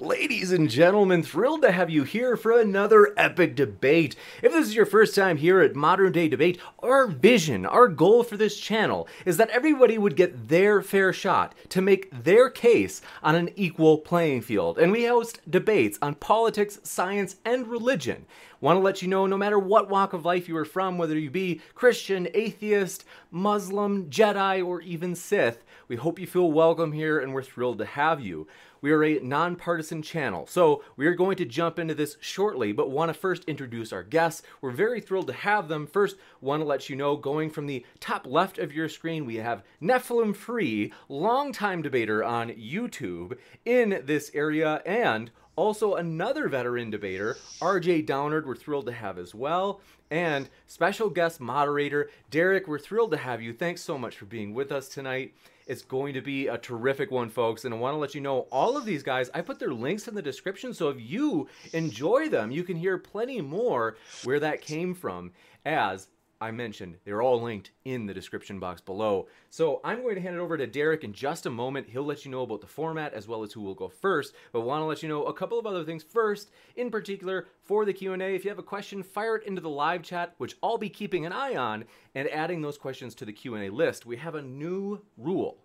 Ladies 0.00 0.50
and 0.50 0.70
gentlemen, 0.70 1.22
thrilled 1.22 1.60
to 1.60 1.72
have 1.72 1.90
you 1.90 2.04
here 2.04 2.34
for 2.34 2.58
another 2.58 3.12
epic 3.18 3.54
debate. 3.54 4.16
If 4.42 4.50
this 4.50 4.68
is 4.68 4.74
your 4.74 4.86
first 4.86 5.14
time 5.14 5.36
here 5.36 5.60
at 5.60 5.76
Modern 5.76 6.10
Day 6.10 6.26
Debate, 6.26 6.58
our 6.82 7.06
vision, 7.06 7.66
our 7.66 7.86
goal 7.86 8.22
for 8.22 8.38
this 8.38 8.58
channel 8.58 9.06
is 9.26 9.36
that 9.36 9.50
everybody 9.50 9.98
would 9.98 10.16
get 10.16 10.48
their 10.48 10.80
fair 10.80 11.12
shot 11.12 11.54
to 11.68 11.82
make 11.82 12.24
their 12.24 12.48
case 12.48 13.02
on 13.22 13.34
an 13.34 13.50
equal 13.56 13.98
playing 13.98 14.40
field. 14.40 14.78
And 14.78 14.90
we 14.90 15.04
host 15.04 15.42
debates 15.50 15.98
on 16.00 16.14
politics, 16.14 16.78
science, 16.82 17.36
and 17.44 17.66
religion. 17.66 18.24
Want 18.62 18.78
to 18.78 18.82
let 18.82 19.02
you 19.02 19.08
know 19.08 19.26
no 19.26 19.36
matter 19.36 19.58
what 19.58 19.90
walk 19.90 20.14
of 20.14 20.24
life 20.24 20.48
you 20.48 20.56
are 20.56 20.64
from, 20.64 20.96
whether 20.96 21.18
you 21.18 21.30
be 21.30 21.60
Christian, 21.74 22.26
atheist, 22.32 23.04
Muslim, 23.30 24.08
Jedi, 24.08 24.64
or 24.64 24.80
even 24.80 25.14
Sith, 25.14 25.62
we 25.88 25.96
hope 25.96 26.18
you 26.18 26.26
feel 26.26 26.52
welcome 26.52 26.92
here 26.92 27.18
and 27.18 27.34
we're 27.34 27.42
thrilled 27.42 27.78
to 27.78 27.84
have 27.84 28.20
you. 28.20 28.46
We 28.82 28.92
are 28.92 29.04
a 29.04 29.20
nonpartisan 29.20 30.02
channel, 30.02 30.46
so 30.46 30.82
we 30.96 31.06
are 31.06 31.14
going 31.14 31.36
to 31.36 31.44
jump 31.44 31.78
into 31.78 31.94
this 31.94 32.16
shortly, 32.20 32.72
but 32.72 32.90
want 32.90 33.10
to 33.10 33.14
first 33.14 33.44
introduce 33.44 33.92
our 33.92 34.02
guests. 34.02 34.42
We're 34.60 34.70
very 34.70 35.00
thrilled 35.00 35.26
to 35.26 35.32
have 35.34 35.68
them. 35.68 35.86
First, 35.86 36.16
want 36.40 36.62
to 36.62 36.66
let 36.66 36.88
you 36.88 36.96
know, 36.96 37.16
going 37.16 37.50
from 37.50 37.66
the 37.66 37.84
top 38.00 38.26
left 38.26 38.58
of 38.58 38.72
your 38.72 38.88
screen, 38.88 39.26
we 39.26 39.36
have 39.36 39.62
Nephilim 39.82 40.34
Free, 40.34 40.92
longtime 41.08 41.82
debater 41.82 42.24
on 42.24 42.50
YouTube 42.50 43.36
in 43.66 44.02
this 44.04 44.30
area, 44.34 44.82
and 44.86 45.30
also 45.56 45.94
another 45.94 46.48
veteran 46.48 46.88
debater, 46.88 47.36
RJ 47.60 48.06
Downard, 48.06 48.46
we're 48.46 48.56
thrilled 48.56 48.86
to 48.86 48.92
have 48.92 49.18
as 49.18 49.34
well. 49.34 49.82
And 50.10 50.48
special 50.66 51.10
guest 51.10 51.38
moderator, 51.38 52.08
Derek, 52.30 52.66
we're 52.66 52.78
thrilled 52.78 53.10
to 53.10 53.18
have 53.18 53.42
you. 53.42 53.52
Thanks 53.52 53.82
so 53.82 53.98
much 53.98 54.16
for 54.16 54.24
being 54.24 54.54
with 54.54 54.72
us 54.72 54.88
tonight. 54.88 55.34
It's 55.70 55.82
going 55.82 56.14
to 56.14 56.20
be 56.20 56.48
a 56.48 56.58
terrific 56.58 57.12
one, 57.12 57.30
folks. 57.30 57.64
And 57.64 57.72
I 57.72 57.76
want 57.76 57.94
to 57.94 57.98
let 57.98 58.12
you 58.12 58.20
know 58.20 58.48
all 58.50 58.76
of 58.76 58.84
these 58.84 59.04
guys, 59.04 59.30
I 59.32 59.40
put 59.40 59.60
their 59.60 59.72
links 59.72 60.08
in 60.08 60.16
the 60.16 60.20
description. 60.20 60.74
So 60.74 60.88
if 60.88 61.00
you 61.00 61.46
enjoy 61.72 62.28
them, 62.28 62.50
you 62.50 62.64
can 62.64 62.76
hear 62.76 62.98
plenty 62.98 63.40
more 63.40 63.96
where 64.24 64.40
that 64.40 64.62
came 64.62 64.94
from. 64.94 65.30
As 65.64 66.08
I 66.42 66.50
mentioned, 66.52 66.96
they're 67.04 67.20
all 67.20 67.42
linked 67.42 67.70
in 67.84 68.06
the 68.06 68.14
description 68.14 68.58
box 68.58 68.80
below. 68.80 69.28
So 69.50 69.80
I'm 69.84 70.00
going 70.00 70.14
to 70.14 70.22
hand 70.22 70.36
it 70.36 70.40
over 70.40 70.56
to 70.56 70.66
Derek 70.66 71.04
in 71.04 71.12
just 71.12 71.44
a 71.44 71.50
moment. 71.50 71.90
He'll 71.90 72.02
let 72.02 72.24
you 72.24 72.30
know 72.30 72.42
about 72.42 72.62
the 72.62 72.66
format 72.66 73.12
as 73.12 73.28
well 73.28 73.42
as 73.42 73.52
who 73.52 73.60
will 73.60 73.74
go 73.74 73.88
first. 73.88 74.32
But 74.52 74.62
want 74.62 74.80
to 74.80 74.86
let 74.86 75.02
you 75.02 75.08
know 75.10 75.24
a 75.24 75.34
couple 75.34 75.58
of 75.58 75.66
other 75.66 75.84
things 75.84 76.02
first. 76.02 76.50
In 76.76 76.90
particular, 76.90 77.46
for 77.62 77.84
the 77.84 77.92
Q&A, 77.92 78.34
if 78.34 78.44
you 78.44 78.50
have 78.50 78.58
a 78.58 78.62
question, 78.62 79.02
fire 79.02 79.36
it 79.36 79.46
into 79.46 79.60
the 79.60 79.68
live 79.68 80.02
chat, 80.02 80.34
which 80.38 80.56
I'll 80.62 80.78
be 80.78 80.88
keeping 80.88 81.26
an 81.26 81.32
eye 81.32 81.56
on 81.56 81.84
and 82.14 82.26
adding 82.30 82.62
those 82.62 82.78
questions 82.78 83.14
to 83.16 83.26
the 83.26 83.34
Q&A 83.34 83.68
list. 83.68 84.06
We 84.06 84.16
have 84.16 84.34
a 84.34 84.42
new 84.42 85.02
rule 85.18 85.58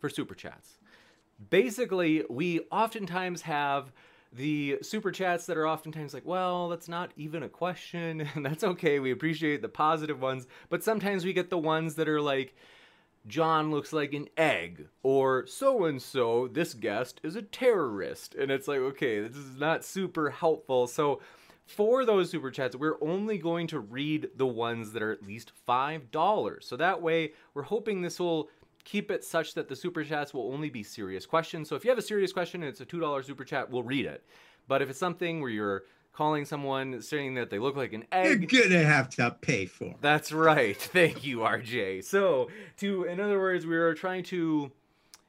for 0.00 0.08
super 0.08 0.34
chats. 0.34 0.78
Basically, 1.50 2.24
we 2.28 2.62
oftentimes 2.72 3.42
have 3.42 3.92
the 4.32 4.78
super 4.82 5.10
chats 5.10 5.46
that 5.46 5.56
are 5.56 5.66
oftentimes 5.66 6.14
like, 6.14 6.26
well, 6.26 6.68
that's 6.68 6.88
not 6.88 7.12
even 7.16 7.42
a 7.42 7.48
question, 7.48 8.20
and 8.34 8.44
that's 8.44 8.64
okay. 8.64 8.98
We 8.98 9.10
appreciate 9.10 9.62
the 9.62 9.68
positive 9.68 10.20
ones, 10.20 10.46
but 10.68 10.84
sometimes 10.84 11.24
we 11.24 11.32
get 11.32 11.50
the 11.50 11.58
ones 11.58 11.94
that 11.96 12.08
are 12.08 12.20
like, 12.20 12.54
John 13.26 13.70
looks 13.70 13.92
like 13.92 14.14
an 14.14 14.28
egg, 14.36 14.88
or 15.02 15.46
so 15.46 15.84
and 15.84 16.00
so, 16.00 16.48
this 16.48 16.72
guest 16.72 17.20
is 17.22 17.36
a 17.36 17.42
terrorist. 17.42 18.34
And 18.34 18.50
it's 18.50 18.68
like, 18.68 18.78
okay, 18.78 19.20
this 19.20 19.36
is 19.36 19.56
not 19.56 19.84
super 19.84 20.30
helpful. 20.30 20.86
So, 20.86 21.20
for 21.66 22.06
those 22.06 22.30
super 22.30 22.50
chats, 22.50 22.74
we're 22.74 22.96
only 23.02 23.36
going 23.36 23.66
to 23.66 23.78
read 23.78 24.30
the 24.34 24.46
ones 24.46 24.92
that 24.92 25.02
are 25.02 25.12
at 25.12 25.26
least 25.26 25.52
$5. 25.68 26.64
So 26.64 26.76
that 26.76 27.02
way, 27.02 27.34
we're 27.52 27.62
hoping 27.64 28.00
this 28.00 28.18
will 28.18 28.48
keep 28.88 29.10
it 29.10 29.22
such 29.22 29.54
that 29.54 29.68
the 29.68 29.76
super 29.76 30.02
chats 30.02 30.32
will 30.32 30.50
only 30.52 30.70
be 30.70 30.82
serious 30.82 31.26
questions. 31.26 31.68
So 31.68 31.76
if 31.76 31.84
you 31.84 31.90
have 31.90 31.98
a 31.98 32.02
serious 32.02 32.32
question 32.32 32.62
and 32.62 32.70
it's 32.70 32.80
a 32.80 32.86
$2 32.86 33.24
super 33.24 33.44
chat, 33.44 33.70
we'll 33.70 33.82
read 33.82 34.06
it. 34.06 34.24
But 34.66 34.80
if 34.80 34.88
it's 34.88 34.98
something 34.98 35.40
where 35.40 35.50
you're 35.50 35.82
calling 36.14 36.44
someone 36.44 37.02
saying 37.02 37.34
that 37.34 37.50
they 37.50 37.58
look 37.58 37.76
like 37.76 37.92
an 37.92 38.04
egg, 38.10 38.50
you're 38.50 38.62
gonna 38.62 38.82
have 38.82 39.10
to 39.10 39.36
pay 39.40 39.66
for. 39.66 39.94
That's 40.00 40.32
right. 40.32 40.76
Thank 40.80 41.24
you, 41.24 41.38
RJ. 41.38 42.04
So, 42.04 42.48
to 42.78 43.04
in 43.04 43.20
other 43.20 43.38
words, 43.38 43.66
we 43.66 43.76
are 43.76 43.94
trying 43.94 44.24
to 44.24 44.72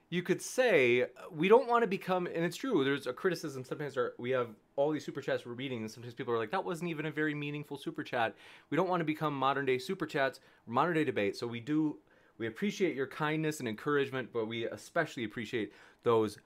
you 0.10 0.24
could 0.24 0.42
say 0.42 1.06
we 1.32 1.48
don't 1.48 1.68
want 1.68 1.84
to 1.84 1.88
become 1.88 2.26
and 2.26 2.44
it's 2.44 2.58
true 2.58 2.84
there's 2.84 3.06
a 3.06 3.14
criticism 3.14 3.64
sometimes 3.64 3.96
our, 3.96 4.14
we 4.18 4.32
have 4.32 4.48
all 4.76 4.92
these 4.92 5.06
super 5.06 5.22
chats 5.22 5.46
we're 5.46 5.54
reading 5.54 5.82
and 5.82 5.92
sometimes 5.92 6.16
people 6.16 6.34
are 6.34 6.38
like 6.40 6.50
that 6.50 6.66
wasn't 6.66 6.90
even 6.90 7.06
a 7.06 7.12
very 7.12 7.36
meaningful 7.36 7.78
super 7.78 8.04
chat 8.04 8.36
we 8.72 8.76
don't 8.76 8.90
want 8.90 9.02
to 9.02 9.06
become 9.06 9.36
modern 9.36 9.68
day 9.68 9.78
super 9.78 10.08
chats 10.08 10.40
modern 10.66 10.96
day 10.96 11.04
debate 11.04 11.38
so 11.38 11.46
we 11.46 11.60
do 11.60 11.96
we 12.40 12.48
appreciate 12.48 12.96
your 12.96 13.08
kindness 13.08 13.60
and 13.60 13.68
encouragement, 13.68 14.30
but 14.34 14.48
we 14.48 14.66
especially 14.66 15.26
appreciate 15.26 15.74
those 16.04 16.40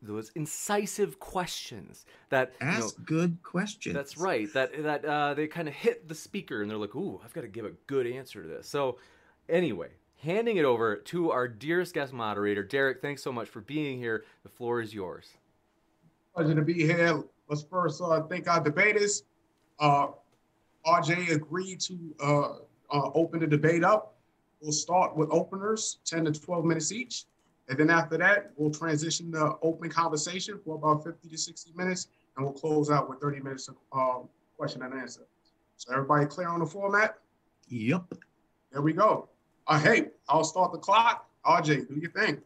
those 0.00 0.30
incisive 0.34 1.18
questions 1.18 2.04
that 2.28 2.52
ask 2.60 2.76
you 2.76 2.82
know, 2.82 3.04
good 3.04 3.42
questions. 3.42 3.94
That's 3.94 4.16
right. 4.16 4.52
That 4.54 4.82
that 4.82 5.04
uh, 5.04 5.34
they 5.34 5.46
kind 5.46 5.68
of 5.68 5.74
hit 5.74 6.08
the 6.08 6.14
speaker 6.14 6.62
and 6.62 6.70
they're 6.70 6.78
like, 6.78 6.94
"Ooh, 6.94 7.20
I've 7.24 7.34
got 7.34 7.42
to 7.42 7.48
give 7.48 7.64
a 7.64 7.72
good 7.86 8.06
answer 8.06 8.42
to 8.42 8.48
this." 8.48 8.68
So, 8.68 8.98
anyway, 9.48 9.88
handing 10.18 10.56
it 10.56 10.64
over 10.64 10.96
to 10.96 11.30
our 11.30 11.48
dearest 11.48 11.94
guest 11.94 12.12
moderator, 12.12 12.62
Derek. 12.62 13.02
Thanks 13.02 13.22
so 13.22 13.32
much 13.32 13.48
for 13.48 13.60
being 13.60 13.98
here. 13.98 14.24
The 14.42 14.48
floor 14.48 14.80
is 14.80 14.94
yours. 14.94 15.28
Pleasure 16.34 16.54
to 16.54 16.62
be 16.62 16.74
here. 16.74 17.22
Let's 17.48 17.62
first 17.62 18.00
uh, 18.02 18.22
thank 18.22 18.48
our 18.48 18.62
debaters. 18.62 19.24
Uh, 19.78 20.08
RJ 20.86 21.30
agreed 21.30 21.80
to 21.80 21.98
uh, 22.22 22.48
uh, 22.90 23.10
open 23.14 23.40
the 23.40 23.46
debate 23.46 23.84
up. 23.84 24.13
We'll 24.64 24.72
start 24.72 25.14
with 25.14 25.28
openers, 25.30 25.98
10 26.06 26.24
to 26.24 26.32
12 26.32 26.64
minutes 26.64 26.90
each. 26.90 27.26
And 27.68 27.76
then 27.76 27.90
after 27.90 28.16
that, 28.16 28.52
we'll 28.56 28.70
transition 28.70 29.30
to 29.32 29.56
open 29.60 29.90
conversation 29.90 30.58
for 30.64 30.76
about 30.76 31.04
50 31.04 31.28
to 31.28 31.36
60 31.36 31.72
minutes. 31.76 32.06
And 32.34 32.46
we'll 32.46 32.54
close 32.54 32.90
out 32.90 33.10
with 33.10 33.20
30 33.20 33.40
minutes 33.40 33.68
of 33.68 33.76
um, 33.92 34.26
question 34.56 34.80
and 34.80 34.94
answer. 34.94 35.26
So 35.76 35.92
everybody 35.92 36.24
clear 36.24 36.48
on 36.48 36.60
the 36.60 36.66
format? 36.66 37.18
Yep. 37.68 38.14
There 38.72 38.80
we 38.80 38.94
go. 38.94 39.28
Uh, 39.66 39.78
hey, 39.78 40.06
I'll 40.30 40.44
start 40.44 40.72
the 40.72 40.78
clock. 40.78 41.28
RJ, 41.44 41.86
do 41.86 42.00
your 42.00 42.10
thing. 42.12 42.40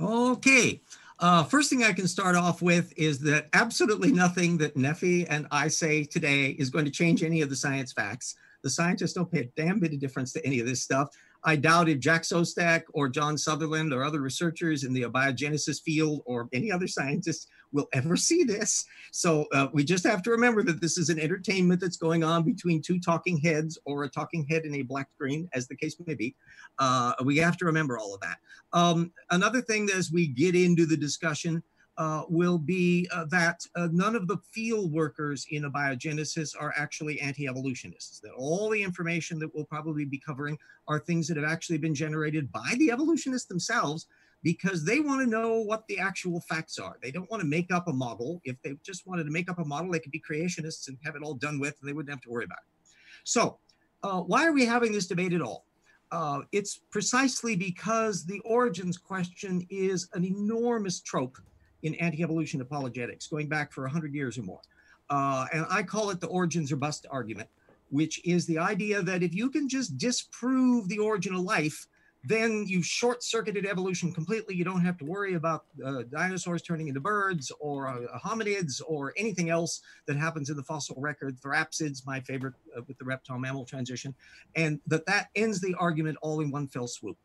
Okay. 0.00 0.80
Uh, 1.20 1.44
first 1.44 1.70
thing 1.70 1.84
I 1.84 1.92
can 1.92 2.08
start 2.08 2.34
off 2.34 2.60
with 2.60 2.92
is 2.96 3.20
that 3.20 3.46
absolutely 3.52 4.10
nothing 4.10 4.58
that 4.58 4.74
Neffy 4.74 5.28
and 5.30 5.46
I 5.52 5.68
say 5.68 6.02
today 6.02 6.46
is 6.46 6.70
going 6.70 6.86
to 6.86 6.90
change 6.90 7.22
any 7.22 7.40
of 7.40 7.50
the 7.50 7.56
science 7.56 7.92
facts. 7.92 8.34
The 8.62 8.70
scientists 8.70 9.12
don't 9.14 9.30
pay 9.30 9.40
a 9.40 9.60
damn 9.60 9.80
bit 9.80 9.92
of 9.92 10.00
difference 10.00 10.32
to 10.32 10.46
any 10.46 10.60
of 10.60 10.66
this 10.66 10.82
stuff. 10.82 11.08
I 11.42 11.56
doubt 11.56 11.88
if 11.88 11.98
Jack 11.98 12.22
Szostak 12.22 12.82
or 12.92 13.08
John 13.08 13.38
Sutherland 13.38 13.92
or 13.92 14.04
other 14.04 14.20
researchers 14.20 14.84
in 14.84 14.92
the 14.92 15.02
abiogenesis 15.02 15.80
field 15.82 16.22
or 16.26 16.48
any 16.52 16.70
other 16.70 16.86
scientists 16.86 17.46
will 17.72 17.88
ever 17.92 18.16
see 18.16 18.44
this. 18.44 18.84
So 19.12 19.46
uh, 19.54 19.68
we 19.72 19.84
just 19.84 20.04
have 20.04 20.22
to 20.24 20.30
remember 20.30 20.62
that 20.64 20.80
this 20.80 20.98
is 20.98 21.08
an 21.08 21.18
entertainment 21.18 21.80
that's 21.80 21.96
going 21.96 22.24
on 22.24 22.42
between 22.42 22.82
two 22.82 23.00
talking 23.00 23.38
heads 23.38 23.78
or 23.84 24.04
a 24.04 24.08
talking 24.08 24.44
head 24.50 24.64
in 24.64 24.74
a 24.74 24.82
black 24.82 25.08
screen, 25.14 25.48
as 25.54 25.66
the 25.66 25.76
case 25.76 25.96
may 26.04 26.14
be. 26.14 26.34
Uh, 26.78 27.14
we 27.24 27.36
have 27.38 27.56
to 27.58 27.64
remember 27.64 27.98
all 27.98 28.14
of 28.14 28.20
that. 28.20 28.38
Um, 28.72 29.12
another 29.30 29.62
thing 29.62 29.88
as 29.94 30.12
we 30.12 30.26
get 30.26 30.54
into 30.54 30.84
the 30.84 30.96
discussion 30.96 31.62
uh, 31.98 32.24
will 32.28 32.58
be 32.58 33.08
uh, 33.12 33.24
that 33.26 33.60
uh, 33.76 33.88
none 33.92 34.16
of 34.16 34.26
the 34.26 34.38
field 34.52 34.92
workers 34.92 35.46
in 35.50 35.64
abiogenesis 35.64 36.54
are 36.58 36.72
actually 36.76 37.20
anti-evolutionists. 37.20 38.20
That 38.20 38.32
all 38.36 38.70
the 38.70 38.82
information 38.82 39.38
that 39.40 39.54
we'll 39.54 39.66
probably 39.66 40.04
be 40.04 40.18
covering 40.18 40.58
are 40.88 40.98
things 40.98 41.28
that 41.28 41.36
have 41.36 41.50
actually 41.50 41.78
been 41.78 41.94
generated 41.94 42.50
by 42.52 42.74
the 42.78 42.90
evolutionists 42.90 43.48
themselves 43.48 44.06
because 44.42 44.84
they 44.84 45.00
want 45.00 45.20
to 45.20 45.26
know 45.26 45.60
what 45.60 45.86
the 45.88 45.98
actual 45.98 46.40
facts 46.40 46.78
are. 46.78 46.96
They 47.02 47.10
don't 47.10 47.30
want 47.30 47.42
to 47.42 47.46
make 47.46 47.72
up 47.72 47.88
a 47.88 47.92
model. 47.92 48.40
If 48.44 48.56
they 48.62 48.74
just 48.82 49.06
wanted 49.06 49.24
to 49.24 49.30
make 49.30 49.50
up 49.50 49.58
a 49.58 49.64
model, 49.64 49.90
they 49.90 49.98
could 49.98 50.12
be 50.12 50.22
creationists 50.26 50.88
and 50.88 50.96
have 51.04 51.16
it 51.16 51.22
all 51.22 51.34
done 51.34 51.60
with, 51.60 51.76
and 51.80 51.88
they 51.88 51.92
wouldn't 51.92 52.10
have 52.10 52.22
to 52.22 52.30
worry 52.30 52.44
about 52.44 52.58
it. 52.58 52.90
So, 53.24 53.58
uh, 54.02 54.20
why 54.20 54.46
are 54.46 54.52
we 54.52 54.64
having 54.64 54.92
this 54.92 55.06
debate 55.06 55.34
at 55.34 55.42
all? 55.42 55.66
Uh, 56.10 56.40
it's 56.52 56.80
precisely 56.90 57.54
because 57.54 58.24
the 58.24 58.40
origins 58.40 58.96
question 58.96 59.66
is 59.70 60.08
an 60.14 60.24
enormous 60.24 61.00
trope 61.00 61.36
in 61.82 61.94
anti-evolution 61.96 62.60
apologetics, 62.60 63.26
going 63.26 63.48
back 63.48 63.72
for 63.72 63.82
100 63.84 64.14
years 64.14 64.38
or 64.38 64.42
more. 64.42 64.60
Uh, 65.08 65.46
and 65.52 65.66
I 65.68 65.82
call 65.82 66.10
it 66.10 66.20
the 66.20 66.28
origins 66.28 66.70
or 66.70 66.76
bust 66.76 67.06
argument, 67.10 67.48
which 67.90 68.24
is 68.24 68.46
the 68.46 68.58
idea 68.58 69.02
that 69.02 69.22
if 69.22 69.34
you 69.34 69.50
can 69.50 69.68
just 69.68 69.98
disprove 69.98 70.88
the 70.88 70.98
origin 70.98 71.34
of 71.34 71.40
life, 71.40 71.86
then 72.22 72.64
you've 72.66 72.84
short 72.84 73.22
circuited 73.22 73.64
evolution 73.64 74.12
completely. 74.12 74.54
You 74.54 74.64
don't 74.64 74.82
have 74.82 74.98
to 74.98 75.04
worry 75.04 75.34
about 75.34 75.64
uh, 75.84 76.02
dinosaurs 76.10 76.60
turning 76.60 76.88
into 76.88 77.00
birds 77.00 77.50
or 77.60 77.88
uh, 77.88 78.18
hominids 78.18 78.82
or 78.86 79.14
anything 79.16 79.48
else 79.48 79.80
that 80.06 80.16
happens 80.16 80.50
in 80.50 80.56
the 80.56 80.62
fossil 80.62 80.96
record. 80.98 81.38
Therapsids, 81.40 82.06
my 82.06 82.20
favorite 82.20 82.54
uh, 82.76 82.82
with 82.86 82.98
the 82.98 83.04
reptile 83.04 83.38
mammal 83.38 83.64
transition, 83.64 84.14
and 84.54 84.80
that 84.86 85.06
that 85.06 85.28
ends 85.34 85.60
the 85.60 85.74
argument 85.78 86.18
all 86.20 86.40
in 86.40 86.50
one 86.50 86.68
fell 86.68 86.86
swoop. 86.86 87.16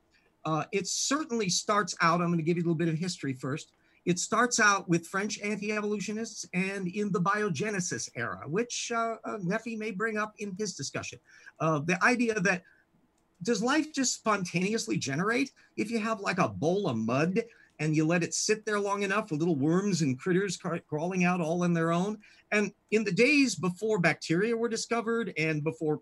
Uh, 0.46 0.64
it 0.72 0.88
certainly 0.88 1.50
starts 1.50 1.96
out, 2.02 2.22
I'm 2.22 2.28
going 2.28 2.38
to 2.38 2.44
give 2.44 2.56
you 2.56 2.64
a 2.64 2.66
little 2.66 2.76
bit 2.76 2.88
of 2.88 2.96
history 2.96 3.34
first. 3.34 3.74
It 4.06 4.20
starts 4.20 4.60
out 4.60 4.88
with 4.88 5.08
French 5.08 5.40
anti 5.42 5.72
evolutionists 5.72 6.46
and 6.54 6.88
in 6.88 7.12
the 7.12 7.20
biogenesis 7.20 8.10
era, 8.16 8.44
which 8.48 8.92
uh, 8.94 9.16
uh, 9.24 9.38
may 9.78 9.92
bring 9.92 10.18
up 10.18 10.36
in 10.38 10.56
his 10.58 10.76
discussion. 10.76 11.20
Uh, 11.60 11.80
the 11.80 12.02
idea 12.04 12.40
that 12.40 12.64
does 13.42 13.64
life 13.64 13.92
just 13.94 14.14
spontaneously 14.14 14.98
generate 14.98 15.52
if 15.76 15.90
you 15.92 16.00
have 16.00 16.20
like 16.20 16.38
a 16.38 16.48
bowl 16.48 16.88
of 16.88 16.98
mud 16.98 17.44
and 17.80 17.96
you 17.96 18.06
let 18.06 18.24
it 18.24 18.34
sit 18.34 18.66
there 18.66 18.80
long 18.80 19.04
enough 19.04 19.32
with 19.32 19.40
little 19.40 19.58
worms 19.58 20.02
and 20.02 20.18
critters 20.18 20.58
crawling 20.88 21.26
out 21.26 21.42
all 21.42 21.64
on 21.64 21.74
their 21.74 21.92
own? 21.92 22.20
And 22.52 22.72
in 22.92 23.04
the 23.04 23.12
days 23.12 23.56
before 23.56 24.00
bacteria 24.00 24.56
were 24.56 24.70
discovered 24.70 25.34
and 25.38 25.64
before 25.64 26.02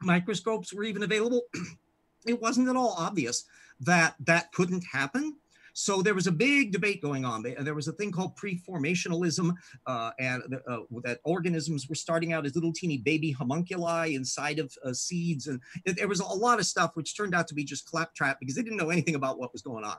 microscopes 0.00 0.72
were 0.72 0.84
even 0.84 1.02
available, 1.02 1.42
it 2.26 2.40
wasn't 2.40 2.68
at 2.68 2.76
all 2.76 2.94
obvious 2.98 3.44
that 3.80 4.14
that 4.20 4.52
couldn't 4.52 4.84
happen 4.84 5.36
so 5.74 6.02
there 6.02 6.14
was 6.14 6.28
a 6.28 6.32
big 6.32 6.72
debate 6.72 7.02
going 7.02 7.24
on. 7.24 7.42
There 7.42 7.74
was 7.74 7.88
a 7.88 7.92
thing 7.92 8.12
called 8.12 8.36
preformationalism, 8.36 9.52
uh, 9.86 10.10
and 10.20 10.42
uh, 10.68 10.78
that 11.02 11.18
organisms 11.24 11.88
were 11.88 11.96
starting 11.96 12.32
out 12.32 12.46
as 12.46 12.54
little 12.54 12.72
teeny 12.72 12.98
baby 12.98 13.32
homunculi 13.32 14.14
inside 14.14 14.60
of 14.60 14.72
uh, 14.84 14.92
seeds, 14.92 15.48
and 15.48 15.60
there 15.84 16.08
was 16.08 16.20
a 16.20 16.24
lot 16.24 16.60
of 16.60 16.66
stuff 16.66 16.92
which 16.94 17.16
turned 17.16 17.34
out 17.34 17.48
to 17.48 17.54
be 17.54 17.64
just 17.64 17.86
claptrap 17.86 18.38
because 18.38 18.54
they 18.54 18.62
didn't 18.62 18.78
know 18.78 18.90
anything 18.90 19.16
about 19.16 19.38
what 19.38 19.52
was 19.52 19.62
going 19.62 19.84
on. 19.84 19.96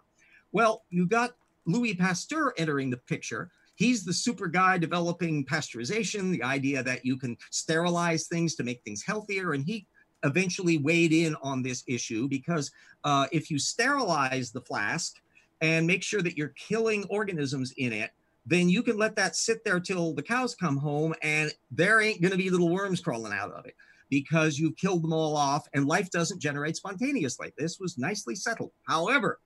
Well, 0.54 0.86
you 0.90 1.06
got 1.06 1.32
Louis 1.66 1.94
Pasteur 1.94 2.54
entering 2.58 2.90
the 2.90 2.98
picture. 2.98 3.52
He's 3.76 4.06
the 4.06 4.14
super 4.14 4.48
guy 4.48 4.78
developing 4.78 5.46
pasteurization, 5.46 6.32
the 6.32 6.44
idea 6.44 6.82
that 6.84 7.06
you 7.06 7.18
can 7.18 7.36
sterilize 7.52 8.28
things 8.28 8.56
to 8.56 8.64
make 8.64 8.82
things 8.84 9.04
healthier, 9.06 9.52
and 9.52 9.66
he 9.66 9.86
eventually 10.24 10.78
weighed 10.78 11.12
in 11.12 11.36
on 11.44 11.62
this 11.62 11.84
issue 11.86 12.30
because 12.30 12.72
uh, 13.04 13.28
if 13.34 13.52
you 13.52 13.60
sterilize 13.60 14.52
the 14.52 14.62
flask, 14.62 15.16
and 15.62 15.88
make 15.88 16.04
sure 16.04 16.22
that 16.22 16.38
you're 16.38 16.50
killing 16.50 17.06
organisms 17.10 17.74
in 17.78 17.94
it, 17.94 18.12
then 18.46 18.70
you 18.70 18.84
can 18.84 18.98
let 18.98 19.16
that 19.16 19.36
sit 19.36 19.64
there 19.64 19.80
till 19.80 20.14
the 20.14 20.22
cows 20.22 20.56
come 20.56 20.78
home 20.78 21.14
and 21.24 21.52
there 21.72 22.02
ain't 22.02 22.22
going 22.22 22.32
to 22.32 22.38
be 22.38 22.50
little 22.50 22.70
worms 22.70 23.02
crawling 23.02 23.34
out 23.34 23.52
of 23.52 23.66
it 23.66 23.76
because 24.10 24.60
you've 24.60 24.76
killed 24.76 25.04
them 25.04 25.14
all 25.14 25.36
off 25.36 25.68
and 25.74 25.88
life 25.88 26.10
doesn't 26.12 26.42
generate 26.42 26.76
spontaneously. 26.76 27.52
This 27.58 27.80
was 27.80 27.98
nicely 27.98 28.36
settled. 28.36 28.72
However, 28.88 29.40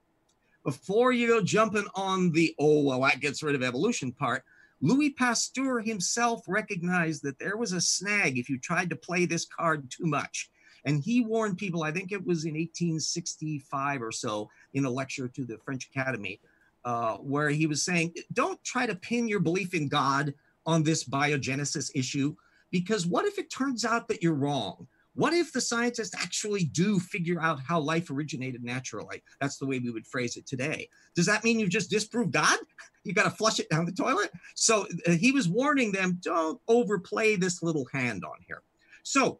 before 0.65 1.13
you 1.13 1.27
go 1.27 1.41
jumping 1.41 1.87
on 1.95 2.31
the, 2.31 2.53
oh, 2.59 2.83
well, 2.83 3.01
that 3.01 3.21
gets 3.21 3.41
rid 3.41 3.55
of 3.55 3.63
evolution 3.63 4.11
part, 4.11 4.43
Louis 4.81 5.11
Pasteur 5.11 5.79
himself 5.79 6.41
recognized 6.47 7.23
that 7.23 7.39
there 7.39 7.57
was 7.57 7.73
a 7.73 7.81
snag 7.81 8.37
if 8.37 8.49
you 8.49 8.57
tried 8.57 8.89
to 8.89 8.95
play 8.95 9.25
this 9.25 9.45
card 9.45 9.89
too 9.89 10.05
much. 10.05 10.49
And 10.85 11.03
he 11.03 11.21
warned 11.21 11.57
people, 11.57 11.83
I 11.83 11.91
think 11.91 12.11
it 12.11 12.25
was 12.25 12.45
in 12.45 12.53
1865 12.53 14.01
or 14.01 14.11
so, 14.11 14.49
in 14.73 14.85
a 14.85 14.89
lecture 14.89 15.27
to 15.27 15.45
the 15.45 15.57
French 15.57 15.89
Academy, 15.93 16.39
uh, 16.85 17.17
where 17.17 17.49
he 17.49 17.67
was 17.67 17.83
saying, 17.83 18.13
don't 18.33 18.63
try 18.63 18.85
to 18.85 18.95
pin 18.95 19.27
your 19.27 19.39
belief 19.39 19.73
in 19.73 19.87
God 19.87 20.33
on 20.65 20.83
this 20.83 21.03
biogenesis 21.03 21.91
issue, 21.95 22.35
because 22.71 23.05
what 23.05 23.25
if 23.25 23.37
it 23.37 23.51
turns 23.51 23.85
out 23.85 24.07
that 24.07 24.21
you're 24.21 24.33
wrong? 24.33 24.87
What 25.15 25.33
if 25.33 25.51
the 25.51 25.59
scientists 25.59 26.15
actually 26.15 26.63
do 26.63 26.99
figure 26.99 27.41
out 27.41 27.59
how 27.59 27.79
life 27.79 28.09
originated 28.09 28.63
naturally? 28.63 29.21
That's 29.41 29.57
the 29.57 29.65
way 29.65 29.79
we 29.79 29.89
would 29.89 30.07
phrase 30.07 30.37
it 30.37 30.45
today. 30.45 30.87
Does 31.15 31.25
that 31.25 31.43
mean 31.43 31.59
you 31.59 31.67
just 31.67 31.89
disproved 31.89 32.31
God? 32.31 32.57
You 33.05 33.13
got 33.13 33.23
to 33.23 33.29
flush 33.29 33.59
it 33.59 33.69
down 33.69 33.85
the 33.85 33.93
toilet? 33.93 34.29
So 34.55 34.85
uh, 35.07 35.11
he 35.11 35.31
was 35.31 35.47
warning 35.47 35.93
them 35.93 36.19
don't 36.21 36.59
overplay 36.67 37.37
this 37.37 37.63
little 37.63 37.85
hand 37.93 38.25
on 38.25 38.35
here. 38.45 38.61
So 39.03 39.39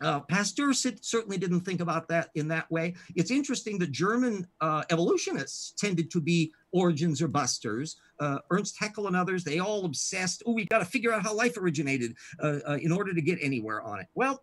uh, 0.00 0.20
Pasteur 0.20 0.72
certainly 0.72 1.36
didn't 1.36 1.60
think 1.60 1.80
about 1.80 2.08
that 2.08 2.30
in 2.34 2.48
that 2.48 2.70
way. 2.70 2.94
It's 3.14 3.30
interesting 3.30 3.78
that 3.78 3.92
German 3.92 4.46
uh, 4.60 4.84
evolutionists 4.90 5.72
tended 5.72 6.10
to 6.12 6.20
be 6.20 6.52
origins 6.72 7.20
or 7.20 7.28
busters. 7.28 7.96
Uh, 8.18 8.38
Ernst 8.50 8.78
Haeckel 8.78 9.08
and 9.08 9.16
others, 9.16 9.44
they 9.44 9.58
all 9.58 9.84
obsessed, 9.84 10.42
oh, 10.46 10.52
we 10.52 10.64
got 10.66 10.78
to 10.78 10.84
figure 10.84 11.12
out 11.12 11.22
how 11.22 11.34
life 11.34 11.56
originated 11.56 12.14
uh, 12.42 12.58
uh, 12.66 12.78
in 12.80 12.92
order 12.92 13.12
to 13.12 13.20
get 13.20 13.38
anywhere 13.42 13.82
on 13.82 14.00
it. 14.00 14.06
Well, 14.14 14.42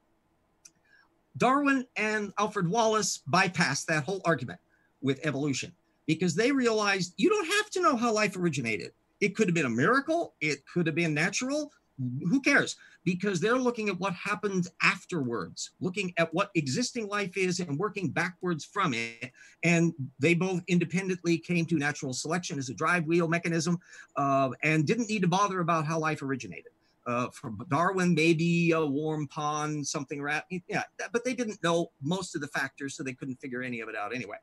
Darwin 1.38 1.86
and 1.96 2.34
Alfred 2.40 2.68
Wallace 2.68 3.22
bypassed 3.32 3.86
that 3.86 4.04
whole 4.04 4.22
argument 4.26 4.60
with 5.02 5.20
evolution 5.26 5.72
because 6.08 6.36
they 6.36 6.52
realized 6.52 7.14
you 7.18 7.30
don't 7.30 7.48
have 7.48 7.70
to 7.72 7.82
know 7.82 7.96
how 7.96 8.12
life 8.12 8.36
originated. 8.36 8.92
It 9.20 9.36
could 9.36 9.48
have 9.48 9.56
been 9.56 9.66
a 9.66 9.70
miracle, 9.70 10.36
it 10.42 10.60
could 10.72 10.86
have 10.86 10.96
been 10.96 11.14
natural, 11.14 11.72
who 11.98 12.42
cares? 12.42 12.76
Because 13.08 13.40
they're 13.40 13.58
looking 13.58 13.88
at 13.88 13.98
what 14.02 14.12
happens 14.12 14.68
afterwards, 14.84 15.72
looking 15.80 16.14
at 16.18 16.34
what 16.34 16.52
existing 16.56 17.08
life 17.08 17.38
is 17.38 17.62
and 17.62 17.80
working 17.80 18.10
backwards 18.10 18.66
from 18.66 18.94
it. 18.94 19.32
And 19.64 19.94
they 20.20 20.34
both 20.34 20.62
independently 20.68 21.38
came 21.38 21.66
to 21.68 21.76
natural 21.76 22.12
selection 22.12 22.60
as 22.60 22.68
a 22.68 22.74
drive 22.74 23.06
wheel 23.06 23.30
mechanism 23.30 23.80
uh, 24.18 24.50
and 24.62 24.86
didn't 24.86 25.08
need 25.08 25.22
to 25.22 25.28
bother 25.30 25.62
about 25.62 25.86
how 25.86 25.98
life 25.98 26.22
originated. 26.22 26.74
Uh, 27.06 27.30
for 27.30 27.54
Darwin, 27.70 28.14
maybe 28.14 28.72
a 28.72 28.86
warm 28.86 29.26
pond, 29.28 29.88
something 29.88 30.22
rat, 30.22 30.44
yeah, 30.68 30.84
but 31.14 31.24
they 31.24 31.34
didn't 31.34 31.64
know 31.64 31.90
most 32.02 32.36
of 32.36 32.42
the 32.42 32.48
factors, 32.50 32.98
so 32.98 33.04
they 33.04 33.14
couldn't 33.14 33.40
figure 33.40 33.64
any 33.64 33.80
of 33.80 33.88
it 33.88 33.96
out 33.96 34.14
anyway. 34.14 34.36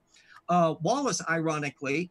Uh, 0.49 0.75
Wallace, 0.81 1.21
ironically, 1.29 2.11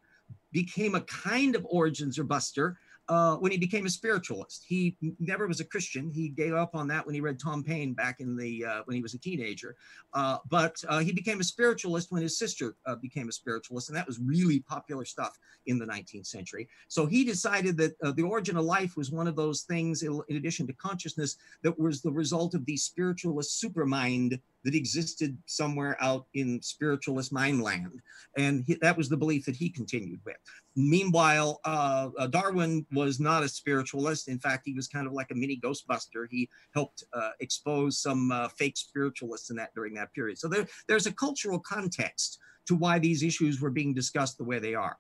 became 0.52 0.94
a 0.94 1.02
kind 1.02 1.56
of 1.56 1.66
origins 1.68 2.20
or 2.20 2.24
buster 2.24 2.78
uh, 3.10 3.36
when 3.36 3.52
he 3.52 3.58
became 3.58 3.86
a 3.86 3.90
spiritualist. 3.90 4.64
He 4.68 4.96
never 5.20 5.48
was 5.48 5.60
a 5.60 5.66
Christian. 5.66 6.10
He 6.10 6.30
gave 6.30 6.54
up 6.54 6.74
on 6.74 6.88
that 6.88 7.06
when 7.06 7.16
he 7.16 7.22
read 7.22 7.40
Tom 7.40 7.64
Paine 7.64 7.94
back 7.94 8.20
in 8.20 8.36
the 8.36 8.66
uh, 8.66 8.82
when 8.86 8.96
he 8.96 9.02
was 9.02 9.14
a 9.14 9.20
teenager. 9.20 9.76
Uh, 10.14 10.38
but 10.50 10.76
uh, 10.88 11.00
he 11.00 11.12
became 11.12 11.40
a 11.40 11.44
spiritualist 11.44 12.12
when 12.12 12.22
his 12.22 12.38
sister 12.38 12.76
uh, 12.86 12.96
became 12.96 13.28
a 13.28 13.32
spiritualist, 13.32 13.90
and 13.90 13.98
that 13.98 14.08
was 14.08 14.20
really 14.20 14.62
popular 14.62 15.06
stuff 15.06 15.38
in 15.66 15.78
the 15.78 15.86
19th 15.86 16.28
century. 16.28 16.68
So 16.88 17.06
he 17.06 17.24
decided 17.24 17.78
that 17.78 17.96
uh, 18.04 18.12
the 18.12 18.24
origin 18.24 18.58
of 18.58 18.66
life 18.66 18.96
was 18.96 19.12
one 19.12 19.28
of 19.28 19.36
those 19.36 19.64
things, 19.64 20.04
in 20.04 20.22
addition 20.30 20.68
to 20.68 20.74
consciousness, 20.74 21.38
that 21.64 21.78
was 21.78 22.02
the 22.02 22.12
result 22.12 22.54
of 22.54 22.66
the 22.66 22.78
spiritualist 22.78 23.64
supermind 23.64 24.40
that 24.64 24.76
existed 24.76 25.38
somewhere 25.46 25.98
out 26.02 26.26
in 26.34 26.62
spiritualist 26.62 27.34
mindland. 27.34 27.92
And 28.38 28.64
he, 28.66 28.76
that 28.76 28.98
was 28.98 29.10
the 29.10 29.18
belief 29.18 29.46
that 29.46 29.56
he 29.56 29.70
continued 29.70 30.20
with. 30.26 30.38
Meanwhile, 30.76 31.60
uh, 31.66 32.10
uh, 32.18 32.28
Darwin 32.28 32.86
was 32.92 33.20
not 33.20 33.44
a 33.44 33.50
spiritualist. 33.50 34.28
In 34.28 34.40
fact, 34.40 34.64
he 34.66 34.74
was 34.74 34.88
kind 34.88 35.06
of 35.06 35.14
like 35.14 35.32
a 35.32 35.36
mini 35.36 35.60
Ghostbuster. 35.64 36.28
He 36.30 36.50
helped 36.74 37.04
uh, 37.14 37.32
expose 37.40 38.00
some 38.00 38.32
uh, 38.32 38.48
fake 38.50 38.78
spiritualists 38.78 39.50
in 39.50 39.56
that 39.58 39.74
during 39.76 39.94
that 39.96 40.14
period. 40.14 40.38
So 40.38 40.48
there, 40.48 40.66
there's 40.88 41.08
a 41.08 41.14
cultural 41.14 41.60
context 41.60 42.40
to 42.68 42.76
why 42.76 43.00
these 43.00 43.24
issues 43.24 43.62
were 43.62 43.70
being 43.70 43.94
discussed 43.94 44.38
the 44.38 44.44
way 44.44 44.60
they 44.60 44.76
are. 44.76 44.98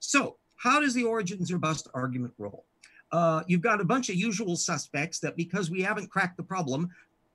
So, 0.00 0.36
how 0.56 0.80
does 0.80 0.94
the 0.94 1.04
origins 1.04 1.52
or 1.52 1.58
bust 1.58 1.88
argument 1.94 2.32
roll? 2.38 2.64
Uh, 3.12 3.42
you've 3.46 3.60
got 3.60 3.80
a 3.80 3.84
bunch 3.84 4.08
of 4.08 4.16
usual 4.16 4.56
suspects 4.56 5.20
that 5.20 5.36
because 5.36 5.70
we 5.70 5.80
haven't 5.80 6.10
cracked 6.10 6.36
the 6.36 6.42
problem, 6.42 6.88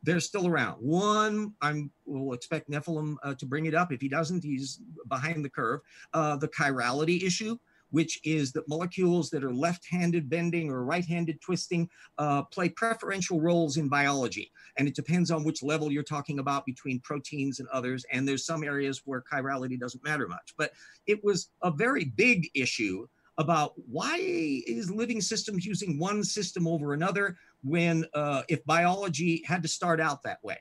they're 0.04 0.20
still 0.20 0.48
around. 0.48 0.78
One, 0.80 1.54
I'm 1.62 1.92
will 2.06 2.34
expect 2.34 2.70
Nephilim 2.70 3.16
uh, 3.24 3.36
to 3.36 3.46
bring 3.46 3.66
it 3.66 3.76
up. 3.76 3.92
If 3.92 4.02
he 4.02 4.10
doesn't, 4.10 4.44
he's 4.44 4.82
behind 5.08 5.46
the 5.46 5.50
curve. 5.50 5.82
Uh, 6.14 6.36
the 6.38 6.48
chirality 6.48 7.24
issue, 7.24 7.58
which 7.92 8.20
is 8.24 8.52
that 8.54 8.68
molecules 8.68 9.30
that 9.30 9.44
are 9.44 9.54
left-handed 9.54 10.30
bending 10.30 10.70
or 10.70 10.84
right-handed 10.84 11.40
twisting 11.42 11.90
uh, 12.18 12.44
play 12.44 12.70
preferential 12.70 13.40
roles 13.40 13.78
in 13.78 13.88
biology. 13.90 14.52
And 14.78 14.88
it 14.88 14.96
depends 14.96 15.30
on 15.30 15.44
which 15.44 15.62
level 15.62 15.92
you're 15.92 16.04
talking 16.04 16.40
about 16.40 16.66
between 16.66 17.00
proteins 17.02 17.60
and 17.60 17.68
others. 17.70 18.06
And 18.12 18.28
there's 18.28 18.46
some 18.46 18.64
areas 18.64 19.02
where 19.06 19.24
chirality 19.32 19.80
doesn't 19.80 20.04
matter 20.04 20.28
much. 20.28 20.54
But 20.58 20.72
it 21.06 21.24
was 21.24 21.50
a 21.62 21.72
very 21.72 22.06
big 22.06 22.50
issue 22.56 23.08
about 23.38 23.74
why 23.90 24.18
is 24.20 24.92
living 24.92 25.22
systems 25.22 25.66
using 25.66 25.98
one 25.98 26.24
system 26.24 26.68
over 26.68 26.94
another 26.94 27.38
when 27.64 28.06
uh, 28.14 28.44
if 28.50 28.64
biology 28.66 29.44
had 29.46 29.62
to 29.64 29.70
start 29.70 30.00
out 30.00 30.24
that 30.24 30.40
way. 30.44 30.58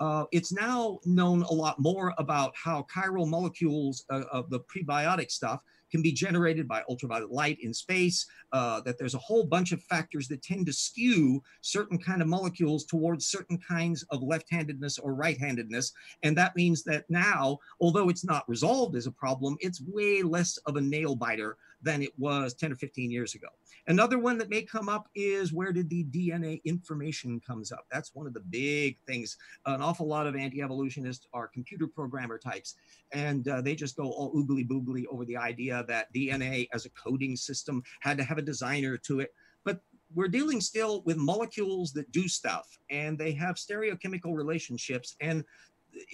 Uh, 0.00 0.24
it's 0.32 0.52
now 0.52 0.98
known 1.04 1.42
a 1.42 1.52
lot 1.52 1.78
more 1.78 2.12
about 2.18 2.52
how 2.56 2.84
chiral 2.92 3.28
molecules 3.28 4.04
uh, 4.10 4.22
of 4.32 4.50
the 4.50 4.60
prebiotic 4.60 5.30
stuff 5.30 5.60
can 5.94 6.02
be 6.02 6.10
generated 6.10 6.66
by 6.66 6.82
ultraviolet 6.88 7.30
light 7.30 7.56
in 7.60 7.72
space, 7.72 8.26
uh, 8.52 8.80
that 8.80 8.98
there's 8.98 9.14
a 9.14 9.18
whole 9.18 9.44
bunch 9.44 9.70
of 9.70 9.80
factors 9.84 10.26
that 10.26 10.42
tend 10.42 10.66
to 10.66 10.72
skew 10.72 11.40
certain 11.60 11.96
kind 11.96 12.20
of 12.20 12.26
molecules 12.26 12.84
towards 12.84 13.26
certain 13.26 13.56
kinds 13.58 14.04
of 14.10 14.20
left-handedness 14.20 14.98
or 14.98 15.14
right-handedness. 15.14 15.92
And 16.24 16.36
that 16.36 16.56
means 16.56 16.82
that 16.82 17.04
now, 17.08 17.58
although 17.80 18.08
it's 18.08 18.24
not 18.24 18.48
resolved 18.48 18.96
as 18.96 19.06
a 19.06 19.12
problem, 19.12 19.56
it's 19.60 19.82
way 19.82 20.22
less 20.22 20.56
of 20.66 20.74
a 20.74 20.80
nail 20.80 21.14
biter 21.14 21.56
than 21.84 22.02
it 22.02 22.12
was 22.18 22.54
10 22.54 22.72
or 22.72 22.76
15 22.76 23.10
years 23.10 23.34
ago. 23.34 23.48
Another 23.86 24.18
one 24.18 24.38
that 24.38 24.48
may 24.48 24.62
come 24.62 24.88
up 24.88 25.08
is 25.14 25.52
where 25.52 25.72
did 25.72 25.90
the 25.90 26.04
DNA 26.04 26.62
information 26.64 27.40
comes 27.40 27.70
up? 27.70 27.84
That's 27.92 28.14
one 28.14 28.26
of 28.26 28.32
the 28.32 28.40
big 28.40 28.96
things. 29.06 29.36
An 29.66 29.82
awful 29.82 30.06
lot 30.06 30.26
of 30.26 30.34
anti-evolutionists 30.34 31.26
are 31.34 31.46
computer 31.46 31.86
programmer 31.86 32.38
types, 32.38 32.74
and 33.12 33.46
uh, 33.46 33.60
they 33.60 33.74
just 33.74 33.96
go 33.96 34.10
all 34.10 34.34
oogly 34.34 34.66
boogly 34.66 35.04
over 35.10 35.24
the 35.24 35.36
idea 35.36 35.84
that 35.86 36.12
DNA 36.14 36.68
as 36.72 36.86
a 36.86 36.90
coding 36.90 37.36
system 37.36 37.82
had 38.00 38.16
to 38.16 38.24
have 38.24 38.38
a 38.38 38.42
designer 38.42 38.96
to 38.96 39.20
it. 39.20 39.34
But 39.64 39.80
we're 40.14 40.28
dealing 40.28 40.60
still 40.60 41.02
with 41.04 41.16
molecules 41.16 41.92
that 41.92 42.10
do 42.12 42.28
stuff 42.28 42.78
and 42.90 43.18
they 43.18 43.32
have 43.32 43.56
stereochemical 43.56 44.34
relationships 44.34 45.16
and 45.20 45.44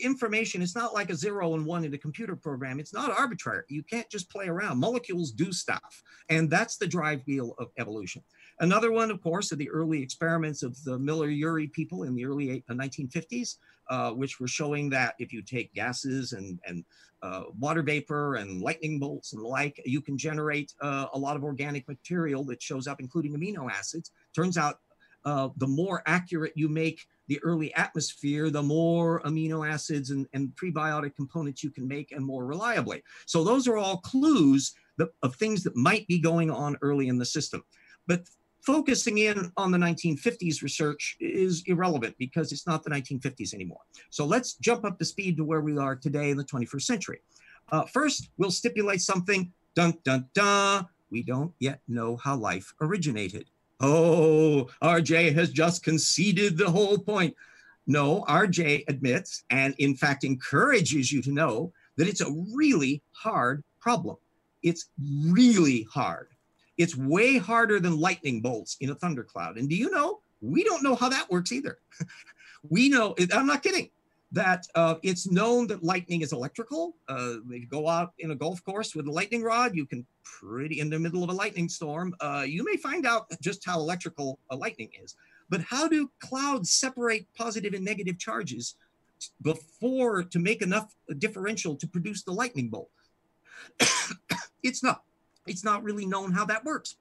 information 0.02 0.62
it's 0.62 0.76
not 0.76 0.94
like 0.94 1.10
a 1.10 1.14
zero 1.14 1.54
and 1.54 1.64
one 1.64 1.84
in 1.84 1.94
a 1.94 1.98
computer 1.98 2.36
program. 2.36 2.80
It's 2.80 2.94
not 2.94 3.10
arbitrary. 3.10 3.64
You 3.68 3.82
can't 3.82 4.08
just 4.10 4.30
play 4.30 4.46
around. 4.46 4.78
Molecules 4.78 5.32
do 5.32 5.52
stuff 5.52 6.02
and 6.28 6.50
that's 6.50 6.76
the 6.76 6.86
drive 6.86 7.22
wheel 7.26 7.54
of 7.58 7.68
evolution. 7.78 8.22
Another 8.60 8.92
one 8.92 9.10
of 9.10 9.22
course 9.22 9.52
are 9.52 9.56
the 9.56 9.70
early 9.70 10.02
experiments 10.02 10.62
of 10.62 10.82
the 10.84 10.98
miller-urey 10.98 11.72
people 11.72 12.04
in 12.04 12.14
the 12.14 12.24
early 12.24 12.64
1950s 12.70 13.56
uh, 13.90 14.12
which 14.12 14.38
were 14.38 14.48
showing 14.48 14.88
that 14.88 15.14
if 15.18 15.32
you 15.32 15.42
take 15.42 15.74
gases 15.74 16.32
and, 16.32 16.60
and 16.66 16.84
uh, 17.22 17.42
water 17.58 17.82
vapor 17.82 18.36
and 18.36 18.62
lightning 18.62 18.98
bolts 18.98 19.32
and 19.32 19.42
the 19.42 19.46
like 19.46 19.80
you 19.84 20.00
can 20.00 20.16
generate 20.16 20.72
uh, 20.80 21.06
a 21.12 21.18
lot 21.18 21.36
of 21.36 21.44
organic 21.44 21.86
material 21.88 22.44
that 22.44 22.62
shows 22.62 22.86
up 22.86 23.00
including 23.00 23.34
amino 23.34 23.70
acids. 23.70 24.12
Turns 24.34 24.56
out 24.56 24.78
uh, 25.24 25.48
the 25.56 25.66
more 25.66 26.02
accurate 26.06 26.52
you 26.54 26.68
make 26.68 27.04
the 27.30 27.40
early 27.44 27.72
atmosphere, 27.76 28.50
the 28.50 28.60
more 28.60 29.20
amino 29.20 29.66
acids 29.66 30.10
and, 30.10 30.26
and 30.32 30.50
prebiotic 30.56 31.14
components 31.14 31.62
you 31.62 31.70
can 31.70 31.86
make 31.86 32.10
and 32.10 32.26
more 32.26 32.44
reliably. 32.44 33.04
So 33.24 33.44
those 33.44 33.68
are 33.68 33.76
all 33.76 33.98
clues 33.98 34.74
that, 34.96 35.10
of 35.22 35.36
things 35.36 35.62
that 35.62 35.76
might 35.76 36.08
be 36.08 36.18
going 36.18 36.50
on 36.50 36.76
early 36.82 37.06
in 37.06 37.18
the 37.18 37.24
system. 37.24 37.62
But 38.08 38.24
focusing 38.62 39.18
in 39.18 39.52
on 39.56 39.70
the 39.70 39.78
1950s 39.78 40.60
research 40.60 41.16
is 41.20 41.62
irrelevant 41.66 42.16
because 42.18 42.50
it's 42.50 42.66
not 42.66 42.82
the 42.82 42.90
1950s 42.90 43.54
anymore. 43.54 43.82
So 44.10 44.24
let's 44.24 44.54
jump 44.54 44.84
up 44.84 44.98
to 44.98 45.04
speed 45.04 45.36
to 45.36 45.44
where 45.44 45.60
we 45.60 45.78
are 45.78 45.94
today 45.94 46.30
in 46.30 46.36
the 46.36 46.44
21st 46.44 46.82
century. 46.82 47.20
Uh, 47.70 47.84
first, 47.84 48.30
we'll 48.38 48.50
stipulate 48.50 49.02
something, 49.02 49.52
dun, 49.76 49.94
dun, 50.02 50.26
dun. 50.34 50.88
We 51.12 51.22
don't 51.22 51.52
yet 51.60 51.80
know 51.86 52.16
how 52.16 52.34
life 52.34 52.74
originated. 52.80 53.46
Oh, 53.80 54.68
RJ 54.82 55.34
has 55.34 55.50
just 55.50 55.82
conceded 55.82 56.56
the 56.56 56.70
whole 56.70 56.98
point. 56.98 57.34
No, 57.86 58.22
RJ 58.28 58.84
admits 58.88 59.44
and, 59.50 59.74
in 59.78 59.94
fact, 59.96 60.24
encourages 60.24 61.10
you 61.10 61.22
to 61.22 61.32
know 61.32 61.72
that 61.96 62.08
it's 62.08 62.20
a 62.20 62.30
really 62.54 63.02
hard 63.12 63.64
problem. 63.80 64.16
It's 64.62 64.90
really 64.98 65.86
hard. 65.90 66.28
It's 66.76 66.96
way 66.96 67.38
harder 67.38 67.80
than 67.80 67.98
lightning 67.98 68.40
bolts 68.42 68.76
in 68.80 68.90
a 68.90 68.94
thundercloud. 68.94 69.56
And 69.56 69.68
do 69.68 69.74
you 69.74 69.90
know, 69.90 70.20
we 70.40 70.62
don't 70.62 70.82
know 70.82 70.94
how 70.94 71.08
that 71.08 71.30
works 71.30 71.52
either. 71.52 71.78
we 72.68 72.88
know, 72.88 73.14
I'm 73.32 73.46
not 73.46 73.62
kidding 73.62 73.90
that 74.32 74.66
uh, 74.74 74.94
it's 75.02 75.26
known 75.26 75.66
that 75.66 75.82
lightning 75.82 76.22
is 76.22 76.32
electrical. 76.32 76.94
Uh, 77.08 77.36
if 77.50 77.60
you 77.62 77.66
go 77.66 77.88
out 77.88 78.12
in 78.18 78.30
a 78.30 78.34
golf 78.34 78.62
course 78.64 78.94
with 78.94 79.06
a 79.06 79.10
lightning 79.10 79.42
rod, 79.42 79.74
you 79.74 79.86
can 79.86 80.06
pretty 80.22 80.80
in 80.80 80.88
the 80.88 80.98
middle 80.98 81.24
of 81.24 81.30
a 81.30 81.32
lightning 81.32 81.68
storm, 81.68 82.14
uh, 82.20 82.44
you 82.46 82.64
may 82.64 82.76
find 82.76 83.06
out 83.06 83.26
just 83.40 83.64
how 83.64 83.78
electrical 83.78 84.38
a 84.50 84.56
lightning 84.56 84.90
is. 85.02 85.16
But 85.48 85.62
how 85.62 85.88
do 85.88 86.10
clouds 86.20 86.70
separate 86.70 87.26
positive 87.36 87.74
and 87.74 87.84
negative 87.84 88.18
charges 88.18 88.76
before 89.42 90.22
to 90.22 90.38
make 90.38 90.62
enough 90.62 90.94
differential 91.18 91.74
to 91.76 91.86
produce 91.88 92.22
the 92.22 92.32
lightning 92.32 92.68
bolt? 92.68 92.90
it's 94.62 94.82
not. 94.82 95.02
It's 95.46 95.64
not 95.64 95.82
really 95.82 96.06
known 96.06 96.32
how 96.32 96.44
that 96.44 96.64
works 96.64 96.96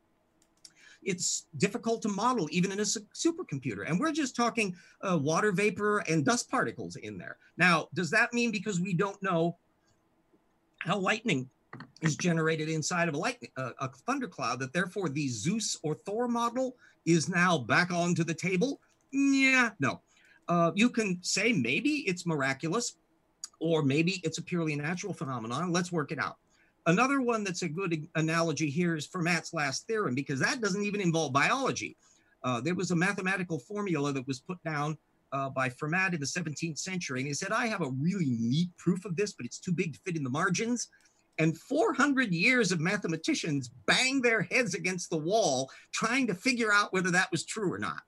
it's 1.03 1.47
difficult 1.57 2.01
to 2.03 2.09
model 2.09 2.47
even 2.51 2.71
in 2.71 2.79
a 2.79 2.83
supercomputer. 2.83 3.87
And 3.87 3.99
we're 3.99 4.11
just 4.11 4.35
talking 4.35 4.75
uh, 5.01 5.17
water 5.17 5.51
vapor 5.51 5.99
and 5.99 6.25
dust 6.25 6.49
particles 6.49 6.95
in 6.97 7.17
there. 7.17 7.37
Now, 7.57 7.87
does 7.93 8.09
that 8.11 8.33
mean 8.33 8.51
because 8.51 8.79
we 8.79 8.93
don't 8.93 9.21
know 9.23 9.57
how 10.79 10.97
lightning 10.97 11.49
is 12.01 12.15
generated 12.15 12.69
inside 12.69 13.07
of 13.07 13.15
a 13.15 13.17
lightning, 13.17 13.51
uh, 13.57 13.71
a 13.79 13.89
thundercloud, 13.89 14.59
that 14.59 14.73
therefore 14.73 15.09
the 15.09 15.27
Zeus 15.27 15.77
or 15.83 15.95
Thor 15.95 16.27
model 16.27 16.75
is 17.05 17.29
now 17.29 17.57
back 17.57 17.91
onto 17.91 18.23
the 18.23 18.33
table? 18.33 18.81
Yeah, 19.11 19.71
no. 19.79 20.01
Uh, 20.47 20.71
you 20.75 20.89
can 20.89 21.19
say 21.21 21.53
maybe 21.53 22.03
it's 22.07 22.25
miraculous, 22.25 22.95
or 23.59 23.83
maybe 23.83 24.19
it's 24.23 24.37
a 24.37 24.41
purely 24.41 24.75
natural 24.75 25.13
phenomenon. 25.13 25.71
Let's 25.71 25.91
work 25.91 26.11
it 26.11 26.19
out. 26.19 26.37
Another 26.85 27.21
one 27.21 27.43
that's 27.43 27.61
a 27.61 27.69
good 27.69 28.07
analogy 28.15 28.69
here 28.69 28.95
is 28.95 29.07
Fermat's 29.07 29.53
last 29.53 29.85
theorem, 29.87 30.15
because 30.15 30.39
that 30.39 30.61
doesn't 30.61 30.83
even 30.83 31.01
involve 31.01 31.33
biology. 31.33 31.97
Uh, 32.43 32.61
there 32.61 32.75
was 32.75 32.91
a 32.91 32.95
mathematical 32.95 33.59
formula 33.59 34.13
that 34.13 34.25
was 34.27 34.39
put 34.39 34.61
down 34.63 34.97
uh, 35.31 35.49
by 35.49 35.69
Fermat 35.69 36.13
in 36.13 36.19
the 36.19 36.25
17th 36.25 36.79
century. 36.79 37.19
And 37.19 37.27
he 37.27 37.33
said, 37.33 37.51
I 37.51 37.67
have 37.67 37.81
a 37.81 37.91
really 37.99 38.35
neat 38.39 38.69
proof 38.77 39.05
of 39.05 39.15
this, 39.15 39.33
but 39.33 39.45
it's 39.45 39.59
too 39.59 39.71
big 39.71 39.93
to 39.93 39.99
fit 39.99 40.15
in 40.15 40.23
the 40.23 40.29
margins. 40.29 40.87
And 41.37 41.57
400 41.57 42.33
years 42.33 42.71
of 42.71 42.79
mathematicians 42.79 43.69
banged 43.85 44.23
their 44.23 44.41
heads 44.41 44.73
against 44.73 45.09
the 45.09 45.17
wall 45.17 45.71
trying 45.93 46.27
to 46.27 46.33
figure 46.33 46.73
out 46.73 46.91
whether 46.91 47.11
that 47.11 47.31
was 47.31 47.45
true 47.45 47.71
or 47.71 47.77
not. 47.77 48.01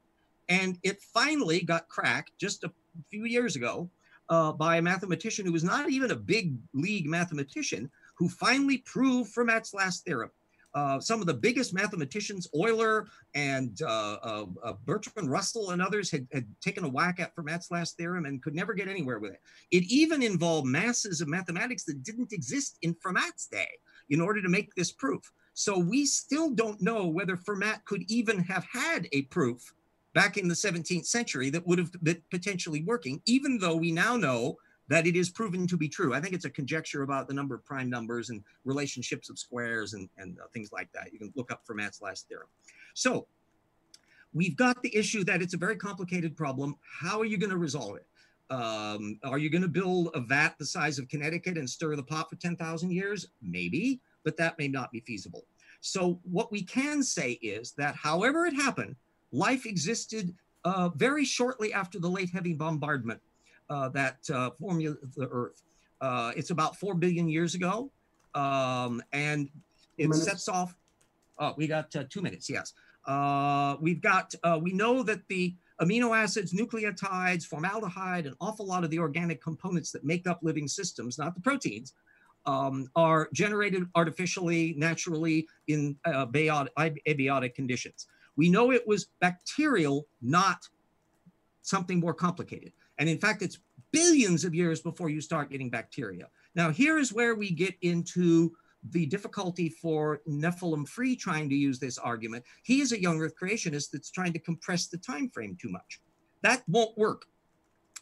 And 0.50 0.78
it 0.84 1.02
finally 1.02 1.62
got 1.62 1.88
cracked 1.88 2.32
just 2.38 2.66
a 2.66 2.72
few 3.10 3.24
years 3.26 3.56
ago 3.56 3.90
uh, 4.30 4.52
by 4.52 4.78
a 4.78 4.82
mathematician 4.82 5.46
who 5.46 5.54
was 5.54 5.64
not 5.64 5.90
even 5.90 6.12
a 6.12 6.16
big 6.16 6.56
league 6.74 7.08
mathematician, 7.08 7.90
who 8.22 8.30
finally 8.30 8.78
proved 8.78 9.34
Fermat's 9.34 9.74
last 9.74 10.06
theorem. 10.06 10.30
Uh, 10.76 11.00
some 11.00 11.22
of 11.22 11.26
the 11.26 11.34
biggest 11.34 11.74
mathematicians, 11.74 12.48
Euler 12.56 13.08
and 13.34 13.82
uh, 13.82 14.18
uh, 14.22 14.46
uh, 14.64 14.74
Bertrand 14.86 15.32
Russell 15.32 15.72
and 15.72 15.82
others, 15.82 16.12
had, 16.12 16.28
had, 16.32 16.46
taken 16.62 16.84
a 16.84 16.88
whack 16.88 17.20
at 17.20 17.36
Fermat's 17.36 17.72
last 17.72 17.98
theorem 17.98 18.26
and 18.26 18.44
could 18.44 18.54
never 18.54 18.76
get 18.76 18.88
anywhere 18.88 19.18
with 19.18 19.32
it. 19.32 19.42
It 19.72 19.92
even 19.92 20.22
involved 20.22 20.68
masses 20.68 21.20
of 21.20 21.30
mathematics 21.30 21.84
that 21.86 22.04
didn't 22.04 22.32
exist 22.32 22.78
in 22.84 22.94
Fermat's 22.94 23.48
day 23.48 23.70
in 24.12 24.22
order 24.22 24.40
to 24.40 24.50
make 24.50 24.76
this 24.76 24.92
proof. 24.92 25.32
So 25.56 25.80
we 25.80 26.06
still 26.06 26.52
don't 26.52 26.80
know 26.80 27.08
whether 27.08 27.36
Fermat 27.36 27.86
could 27.86 28.04
even 28.08 28.38
have 28.44 28.68
had 28.72 29.08
a 29.14 29.24
proof 29.24 29.74
back 30.14 30.38
in 30.38 30.48
the 30.48 30.54
17th 30.54 31.08
century 31.08 31.50
that 31.50 31.66
would 31.66 31.80
have 31.80 31.92
been 32.04 32.22
potentially 32.30 32.84
working, 32.84 33.20
even 33.26 33.58
though 33.58 33.76
we 33.76 33.92
now 33.92 34.16
know 34.16 34.58
that 34.92 35.08
it 35.08 35.16
is 35.16 35.30
proven 35.30 35.66
to 35.66 35.78
be 35.78 35.88
true. 35.88 36.14
I 36.14 36.20
think 36.20 36.34
it's 36.34 36.44
a 36.44 36.50
conjecture 36.50 37.04
about 37.04 37.30
the 37.30 37.34
number 37.34 37.56
of 37.56 37.64
prime 37.64 37.90
numbers 37.90 38.30
and 38.30 38.44
relationships 38.66 39.30
of 39.30 39.40
squares 39.40 39.94
and, 39.94 40.10
and 40.18 40.38
uh, 40.38 40.48
things 40.54 40.74
like 40.74 40.92
that. 40.92 41.14
You 41.14 41.20
can 41.20 41.32
look 41.34 41.50
up 41.50 41.64
Fermat's 41.66 42.02
last 42.02 42.28
theorem. 42.28 42.50
So 42.94 43.26
we've 44.34 44.58
got 44.58 44.84
the 44.84 44.94
issue 44.94 45.24
that 45.24 45.42
it's 45.42 45.54
a 45.54 45.58
very 45.58 45.78
complicated 45.78 46.36
problem. 46.36 46.76
How 46.82 47.22
are 47.22 47.26
you 47.26 47.38
going 47.38 47.52
to 47.52 47.58
resolve 47.58 47.96
it? 47.96 48.06
Um, 48.54 49.18
are 49.24 49.38
you 49.38 49.50
going 49.50 49.62
to 49.62 49.70
build 49.70 50.10
a 50.14 50.20
vat 50.20 50.56
the 50.60 50.66
size 50.66 51.00
of 51.00 51.08
Connecticut 51.08 51.58
and 51.58 51.70
stir 51.70 51.96
the 51.96 52.04
pot 52.04 52.30
for 52.30 52.36
10,000 52.36 52.92
years? 52.92 53.30
Maybe, 53.42 54.02
but 54.26 54.36
that 54.36 54.60
may 54.60 54.68
not 54.68 54.92
be 54.92 55.00
feasible. 55.00 55.46
So 55.80 56.20
what 56.30 56.52
we 56.52 56.64
can 56.64 57.02
say 57.02 57.40
is 57.42 57.72
that 57.78 57.96
however 57.96 58.46
it 58.46 58.56
happened, 58.56 58.98
life 59.32 59.66
existed 59.66 60.36
uh, 60.66 60.90
very 60.90 61.24
shortly 61.24 61.72
after 61.72 61.98
the 61.98 62.10
late 62.10 62.30
heavy 62.30 62.52
bombardment 62.54 63.22
that 63.72 64.18
uh, 64.34 64.50
formula 64.60 64.96
the 65.16 65.28
Earth. 65.30 65.64
Uh, 66.00 66.32
it's 66.36 66.50
about 66.50 66.76
four 66.76 66.96
billion 66.96 67.28
years 67.30 67.56
ago, 67.56 67.92
um, 68.34 69.02
and 69.14 69.50
it 69.98 70.14
sets 70.14 70.50
off. 70.50 70.76
Oh, 71.40 71.54
we 71.58 71.68
got 71.68 71.96
uh, 71.96 72.04
two 72.10 72.22
minutes. 72.22 72.50
Yes, 72.50 72.74
uh, 73.06 73.76
we've 73.80 74.02
got. 74.02 74.34
Uh, 74.44 74.60
we 74.62 74.74
know 74.74 75.04
that 75.04 75.28
the 75.28 75.56
amino 75.82 76.16
acids, 76.16 76.54
nucleotides, 76.54 77.46
formaldehyde, 77.46 78.26
an 78.26 78.36
awful 78.42 78.66
lot 78.66 78.84
of 78.84 78.90
the 78.90 79.00
organic 79.00 79.42
components 79.42 79.92
that 79.92 80.04
make 80.04 80.28
up 80.28 80.40
living 80.42 80.68
systems, 80.68 81.18
not 81.18 81.34
the 81.34 81.42
proteins, 81.42 81.94
um, 82.46 82.90
are 82.96 83.30
generated 83.34 83.84
artificially, 83.96 84.76
naturally 84.78 85.48
in 85.68 85.96
uh, 86.06 86.26
abiotic 86.26 87.56
conditions. 87.56 88.08
We 88.36 88.50
know 88.50 88.72
it 88.72 88.88
was 88.88 89.08
bacterial, 89.20 90.08
not 90.22 90.68
something 91.62 92.00
more 92.00 92.14
complicated. 92.14 92.74
And 93.02 93.10
in 93.10 93.18
fact, 93.18 93.42
it's 93.42 93.58
billions 93.92 94.46
of 94.46 94.54
years 94.54 94.80
before 94.80 95.10
you 95.10 95.22
start 95.22 95.50
getting 95.50 95.72
bacteria. 95.72 96.28
Now, 96.54 96.70
here 96.70 97.00
is 97.00 97.12
where 97.12 97.34
we 97.34 97.50
get 97.50 97.74
into 97.82 98.56
the 98.92 99.08
difficulty 99.08 99.70
for 99.70 100.22
Nephilim 100.30 100.88
Free 100.88 101.16
trying 101.16 101.50
to 101.50 101.56
use 101.56 101.80
this 101.80 101.98
argument. 101.98 102.46
He 102.62 102.80
is 102.80 102.92
a 102.92 103.02
young 103.02 103.20
Earth 103.20 103.34
creationist 103.42 103.90
that's 103.90 104.12
trying 104.12 104.34
to 104.34 104.40
compress 104.40 104.86
the 104.86 105.00
time 105.00 105.32
frame 105.32 105.58
too 105.60 105.70
much. 105.70 106.00
That 106.44 106.62
won't 106.68 106.96
work. 106.96 107.26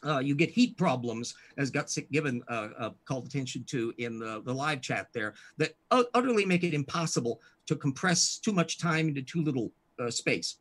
Uh, 0.06 0.18
you 0.18 0.34
get 0.34 0.50
heat 0.50 0.76
problems, 0.76 1.34
as 1.56 1.70
Gutsick 1.70 2.10
Gibbon 2.10 2.42
uh, 2.48 2.68
uh, 2.78 2.90
called 3.06 3.26
attention 3.26 3.64
to 3.68 3.94
in 3.96 4.18
the, 4.18 4.42
the 4.44 4.52
live 4.52 4.82
chat 4.82 5.08
there, 5.14 5.32
that 5.56 5.72
utterly 5.90 6.44
make 6.44 6.62
it 6.62 6.74
impossible 6.74 7.40
to 7.68 7.74
compress 7.74 8.36
too 8.36 8.52
much 8.52 8.78
time 8.78 9.08
into 9.08 9.22
too 9.22 9.42
little 9.42 9.72
uh, 9.98 10.10
space. 10.10 10.56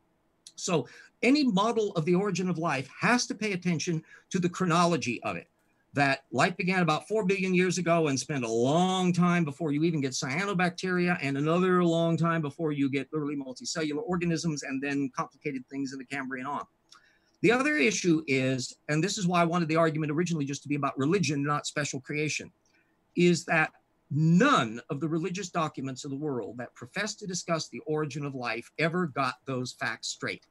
So 0.64 0.88
any 1.22 1.44
model 1.44 1.92
of 1.94 2.06
the 2.06 2.16
origin 2.16 2.50
of 2.50 2.58
life 2.58 2.90
has 3.00 3.26
to 3.28 3.36
pay 3.36 3.54
attention 3.54 4.04
to 4.30 4.40
the 4.40 4.50
chronology 4.50 5.22
of 5.24 5.36
it. 5.36 5.48
That 5.94 6.26
life 6.32 6.56
began 6.56 6.84
about 6.84 7.08
4 7.08 7.26
billion 7.26 7.56
years 7.56 7.80
ago 7.80 8.10
and 8.10 8.20
spent 8.20 8.46
a 8.46 8.52
long 8.52 9.12
time 9.12 9.44
before 9.44 9.72
you 9.72 9.84
even 9.84 10.02
get 10.02 10.12
cyanobacteria 10.12 11.18
and 11.22 11.36
another 11.36 11.84
long 11.84 12.16
time 12.16 12.44
before 12.44 12.72
you 12.72 12.92
get 12.92 13.10
early 13.12 13.36
multicellular 13.36 14.04
organisms 14.06 14.62
and 14.62 14.82
then 14.82 15.10
complicated 15.16 15.64
things 15.68 15.92
in 15.92 15.98
the 15.98 16.06
Cambrian 16.06 16.46
on. 16.46 16.64
The 17.42 17.52
other 17.52 17.78
issue 17.78 18.22
is, 18.28 18.76
and 18.88 19.04
this 19.04 19.18
is 19.18 19.26
why 19.26 19.42
I 19.42 19.46
wanted 19.46 19.68
the 19.68 19.78
argument 19.78 20.12
originally 20.12 20.46
just 20.46 20.62
to 20.64 20.70
be 20.70 20.76
about 20.76 20.98
religion, 20.98 21.42
not 21.44 21.66
special 21.66 22.00
creation, 22.00 22.52
is 23.16 23.46
that 23.46 23.72
none 24.12 24.82
of 24.90 25.00
the 25.00 25.08
religious 25.08 25.50
documents 25.50 26.04
of 26.04 26.12
the 26.12 26.18
world 26.18 26.58
that 26.58 26.74
profess 26.76 27.16
to 27.16 27.28
discuss 27.28 27.68
the 27.68 27.82
origin 27.86 28.26
of 28.26 28.36
life 28.36 28.72
ever 28.80 29.08
got 29.08 29.36
those 29.46 29.74
facts 29.74 30.08
straight. 30.08 30.46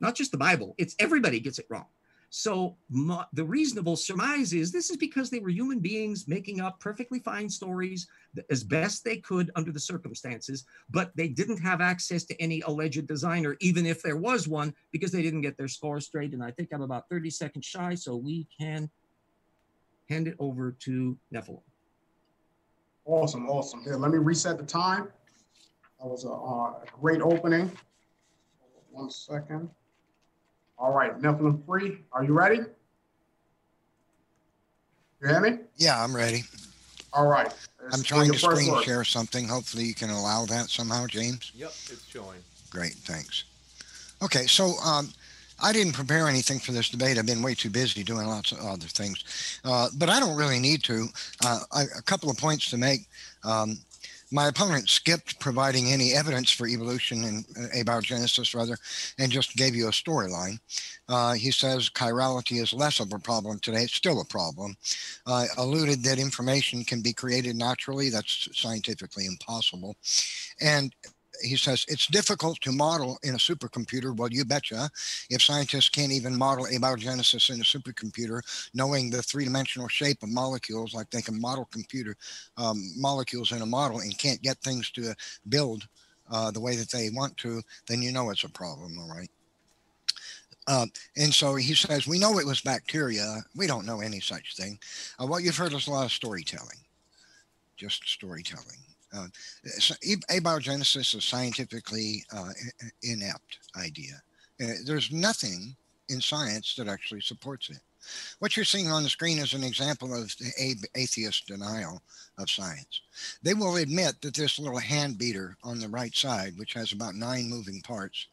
Not 0.00 0.14
just 0.14 0.32
the 0.32 0.38
Bible, 0.38 0.74
it's 0.78 0.96
everybody 0.98 1.38
gets 1.38 1.58
it 1.58 1.66
wrong. 1.68 1.86
So 2.34 2.76
the 2.90 3.44
reasonable 3.44 3.94
surmise 3.94 4.54
is 4.54 4.72
this 4.72 4.88
is 4.88 4.96
because 4.96 5.28
they 5.28 5.38
were 5.38 5.50
human 5.50 5.80
beings 5.80 6.26
making 6.26 6.62
up 6.62 6.80
perfectly 6.80 7.18
fine 7.18 7.46
stories 7.46 8.08
as 8.48 8.64
best 8.64 9.04
they 9.04 9.18
could 9.18 9.50
under 9.54 9.70
the 9.70 9.78
circumstances, 9.78 10.64
but 10.88 11.14
they 11.14 11.28
didn't 11.28 11.58
have 11.58 11.82
access 11.82 12.24
to 12.24 12.40
any 12.40 12.62
alleged 12.62 13.06
designer, 13.06 13.54
even 13.60 13.84
if 13.84 14.02
there 14.02 14.16
was 14.16 14.48
one, 14.48 14.74
because 14.92 15.12
they 15.12 15.20
didn't 15.20 15.42
get 15.42 15.58
their 15.58 15.68
score 15.68 16.00
straight. 16.00 16.32
And 16.32 16.42
I 16.42 16.50
think 16.52 16.70
I'm 16.72 16.80
about 16.80 17.06
30 17.10 17.28
seconds 17.28 17.66
shy, 17.66 17.94
so 17.94 18.16
we 18.16 18.46
can 18.58 18.88
hand 20.08 20.26
it 20.26 20.36
over 20.38 20.72
to 20.80 21.18
Nephilim. 21.34 21.60
Awesome, 23.04 23.48
awesome. 23.48 23.82
Here, 23.82 23.96
let 23.96 24.10
me 24.10 24.18
reset 24.18 24.58
the 24.58 24.64
time. 24.64 25.08
That 26.00 26.06
was 26.06 26.24
a, 26.24 26.30
uh, 26.30 26.32
a 26.32 27.00
great 27.00 27.20
opening. 27.20 27.70
One 28.90 29.10
second. 29.10 29.70
All 30.78 30.92
right, 30.92 31.18
Nephilim 31.20 31.64
Free, 31.66 31.98
are 32.12 32.24
you 32.24 32.32
ready? 32.32 32.60
You 35.20 35.28
hear 35.28 35.40
me? 35.40 35.58
Yeah, 35.76 36.02
I'm 36.02 36.14
ready. 36.14 36.42
All 37.12 37.26
right. 37.26 37.52
I'm 37.92 38.02
trying 38.02 38.32
to 38.32 38.38
screen 38.38 38.72
word. 38.72 38.84
share 38.84 39.04
something. 39.04 39.46
Hopefully 39.46 39.84
you 39.84 39.94
can 39.94 40.10
allow 40.10 40.46
that 40.46 40.70
somehow, 40.70 41.06
James. 41.06 41.52
Yep, 41.54 41.68
it's 41.68 42.06
showing. 42.08 42.38
Great, 42.70 42.94
thanks. 42.94 43.44
Okay, 44.22 44.46
so 44.46 44.72
um, 44.84 45.12
I 45.62 45.72
didn't 45.72 45.92
prepare 45.92 46.28
anything 46.28 46.58
for 46.58 46.72
this 46.72 46.88
debate. 46.88 47.18
I've 47.18 47.26
been 47.26 47.42
way 47.42 47.54
too 47.54 47.70
busy 47.70 48.02
doing 48.02 48.26
lots 48.26 48.52
of 48.52 48.58
other 48.58 48.86
things, 48.86 49.60
uh, 49.64 49.88
but 49.96 50.08
I 50.08 50.18
don't 50.18 50.36
really 50.36 50.58
need 50.58 50.82
to. 50.84 51.06
Uh, 51.44 51.60
I, 51.72 51.82
a 51.96 52.02
couple 52.02 52.30
of 52.30 52.36
points 52.36 52.68
to 52.70 52.76
make. 52.76 53.06
Um, 53.44 53.78
my 54.32 54.48
opponent 54.48 54.88
skipped 54.88 55.38
providing 55.40 55.92
any 55.92 56.14
evidence 56.14 56.50
for 56.50 56.66
evolution 56.66 57.24
and 57.24 57.44
uh, 57.56 57.68
abiogenesis, 57.76 58.54
rather, 58.54 58.78
and 59.18 59.30
just 59.30 59.56
gave 59.56 59.74
you 59.74 59.88
a 59.88 59.92
storyline. 59.92 60.58
Uh, 61.08 61.34
he 61.34 61.50
says 61.50 61.90
chirality 61.90 62.60
is 62.60 62.72
less 62.72 62.98
of 62.98 63.12
a 63.12 63.18
problem 63.18 63.58
today. 63.58 63.82
It's 63.82 63.94
still 63.94 64.20
a 64.22 64.24
problem. 64.24 64.74
Uh, 65.26 65.44
alluded 65.58 66.02
that 66.04 66.18
information 66.18 66.82
can 66.82 67.02
be 67.02 67.12
created 67.12 67.56
naturally. 67.56 68.08
That's 68.08 68.48
scientifically 68.54 69.26
impossible. 69.26 69.96
And 70.60 70.94
he 71.40 71.56
says 71.56 71.84
it's 71.88 72.06
difficult 72.06 72.60
to 72.60 72.72
model 72.72 73.18
in 73.22 73.34
a 73.34 73.38
supercomputer. 73.38 74.14
Well, 74.16 74.30
you 74.30 74.44
betcha. 74.44 74.90
If 75.30 75.42
scientists 75.42 75.88
can't 75.88 76.12
even 76.12 76.36
model 76.36 76.66
abiogenesis 76.66 77.50
in 77.50 77.60
a 77.60 77.64
supercomputer, 77.64 78.42
knowing 78.74 79.10
the 79.10 79.22
three-dimensional 79.22 79.88
shape 79.88 80.22
of 80.22 80.28
molecules, 80.28 80.94
like 80.94 81.10
they 81.10 81.22
can 81.22 81.40
model 81.40 81.68
computer 81.72 82.16
um, 82.56 82.92
molecules 82.96 83.52
in 83.52 83.62
a 83.62 83.66
model 83.66 84.00
and 84.00 84.16
can't 84.18 84.42
get 84.42 84.58
things 84.58 84.90
to 84.90 85.14
build 85.48 85.88
uh, 86.30 86.50
the 86.50 86.60
way 86.60 86.76
that 86.76 86.90
they 86.90 87.10
want 87.10 87.36
to, 87.38 87.62
then 87.86 88.02
you 88.02 88.12
know 88.12 88.30
it's 88.30 88.44
a 88.44 88.48
problem, 88.48 88.98
all 88.98 89.08
right. 89.08 89.30
Uh, 90.68 90.86
and 91.16 91.34
so 91.34 91.56
he 91.56 91.74
says, 91.74 92.06
we 92.06 92.18
know 92.18 92.38
it 92.38 92.46
was 92.46 92.60
bacteria. 92.60 93.42
We 93.56 93.66
don't 93.66 93.84
know 93.84 94.00
any 94.00 94.20
such 94.20 94.56
thing. 94.56 94.78
Uh, 95.18 95.26
what 95.26 95.42
you've 95.42 95.56
heard 95.56 95.72
is 95.72 95.88
a 95.88 95.90
lot 95.90 96.04
of 96.04 96.12
storytelling, 96.12 96.78
just 97.76 98.08
storytelling. 98.08 98.78
Uh, 99.14 99.26
abiogenesis 100.30 100.96
is 100.96 101.14
a 101.14 101.20
scientifically 101.20 102.24
uh, 102.34 102.50
inept 103.02 103.58
idea. 103.76 104.14
Uh, 104.62 104.72
there's 104.86 105.12
nothing 105.12 105.76
in 106.08 106.20
science 106.20 106.74
that 106.76 106.88
actually 106.88 107.20
supports 107.20 107.70
it. 107.70 107.78
What 108.40 108.56
you're 108.56 108.64
seeing 108.64 108.90
on 108.90 109.04
the 109.04 109.08
screen 109.08 109.38
is 109.38 109.54
an 109.54 109.62
example 109.62 110.12
of 110.12 110.34
the 110.38 110.88
atheist 110.94 111.46
denial 111.46 112.02
of 112.38 112.50
science. 112.50 113.02
They 113.42 113.54
will 113.54 113.76
admit 113.76 114.20
that 114.22 114.34
this 114.34 114.58
little 114.58 114.78
hand 114.78 115.18
beater 115.18 115.56
on 115.62 115.78
the 115.78 115.88
right 115.88 116.14
side, 116.14 116.54
which 116.58 116.74
has 116.74 116.92
about 116.92 117.14
nine 117.14 117.48
moving 117.48 117.80
parts, 117.82 118.26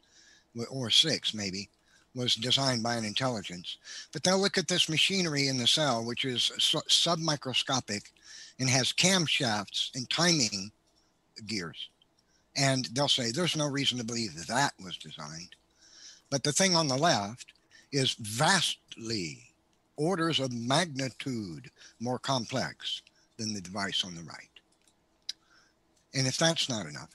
or 0.71 0.89
six 0.89 1.33
maybe, 1.33 1.69
was 2.15 2.35
designed 2.35 2.83
by 2.83 2.95
an 2.95 3.05
intelligence. 3.05 3.77
But 4.11 4.23
they'll 4.23 4.39
look 4.39 4.57
at 4.57 4.67
this 4.67 4.89
machinery 4.89 5.47
in 5.47 5.57
the 5.57 5.67
cell, 5.67 6.03
which 6.03 6.25
is 6.25 6.51
submicroscopic 6.57 8.11
and 8.59 8.69
has 8.69 8.91
camshafts 8.91 9.95
and 9.95 10.09
timing 10.09 10.71
gears. 11.45 11.89
And 12.55 12.85
they'll 12.93 13.07
say 13.07 13.31
there's 13.31 13.55
no 13.55 13.67
reason 13.67 13.97
to 13.99 14.03
believe 14.03 14.35
that, 14.35 14.47
that 14.47 14.73
was 14.83 14.97
designed. 14.97 15.55
But 16.29 16.43
the 16.43 16.51
thing 16.51 16.75
on 16.75 16.87
the 16.87 16.97
left 16.97 17.53
is 17.91 18.15
vastly 18.19 19.43
orders 19.95 20.39
of 20.39 20.51
magnitude 20.51 21.69
more 21.99 22.19
complex 22.19 23.01
than 23.37 23.53
the 23.53 23.61
device 23.61 24.03
on 24.03 24.15
the 24.15 24.23
right. 24.23 24.47
And 26.13 26.27
if 26.27 26.37
that's 26.37 26.69
not 26.69 26.85
enough, 26.85 27.09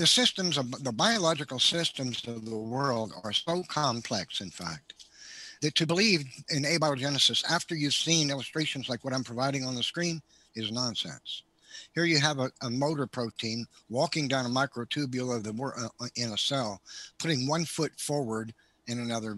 the 0.00 0.06
systems 0.06 0.56
of 0.56 0.82
the 0.82 0.92
biological 0.92 1.58
systems 1.58 2.26
of 2.26 2.46
the 2.46 2.56
world 2.56 3.12
are 3.22 3.34
so 3.34 3.62
complex, 3.68 4.40
in 4.40 4.48
fact, 4.48 4.94
that 5.60 5.74
to 5.74 5.86
believe 5.86 6.24
in 6.48 6.62
abiogenesis 6.62 7.44
after 7.50 7.74
you've 7.74 7.92
seen 7.92 8.30
illustrations 8.30 8.88
like 8.88 9.04
what 9.04 9.12
I'm 9.12 9.22
providing 9.22 9.62
on 9.62 9.74
the 9.74 9.82
screen 9.82 10.22
is 10.54 10.72
nonsense. 10.72 11.42
Here 11.94 12.06
you 12.06 12.18
have 12.18 12.38
a, 12.38 12.50
a 12.62 12.70
motor 12.70 13.06
protein 13.06 13.66
walking 13.90 14.26
down 14.26 14.46
a 14.46 14.48
microtubule 14.48 15.36
of 15.36 15.44
the 15.44 15.52
uh, 15.52 15.88
uh, 16.02 16.08
in 16.16 16.32
a 16.32 16.38
cell, 16.38 16.80
putting 17.18 17.46
one 17.46 17.66
foot 17.66 17.92
forward 18.00 18.54
and 18.88 19.00
another 19.00 19.36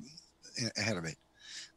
uh, 0.62 0.68
ahead 0.76 0.96
of 0.96 1.04
it. 1.04 1.16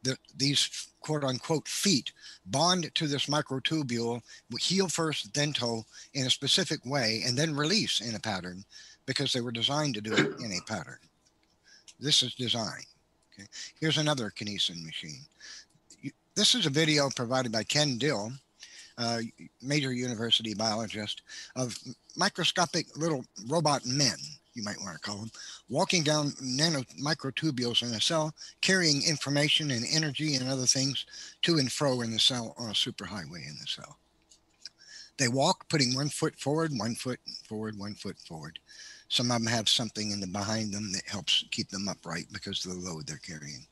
The, 0.04 0.16
these 0.36 0.90
quote 1.06 1.22
unquote 1.22 1.68
feet 1.68 2.10
bond 2.46 2.92
to 2.96 3.06
this 3.06 3.26
microtubule, 3.26 4.20
heel 4.58 4.88
first, 4.88 5.32
then 5.34 5.52
toe 5.52 5.84
in 6.14 6.26
a 6.26 6.30
specific 6.30 6.84
way, 6.84 7.22
and 7.24 7.38
then 7.38 7.54
release 7.54 8.00
in 8.00 8.16
a 8.16 8.20
pattern 8.20 8.64
because 9.06 9.32
they 9.32 9.40
were 9.40 9.52
designed 9.52 9.94
to 9.94 10.00
do 10.00 10.12
it 10.12 10.40
in 10.40 10.50
a 10.50 10.64
pattern. 10.66 10.98
This 12.00 12.24
is 12.24 12.34
design. 12.34 12.82
Okay. 13.32 13.46
Here's 13.78 13.98
another 13.98 14.32
kinesin 14.36 14.84
machine. 14.84 15.20
This 16.34 16.56
is 16.56 16.66
a 16.66 16.70
video 16.70 17.08
provided 17.14 17.52
by 17.52 17.62
Ken 17.62 17.98
Dill, 17.98 18.32
major 19.62 19.92
university 19.92 20.54
biologist, 20.54 21.22
of 21.54 21.78
microscopic 22.16 22.86
little 22.96 23.24
robot 23.46 23.86
men, 23.86 24.18
you 24.56 24.62
might 24.62 24.80
want 24.80 24.94
to 24.94 25.00
call 25.00 25.18
them, 25.18 25.30
walking 25.68 26.02
down 26.02 26.32
nano 26.40 26.80
microtubules 27.00 27.82
in 27.82 27.94
a 27.94 28.00
cell, 28.00 28.34
carrying 28.62 29.02
information 29.06 29.70
and 29.70 29.84
energy 29.92 30.34
and 30.34 30.48
other 30.48 30.66
things 30.66 31.04
to 31.42 31.58
and 31.58 31.70
fro 31.70 32.00
in 32.00 32.10
the 32.10 32.18
cell 32.18 32.54
on 32.58 32.70
a 32.70 32.72
superhighway 32.72 33.46
in 33.46 33.56
the 33.60 33.66
cell. 33.66 33.98
They 35.18 35.28
walk, 35.28 35.68
putting 35.68 35.94
one 35.94 36.08
foot 36.08 36.38
forward, 36.38 36.72
one 36.74 36.94
foot 36.94 37.20
forward, 37.48 37.78
one 37.78 37.94
foot 37.94 38.16
forward. 38.26 38.58
Some 39.08 39.30
of 39.30 39.38
them 39.38 39.46
have 39.46 39.68
something 39.68 40.10
in 40.10 40.20
the 40.20 40.26
behind 40.26 40.72
them 40.72 40.92
that 40.92 41.06
helps 41.06 41.44
keep 41.50 41.68
them 41.68 41.88
upright 41.88 42.26
because 42.32 42.64
of 42.64 42.72
the 42.72 42.78
load 42.78 43.06
they're 43.06 43.18
carrying. 43.18 43.66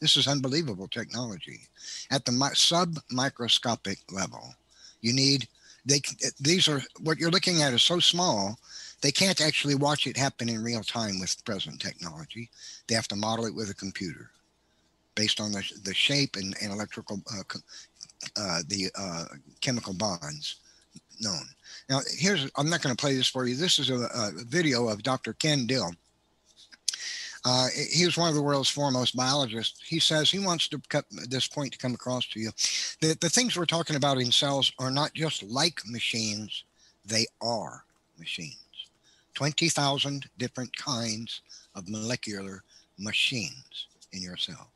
This 0.00 0.16
is 0.16 0.28
unbelievable 0.28 0.88
technology. 0.88 1.60
At 2.10 2.24
the 2.24 2.50
sub 2.54 2.98
microscopic 3.10 3.98
level, 4.12 4.54
you 5.00 5.12
need 5.12 5.48
they 5.86 6.00
these 6.40 6.68
are 6.68 6.82
what 7.00 7.18
you're 7.18 7.30
looking 7.30 7.62
at 7.62 7.72
is 7.72 7.82
so 7.82 8.00
small 8.00 8.58
they 9.02 9.12
can't 9.12 9.40
actually 9.40 9.74
watch 9.74 10.06
it 10.06 10.16
happen 10.16 10.48
in 10.48 10.62
real 10.62 10.82
time 10.82 11.20
with 11.20 11.44
present 11.44 11.80
technology. 11.80 12.50
They 12.88 12.94
have 12.94 13.08
to 13.08 13.16
model 13.16 13.46
it 13.46 13.54
with 13.54 13.70
a 13.70 13.74
computer 13.74 14.30
based 15.14 15.40
on 15.40 15.52
the, 15.52 15.62
the 15.84 15.94
shape 15.94 16.36
and, 16.36 16.56
and 16.62 16.72
electrical 16.72 17.20
uh, 17.32 17.42
uh, 18.36 18.60
the 18.68 18.90
uh, 18.98 19.24
chemical 19.60 19.94
bonds 19.94 20.56
known. 21.20 21.44
Now, 21.88 22.00
here's, 22.18 22.50
I'm 22.56 22.70
not 22.70 22.82
going 22.82 22.94
to 22.94 23.00
play 23.00 23.14
this 23.14 23.28
for 23.28 23.46
you. 23.46 23.54
This 23.54 23.78
is 23.78 23.90
a, 23.90 24.08
a 24.14 24.32
video 24.44 24.88
of 24.88 25.02
Dr. 25.02 25.32
Ken 25.34 25.66
Dill. 25.66 25.90
Uh, 27.44 27.68
he 27.92 28.04
was 28.04 28.16
one 28.16 28.28
of 28.28 28.34
the 28.34 28.42
world's 28.42 28.68
foremost 28.68 29.16
biologists. 29.16 29.80
He 29.86 30.00
says 30.00 30.30
he 30.30 30.40
wants 30.40 30.66
to 30.68 30.80
cut 30.88 31.04
this 31.28 31.46
point 31.46 31.72
to 31.72 31.78
come 31.78 31.94
across 31.94 32.26
to 32.28 32.40
you 32.40 32.50
that 33.00 33.20
the 33.20 33.30
things 33.30 33.56
we're 33.56 33.66
talking 33.66 33.94
about 33.94 34.18
in 34.18 34.32
cells 34.32 34.72
are 34.80 34.90
not 34.90 35.14
just 35.14 35.44
like 35.44 35.80
machines, 35.86 36.64
they 37.04 37.26
are 37.40 37.84
machines. 38.18 38.65
20,000 39.36 40.26
different 40.38 40.76
kinds 40.76 41.42
of 41.74 41.88
molecular 41.88 42.64
machines 42.98 43.86
in 44.12 44.22
your 44.22 44.36
cell. 44.36 44.70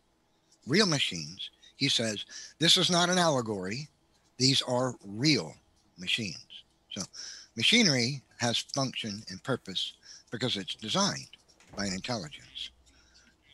Real 0.66 0.86
machines. 0.86 1.50
He 1.76 1.88
says 1.88 2.26
this 2.58 2.76
is 2.76 2.90
not 2.90 3.08
an 3.08 3.18
allegory, 3.18 3.88
these 4.36 4.62
are 4.62 4.94
real 5.04 5.54
machines. 5.98 6.36
So, 6.90 7.02
machinery 7.56 8.22
has 8.36 8.58
function 8.58 9.22
and 9.30 9.42
purpose 9.42 9.94
because 10.30 10.56
it's 10.56 10.74
designed 10.74 11.30
by 11.76 11.86
an 11.86 11.94
intelligence. 11.94 12.70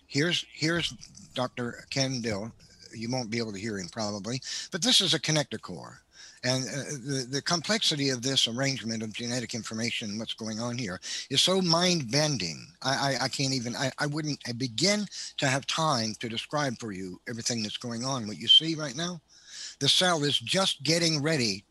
Here's 0.08 0.44
here's 0.52 0.90
Dr. 1.34 1.84
Ken 1.90 2.20
Dill. 2.20 2.50
You 2.92 3.10
won't 3.10 3.30
be 3.30 3.38
able 3.38 3.52
to 3.52 3.60
hear 3.60 3.78
him 3.78 3.88
probably, 3.92 4.40
but 4.72 4.82
this 4.82 5.00
is 5.00 5.14
a 5.14 5.20
connector 5.20 5.60
core. 5.60 6.00
And 6.44 6.64
uh, 6.64 6.83
the, 7.05 7.27
the 7.31 7.42
complexity 7.42 8.11
of 8.11 8.22
this 8.22 8.46
arrangement 8.46 9.03
of 9.03 9.12
genetic 9.12 9.55
information, 9.55 10.18
what's 10.18 10.35
going 10.35 10.61
on 10.61 10.79
here, 10.79 11.01
is 11.31 11.40
so 11.40 11.61
mind 11.61 12.11
bending. 12.11 12.66
I, 12.83 12.90
I, 12.90 13.25
I, 13.25 13.29
can't 13.29 13.55
even, 13.55 13.75
I, 13.77 13.90
I 13.99 14.07
wouldn't 14.07 14.38
I 14.46 14.53
begin 14.53 15.07
to 15.38 15.46
have 15.46 15.66
time 15.66 16.14
to 16.20 16.29
describe 16.29 16.79
for 16.79 16.92
you 16.92 17.20
everything 17.29 17.62
that's 17.62 17.79
going 17.79 18.05
on. 18.05 18.27
What 18.27 18.38
you 18.38 18.49
see 18.49 18.75
right 18.75 18.96
now, 18.96 19.20
the 19.81 19.88
cell 19.88 20.25
is 20.25 20.38
just 20.38 20.83
getting 20.83 21.22
ready 21.22 21.64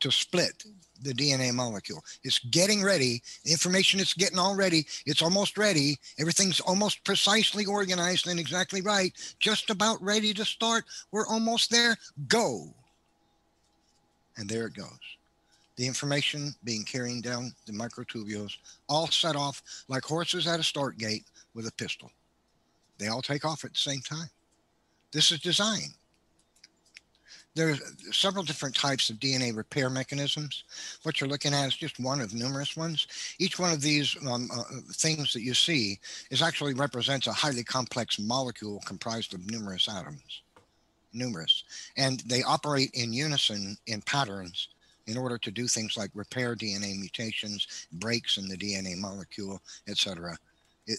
to 0.00 0.10
split 0.10 0.64
the 1.02 1.12
DNA 1.12 1.52
molecule. 1.52 2.04
It's 2.24 2.38
getting 2.38 2.82
ready. 2.82 3.22
Information 3.46 4.00
it's 4.00 4.14
getting 4.14 4.38
already, 4.38 4.86
it's 5.06 5.22
almost 5.22 5.56
ready. 5.56 5.98
Everything's 6.18 6.60
almost 6.60 7.04
precisely 7.04 7.64
organized 7.64 8.28
and 8.28 8.38
exactly 8.38 8.82
right. 8.82 9.12
Just 9.38 9.70
about 9.70 10.02
ready 10.02 10.34
to 10.34 10.44
start. 10.44 10.84
We're 11.10 11.26
almost 11.26 11.70
there. 11.70 11.96
Go. 12.28 12.74
And 14.40 14.48
there 14.48 14.66
it 14.66 14.74
goes. 14.74 14.98
The 15.76 15.86
information 15.86 16.54
being 16.64 16.82
carried 16.82 17.22
down 17.22 17.52
the 17.66 17.72
microtubules, 17.72 18.56
all 18.88 19.06
set 19.06 19.36
off 19.36 19.62
like 19.86 20.02
horses 20.02 20.46
at 20.46 20.58
a 20.58 20.64
start 20.64 20.98
gate 20.98 21.24
with 21.54 21.68
a 21.68 21.72
pistol. 21.72 22.10
They 22.98 23.06
all 23.06 23.22
take 23.22 23.44
off 23.44 23.64
at 23.64 23.72
the 23.72 23.78
same 23.78 24.00
time. 24.00 24.28
This 25.12 25.30
is 25.30 25.40
design 25.40 25.94
there 27.54 27.70
are 27.70 27.76
several 28.12 28.44
different 28.44 28.74
types 28.74 29.10
of 29.10 29.16
DNA 29.16 29.56
repair 29.56 29.90
mechanisms. 29.90 30.64
What 31.02 31.20
you're 31.20 31.30
looking 31.30 31.52
at 31.52 31.66
is 31.66 31.76
just 31.76 31.98
one 31.98 32.20
of 32.20 32.32
numerous 32.32 32.76
ones. 32.76 33.06
Each 33.38 33.58
one 33.58 33.72
of 33.72 33.80
these 33.80 34.16
um, 34.28 34.48
uh, 34.54 34.62
things 34.92 35.32
that 35.32 35.42
you 35.42 35.54
see 35.54 35.98
is 36.30 36.42
actually 36.42 36.74
represents 36.74 37.26
a 37.26 37.32
highly 37.32 37.64
complex 37.64 38.18
molecule 38.18 38.80
comprised 38.86 39.34
of 39.34 39.50
numerous 39.50 39.88
atoms, 39.88 40.42
numerous, 41.12 41.64
and 41.96 42.20
they 42.20 42.42
operate 42.42 42.90
in 42.94 43.12
unison 43.12 43.76
in 43.86 44.00
patterns 44.02 44.68
in 45.06 45.16
order 45.16 45.38
to 45.38 45.50
do 45.50 45.66
things 45.66 45.96
like 45.96 46.10
repair 46.14 46.54
DNA 46.54 46.98
mutations, 46.98 47.86
breaks 47.92 48.36
in 48.36 48.48
the 48.48 48.56
DNA 48.56 48.96
molecule, 48.96 49.60
etc. 49.88 50.36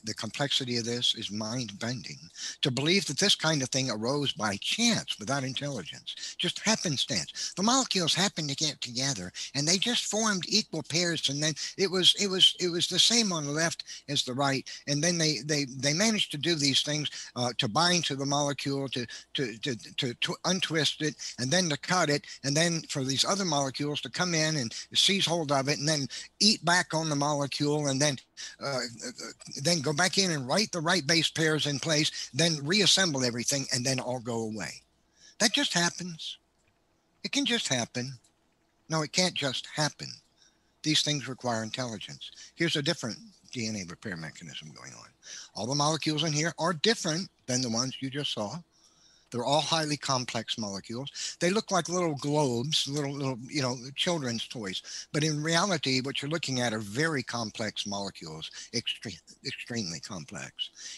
The 0.04 0.14
complexity 0.14 0.78
of 0.78 0.86
this 0.86 1.16
is 1.16 1.32
mind 1.32 1.78
bending. 1.80 2.20
To 2.62 2.72
believe 2.72 3.06
that 3.08 3.20
this 3.20 3.36
kind 3.36 3.62
of 3.62 3.70
thing 3.70 3.90
arose 3.90 4.34
by 4.34 4.58
chance 4.62 5.18
without 5.20 5.44
intelligence, 5.44 6.36
just 6.38 6.60
happenstance. 6.60 7.54
The 7.56 7.64
molecules 7.64 8.14
happened 8.14 8.50
to 8.50 8.56
get 8.56 8.82
together 8.82 9.32
and 9.56 9.68
they 9.68 9.78
just 9.78 10.06
formed 10.06 10.46
equal 10.48 10.84
pairs 10.84 11.30
and 11.30 11.42
then 11.42 11.54
it 11.78 11.90
was 11.90 12.16
it 12.20 12.28
was 12.28 12.56
it 12.60 12.70
was 12.70 12.88
the 12.88 13.00
same 13.00 13.32
on 13.32 13.46
the 13.46 13.52
left 13.52 13.84
as 14.10 14.24
the 14.24 14.34
right 14.34 14.68
and 14.88 15.04
then 15.04 15.18
they 15.18 15.40
they 15.46 15.66
they 15.66 15.94
managed 15.94 16.32
to 16.32 16.38
do 16.38 16.56
these 16.56 16.82
things 16.82 17.10
uh, 17.36 17.52
to 17.58 17.68
bind 17.68 18.06
to 18.06 18.16
the 18.16 18.26
molecule 18.26 18.88
to, 18.90 19.06
to 19.34 19.58
to, 19.60 19.76
to 19.98 20.14
to 20.16 20.36
untwist 20.46 21.02
it 21.02 21.16
and 21.40 21.52
then 21.52 21.70
to 21.70 21.78
cut 21.78 22.10
it 22.10 22.26
and 22.44 22.56
then 22.56 22.82
for 22.90 23.04
these 23.04 23.26
other 23.26 23.46
molecules 23.46 24.02
to 24.02 24.10
come 24.10 24.34
in 24.34 24.56
and 24.58 24.74
seize 24.94 25.26
hold 25.26 25.52
of 25.52 25.68
it 25.68 25.80
and 25.80 25.88
then 25.88 26.08
eat 26.40 26.64
back 26.66 26.94
on 26.94 27.10
the 27.10 27.16
molecule 27.16 27.88
and 27.88 28.02
then 28.02 28.18
uh, 28.64 28.80
then 29.62 29.81
go 29.84 29.94
back 29.94 30.18
in 30.18 30.32
and 30.32 30.48
write 30.48 30.72
the 30.72 30.80
right 30.80 31.06
base 31.06 31.30
pairs 31.30 31.68
in 31.68 31.80
place, 31.80 32.30
then 32.34 32.60
reassemble 32.64 33.24
everything, 33.24 33.66
and 33.74 33.86
then 33.86 34.00
all 34.00 34.20
go 34.20 34.42
away. 34.42 34.72
That 35.40 35.54
just 35.54 35.74
happens. 35.74 36.38
It 37.24 37.32
can 37.32 37.46
just 37.46 37.68
happen. 37.68 38.14
No, 38.90 39.02
it 39.02 39.12
can't 39.12 39.34
just 39.34 39.68
happen. 39.74 40.08
These 40.84 41.02
things 41.02 41.28
require 41.28 41.64
intelligence. 41.64 42.32
Here's 42.56 42.76
a 42.76 42.82
different 42.82 43.18
DNA 43.54 43.90
repair 43.90 44.18
mechanism 44.18 44.72
going 44.72 44.94
on. 44.94 45.08
All 45.56 45.68
the 45.68 45.76
molecules 45.76 46.24
in 46.24 46.34
here 46.34 46.54
are 46.58 46.74
different 46.74 47.30
than 47.46 47.62
the 47.62 47.70
ones 47.70 47.96
you 48.00 48.10
just 48.10 48.34
saw. 48.34 48.58
They're 49.32 49.46
all 49.46 49.62
highly 49.62 49.98
complex 49.98 50.58
molecules. 50.58 51.38
They 51.40 51.50
look 51.50 51.72
like 51.72 51.88
little 51.88 52.16
globes, 52.16 52.88
little, 52.88 53.14
little, 53.14 53.40
you 53.48 53.62
know, 53.62 53.78
children's 53.96 54.48
toys. 54.48 55.08
But 55.14 55.24
in 55.24 55.42
reality, 55.42 56.02
what 56.02 56.22
you're 56.22 56.32
looking 56.32 56.60
at 56.60 56.74
are 56.74 56.80
very 56.80 57.24
complex 57.24 57.88
molecules, 57.88 58.52
extreme, 58.74 59.16
extremely 59.46 60.02
complex. 60.02 60.52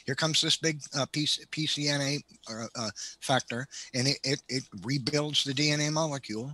Here 0.05 0.15
comes 0.15 0.41
this 0.41 0.57
big 0.57 0.81
uh, 0.95 1.05
PCNA 1.05 2.23
uh, 2.49 2.65
uh, 2.75 2.89
factor, 3.21 3.67
and 3.93 4.07
it, 4.07 4.19
it, 4.23 4.41
it 4.49 4.63
rebuilds 4.83 5.43
the 5.43 5.53
DNA 5.53 5.91
molecule. 5.91 6.51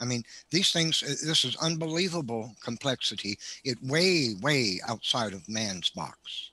I 0.00 0.04
mean, 0.04 0.24
these 0.50 0.72
things, 0.72 1.02
uh, 1.02 1.26
this 1.26 1.44
is 1.44 1.56
unbelievable 1.56 2.54
complexity. 2.62 3.38
It 3.64 3.78
way, 3.84 4.34
way 4.40 4.80
outside 4.88 5.32
of 5.32 5.48
man's 5.48 5.90
box 5.90 6.49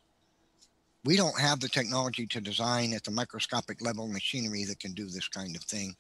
we 1.06 1.16
don't 1.16 1.40
have 1.40 1.60
the 1.60 1.70
technology 1.70 2.28
to 2.28 2.42
design 2.42 2.94
at 2.94 3.04
the 3.04 3.12
microscopic 3.12 3.82
level 3.82 4.08
machinery 4.08 4.66
that 4.66 4.80
can 4.80 4.94
do 4.94 5.06
this 5.08 5.28
kind 5.28 5.56
of 5.56 5.64
thing 5.64 5.96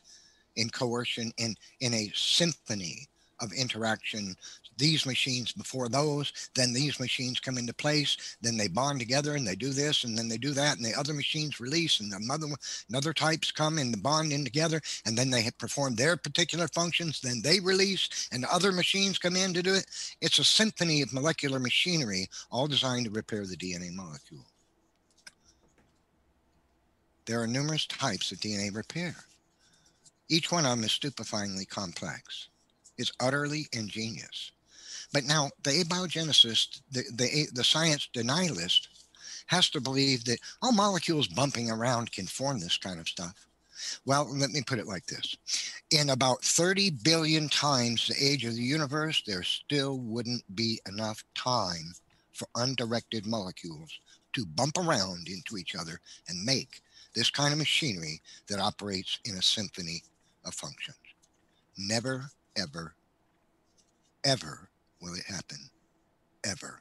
in 0.55 0.69
coercion 0.69 1.31
in 1.37 1.55
in 1.79 1.93
a 1.93 2.11
symphony 2.13 3.07
of 3.39 3.53
interaction. 3.53 4.35
These 4.77 5.05
machines 5.05 5.51
before 5.51 5.89
those 5.89 6.33
then 6.55 6.73
these 6.73 6.99
machines 6.99 7.39
come 7.39 7.57
into 7.57 7.73
place 7.73 8.37
then 8.41 8.57
they 8.57 8.67
bond 8.67 8.99
together 8.99 9.35
and 9.35 9.47
they 9.47 9.55
do 9.55 9.69
this 9.69 10.03
and 10.03 10.17
then 10.17 10.27
they 10.27 10.37
do 10.37 10.51
that 10.51 10.77
and 10.77 10.85
the 10.85 10.93
other 10.93 11.13
machines 11.13 11.59
release 11.59 11.99
and 11.99 12.11
another 12.13 12.47
another 12.89 13.13
types 13.13 13.51
come 13.51 13.77
and 13.77 14.03
bond 14.03 14.31
in 14.33 14.43
together 14.43 14.81
and 15.05 15.17
then 15.17 15.29
they 15.29 15.49
perform 15.57 15.95
their 15.95 16.17
particular 16.17 16.67
functions 16.67 17.21
then 17.21 17.41
they 17.41 17.59
release 17.59 18.27
and 18.31 18.45
other 18.45 18.71
machines 18.71 19.17
come 19.17 19.35
in 19.35 19.53
to 19.53 19.63
do 19.63 19.73
it. 19.73 19.85
It's 20.21 20.39
a 20.39 20.43
symphony 20.43 21.01
of 21.01 21.13
molecular 21.13 21.59
machinery 21.59 22.27
all 22.51 22.67
designed 22.67 23.05
to 23.05 23.11
repair 23.11 23.45
the 23.45 23.57
dna 23.57 23.93
molecule 23.93 24.45
there 27.27 27.41
are 27.41 27.47
numerous 27.47 27.85
types 27.85 28.31
of 28.31 28.39
DNA 28.39 28.73
repair. 28.73 29.15
Each 30.29 30.51
one 30.51 30.65
of 30.65 30.71
them 30.71 30.83
is 30.83 30.91
stupefyingly 30.91 31.67
complex. 31.67 32.47
It's 32.97 33.11
utterly 33.19 33.67
ingenious. 33.71 34.51
But 35.13 35.25
now 35.25 35.51
the 35.63 35.83
abiogenicist, 35.83 36.81
the, 36.91 37.03
the, 37.13 37.47
the 37.53 37.63
science 37.63 38.09
denialist, 38.13 38.87
has 39.47 39.69
to 39.69 39.79
believe 39.79 40.25
that 40.25 40.39
all 40.61 40.71
molecules 40.71 41.27
bumping 41.27 41.69
around 41.69 42.11
can 42.11 42.25
form 42.27 42.59
this 42.59 42.77
kind 42.77 42.99
of 42.99 43.07
stuff. 43.07 43.47
Well, 44.05 44.27
let 44.35 44.49
me 44.49 44.61
put 44.61 44.79
it 44.79 44.87
like 44.87 45.05
this. 45.05 45.37
In 45.91 46.09
about 46.09 46.43
30 46.43 46.89
billion 47.03 47.47
times 47.47 48.07
the 48.07 48.15
age 48.19 48.43
of 48.43 48.55
the 48.55 48.61
universe, 48.61 49.21
there 49.25 49.43
still 49.43 49.99
wouldn't 49.99 50.43
be 50.55 50.81
enough 50.87 51.23
time 51.35 51.93
for 52.33 52.47
undirected 52.55 53.25
molecules 53.25 53.99
to 54.33 54.45
bump 54.45 54.77
around 54.77 55.27
into 55.27 55.57
each 55.57 55.75
other 55.75 55.99
and 56.27 56.43
make 56.43 56.81
this 57.17 57.31
kind 57.31 57.51
of 57.51 57.57
machinery 57.57 58.21
that 58.47 58.59
operates 58.59 59.17
in 59.25 59.35
a 59.35 59.41
symphony 59.41 60.03
of 60.45 60.53
functions. 60.53 60.97
Never, 61.75 62.29
ever, 62.55 62.93
ever 64.23 64.69
will 65.01 65.15
it 65.15 65.25
happen. 65.25 65.57
Ever. 66.45 66.79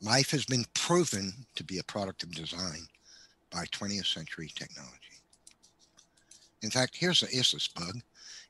Life 0.00 0.30
has 0.30 0.44
been 0.44 0.64
proven 0.74 1.32
to 1.56 1.64
be 1.64 1.78
a 1.78 1.84
product 1.84 2.22
of 2.22 2.32
design 2.32 2.86
by 3.50 3.64
20th 3.64 4.06
century 4.06 4.50
technology. 4.54 4.94
In 6.62 6.70
fact, 6.70 6.96
here's 6.96 7.24
a 7.24 7.36
Issus 7.36 7.66
bug. 7.66 8.02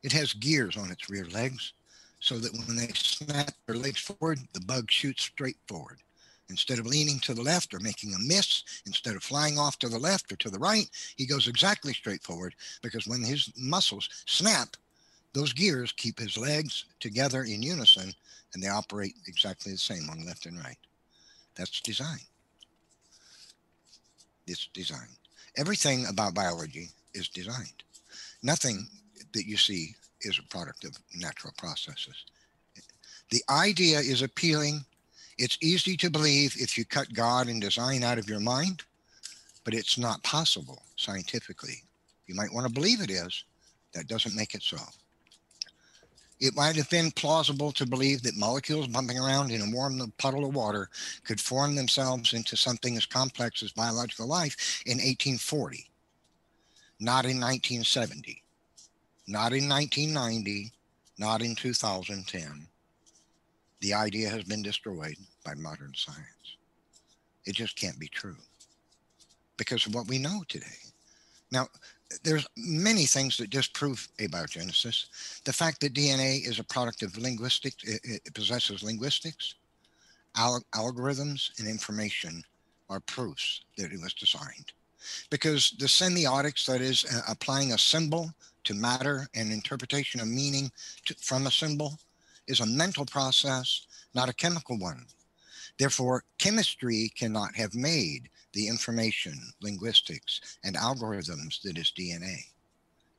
It 0.02 0.12
has 0.12 0.34
gears 0.34 0.76
on 0.76 0.90
its 0.90 1.08
rear 1.08 1.24
legs 1.32 1.72
so 2.20 2.38
that 2.38 2.52
when 2.52 2.76
they 2.76 2.88
snap 2.88 3.52
their 3.66 3.76
legs 3.76 4.00
forward, 4.00 4.38
the 4.52 4.60
bug 4.60 4.90
shoots 4.90 5.22
straight 5.22 5.56
forward. 5.66 5.98
Instead 6.50 6.78
of 6.78 6.86
leaning 6.86 7.18
to 7.20 7.32
the 7.32 7.42
left 7.42 7.72
or 7.72 7.80
making 7.80 8.12
a 8.14 8.18
miss, 8.18 8.62
instead 8.86 9.16
of 9.16 9.22
flying 9.22 9.58
off 9.58 9.78
to 9.78 9.88
the 9.88 9.98
left 9.98 10.30
or 10.32 10.36
to 10.36 10.50
the 10.50 10.58
right, 10.58 10.88
he 11.16 11.26
goes 11.26 11.48
exactly 11.48 11.92
straight 11.92 12.22
forward 12.22 12.54
because 12.82 13.06
when 13.06 13.22
his 13.22 13.50
muscles 13.56 14.08
snap, 14.26 14.76
those 15.32 15.52
gears 15.52 15.92
keep 15.92 16.18
his 16.18 16.36
legs 16.36 16.84
together 17.00 17.44
in 17.44 17.62
unison 17.62 18.12
and 18.52 18.62
they 18.62 18.68
operate 18.68 19.14
exactly 19.26 19.72
the 19.72 19.78
same 19.78 20.08
on 20.10 20.24
left 20.24 20.46
and 20.46 20.58
right. 20.62 20.78
That's 21.56 21.80
design. 21.80 22.20
It's 24.46 24.68
design. 24.74 25.08
Everything 25.56 26.06
about 26.06 26.34
biology 26.34 26.88
is 27.14 27.28
designed. 27.28 27.82
Nothing 28.42 28.86
that 29.32 29.46
you 29.46 29.56
see 29.56 29.94
is 30.22 30.38
a 30.38 30.48
product 30.48 30.84
of 30.84 30.96
natural 31.14 31.52
processes. 31.56 32.24
The 33.30 33.42
idea 33.50 33.98
is 33.98 34.22
appealing. 34.22 34.84
It's 35.38 35.58
easy 35.60 35.96
to 35.98 36.10
believe 36.10 36.54
if 36.58 36.78
you 36.78 36.84
cut 36.84 37.12
God 37.12 37.48
and 37.48 37.60
design 37.60 38.02
out 38.02 38.18
of 38.18 38.28
your 38.28 38.40
mind, 38.40 38.82
but 39.64 39.74
it's 39.74 39.98
not 39.98 40.22
possible 40.22 40.82
scientifically. 40.96 41.82
You 42.26 42.34
might 42.34 42.52
want 42.52 42.66
to 42.66 42.72
believe 42.72 43.00
it 43.00 43.10
is. 43.10 43.44
That 43.94 44.08
doesn't 44.08 44.36
make 44.36 44.54
it 44.54 44.62
so. 44.62 44.78
It 46.40 46.56
might 46.56 46.76
have 46.76 46.90
been 46.90 47.10
plausible 47.12 47.72
to 47.72 47.86
believe 47.86 48.22
that 48.22 48.36
molecules 48.36 48.88
bumping 48.88 49.18
around 49.18 49.50
in 49.50 49.60
a 49.60 49.74
warm 49.74 50.12
puddle 50.18 50.44
of 50.44 50.54
water 50.54 50.90
could 51.24 51.40
form 51.40 51.74
themselves 51.74 52.32
into 52.32 52.56
something 52.56 52.96
as 52.96 53.06
complex 53.06 53.62
as 53.62 53.72
biological 53.72 54.26
life 54.26 54.82
in 54.84 54.98
1840, 54.98 55.88
not 57.00 57.24
in 57.24 57.40
1970, 57.40 58.42
not 59.26 59.52
in 59.52 59.68
1990, 59.68 60.72
not 61.18 61.40
in 61.40 61.54
2010. 61.54 62.66
The 63.84 63.92
idea 63.92 64.30
has 64.30 64.44
been 64.44 64.62
destroyed 64.62 65.18
by 65.44 65.52
modern 65.52 65.92
science. 65.94 66.56
It 67.44 67.54
just 67.54 67.76
can't 67.76 67.98
be 67.98 68.08
true 68.08 68.38
because 69.58 69.84
of 69.84 69.94
what 69.94 70.08
we 70.08 70.18
know 70.18 70.42
today. 70.48 70.80
Now, 71.52 71.68
there's 72.22 72.46
many 72.56 73.04
things 73.04 73.36
that 73.36 73.50
disprove 73.50 74.08
abiogenesis. 74.16 75.42
The 75.44 75.52
fact 75.52 75.82
that 75.82 75.92
DNA 75.92 76.48
is 76.48 76.58
a 76.58 76.64
product 76.64 77.02
of 77.02 77.18
linguistics, 77.18 77.84
it, 77.84 78.00
it 78.24 78.32
possesses 78.32 78.82
linguistics, 78.82 79.54
al- 80.34 80.64
algorithms, 80.74 81.50
and 81.58 81.68
information 81.68 82.42
are 82.88 83.00
proofs 83.00 83.64
that 83.76 83.92
it 83.92 84.00
was 84.00 84.14
designed. 84.14 84.72
Because 85.28 85.74
the 85.78 85.84
semiotics, 85.84 86.64
that 86.64 86.80
is, 86.80 87.04
uh, 87.04 87.20
applying 87.28 87.74
a 87.74 87.78
symbol 87.78 88.30
to 88.64 88.72
matter 88.72 89.28
and 89.34 89.52
interpretation 89.52 90.22
of 90.22 90.28
meaning 90.28 90.72
to, 91.04 91.14
from 91.16 91.46
a 91.46 91.50
symbol, 91.50 91.98
is 92.46 92.60
a 92.60 92.66
mental 92.66 93.06
process, 93.06 93.86
not 94.14 94.28
a 94.28 94.34
chemical 94.34 94.78
one. 94.78 95.06
Therefore, 95.78 96.24
chemistry 96.38 97.10
cannot 97.16 97.56
have 97.56 97.74
made 97.74 98.28
the 98.52 98.68
information, 98.68 99.34
linguistics, 99.60 100.58
and 100.62 100.76
algorithms 100.76 101.60
that 101.62 101.78
is 101.78 101.92
DNA. 101.96 102.36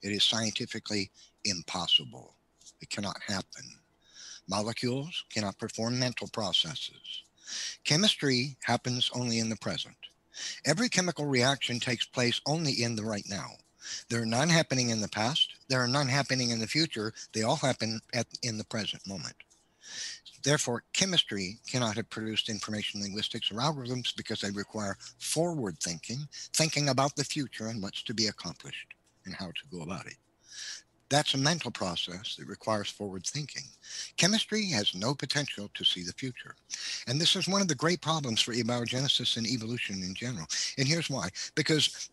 It 0.02 0.12
is 0.12 0.24
scientifically 0.24 1.12
impossible. 1.44 2.36
It 2.80 2.90
cannot 2.90 3.18
happen. 3.28 3.66
Molecules 4.48 5.26
cannot 5.30 5.58
perform 5.58 6.00
mental 6.00 6.28
processes. 6.28 7.24
Chemistry 7.84 8.58
happens 8.64 9.10
only 9.14 9.40
in 9.40 9.50
the 9.50 9.56
present. 9.58 9.96
Every 10.66 10.90
chemical 10.90 11.26
reaction 11.26 11.80
takes 11.80 12.06
place 12.06 12.40
only 12.46 12.84
in 12.84 12.96
the 12.96 13.04
right 13.04 13.26
now. 13.28 13.52
There 14.10 14.22
are 14.22 14.26
none 14.26 14.50
happening 14.50 14.90
in 14.90 15.02
the 15.02 15.08
past. 15.08 15.55
There 15.68 15.82
are 15.82 15.88
none 15.88 16.08
happening 16.08 16.52
in 16.52 16.60
the 16.60 16.68
future. 16.68 17.14
They 17.34 17.44
all 17.44 17.56
happen 17.56 18.00
at, 18.14 18.28
in 18.44 18.58
the 18.58 18.66
present 18.66 19.08
moment. 19.08 19.36
Therefore, 20.44 20.84
chemistry 20.94 21.58
cannot 21.68 21.96
have 21.96 22.10
produced 22.10 22.50
information 22.50 23.02
linguistics 23.02 23.52
or 23.52 23.56
algorithms 23.56 24.16
because 24.16 24.42
they 24.42 24.52
require 24.52 24.98
forward 25.18 25.80
thinking, 25.80 26.28
thinking 26.54 26.90
about 26.90 27.16
the 27.16 27.24
future 27.24 27.68
and 27.68 27.82
what's 27.82 28.04
to 28.04 28.14
be 28.14 28.28
accomplished 28.28 28.94
and 29.26 29.34
how 29.34 29.48
to 29.48 29.68
go 29.72 29.82
about 29.82 30.06
it. 30.06 30.18
That's 31.10 31.36
a 31.36 31.38
mental 31.38 31.72
process 31.72 32.36
that 32.36 32.48
requires 32.48 32.90
forward 32.90 33.26
thinking. 33.26 33.64
Chemistry 34.18 34.66
has 34.72 34.96
no 34.96 35.14
potential 35.14 35.70
to 35.74 35.84
see 35.84 36.04
the 36.04 36.14
future. 36.14 36.56
And 37.08 37.22
this 37.22 37.36
is 37.36 37.48
one 37.48 37.62
of 37.62 37.68
the 37.68 37.76
great 37.76 38.02
problems 38.02 38.42
for 38.42 38.54
abiogenesis 38.54 39.38
and 39.38 39.46
evolution 39.46 40.02
in 40.02 40.16
general. 40.16 40.48
And 40.78 40.88
here's 40.88 41.10
why 41.10 41.30
because 41.54 42.10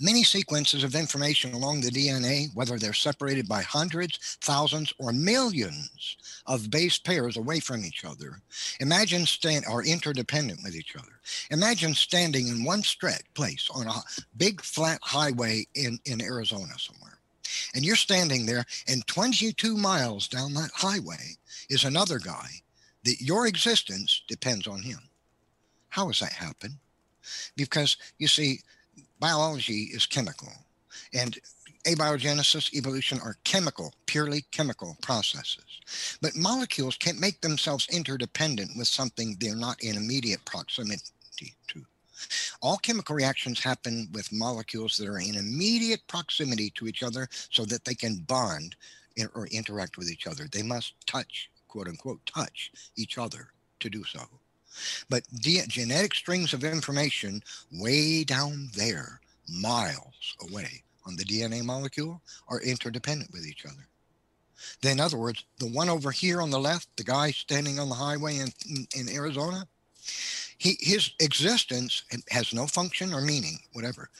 many 0.00 0.24
sequences 0.24 0.82
of 0.82 0.94
information 0.94 1.52
along 1.52 1.80
the 1.80 1.90
DNA, 1.90 2.54
whether 2.54 2.78
they're 2.78 2.92
separated 2.92 3.48
by 3.48 3.62
hundreds, 3.62 4.38
thousands, 4.40 4.92
or 4.98 5.12
millions 5.12 6.16
of 6.46 6.70
base 6.70 6.98
pairs 6.98 7.36
away 7.36 7.60
from 7.60 7.84
each 7.84 8.04
other, 8.04 8.40
imagine 8.80 9.26
stand 9.26 9.64
are 9.66 9.84
interdependent 9.84 10.60
with 10.64 10.74
each 10.74 10.96
other. 10.96 11.20
Imagine 11.50 11.94
standing 11.94 12.48
in 12.48 12.64
one 12.64 12.82
stretch 12.82 13.24
place 13.34 13.68
on 13.74 13.86
a 13.86 14.02
big 14.36 14.62
flat 14.62 14.98
highway 15.02 15.66
in, 15.74 15.98
in 16.06 16.22
Arizona 16.22 16.72
somewhere. 16.78 17.18
And 17.74 17.84
you're 17.84 17.96
standing 17.96 18.46
there, 18.46 18.64
and 18.88 19.06
22 19.06 19.76
miles 19.76 20.28
down 20.28 20.54
that 20.54 20.70
highway 20.74 21.36
is 21.68 21.84
another 21.84 22.18
guy 22.18 22.48
that 23.04 23.20
your 23.20 23.46
existence 23.46 24.22
depends 24.28 24.66
on 24.66 24.82
him. 24.82 25.00
How 25.88 26.06
does 26.06 26.20
that 26.20 26.32
happen? 26.32 26.78
Because 27.56 27.96
you 28.18 28.28
see, 28.28 28.60
biology 29.20 29.90
is 29.92 30.06
chemical 30.06 30.52
and 31.14 31.38
abiogenesis, 31.86 32.72
evolution 32.74 33.20
are 33.20 33.36
chemical, 33.44 33.94
purely 34.06 34.42
chemical 34.50 34.96
processes. 35.02 36.18
But 36.20 36.36
molecules 36.36 36.96
can't 36.96 37.20
make 37.20 37.40
themselves 37.40 37.88
interdependent 37.90 38.72
with 38.76 38.88
something 38.88 39.36
they're 39.38 39.56
not 39.56 39.82
in 39.82 39.96
immediate 39.96 40.44
proximity 40.44 40.98
to. 41.68 41.86
All 42.60 42.76
chemical 42.76 43.14
reactions 43.14 43.60
happen 43.60 44.08
with 44.12 44.30
molecules 44.32 44.96
that 44.98 45.08
are 45.08 45.20
in 45.20 45.36
immediate 45.36 46.06
proximity 46.06 46.70
to 46.76 46.86
each 46.86 47.02
other 47.02 47.28
so 47.50 47.64
that 47.64 47.84
they 47.84 47.94
can 47.94 48.18
bond 48.26 48.76
or 49.34 49.46
interact 49.46 49.96
with 49.96 50.10
each 50.10 50.26
other. 50.26 50.46
They 50.50 50.62
must 50.62 50.94
touch, 51.06 51.50
quote 51.68 51.88
unquote, 51.88 52.20
touch 52.26 52.72
each 52.96 53.16
other 53.16 53.48
to 53.80 53.88
do 53.88 54.04
so. 54.04 54.20
But 55.08 55.24
genetic 55.32 56.14
strings 56.14 56.52
of 56.52 56.64
information 56.64 57.42
way 57.72 58.24
down 58.24 58.70
there, 58.74 59.20
miles 59.48 60.36
away 60.40 60.82
on 61.06 61.16
the 61.16 61.24
DNA 61.24 61.64
molecule, 61.64 62.22
are 62.48 62.60
interdependent 62.60 63.32
with 63.32 63.46
each 63.46 63.64
other. 63.66 63.88
Then, 64.82 64.92
in 64.92 65.00
other 65.00 65.16
words, 65.16 65.44
the 65.58 65.66
one 65.66 65.88
over 65.88 66.10
here 66.10 66.42
on 66.42 66.50
the 66.50 66.60
left, 66.60 66.88
the 66.96 67.04
guy 67.04 67.30
standing 67.30 67.78
on 67.78 67.88
the 67.88 67.94
highway 67.94 68.36
in, 68.36 68.48
in, 68.68 68.86
in 68.94 69.08
Arizona, 69.08 69.66
he, 70.58 70.76
his 70.80 71.12
existence 71.18 72.04
has 72.30 72.52
no 72.52 72.66
function 72.66 73.14
or 73.14 73.22
meaning, 73.22 73.58
whatever, 73.72 74.10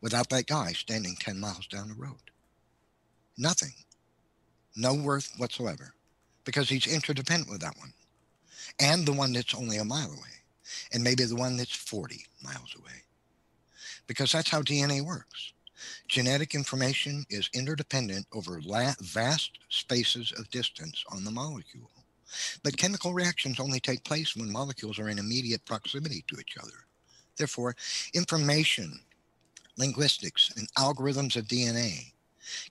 without 0.00 0.28
that 0.30 0.46
guy 0.46 0.72
standing 0.72 1.16
10 1.18 1.40
miles 1.40 1.66
down 1.66 1.88
the 1.88 1.94
road. 1.94 2.30
Nothing. 3.36 3.72
No 4.76 4.94
worth 4.94 5.32
whatsoever 5.36 5.94
because 6.44 6.68
he's 6.68 6.86
interdependent 6.86 7.50
with 7.50 7.60
that 7.60 7.76
one 7.78 7.92
and 8.80 9.06
the 9.06 9.12
one 9.12 9.32
that's 9.32 9.54
only 9.54 9.76
a 9.76 9.84
mile 9.84 10.10
away, 10.10 10.44
and 10.92 11.04
maybe 11.04 11.24
the 11.24 11.36
one 11.36 11.56
that's 11.56 11.74
40 11.74 12.24
miles 12.42 12.74
away. 12.78 13.04
Because 14.06 14.32
that's 14.32 14.50
how 14.50 14.62
DNA 14.62 15.02
works. 15.02 15.52
Genetic 16.08 16.54
information 16.54 17.24
is 17.30 17.48
interdependent 17.54 18.26
over 18.32 18.60
la- 18.64 18.94
vast 19.00 19.58
spaces 19.68 20.32
of 20.36 20.50
distance 20.50 21.04
on 21.10 21.24
the 21.24 21.30
molecule. 21.30 21.90
But 22.62 22.76
chemical 22.76 23.12
reactions 23.12 23.60
only 23.60 23.80
take 23.80 24.04
place 24.04 24.36
when 24.36 24.52
molecules 24.52 24.98
are 24.98 25.08
in 25.08 25.18
immediate 25.18 25.64
proximity 25.64 26.24
to 26.28 26.38
each 26.38 26.56
other. 26.60 26.86
Therefore, 27.36 27.76
information, 28.14 29.00
linguistics, 29.76 30.52
and 30.56 30.72
algorithms 30.74 31.36
of 31.36 31.46
DNA 31.46 32.12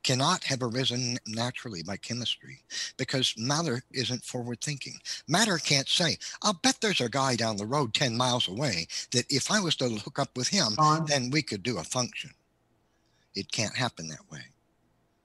cannot 0.03 0.43
have 0.43 0.62
arisen 0.62 1.17
naturally 1.27 1.84
by 1.84 1.97
chemistry 1.97 2.60
because 2.97 3.34
matter 3.38 3.82
isn't 3.91 4.23
forward 4.23 4.62
thinking. 4.62 4.99
Matter 5.27 5.58
can't 5.58 5.88
say, 5.88 6.17
I'll 6.41 6.53
bet 6.53 6.77
there's 6.82 7.01
a 7.01 7.10
guy 7.10 7.36
down 7.36 7.58
the 7.58 7.65
road 7.65 7.93
10 7.93 8.15
miles 8.15 8.47
away 8.47 8.88
that 9.12 9.25
if 9.29 9.51
I 9.51 9.60
was 9.60 9.75
to 9.77 9.89
hook 9.89 10.19
up 10.19 10.36
with 10.36 10.47
him, 10.47 10.75
then 11.05 11.29
we 11.29 11.41
could 11.41 11.63
do 11.63 11.77
a 11.77 11.84
function. 11.84 12.32
It 13.36 13.51
can't 13.51 13.75
happen 13.75 14.08
that 14.10 14.32
way. 14.32 14.41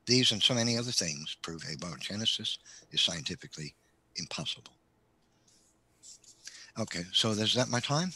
These 0.07 0.33
and 0.33 0.43
so 0.43 0.55
many 0.55 0.77
other 0.77 0.91
things 0.93 1.37
prove 1.41 1.63
abiogenesis 1.63 2.59
is 2.93 3.01
scientifically 3.01 3.75
impossible. 4.17 4.73
Okay, 6.79 7.05
so 7.13 7.31
is 7.31 7.55
that 7.55 7.69
my 7.69 7.81
time? 7.81 8.11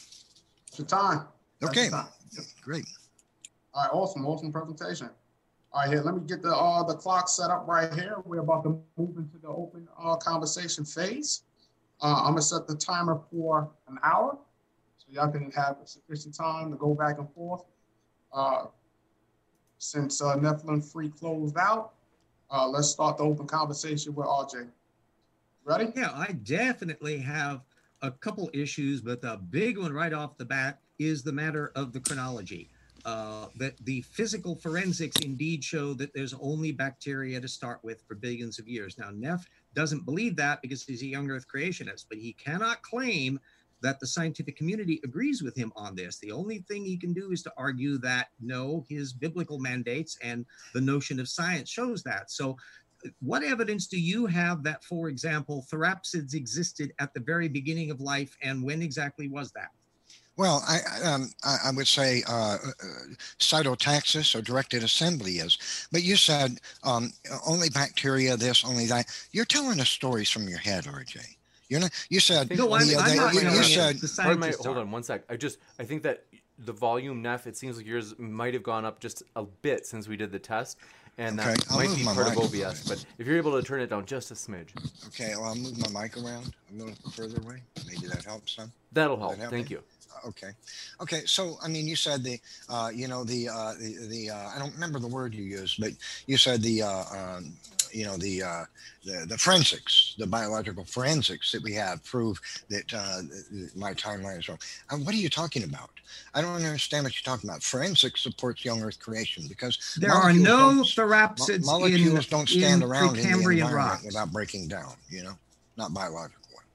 It's 0.68 0.78
your 0.78 0.86
time. 0.86 1.22
okay, 1.62 1.88
time. 1.88 2.06
great. 2.60 2.84
All 3.72 3.82
right, 3.82 3.90
awesome, 3.92 4.26
awesome 4.26 4.52
presentation. 4.52 5.10
All 5.70 5.83
right, 5.83 5.90
here, 5.90 6.00
let 6.00 6.14
me 6.14 6.22
get 6.26 6.40
the 6.40 6.54
uh, 6.54 6.83
the 6.83 6.94
clock 6.94 7.28
set 7.28 7.50
up 7.50 7.68
right 7.68 7.92
here. 7.92 8.16
We're 8.24 8.38
about 8.38 8.62
to 8.64 8.81
move 8.96 9.18
into 9.18 9.37
the 9.37 9.48
open 9.48 9.87
uh, 10.02 10.16
conversation 10.16 10.85
phase. 10.85 11.42
Uh, 12.00 12.22
I'm 12.24 12.33
gonna 12.33 12.42
set 12.42 12.66
the 12.66 12.74
timer 12.74 13.20
for 13.31 13.68
an 13.87 13.98
hour, 14.02 14.38
so 14.96 15.07
y'all 15.11 15.31
can 15.31 15.50
have 15.50 15.76
sufficient 15.85 16.35
time 16.35 16.70
to 16.70 16.76
go 16.78 16.94
back 16.94 17.18
and 17.18 17.31
forth. 17.35 17.64
Uh, 18.33 18.66
since 19.76 20.22
uh, 20.22 20.37
Nephilim 20.37 20.83
Free 20.90 21.11
closed 21.11 21.59
out, 21.59 21.92
uh, 22.50 22.66
let's 22.66 22.88
start 22.88 23.18
the 23.18 23.24
open 23.24 23.46
conversation 23.46 24.14
with 24.14 24.26
RJ. 24.26 24.68
Ready? 25.64 25.92
Yeah, 25.94 26.12
I 26.14 26.33
definitely 26.44 27.18
have 27.18 27.61
a 28.00 28.11
couple 28.11 28.48
issues, 28.54 29.02
but 29.02 29.20
the 29.20 29.38
big 29.50 29.76
one 29.76 29.92
right 29.92 30.14
off 30.14 30.38
the 30.38 30.46
bat 30.46 30.81
is 30.98 31.22
the 31.22 31.33
matter 31.33 31.72
of 31.76 31.92
the 31.92 32.00
chronology 32.00 32.70
uh, 33.04 33.46
that 33.56 33.76
the 33.84 34.02
physical 34.02 34.56
forensics 34.56 35.20
indeed 35.24 35.62
show 35.62 35.94
that 35.94 36.12
there's 36.14 36.34
only 36.40 36.72
bacteria 36.72 37.40
to 37.40 37.48
start 37.48 37.80
with 37.82 38.02
for 38.06 38.14
billions 38.14 38.58
of 38.58 38.68
years. 38.68 38.98
Now, 38.98 39.11
Neff 39.11 39.46
doesn't 39.74 40.04
believe 40.04 40.37
that 40.37 40.62
because 40.62 40.82
he's 40.82 41.02
a 41.02 41.06
young 41.06 41.30
Earth 41.30 41.46
creationist, 41.52 42.06
but 42.08 42.18
he 42.18 42.32
cannot 42.32 42.82
claim 42.82 43.38
that 43.80 44.00
the 44.00 44.06
scientific 44.06 44.56
community 44.56 45.00
agrees 45.04 45.42
with 45.42 45.56
him 45.56 45.72
on 45.76 45.94
this. 45.94 46.18
The 46.18 46.32
only 46.32 46.58
thing 46.68 46.84
he 46.84 46.96
can 46.96 47.12
do 47.12 47.30
is 47.30 47.42
to 47.44 47.52
argue 47.56 47.98
that 47.98 48.28
no, 48.40 48.84
his 48.88 49.12
biblical 49.12 49.58
mandates 49.58 50.18
and 50.22 50.44
the 50.74 50.80
notion 50.80 51.20
of 51.20 51.28
science 51.28 51.68
shows 51.68 52.02
that. 52.02 52.30
So 52.30 52.56
what 53.20 53.44
evidence 53.44 53.87
do 53.87 54.00
you 54.00 54.26
have 54.26 54.62
that, 54.64 54.82
for 54.82 55.08
example, 55.08 55.64
therapsids 55.70 56.34
existed 56.34 56.92
at 56.98 57.14
the 57.14 57.20
very 57.20 57.48
beginning 57.48 57.90
of 57.90 58.00
life, 58.00 58.37
and 58.42 58.62
when 58.62 58.82
exactly 58.82 59.28
was 59.28 59.52
that? 59.52 59.70
Well, 60.38 60.62
I, 60.68 60.79
um, 61.03 61.33
I 61.42 61.72
would 61.74 61.88
say 61.88 62.22
uh, 62.29 62.33
uh, 62.33 62.59
cytotaxis 63.40 64.37
or 64.37 64.40
directed 64.40 64.85
assembly 64.85 65.38
is, 65.38 65.59
but 65.90 66.05
you 66.05 66.14
said 66.14 66.61
um, 66.85 67.12
only 67.44 67.70
bacteria, 67.70 68.37
this, 68.37 68.64
only 68.64 68.87
that. 68.87 69.07
You're 69.33 69.44
telling 69.44 69.81
us 69.81 69.90
stories 69.90 70.31
from 70.31 70.48
your 70.48 70.61
head, 70.61 70.85
RJ. 70.85 71.18
You're 71.68 71.81
not. 71.81 71.90
You 72.09 72.20
said 72.20 72.57
no. 72.57 72.72
I'm, 72.72 72.87
the, 72.87 72.96
I'm 72.96 73.16
not 73.16 73.35
you, 73.35 73.40
you 73.40 73.62
said. 73.64 74.38
My, 74.38 74.53
hold 74.61 74.79
on 74.79 74.92
one 74.92 75.03
sec. 75.03 75.22
I 75.29 75.37
just 75.37 75.59
I 75.81 75.85
think 75.85 76.05
that 76.05 76.24
the 76.61 76.72
volume, 76.72 77.20
Neff, 77.20 77.48
it 77.48 77.57
seems 77.57 77.77
like 77.77 77.85
yours 77.85 78.14
might 78.16 78.55
have 78.55 78.62
gone 78.62 78.85
up 78.85 79.01
just 79.01 79.24
a 79.35 79.42
bit 79.42 79.87
since 79.87 80.07
we 80.07 80.16
did 80.16 80.31
the 80.31 80.38
test 80.38 80.79
and 81.18 81.40
okay, 81.40 81.51
that 81.51 81.66
I'll 81.70 81.77
might 81.79 81.94
be 81.96 82.05
part 82.05 82.29
of 82.29 82.38
OBS. 82.38 82.88
But 82.88 83.05
if 83.18 83.27
you're 83.27 83.37
able 83.37 83.61
to 83.61 83.66
turn 83.66 83.81
it 83.81 83.90
down 83.90 84.07
just 84.07 84.31
a 84.31 84.35
smidge, 84.35 84.70
okay, 85.09 85.35
well, 85.35 85.46
I'll 85.46 85.57
move 85.57 85.92
my 85.92 86.03
mic 86.03 86.16
around 86.16 86.55
a 86.70 86.74
little 86.74 86.94
further 87.11 87.40
away. 87.42 87.62
Maybe 87.87 88.07
that 88.07 88.24
helps 88.24 88.55
some. 88.55 88.72
That'll 88.92 89.18
help. 89.18 89.33
That 89.33 89.40
help 89.40 89.51
Thank 89.51 89.70
me? 89.70 89.77
you. 89.77 89.83
Okay, 90.26 90.50
okay. 91.00 91.22
So 91.26 91.57
I 91.62 91.68
mean, 91.68 91.87
you 91.87 91.96
said 91.96 92.22
the, 92.22 92.38
uh, 92.68 92.90
you 92.94 93.09
know, 93.09 93.24
the 93.24 93.48
uh, 93.48 93.74
the 93.74 94.07
the 94.09 94.31
uh, 94.31 94.48
I 94.54 94.59
don't 94.59 94.72
remember 94.74 94.98
the 94.98 95.09
word 95.09 95.35
you 95.35 95.44
used, 95.44 95.81
but 95.81 95.92
you 96.26 96.37
said 96.37 96.62
the, 96.62 96.83
uh, 96.83 97.04
um, 97.14 97.52
you 97.92 98.04
know, 98.04 98.16
the 98.16 98.42
uh, 98.42 98.64
the 99.04 99.26
the 99.26 99.38
forensics, 99.38 100.14
the 100.18 100.26
biological 100.26 100.85
forensics 100.85 101.52
that 101.52 101.62
we 101.62 101.72
have 101.74 102.04
prove 102.04 102.40
that 102.68 102.92
uh, 102.94 103.22
my 103.76 103.94
timeline 103.94 104.38
is 104.38 104.48
wrong. 104.48 104.59
Uh, 104.90 104.96
what 104.96 105.14
are 105.14 105.18
you 105.18 105.28
talking 105.28 105.64
about? 105.64 105.90
I 106.35 106.40
don't 106.40 106.54
understand 106.54 107.04
what 107.04 107.14
you're 107.14 107.35
talking 107.35 107.48
about. 107.48 107.62
Forensics 107.62 108.22
supports 108.22 108.64
young 108.64 108.83
Earth 108.83 108.98
creation 108.98 109.44
because 109.48 109.96
there 110.00 110.12
are 110.12 110.33
no 110.33 110.83
therapsids 110.83 111.66
Mo- 111.66 111.78
molecules 111.78 112.24
in, 112.24 112.31
don't 112.31 112.48
stand 112.48 112.83
around 112.83 113.16
in 113.18 113.22
the 113.22 113.28
Precambrian 113.28 113.52
environment 113.52 113.74
rocks. 113.74 114.04
without 114.04 114.33
breaking 114.33 114.68
down. 114.68 114.92
You 115.11 115.24
know, 115.24 115.38
not 115.76 115.92
biological 115.94 116.42
ones. 116.54 116.66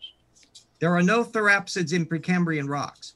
There 0.79 0.95
are 0.95 1.03
no 1.03 1.23
therapsids 1.23 1.93
in 1.93 2.06
Precambrian 2.06 2.69
rocks. 2.69 3.13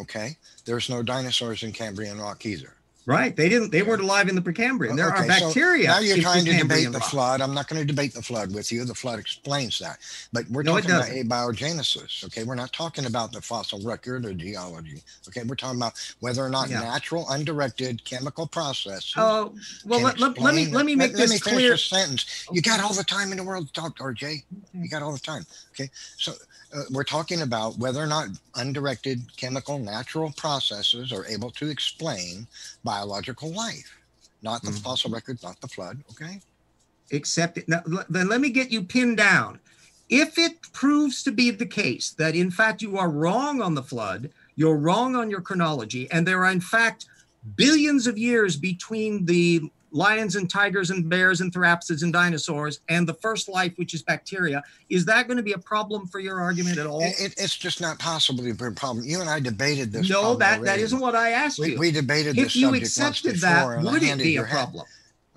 Okay, 0.00 0.38
there's 0.64 0.88
no 0.88 1.02
dinosaurs 1.02 1.62
in 1.62 1.72
Cambrian 1.72 2.18
rock 2.18 2.46
either. 2.46 2.72
Right? 3.06 3.34
They 3.34 3.48
didn't. 3.48 3.72
They 3.72 3.82
weren't 3.82 4.02
alive 4.02 4.28
in 4.28 4.34
the 4.36 4.42
Precambrian. 4.42 4.96
There 4.96 5.08
Okay, 5.08 5.26
are 5.28 5.30
so 5.32 5.46
bacteria. 5.46 5.88
now 5.88 5.98
you're 6.00 6.16
in 6.16 6.22
trying 6.22 6.44
to 6.44 6.52
debate 6.54 6.92
the 6.92 7.00
flood. 7.00 7.40
I'm 7.40 7.54
not 7.54 7.68
going 7.68 7.80
to 7.80 7.86
debate 7.86 8.14
the 8.14 8.22
flood 8.22 8.54
with 8.54 8.70
you. 8.70 8.84
The 8.84 8.94
flood 8.94 9.18
explains 9.18 9.78
that. 9.80 9.98
But 10.32 10.48
we're 10.50 10.62
No, 10.62 10.72
talking 10.74 10.90
about 10.92 11.08
abiogenesis. 11.08 12.24
Okay, 12.26 12.44
we're 12.44 12.54
not 12.54 12.72
talking 12.72 13.06
about 13.06 13.32
the 13.32 13.40
fossil 13.42 13.80
record 13.82 14.26
or 14.26 14.34
geology. 14.34 15.02
Okay, 15.28 15.42
we're 15.44 15.56
talking 15.56 15.78
about 15.80 15.94
whether 16.20 16.44
or 16.44 16.50
not 16.50 16.70
Yeah. 16.70 16.80
natural, 16.80 17.28
undirected 17.30 18.04
chemical 18.04 18.46
processes. 18.46 19.12
Oh 19.16 19.54
well, 19.84 20.00
let, 20.00 20.18
let, 20.18 20.38
let 20.38 20.54
me 20.54 20.66
let 20.68 20.86
me 20.86 20.94
make 20.94 21.12
let 21.12 21.18
this 21.18 21.32
me 21.32 21.38
finish 21.38 21.62
clear. 21.62 21.70
this 21.72 21.84
sentence. 21.86 22.46
You 22.52 22.62
got 22.62 22.80
all 22.80 22.94
the 22.94 23.04
time 23.04 23.32
in 23.32 23.38
the 23.38 23.44
world 23.44 23.66
to 23.66 23.72
talk, 23.72 23.98
RJ. 23.98 24.44
You 24.72 24.88
got 24.88 25.02
all 25.02 25.12
the 25.12 25.18
time. 25.18 25.44
Okay, 25.74 25.90
so 26.16 26.32
uh, 26.74 26.82
we're 26.92 27.04
talking 27.04 27.42
about 27.42 27.78
whether 27.78 28.00
or 28.00 28.06
not 28.06 28.28
undirected 28.56 29.36
chemical 29.36 29.78
natural 29.78 30.32
processes 30.36 31.12
are 31.12 31.26
able 31.26 31.50
to 31.52 31.68
explain 31.68 32.46
biological 32.94 33.50
life, 33.52 33.90
not 34.42 34.62
the 34.62 34.70
Mhm. 34.72 34.82
fossil 34.82 35.10
record, 35.10 35.38
not 35.42 35.60
the 35.60 35.68
flood. 35.68 35.96
Okay. 36.12 36.40
Except 37.10 37.52
now, 37.68 37.82
l- 37.96 38.04
then 38.08 38.26
let 38.28 38.40
me 38.40 38.50
get 38.50 38.72
you 38.74 38.82
pinned 38.82 39.16
down. 39.16 39.60
If 40.08 40.30
it 40.38 40.54
proves 40.82 41.22
to 41.26 41.30
be 41.40 41.48
the 41.52 41.66
case 41.82 42.06
that 42.20 42.34
in 42.34 42.50
fact 42.50 42.82
you 42.82 42.92
are 43.02 43.10
wrong 43.22 43.62
on 43.66 43.74
the 43.74 43.82
flood, 43.92 44.22
you're 44.56 44.76
wrong 44.86 45.10
on 45.20 45.30
your 45.30 45.40
chronology, 45.48 46.10
and 46.10 46.26
there 46.26 46.44
are 46.44 46.50
in 46.50 46.60
fact 46.76 47.06
billions 47.64 48.06
of 48.08 48.18
years 48.18 48.52
between 48.56 49.12
the 49.32 49.44
lions 49.92 50.36
and 50.36 50.48
tigers 50.48 50.90
and 50.90 51.08
bears 51.08 51.40
and 51.40 51.52
therapsids 51.52 52.02
and 52.02 52.12
dinosaurs 52.12 52.80
and 52.88 53.08
the 53.08 53.14
first 53.14 53.48
life, 53.48 53.72
which 53.76 53.94
is 53.94 54.02
bacteria, 54.02 54.62
is 54.88 55.04
that 55.06 55.26
going 55.26 55.36
to 55.36 55.42
be 55.42 55.52
a 55.52 55.58
problem 55.58 56.06
for 56.06 56.20
your 56.20 56.40
argument 56.40 56.78
at 56.78 56.86
all? 56.86 57.00
It, 57.02 57.14
it- 57.20 57.34
it's 57.38 57.56
just 57.56 57.80
not 57.80 57.98
possible 57.98 58.44
to 58.44 58.54
be 58.54 58.66
a 58.66 58.70
problem. 58.70 59.04
You 59.04 59.20
and 59.20 59.28
I 59.28 59.40
debated 59.40 59.92
this. 59.92 60.08
no, 60.08 60.34
that 60.36 60.38
that 60.38 60.58
already. 60.60 60.82
isn't 60.82 61.00
what 61.00 61.14
I 61.14 61.30
asked 61.30 61.58
We, 61.58 61.72
you. 61.72 61.78
we 61.78 61.90
debated 61.90 62.38
if 62.38 62.44
this 62.44 62.56
you 62.56 62.66
subject 62.66 62.82
once 62.82 62.98
accepted 62.98 63.32
before, 63.34 63.82
that, 63.82 63.92
would 63.92 64.02
it 64.02 64.18
be 64.18 64.36
a 64.36 64.44
problem? 64.44 64.86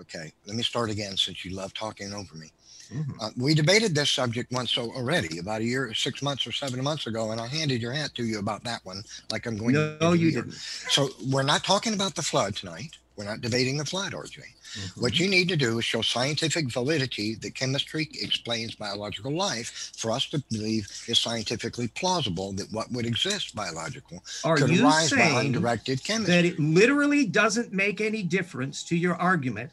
Okay, 0.01 0.31
let 0.45 0.55
me 0.55 0.63
start 0.63 0.89
again 0.89 1.15
since 1.17 1.45
you 1.45 1.55
love 1.55 1.73
talking 1.73 2.13
over 2.13 2.35
me. 2.35 2.51
Mhm. 2.93 3.05
Uh, 3.21 3.29
we 3.37 3.55
debated 3.55 3.95
this 3.95 4.11
subject 4.11 4.51
once 4.51 4.71
so 4.71 4.91
already, 4.91 5.39
about 5.39 5.61
a 5.61 5.63
year, 5.63 5.93
six 5.95 6.21
months 6.21 6.45
or 6.45 6.51
seven 6.51 6.83
months 6.83 7.07
ago, 7.07 7.31
and 7.31 7.39
I 7.41 7.47
handed 7.47 7.81
your 7.81 7.93
hat 7.93 8.13
to 8.15 8.23
you 8.23 8.37
about 8.39 8.63
that 8.65 8.81
one, 8.83 9.03
like 9.31 9.45
I'm 9.47 9.57
going 9.57 9.73
to. 9.73 9.97
No, 10.01 10.13
you 10.13 10.29
here. 10.29 10.41
didn't. 10.41 10.53
So 10.89 11.09
we're 11.31 11.41
not 11.43 11.63
talking 11.63 11.93
about 11.93 12.13
the 12.15 12.21
flood 12.21 12.55
tonight. 12.55 12.97
We're 13.15 13.25
not 13.25 13.41
debating 13.41 13.77
the 13.77 13.85
flood, 13.85 14.13
RJ. 14.13 14.39
Mm-hmm. 14.39 15.01
What 15.01 15.19
you 15.19 15.27
need 15.27 15.47
to 15.49 15.55
do 15.55 15.77
is 15.77 15.85
show 15.85 16.01
scientific 16.01 16.71
validity 16.71 17.35
that 17.35 17.53
chemistry 17.53 18.09
explains 18.13 18.73
biological 18.73 19.31
life 19.31 19.91
for 19.95 20.11
us 20.11 20.27
to 20.29 20.43
believe 20.51 20.87
is 21.07 21.19
scientifically 21.19 21.89
plausible 21.89 22.53
that 22.53 22.71
what 22.71 22.91
would 22.91 23.05
exist 23.05 23.55
biological 23.55 24.23
Are 24.43 24.57
could 24.57 24.71
you 24.71 24.83
arise 24.83 25.11
by 25.11 25.17
saying 25.17 25.37
undirected 25.47 26.03
chemistry. 26.03 26.35
that 26.35 26.45
it 26.45 26.59
literally 26.59 27.25
doesn't 27.25 27.71
make 27.71 28.01
any 28.01 28.23
difference 28.23 28.83
to 28.85 28.97
your 28.97 29.15
argument 29.15 29.71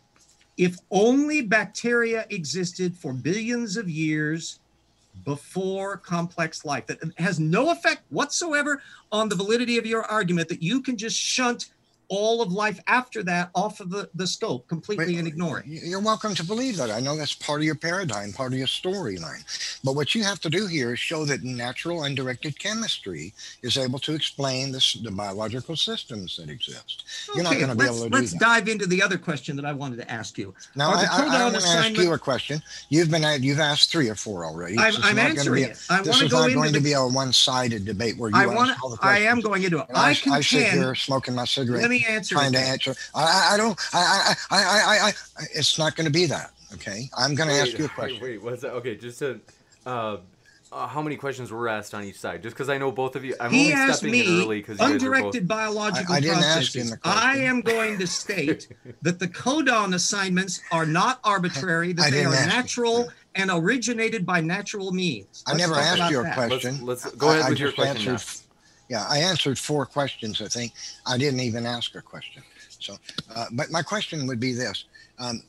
if 0.59 0.77
only 0.91 1.41
bacteria 1.41 2.27
existed 2.29 2.95
for 2.95 3.15
billions 3.15 3.79
of 3.79 3.89
years 3.89 4.59
before 5.25 5.97
complex 5.97 6.65
life 6.65 6.87
that 6.87 6.99
has 7.17 7.41
no 7.41 7.71
effect 7.71 8.03
whatsoever 8.11 8.83
on 9.11 9.29
the 9.29 9.35
validity 9.35 9.79
of 9.79 9.87
your 9.87 10.03
argument 10.05 10.49
that 10.49 10.63
you 10.63 10.83
can 10.83 10.97
just 10.97 11.17
shunt 11.17 11.71
all 12.11 12.43
of 12.43 12.53
life 12.53 12.81
after 12.89 13.23
that 13.23 13.51
off 13.55 13.79
of 13.81 13.89
the, 13.89 14.11
the 14.17 14.27
scope 14.27 14.67
completely 14.69 15.17
and 15.17 15.29
ignore 15.29 15.61
it 15.61 15.67
You- 15.67 15.81
You're 15.85 16.01
welcome 16.01 16.35
to 16.35 16.45
believe 16.45 16.77
that. 16.79 16.91
I 16.91 16.99
know 17.01 17.17
that's 17.17 17.35
part 17.35 17.61
of 17.61 17.65
your 17.65 17.77
paradigm, 17.77 18.33
part 18.33 18.53
of 18.53 18.59
your 18.59 18.67
storyline. 18.67 19.45
But 19.85 19.95
what 19.95 20.15
you 20.15 20.25
have 20.25 20.41
to 20.41 20.51
do 20.51 20.67
here 20.67 20.93
is 20.95 20.99
show 20.99 21.25
that 21.25 21.45
natural 21.45 22.03
undirected 22.03 22.59
chemistry 22.59 23.33
is 23.63 23.79
able 23.79 24.01
to 24.01 24.13
explain 24.15 24.73
this, 24.73 24.95
the 24.95 25.11
biological 25.11 25.77
systems 25.77 26.37
that 26.37 26.51
exist. 26.51 27.05
You're 27.35 27.45
not 27.45 27.55
going 27.55 27.69
to 27.69 27.77
be 27.77 27.85
able 27.85 28.03
to 28.05 28.11
do 28.11 28.17
let's 28.19 28.33
that. 28.33 28.41
dive 28.41 28.69
into 28.69 28.87
the 28.87 29.01
other 29.03 29.17
question 29.17 29.55
that 29.57 29.65
i 29.65 29.73
wanted 29.73 29.97
to 29.97 30.11
ask 30.11 30.37
you 30.37 30.53
Now, 30.75 30.91
Are 30.91 30.97
I, 30.97 31.07
I, 31.11 31.39
I 31.39 31.43
want 31.45 31.61
to 31.63 31.69
ask 31.69 31.97
you 31.97 32.13
a 32.13 32.19
question. 32.19 32.61
You've 32.89 33.11
been 33.11 33.25
you've 33.43 33.61
asked 33.61 33.91
three 33.93 34.09
or 34.09 34.17
four 34.17 34.45
already. 34.45 34.77
I'm- 34.79 34.95
I'm 35.03 35.19
answering 35.19 35.55
be 35.65 35.71
it. 35.71 35.81
I 35.89 36.03
This 36.03 36.21
is 36.21 36.31
go 36.31 36.39
not 36.41 36.45
into 36.47 36.55
going 36.57 36.73
the- 36.73 36.79
to 36.79 36.85
be 36.85 36.93
a 36.95 37.07
one-sided 37.07 37.85
debate 37.85 38.19
where 38.19 38.31
you 38.31 38.37
i 38.37 38.47
want 38.47 38.77
all 38.83 38.91
the 38.91 38.99
i 39.03 39.19
am 39.19 39.41
going 39.41 39.63
into 39.63 39.79
it 39.79 39.87
and 39.89 39.97
i 39.97 40.09
I, 40.11 40.17
I 40.33 40.41
sit 40.41 40.73
here 40.73 40.95
smoking 40.95 41.35
my 41.37 41.45
cigarette. 41.45 41.83
let 41.83 41.91
me 41.91 42.00
answer 42.09 42.35
trying 42.35 42.53
to 42.53 42.59
then. 42.59 42.73
answer. 42.73 42.95
I, 43.15 43.23
I, 43.23 43.55
I 43.55 43.57
don't. 43.57 43.79
I, 43.93 43.99
I, 44.51 44.57
I, 44.57 44.63
I, 44.63 44.79
I, 45.07 45.09
I, 45.09 45.13
it's 45.55 45.79
not 45.79 45.97
going 45.97 46.07
to 46.07 46.13
be 46.13 46.27
that. 46.27 46.53
Okay. 46.75 47.09
I'm 47.17 47.35
going 47.35 47.49
to 47.49 47.55
ask 47.57 47.77
you 47.79 47.87
a 47.87 47.89
question. 48.01 48.23
Wait, 48.23 48.43
what's 48.43 48.63
that? 48.63 48.73
Okay, 48.75 48.97
just 48.97 49.19
to. 49.21 49.41
Uh, 49.87 50.19
uh, 50.73 50.87
how 50.87 51.03
many 51.03 51.17
questions 51.17 51.51
were 51.51 51.67
asked 51.69 51.95
on 51.95 52.05
each 52.05 52.17
side? 52.21 52.45
Just 52.45 52.55
because 52.55 52.69
I 52.69 52.79
know 52.79 52.93
both 52.93 53.17
of 53.17 53.25
you, 53.25 53.35
I'm 53.41 53.51
he 53.51 53.63
only 53.63 53.73
asked 53.73 53.99
stepping 53.99 54.15
in 54.15 54.27
me 54.37 54.41
early 54.45 54.59
because 54.61 54.79
you 54.79 54.87
guys 54.87 54.89
are 54.89 54.99
both. 54.99 55.03
undirected 55.17 55.49
biological 55.49 56.15
I- 56.15 56.19
I 56.19 56.21
didn't 56.21 56.37
ask 56.39 56.45
processes. 56.53 56.75
him 56.83 56.91
the 56.91 56.97
question. 56.99 57.23
I 57.29 57.37
am 57.39 57.61
going 57.63 57.99
to 57.99 58.07
state 58.07 58.69
that 59.03 59.19
the 59.19 59.27
codon 59.27 59.95
assignments 59.97 60.61
are 60.71 60.87
not 60.87 61.19
arbitrary, 61.25 61.93
that 61.95 62.07
I 62.07 62.11
they 62.11 62.25
are 62.25 62.33
ask 62.33 62.43
you. 62.43 62.47
natural 62.49 63.09
and 63.35 63.51
originated 63.53 64.25
by 64.25 64.41
natural 64.41 64.93
means. 64.93 65.43
I 65.45 65.55
Let's 65.55 65.61
never 65.67 65.75
asked 65.81 65.97
about 65.97 66.11
you 66.13 66.21
a 66.21 66.23
that. 66.23 66.37
question. 66.37 66.87
Let's, 66.87 67.05
let's 67.05 67.17
go 67.17 67.31
ahead 67.31 67.43
I- 67.43 67.47
I 67.47 67.51
with 67.51 67.59
your 67.59 67.69
just 67.71 67.77
question. 67.77 68.13
answered- 68.13 68.41
now. 68.43 68.47
Yeah, 68.91 69.07
I 69.09 69.19
answered 69.19 69.57
four 69.57 69.87
questions. 69.87 70.43
I 70.43 70.49
think 70.49 70.73
I 71.07 71.17
didn't 71.17 71.39
even 71.41 71.65
ask 71.65 71.95
a 71.95 72.03
question. 72.03 72.43
So, 72.81 72.97
uh, 73.33 73.47
but 73.53 73.71
my 73.71 73.83
question 73.83 74.27
would 74.27 74.41
be 74.41 74.53
this: 74.53 74.85
um, 75.21 75.43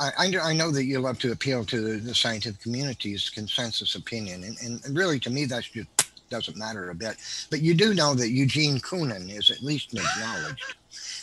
I, 0.00 0.10
I, 0.38 0.54
know- 0.54 0.70
that 0.70 0.84
you 0.84 0.98
love 0.98 1.18
to 1.18 1.32
appeal 1.32 1.62
to 1.66 2.00
the, 2.00 2.14
scientific 2.14 2.62
community's 2.62 3.28
consensus 3.28 3.96
opinion, 3.96 4.44
and, 4.44 4.56
and 4.62 4.96
really, 4.96 5.20
to 5.20 5.30
me, 5.30 5.44
that's 5.44 5.68
just 5.68 5.88
doesn't 6.30 6.56
matter 6.56 6.88
a 6.88 6.94
bit. 6.94 7.16
But 7.50 7.60
you 7.60 7.74
do 7.74 7.92
know 7.92 8.14
that 8.14 8.30
Eugene 8.30 8.78
Koonin 8.78 9.36
is 9.36 9.50
at 9.50 9.60
least 9.62 9.92
acknowledged 9.92 10.74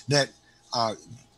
that 0.09 0.29
uh, 0.73 0.93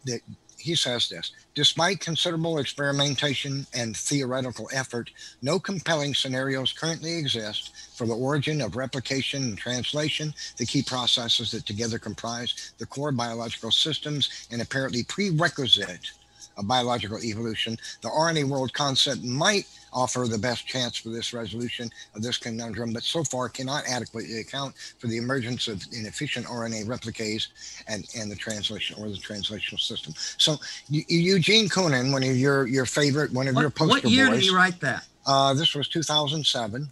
that 0.06 0.20
he 0.60 0.76
says 0.76 1.10
this. 1.10 1.32
Despite 1.56 2.00
considerable 2.00 2.60
experimentation 2.60 3.66
and 3.74 3.96
theoretical 3.96 4.70
effort, 4.74 5.12
no 5.42 5.60
compelling 5.60 6.14
scenarios 6.14 6.74
currently 6.74 7.18
exist 7.18 7.72
for 7.96 8.06
the 8.06 8.16
origin 8.16 8.62
of 8.62 8.76
replication 8.76 9.44
and 9.44 9.58
translation, 9.58 10.34
the 10.58 10.66
key 10.66 10.84
processes 10.84 11.52
that 11.52 11.66
together 11.66 12.00
comprise 12.00 12.74
the 12.78 12.86
core 12.86 13.12
biological 13.12 13.72
systems 13.72 14.48
and 14.52 14.62
apparently 14.62 15.04
prerequisite 15.04 16.12
of 16.60 16.68
biological 16.68 17.18
evolution. 17.24 17.78
The 18.02 18.10
RNA 18.10 18.44
world 18.50 18.74
concept 18.74 19.24
might 19.24 19.66
offer 19.92 20.28
the 20.28 20.38
best 20.38 20.68
chance 20.68 20.98
for 20.98 21.10
this 21.10 21.34
resolution 21.34 21.90
of 22.14 22.22
this 22.22 22.38
conundrum, 22.38 22.94
but 22.94 23.02
so 23.02 23.24
far 23.24 23.50
cannot 23.50 23.86
adequately 23.88 24.40
account 24.40 24.76
for 25.00 25.08
the 25.08 25.18
emergence 25.18 25.68
of 25.68 25.82
inefficient 25.92 26.46
RNA 26.46 26.86
replicase 26.86 27.48
and, 27.88 28.06
and 28.16 28.30
the 28.30 28.36
translation 28.36 29.02
or 29.02 29.10
the 29.10 29.16
translational 29.18 29.80
system. 29.80 30.14
So 30.38 30.58
Eu- 30.90 31.04
Eugene 31.08 31.68
Koonin, 31.70 32.12
one 32.12 32.22
of 32.24 32.38
your, 32.38 32.68
your 32.68 32.86
favorite, 32.86 33.32
one 33.34 33.48
of 33.48 33.56
your 33.56 33.64
What, 33.66 33.76
poster 33.76 33.94
what 33.94 34.04
year 34.12 34.28
boys, 34.28 34.42
did 34.42 34.44
he 34.50 34.56
write 34.56 34.80
that? 34.82 35.06
uh, 35.26 35.54
this 35.56 35.74
was 35.74 35.88
2007. 35.88 36.88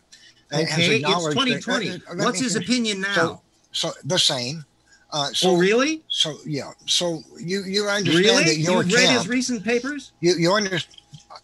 uh, 0.52 0.56
Okay, 0.56 0.64
it's 0.64 0.78
acknowledged 1.04 1.38
that- 1.38 1.62
2020. 1.62 1.90
uh, 2.22 2.24
What's 2.26 2.40
his 2.40 2.56
opinion 2.56 3.02
now? 3.02 3.14
So, 3.14 3.42
so 3.74 3.92
the 4.06 4.18
same. 4.18 4.66
Uh, 5.12 5.28
so 5.34 5.52
oh, 5.52 5.58
really? 5.58 6.04
So 6.10 6.36
yeah. 6.46 6.72
So 6.86 7.22
you 7.40 7.64
you 7.64 7.86
understand 7.86 8.26
really? 8.26 8.44
that 8.44 8.58
your 8.58 8.84
You've 8.84 8.94
read 8.94 9.06
camp, 9.08 9.18
his 9.18 9.28
recent 9.28 9.64
papers? 9.64 10.12
you 10.20 10.36
you 10.38 10.54
understand. 10.54 11.02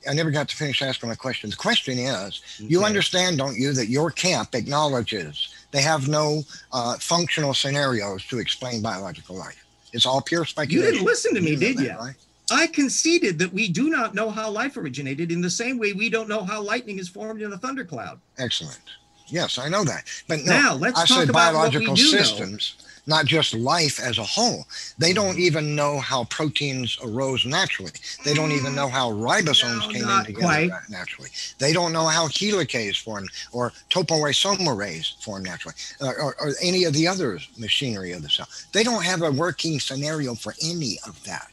I 0.10 0.14
never 0.14 0.32
got 0.32 0.50
to 0.50 0.56
finish 0.56 0.82
asking 0.82 1.10
my 1.10 1.16
question. 1.16 1.50
The 1.50 1.56
question 1.56 1.98
is, 1.98 2.42
you 2.58 2.84
understand, 2.84 3.38
don't 3.38 3.56
you, 3.56 3.72
that 3.74 3.88
your 3.88 4.12
camp 4.12 4.54
acknowledges 4.54 5.54
they 5.72 5.82
have 5.82 6.10
no 6.10 6.44
uh, 6.74 6.98
functional 6.98 7.54
scenarios 7.54 8.26
to 8.28 8.40
explain 8.40 8.82
biological 8.82 9.38
life. 9.38 9.64
It's 9.94 10.06
all 10.06 10.22
pure 10.22 10.44
speculation. 10.46 10.86
You 10.86 10.92
didn't 10.92 11.06
listen 11.06 11.34
to 11.36 11.42
me, 11.42 11.54
know 11.54 11.60
did 11.60 11.78
that, 11.78 11.84
you? 11.84 11.98
right? 11.98 12.16
I 12.52 12.68
conceded 12.68 13.40
that 13.40 13.54
we 13.54 13.70
do 13.70 13.90
not 13.90 14.14
know 14.14 14.30
how 14.30 14.50
life 14.50 14.76
originated 14.76 15.32
in 15.32 15.40
the 15.40 15.50
same 15.50 15.78
way 15.78 15.94
we 15.94 16.10
don't 16.10 16.28
know 16.28 16.44
how 16.44 16.62
lightning 16.62 17.00
is 17.00 17.08
formed 17.08 17.42
in 17.42 17.54
a 17.54 17.58
thundercloud. 17.58 18.20
Excellent. 18.38 18.82
Yes, 19.28 19.58
I 19.58 19.70
know 19.70 19.84
that. 19.86 20.04
But 20.28 20.40
no, 20.40 20.52
Now, 20.52 20.76
let's 20.76 21.00
I 21.00 21.06
talk 21.06 21.20
said 21.20 21.30
about 21.30 21.54
what 21.54 21.74
we 21.74 21.86
biological 21.86 21.96
do 21.96 22.12
know. 22.12 22.58
Not 23.06 23.26
just 23.26 23.54
life 23.54 24.00
as 24.00 24.18
a 24.18 24.24
whole. 24.24 24.66
They 24.98 25.14
don't 25.14 25.36
mm. 25.36 25.40
even 25.40 25.76
know 25.76 26.00
how 26.00 26.24
proteins 26.26 26.98
arose 27.04 27.46
naturally. 27.46 27.92
They 28.24 28.34
don't 28.34 28.52
even 28.52 28.76
know 28.76 28.88
how 28.88 29.12
ribosomes 29.12 29.82
No, 29.82 29.88
came 29.90 30.08
in 30.08 30.26
together 30.26 30.42
quite. 30.42 30.72
naturally. 30.90 31.30
They 31.60 31.74
don't 31.74 31.92
know 31.92 32.06
how 32.08 32.28
helicase 32.28 33.02
formed 33.02 33.30
or 33.52 33.72
topoisomerase 33.90 35.22
formed 35.24 35.46
naturally 35.46 35.76
or, 36.02 36.16
or, 36.16 36.36
or 36.40 36.52
any 36.62 36.86
of 36.86 36.94
the 36.94 37.08
other 37.08 37.40
machinery 37.58 38.14
of 38.14 38.22
the 38.22 38.30
cell. 38.30 38.48
They 38.72 38.84
don't 38.84 39.04
have 39.04 39.22
a 39.22 39.32
working 39.32 39.80
scenario 39.80 40.36
for 40.36 40.54
any 40.64 40.98
of 41.06 41.22
that. 41.26 41.52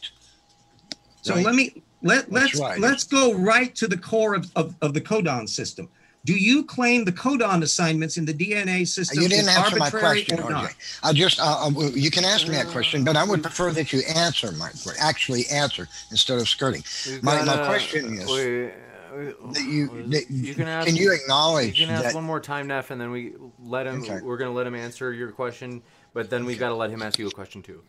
So 1.22 1.34
Right. 1.34 1.44
let 1.44 1.54
me 1.54 1.82
let, 2.02 2.32
let's 2.32 2.58
right. 2.58 2.80
let's 2.80 3.04
go 3.04 3.34
right 3.34 3.74
to 3.74 3.86
the 3.86 3.96
core 3.98 4.34
of, 4.34 4.50
of, 4.56 4.74
of 4.80 4.94
the 4.94 5.00
codon 5.00 5.48
system. 5.48 5.88
Do 6.24 6.34
you 6.34 6.64
claim 6.64 7.04
the 7.04 7.12
codon 7.12 7.62
assignments 7.62 8.18
in 8.18 8.26
the 8.26 8.34
DNA 8.34 8.86
system 8.86 9.22
You 9.22 9.28
didn't 9.28 9.48
is 9.48 9.56
answer 9.56 9.76
my 9.76 9.86
arbitrary 9.86 10.24
question, 10.24 10.40
or 10.40 10.50
not? 10.50 10.70
RJ. 10.70 11.00
I 11.02 11.12
just, 11.12 11.40
uh, 11.40 11.44
uh, 11.44 11.70
well, 11.74 11.90
you 11.90 12.10
can 12.10 12.24
ask 12.24 12.46
me 12.46 12.54
that 12.54 12.66
question, 12.66 13.04
but 13.04 13.16
I 13.16 13.24
would 13.24 13.42
prefer 13.42 13.70
that 13.72 13.92
you 13.92 14.02
answer 14.14 14.52
my, 14.52 14.70
actually 14.98 15.46
answer 15.46 15.88
instead 16.10 16.38
of 16.38 16.48
skirting. 16.48 16.84
We've 17.06 17.22
My, 17.22 17.42
my 17.44 17.54
uh, 17.54 17.66
question 17.66 18.18
is, 18.18 18.30
wait, 18.30 18.72
that 19.10 19.66
you, 19.66 20.04
that, 20.08 20.30
you 20.30 20.54
can 20.54 20.68
ask. 20.68 20.86
can 20.86 20.96
you 20.96 21.12
acknowledge 21.12 21.80
You 21.80 21.86
can 21.86 21.94
ask 21.94 22.04
that? 22.04 22.14
one 22.14 22.24
more 22.24 22.40
time, 22.40 22.66
Neff, 22.66 22.90
and 22.90 23.00
then 23.00 23.10
we 23.10 23.32
let 23.58 23.86
him. 23.86 24.02
Okay. 24.02 24.20
We're 24.20 24.36
gonna 24.36 24.52
let 24.52 24.66
him 24.66 24.74
answer 24.74 25.12
your 25.12 25.32
question, 25.32 25.82
but 26.12 26.30
then 26.30 26.44
we've 26.44 26.58
got 26.58 26.68
to 26.68 26.74
let 26.74 26.90
him 26.90 27.02
ask 27.02 27.18
you 27.18 27.26
a 27.26 27.30
question 27.30 27.62
too. 27.62 27.82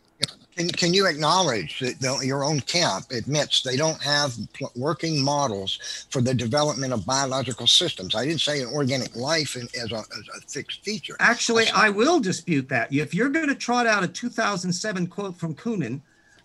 Can, 0.56 0.68
can 0.68 0.94
you 0.94 1.06
acknowledge 1.06 1.80
that 1.80 1.98
the, 2.00 2.20
your 2.24 2.44
own 2.44 2.60
camp 2.60 3.10
admits 3.10 3.62
they 3.62 3.76
don't 3.76 4.00
have 4.02 4.34
pl- 4.52 4.72
working 4.76 5.22
models 5.22 6.06
for 6.10 6.20
the 6.20 6.34
development 6.34 6.92
of 6.92 7.06
biological 7.06 7.66
systems? 7.66 8.14
I 8.14 8.26
didn't 8.26 8.42
say 8.42 8.60
an 8.60 8.68
organic 8.68 9.16
life 9.16 9.56
in, 9.56 9.68
as, 9.80 9.92
a, 9.92 9.98
as 9.98 10.28
a 10.36 10.40
fixed 10.46 10.84
feature. 10.84 11.16
Actually, 11.20 11.68
I 11.70 11.88
will 11.88 12.20
dispute 12.20 12.68
that. 12.68 12.92
If 12.92 13.14
you're 13.14 13.30
going 13.30 13.48
to 13.48 13.54
trot 13.54 13.86
out 13.86 14.04
a 14.04 14.08
2007 14.08 15.06
quote 15.06 15.36
from 15.36 15.54
Koonin, 15.54 16.00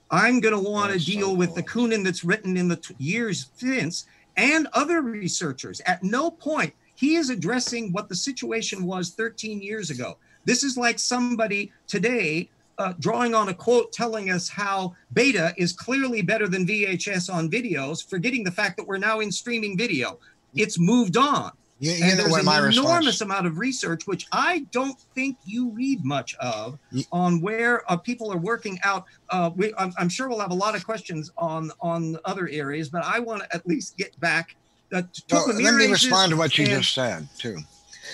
I'm 0.10 0.40
going 0.40 0.54
to 0.54 0.70
want 0.70 0.88
to 0.88 0.94
That's 0.94 1.06
so 1.06 1.12
deal 1.12 1.36
with 1.36 1.54
the. 1.54 1.64
Koonin 1.64 2.04
that's 2.04 2.24
written 2.24 2.56
in 2.56 2.70
the 2.70 2.78
t- 2.78 2.96
years 2.98 3.50
since 3.58 4.06
and 4.38 4.68
other 4.74 5.02
researchers. 5.02 5.82
At 5.82 6.04
no 6.04 6.32
point 6.32 6.74
he 6.96 7.16
is 7.16 7.30
addressing 7.30 7.92
what 7.92 8.10
the 8.10 8.16
situation 8.16 8.86
was 8.86 9.12
13 9.12 9.62
years 9.62 9.90
ago. 9.90 10.18
This 10.46 10.64
is 10.64 10.78
like 10.78 10.98
somebody 10.98 11.72
today 11.88 12.50
uh, 12.78 12.94
drawing 13.00 13.34
on 13.34 13.50
a 13.50 13.54
quote 13.54 13.92
telling 13.92 14.30
us 14.30 14.48
how 14.50 14.94
beta 15.14 15.54
is 15.58 15.74
clearly 15.74 16.22
better 16.22 16.48
than 16.48 16.66
VHS 16.66 17.34
on 17.34 17.50
videos, 17.50 18.08
forgetting 18.08 18.44
the 18.44 18.52
fact 18.52 18.78
that 18.78 18.86
we're 18.88 18.98
now 18.98 19.20
in 19.20 19.32
streaming 19.32 19.78
video. 19.78 20.20
It's 20.56 20.80
moved 20.80 21.18
on. 21.18 21.52
You, 21.80 21.92
you 21.92 22.04
And 22.06 22.18
there's 22.20 22.34
an 22.34 22.40
enormous 22.42 22.76
response? 22.78 23.22
amount 23.22 23.46
of 23.46 23.60
research, 23.60 24.08
which 24.08 24.26
I 24.32 24.66
don't 24.72 25.00
think 25.14 25.38
you 25.46 25.70
read 25.70 26.04
much 26.04 26.36
of, 26.40 26.80
on 27.12 27.40
where 27.42 27.84
uh, 27.92 27.98
people 27.98 28.32
are 28.34 28.38
working 28.38 28.80
out. 28.84 29.06
Uh, 29.30 29.52
we, 29.56 29.74
I'm, 29.78 29.94
I'm 30.00 30.10
sure 30.10 30.28
we'll 30.28 30.40
have 30.40 30.50
a 30.52 30.56
lot 30.56 30.76
of 30.76 30.84
questions 30.86 31.32
on 31.38 31.72
on 31.80 32.18
other 32.26 32.50
areas, 32.52 32.90
but 32.90 33.04
I 33.06 33.20
want 33.20 33.44
to 33.44 33.56
at 33.56 33.68
least 33.68 33.96
get 33.98 34.20
back. 34.20 34.56
Uh, 34.92 35.02
to 35.02 35.24
Well, 35.32 35.48
let 35.62 35.76
me 35.76 35.86
respond 35.92 36.32
to 36.32 36.38
what 36.38 36.58
you 36.58 36.66
and- 36.66 36.82
just 36.82 36.94
said 36.96 37.28
too. 37.38 37.58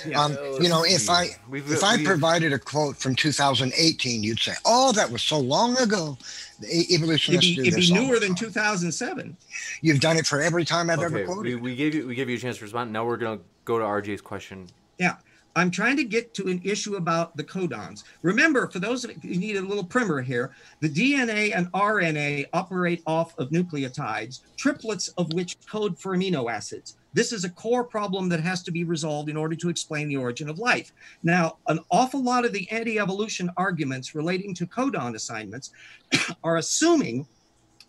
Yeah, 0.06 0.22
Um, 0.24 0.38
you 0.62 0.70
know, 0.70 0.84
if 0.86 1.10
I 1.10 1.30
We've- 1.50 1.72
if 1.74 1.84
I 1.84 1.94
we've- 1.96 2.06
provided 2.06 2.54
a 2.54 2.60
quote 2.60 2.98
from 2.98 3.16
2018, 3.16 4.24
you'd 4.24 4.39
say, 4.39 4.54
"Oh, 4.66 4.91
that 4.94 5.12
was 5.12 5.22
so 5.22 5.39
long 5.39 5.78
ago." 5.78 6.18
The 6.60 6.68
e- 6.68 6.80
It'd 6.89 7.04
evolutionists 7.04 7.50
be, 7.50 7.56
do 7.56 7.62
it'd 7.64 7.74
this 7.76 7.89
be 7.89 7.98
all 7.98 8.06
newer 8.06 8.20
the 8.20 8.28
than 8.28 8.36
2007. 8.36 9.38
You've 9.82 10.00
done 10.00 10.18
it 10.18 10.26
for 10.28 10.41
every 10.41 10.66
time 10.66 10.89
I've 10.89 11.00
ever 11.02 11.26
quoted. 11.26 11.56
we, 11.56 11.56
we 11.56 11.76
gave 11.76 11.96
you 11.96 12.08
we 12.08 12.16
gave 12.16 12.30
you 12.30 12.36
a 12.38 12.39
chance 12.39 12.58
to 12.58 12.64
respond. 12.64 12.91
Now 12.91 13.06
we're 13.06 13.18
gonna 13.18 13.39
go 13.66 13.78
to 13.80 13.86
RJ's 13.86 14.22
question. 14.22 14.68
Yeah. 14.98 15.16
I'm 15.56 15.70
trying 15.70 15.98
to 15.98 16.04
get 16.04 16.34
to 16.34 16.48
an 16.48 16.60
issue 16.64 16.96
about 16.96 17.38
the 17.38 17.44
codons. 17.44 18.04
Remember, 18.24 18.68
for 18.72 18.80
those 18.80 19.04
of 19.06 19.12
you 19.24 19.34
who 19.36 19.39
need 19.39 19.56
a 19.56 19.62
little 19.62 19.84
primer 19.84 20.20
here, 20.20 20.50
the 20.80 20.89
DNA 20.89 21.52
and 21.56 21.72
RNA 21.74 22.48
operate 22.54 23.04
off 23.06 23.38
of 23.38 23.52
nucleotides, 23.52 24.39
triplets 24.58 25.10
of 25.10 25.32
which 25.34 25.58
code 25.70 26.00
for 26.00 26.18
amino 26.18 26.52
acids. 26.52 26.96
This 27.14 27.32
is 27.32 27.43
a 27.43 27.49
core 27.49 27.84
problem 27.84 28.30
that 28.30 28.39
has 28.39 28.64
to 28.64 28.72
be 28.72 28.84
resolved 28.84 29.30
in 29.30 29.38
order 29.38 29.55
to 29.55 29.70
explain 29.70 30.07
the 30.07 30.18
origin 30.18 30.49
of 30.49 30.59
life. 30.59 30.91
Now, 31.22 31.57
an 31.68 31.80
awful 31.91 32.24
lot 32.24 32.45
of 32.45 32.53
the 32.53 32.70
anti 32.72 32.99
evolution 32.99 33.51
arguments 33.55 34.16
relating 34.16 34.53
to 34.55 34.68
codon 34.68 35.16
assignments 35.16 35.72
are 36.43 36.57
assuming 36.57 37.28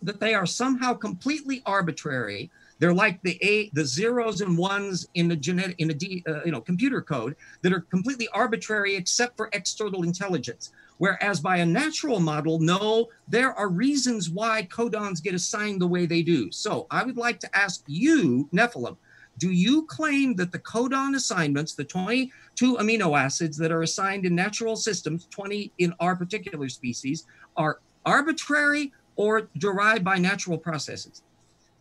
that 0.01 0.19
they 0.19 0.33
are 0.33 0.45
somehow 0.45 0.93
completely 0.93 1.61
arbitrary. 1.65 2.51
They're 2.77 2.93
like 2.93 3.21
the 3.23 3.39
a 3.41 3.69
the 3.73 3.85
zeros 3.85 4.41
and 4.41 4.57
ones 4.57 5.07
in 5.13 5.27
the 5.27 5.35
genetic 5.35 5.79
in 5.79 5.89
a 5.89 5.93
D, 5.93 6.23
uh, 6.27 6.43
you 6.43 6.51
know 6.51 6.61
computer 6.61 7.01
code 7.01 7.35
that 7.61 7.73
are 7.73 7.79
completely 7.79 8.27
arbitrary 8.33 8.95
except 8.95 9.37
for 9.37 9.49
external 9.53 10.03
intelligence. 10.03 10.71
Whereas 10.97 11.39
by 11.39 11.57
a 11.57 11.65
natural 11.65 12.19
model, 12.19 12.59
no, 12.59 13.07
there 13.27 13.53
are 13.53 13.69
reasons 13.69 14.29
why 14.29 14.67
codons 14.71 15.21
get 15.21 15.33
assigned 15.33 15.81
the 15.81 15.87
way 15.87 16.05
they 16.05 16.21
do. 16.21 16.51
So 16.51 16.87
I 16.89 17.03
would 17.03 17.17
like 17.17 17.39
to 17.41 17.57
ask 17.57 17.83
you, 17.87 18.49
Nephilim, 18.53 18.95
do 19.37 19.51
you 19.51 19.85
claim 19.87 20.35
that 20.35 20.51
the 20.51 20.59
codon 20.59 21.15
assignments, 21.15 21.73
the 21.75 21.83
22 21.83 22.77
amino 22.77 23.19
acids 23.19 23.57
that 23.57 23.71
are 23.71 23.81
assigned 23.81 24.25
in 24.25 24.33
natural 24.35 24.75
systems, 24.75 25.27
20 25.31 25.71
in 25.79 25.93
our 25.99 26.15
particular 26.15 26.69
species, 26.69 27.25
are 27.57 27.79
arbitrary 28.05 28.91
or 29.15 29.49
derived 29.57 30.03
by 30.03 30.17
natural 30.17 30.57
processes? 30.57 31.21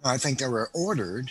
I 0.05 0.19
think 0.19 0.39
they 0.39 0.49
were 0.49 0.71
ordered 0.75 1.31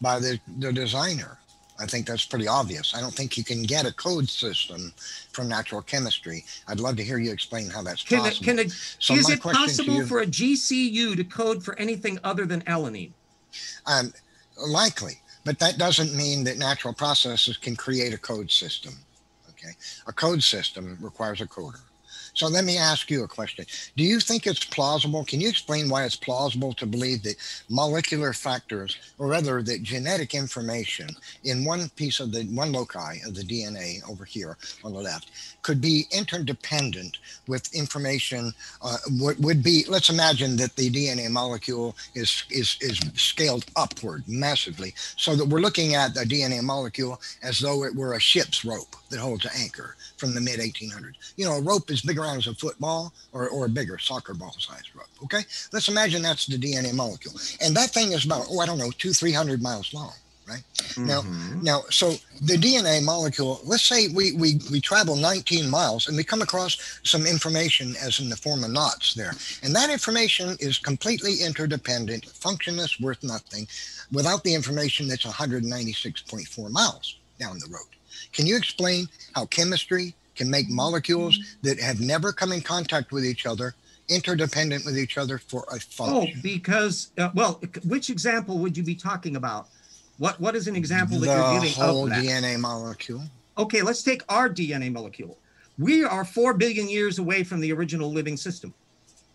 by 0.00 0.18
the, 0.18 0.40
the 0.58 0.72
designer. 0.72 1.38
I 1.78 1.86
think 1.86 2.06
that's 2.06 2.26
pretty 2.26 2.46
obvious. 2.46 2.94
I 2.94 3.00
don't 3.00 3.14
think 3.14 3.38
you 3.38 3.44
can 3.44 3.62
get 3.62 3.86
a 3.86 3.92
code 3.94 4.28
system 4.28 4.92
from 5.32 5.48
natural 5.48 5.80
chemistry. 5.80 6.44
I'd 6.68 6.78
love 6.80 6.96
to 6.96 7.04
hear 7.04 7.16
you 7.18 7.32
explain 7.32 7.70
how 7.70 7.82
that's 7.82 8.02
Can 8.02 8.18
it, 8.18 8.22
possible. 8.22 8.44
can 8.44 8.58
it, 8.58 8.72
So 8.98 9.14
is 9.14 9.30
it 9.30 9.40
possible 9.40 9.94
you- 9.94 10.06
for 10.06 10.20
a 10.20 10.26
GCU 10.26 11.16
to 11.16 11.24
code 11.24 11.64
for 11.64 11.78
anything 11.78 12.18
other 12.22 12.44
than 12.44 12.60
alanine? 12.62 13.12
Um, 13.86 14.12
likely, 14.58 15.20
but 15.44 15.58
that 15.58 15.78
doesn't 15.78 16.14
mean 16.14 16.44
that 16.44 16.58
natural 16.58 16.94
processes 16.94 17.56
can 17.56 17.76
create 17.76 18.14
a 18.14 18.18
code 18.18 18.50
system. 18.50 18.94
Okay, 19.50 19.72
a 20.06 20.12
code 20.12 20.42
system 20.42 20.96
requires 21.00 21.40
a 21.40 21.46
coder. 21.46 21.80
So 22.40 22.48
let 22.48 22.64
me 22.64 22.78
ask 22.78 23.10
you 23.10 23.22
a 23.22 23.28
question. 23.28 23.66
Do 23.98 24.02
you 24.02 24.18
think 24.18 24.46
it's 24.46 24.64
plausible? 24.64 25.26
Can 25.26 25.42
you 25.42 25.48
explain 25.50 25.90
why 25.90 26.04
it's 26.04 26.16
plausible 26.16 26.72
to 26.72 26.86
believe 26.86 27.22
that 27.24 27.36
molecular 27.68 28.32
factors, 28.32 28.96
or 29.18 29.26
rather 29.26 29.62
that 29.62 29.82
genetic 29.82 30.34
information 30.34 31.10
in 31.44 31.66
one 31.66 31.90
piece 31.96 32.18
of 32.18 32.32
the 32.32 32.44
one 32.44 32.72
loci 32.72 33.18
of 33.26 33.34
the 33.34 33.42
DNA 33.42 33.98
over 34.10 34.24
here 34.24 34.56
on 34.82 34.94
the 34.94 34.98
left 34.98 35.30
could 35.60 35.82
be 35.82 36.06
interdependent 36.12 37.18
with 37.46 37.74
information 37.74 38.54
uh, 38.80 38.96
would, 39.20 39.44
would 39.44 39.62
be 39.62 39.84
let's 39.86 40.08
imagine 40.08 40.56
that 40.56 40.74
the 40.76 40.88
DNA 40.88 41.28
molecule 41.28 41.94
is, 42.14 42.44
is 42.48 42.78
is 42.80 42.98
scaled 43.16 43.66
upward 43.76 44.24
massively 44.26 44.94
so 45.16 45.36
that 45.36 45.44
we're 45.44 45.60
looking 45.60 45.94
at 45.94 46.14
the 46.14 46.24
DNA 46.24 46.62
molecule 46.62 47.20
as 47.42 47.58
though 47.58 47.84
it 47.84 47.94
were 47.94 48.14
a 48.14 48.20
ship's 48.20 48.64
rope 48.64 48.96
that 49.10 49.18
holds 49.20 49.44
an 49.44 49.50
anchor 49.58 49.96
from 50.16 50.34
the 50.34 50.40
mid 50.40 50.60
1800s. 50.60 51.32
You 51.36 51.44
know, 51.44 51.54
a 51.56 51.60
rope 51.60 51.90
is 51.90 52.00
big 52.02 52.18
around 52.18 52.38
as 52.38 52.46
a 52.46 52.54
football 52.54 53.12
or, 53.32 53.48
or 53.48 53.66
a 53.66 53.68
bigger 53.68 53.98
soccer 53.98 54.34
ball 54.34 54.54
sized 54.58 54.94
rope. 54.94 55.08
Okay, 55.24 55.42
let's 55.72 55.88
imagine 55.88 56.22
that's 56.22 56.46
the 56.46 56.56
DNA 56.56 56.94
molecule, 56.94 57.34
and 57.60 57.74
that 57.76 57.90
thing 57.90 58.12
is 58.12 58.24
about 58.24 58.46
oh 58.50 58.60
I 58.60 58.66
don't 58.66 58.78
know 58.78 58.90
two 58.92 59.12
three 59.12 59.32
hundred 59.32 59.60
miles 59.62 59.92
long. 59.92 60.12
Right 60.48 60.64
now, 60.96 61.20
Mhm. 61.22 61.62
now, 61.62 61.82
so 61.90 62.16
the 62.42 62.56
DNA 62.56 63.04
molecule, 63.04 63.60
let's 63.62 63.84
say 63.84 64.08
we, 64.08 64.32
we, 64.32 64.58
we 64.72 64.80
travel 64.80 65.14
19 65.14 65.70
miles 65.70 66.08
and 66.08 66.16
we 66.16 66.24
come 66.24 66.42
across 66.42 66.76
some 67.04 67.24
information 67.24 67.94
as 68.02 68.18
in 68.18 68.28
the 68.28 68.36
form 68.36 68.64
of 68.64 68.72
knots 68.72 69.14
there. 69.14 69.32
And 69.62 69.76
that 69.76 69.90
information 69.90 70.56
is 70.58 70.76
completely 70.78 71.36
interdependent, 71.36 72.24
functionless, 72.26 72.98
worth 72.98 73.22
nothing, 73.22 73.68
without 74.10 74.42
the 74.42 74.52
information 74.52 75.06
that's 75.06 75.24
196.4 75.24 76.68
miles 76.70 77.16
down 77.38 77.58
the 77.60 77.68
road. 77.70 77.86
Can 78.32 78.46
you 78.46 78.56
explain 78.56 79.06
how 79.34 79.46
chemistry 79.46 80.14
can 80.36 80.48
make 80.48 80.68
molecules 80.70 81.56
that 81.62 81.78
have 81.80 82.00
never 82.00 82.32
come 82.32 82.52
in 82.52 82.60
contact 82.60 83.12
with 83.12 83.24
each 83.24 83.46
other 83.46 83.74
interdependent 84.10 84.84
with 84.84 84.98
each 84.98 85.16
other 85.16 85.38
for 85.38 85.64
a 85.72 85.78
Oh, 86.00 86.26
because 86.42 87.12
uh, 87.16 87.30
well, 87.34 87.62
which 87.84 88.10
example 88.10 88.58
would 88.58 88.76
you 88.76 88.82
be 88.82 88.94
talking 88.94 89.36
about? 89.36 89.68
What 90.18 90.38
what 90.40 90.54
is 90.54 90.68
an 90.68 90.76
example 90.76 91.18
that 91.20 91.26
the 91.26 91.32
you're 91.32 91.60
giving 91.60 91.72
whole 91.72 92.04
of 92.04 92.10
that? 92.10 92.22
DNA 92.22 92.58
molecule. 92.58 93.22
Okay, 93.56 93.82
let's 93.82 94.02
take 94.02 94.22
our 94.28 94.48
DNA 94.50 94.92
molecule. 94.92 95.38
We 95.78 96.04
are 96.04 96.24
4 96.24 96.54
billion 96.54 96.88
years 96.88 97.18
away 97.18 97.42
from 97.42 97.60
the 97.60 97.72
original 97.72 98.12
living 98.12 98.36
system. 98.36 98.74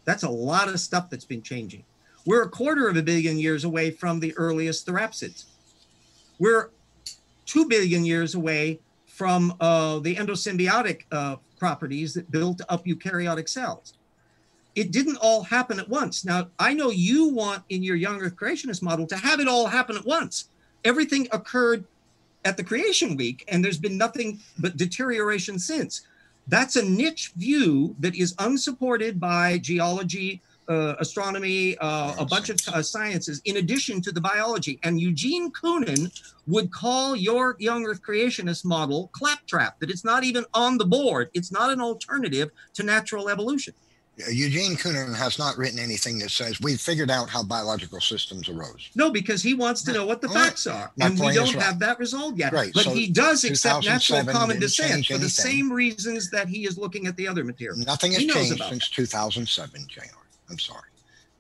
That's 0.03 0.23
a 0.23 0.29
lot 0.29 0.67
of 0.67 0.79
stuff 0.79 1.09
that's 1.09 1.25
been 1.25 1.41
changing. 1.41 1.83
We're 2.25 2.43
a 2.43 2.49
quarter 2.49 2.87
of 2.87 2.97
a 2.97 3.01
billion 3.01 3.39
years 3.39 3.63
away 3.63 3.91
from 3.91 4.19
the 4.19 4.35
earliest 4.37 4.85
therapsids. 4.85 5.45
We're 6.37 6.69
2 7.45 7.67
billion 7.67 8.05
years 8.05 8.35
away 8.35 8.79
from 9.16 9.55
uh, 9.61 9.99
the 9.99 10.13
endosymbiotic 10.13 11.03
uh, 11.09 11.38
properties 11.57 12.13
that 12.13 12.30
built 12.32 12.59
up 12.68 12.86
eukaryotic 12.86 13.47
cells. 13.47 13.93
It 14.76 14.91
didn't 14.91 15.16
all 15.22 15.41
happen 15.41 15.80
at 15.80 15.88
once. 15.88 16.26
Now, 16.26 16.49
I 16.59 16.74
know 16.74 16.89
you 16.89 17.30
want 17.30 17.63
in 17.70 17.82
your 17.82 17.95
young 17.95 18.22
earth 18.22 18.36
creationist 18.36 18.82
model 18.82 19.07
to 19.07 19.16
have 19.16 19.39
it 19.39 19.47
all 19.47 19.68
happen 19.68 19.95
at 19.95 20.05
once. 20.05 20.49
Everything 20.84 21.30
occurred 21.32 21.86
at 22.43 22.57
the 22.57 22.63
creation 22.63 23.16
week, 23.16 23.45
and 23.47 23.63
there's 23.63 23.78
been 23.78 23.97
nothing 23.97 24.41
but 24.59 24.76
deterioration 24.76 25.57
since. 25.59 26.01
That's 26.49 26.76
a 26.76 26.84
niche 26.84 27.32
view 27.38 27.95
that 27.99 28.16
is 28.16 28.36
unsupported 28.39 29.18
by 29.18 29.59
geology, 29.59 30.41
uh, 30.68 30.95
astronomy, 30.99 31.78
uh, 31.78 32.16
a 32.18 32.26
bunch 32.26 32.49
of 32.49 32.59
uh, 32.74 32.82
sciences, 32.82 33.41
in 33.45 33.57
addition 33.57 34.01
to 34.01 34.11
the 34.11 34.22
biology. 34.22 34.80
And 34.84 34.99
Eugene 34.99 35.51
Koonin 35.51 36.11
would 36.47 36.72
call 36.72 37.16
your 37.16 37.55
young 37.59 37.86
Earth 37.86 38.01
creationist 38.01 38.66
model 38.66 39.09
claptrap, 39.13 39.80
that 39.80 39.89
it's 39.89 40.05
not 40.05 40.24
even 40.24 40.45
on 40.53 40.78
the 40.78 40.86
board. 40.86 41.30
It's 41.34 41.51
not 41.51 41.72
an 41.72 41.82
alternative 41.82 42.51
to 42.76 42.84
natural 42.84 43.30
evolution. 43.30 43.74
Eugene 44.30 44.78
Koonin 44.78 45.13
has 45.16 45.38
not 45.38 45.57
written 45.57 45.78
anything 45.78 46.20
that 46.20 46.32
says 46.32 46.61
we've 46.61 46.80
figured 46.80 47.11
out 47.11 47.30
how 47.30 47.43
biological 47.43 47.99
systems 47.99 48.47
arose. 48.47 48.89
No, 48.95 49.11
because 49.11 49.43
he 49.43 49.53
wants 49.53 49.84
to 49.84 49.93
know 49.93 50.05
what 50.05 50.22
the 50.22 50.30
facts 50.30 50.68
are, 50.68 50.91
My 50.97 51.07
and 51.07 51.20
we 51.20 51.34
don't 51.34 51.53
right. 51.53 51.63
have 51.63 51.80
that 51.80 51.99
resolved 51.99 52.39
yet. 52.39 52.53
Right. 52.53 52.72
But 52.74 52.84
so 52.84 52.93
he 52.93 53.09
does 53.09 53.43
accept 53.43 53.86
natural 53.86 54.24
common 54.24 54.59
descent 54.59 55.05
for 55.05 55.18
the 55.18 55.30
same 55.30 55.72
reasons 55.72 56.30
that 56.32 56.47
he 56.47 56.66
is 56.66 56.78
looking 56.78 57.07
at 57.07 57.18
the 57.18 57.28
other 57.28 57.43
material. 57.43 57.78
Nothing 57.86 58.13
has 58.13 58.26
changed 58.26 58.63
since 58.63 58.89
2007, 58.89 59.86
JR. 59.89 60.01
I'm 60.49 60.59
sorry. 60.59 60.94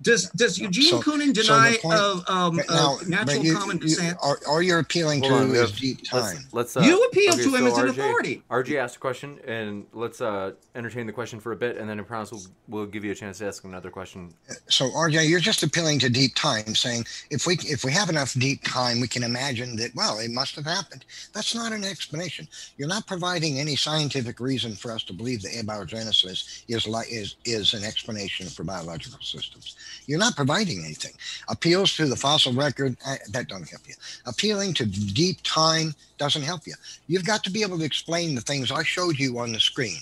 Does 0.05 0.29
does 0.29 0.59
Eugene 0.59 0.91
so, 0.91 1.01
Koonin 1.01 1.33
deny 1.33 1.73
so 1.73 1.79
point, 1.79 1.99
uh, 1.99 2.21
um, 2.27 2.55
now, 2.57 2.63
uh, 2.69 2.97
natural 3.07 3.43
you, 3.43 3.57
common 3.57 3.79
descent? 3.79 4.15
You, 4.21 4.29
are, 4.29 4.39
are 4.47 4.61
you 4.61 4.77
appealing 4.77 5.23
to 5.23 5.29
on, 5.29 5.49
his 5.49 5.71
deep 5.71 6.07
time? 6.07 6.35
Let's, 6.51 6.75
let's 6.75 6.77
uh, 6.77 6.81
you 6.81 7.03
appeal 7.05 7.33
okay, 7.33 7.43
to 7.43 7.55
him 7.55 7.61
so 7.61 7.67
as 7.67 7.77
an 7.79 7.87
authority. 7.89 8.43
RJ 8.51 8.77
asked 8.77 8.97
a 8.97 8.99
question, 8.99 9.39
and 9.47 9.87
let's 9.93 10.21
uh, 10.21 10.51
entertain 10.75 11.07
the 11.07 11.11
question 11.11 11.39
for 11.39 11.53
a 11.53 11.55
bit, 11.55 11.77
and 11.77 11.89
then 11.89 11.97
in 11.97 12.05
promise 12.05 12.31
we'll, 12.31 12.43
we'll 12.67 12.85
give 12.85 13.03
you 13.03 13.13
a 13.13 13.15
chance 13.15 13.39
to 13.39 13.47
ask 13.47 13.63
another 13.63 13.89
question. 13.89 14.31
So 14.69 14.91
RJ, 14.91 15.27
you're 15.27 15.39
just 15.39 15.63
appealing 15.63 15.97
to 15.99 16.09
deep 16.09 16.35
time, 16.35 16.75
saying 16.75 17.05
if 17.31 17.47
we 17.47 17.55
if 17.61 17.83
we 17.83 17.91
have 17.91 18.09
enough 18.09 18.33
deep 18.33 18.63
time, 18.63 19.01
we 19.01 19.07
can 19.07 19.23
imagine 19.23 19.75
that 19.77 19.95
well, 19.95 20.19
it 20.19 20.29
must 20.29 20.55
have 20.55 20.65
happened. 20.65 21.03
That's 21.33 21.55
not 21.55 21.73
an 21.73 21.83
explanation. 21.83 22.47
You're 22.77 22.87
not 22.87 23.07
providing 23.07 23.57
any 23.57 23.75
scientific 23.75 24.39
reason 24.39 24.75
for 24.75 24.91
us 24.91 25.03
to 25.05 25.13
believe 25.13 25.41
that 25.41 25.53
abiogenesis 25.53 26.63
is 26.67 26.87
like 26.87 27.11
is 27.11 27.37
is 27.43 27.73
an 27.73 27.83
explanation 27.83 28.45
for 28.45 28.63
biological 28.63 29.19
systems. 29.23 29.75
You're 30.05 30.19
not 30.19 30.35
providing 30.35 30.83
anything. 30.83 31.13
Appeals 31.49 31.95
to 31.95 32.05
the 32.05 32.15
fossil 32.15 32.53
record, 32.53 32.97
uh, 33.05 33.15
that 33.31 33.47
don't 33.47 33.67
help 33.69 33.87
you. 33.87 33.95
Appealing 34.25 34.73
to 34.75 34.85
deep 34.85 35.39
time 35.43 35.93
doesn't 36.17 36.41
help 36.41 36.67
you. 36.67 36.73
You've 37.07 37.25
got 37.25 37.43
to 37.45 37.49
be 37.51 37.61
able 37.61 37.77
to 37.79 37.85
explain 37.85 38.35
the 38.35 38.41
things 38.41 38.71
I 38.71 38.83
showed 38.83 39.17
you 39.17 39.39
on 39.39 39.51
the 39.51 39.59
screen 39.59 39.97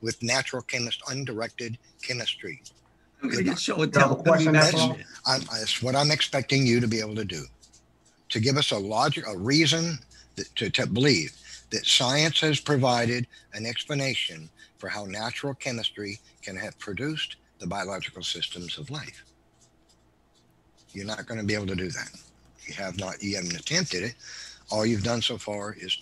with 0.00 0.22
natural 0.22 0.62
chemist, 0.62 1.02
undirected 1.08 1.78
chemistry. 2.02 2.60
show 3.56 3.82
it 3.82 3.92
that's, 3.92 4.72
that's 5.48 5.82
what 5.82 5.94
I'm 5.94 6.10
expecting 6.10 6.66
you 6.66 6.80
to 6.80 6.88
be 6.88 7.00
able 7.00 7.14
to 7.14 7.24
do. 7.24 7.44
To 8.30 8.40
give 8.40 8.56
us 8.56 8.72
a 8.72 8.78
logic, 8.78 9.24
a 9.28 9.36
reason 9.36 9.98
that, 10.36 10.54
to, 10.56 10.70
to 10.70 10.86
believe 10.86 11.32
that 11.70 11.86
science 11.86 12.40
has 12.40 12.60
provided 12.60 13.26
an 13.54 13.64
explanation 13.64 14.48
for 14.78 14.88
how 14.88 15.04
natural 15.04 15.54
chemistry 15.54 16.18
can 16.42 16.56
have 16.56 16.78
produced 16.78 17.36
the 17.62 17.68
biological 17.68 18.22
systems 18.22 18.76
of 18.76 18.90
life. 18.90 19.24
You're 20.92 21.06
not 21.06 21.26
going 21.26 21.40
to 21.40 21.46
be 21.46 21.54
able 21.54 21.68
to 21.68 21.76
do 21.76 21.88
that. 21.88 22.10
You 22.66 22.74
have 22.74 22.98
not, 22.98 23.22
you 23.22 23.36
haven't 23.36 23.58
attempted 23.58 24.02
it. 24.02 24.14
All 24.70 24.84
you've 24.84 25.04
done 25.04 25.22
so 25.22 25.38
far 25.38 25.74
is 25.78 25.96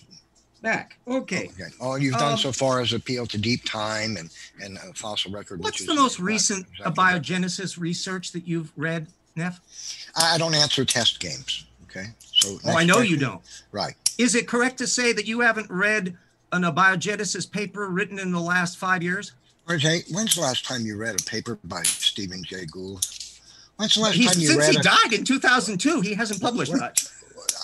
back. 0.62 0.96
Okay. 1.06 1.50
okay. 1.52 1.70
All 1.80 1.98
you've 1.98 2.14
done 2.14 2.32
um, 2.32 2.38
so 2.38 2.50
far 2.50 2.80
is 2.80 2.92
appeal 2.92 3.26
to 3.26 3.38
deep 3.38 3.64
time 3.64 4.16
and 4.16 4.30
and 4.60 4.78
a 4.78 4.94
fossil 4.94 5.30
record. 5.32 5.62
What's 5.62 5.84
the 5.84 5.94
most 5.94 6.18
recent 6.18 6.66
exactly 6.78 6.94
biogenesis 6.94 7.74
that. 7.74 7.80
research 7.80 8.32
that 8.32 8.46
you've 8.46 8.72
read, 8.76 9.06
Neff? 9.36 9.60
I 10.16 10.38
don't 10.38 10.54
answer 10.54 10.84
test 10.84 11.20
games. 11.20 11.66
Okay. 11.84 12.06
So. 12.20 12.58
Oh, 12.64 12.76
I 12.76 12.84
know 12.84 12.96
question. 12.96 13.12
you 13.12 13.20
don't. 13.20 13.40
Right. 13.72 13.94
Is 14.18 14.34
it 14.34 14.46
correct 14.46 14.78
to 14.78 14.86
say 14.86 15.12
that 15.12 15.26
you 15.26 15.40
haven't 15.40 15.70
read 15.70 16.16
an 16.52 16.62
abiogenesis 16.62 17.50
paper 17.50 17.88
written 17.88 18.18
in 18.18 18.32
the 18.32 18.40
last 18.40 18.76
five 18.78 19.02
years? 19.02 19.32
RJ, 19.70 20.12
when's 20.12 20.34
the 20.34 20.40
last 20.40 20.64
time 20.64 20.84
you 20.84 20.96
read 20.96 21.20
a 21.20 21.22
paper 21.22 21.56
by 21.62 21.84
Stephen 21.84 22.42
Jay 22.42 22.66
Gould? 22.66 23.06
When's 23.76 23.94
the 23.94 24.00
last 24.00 24.14
He's, 24.14 24.32
time 24.32 24.40
you 24.40 24.48
since 24.48 24.58
read? 24.58 24.74
Since 24.74 24.76
he 24.76 24.80
a, 24.80 24.82
died 24.82 25.12
in 25.12 25.24
2002, 25.24 26.00
he 26.00 26.12
hasn't 26.12 26.42
published 26.42 26.72
when, 26.72 26.80
much. 26.80 27.06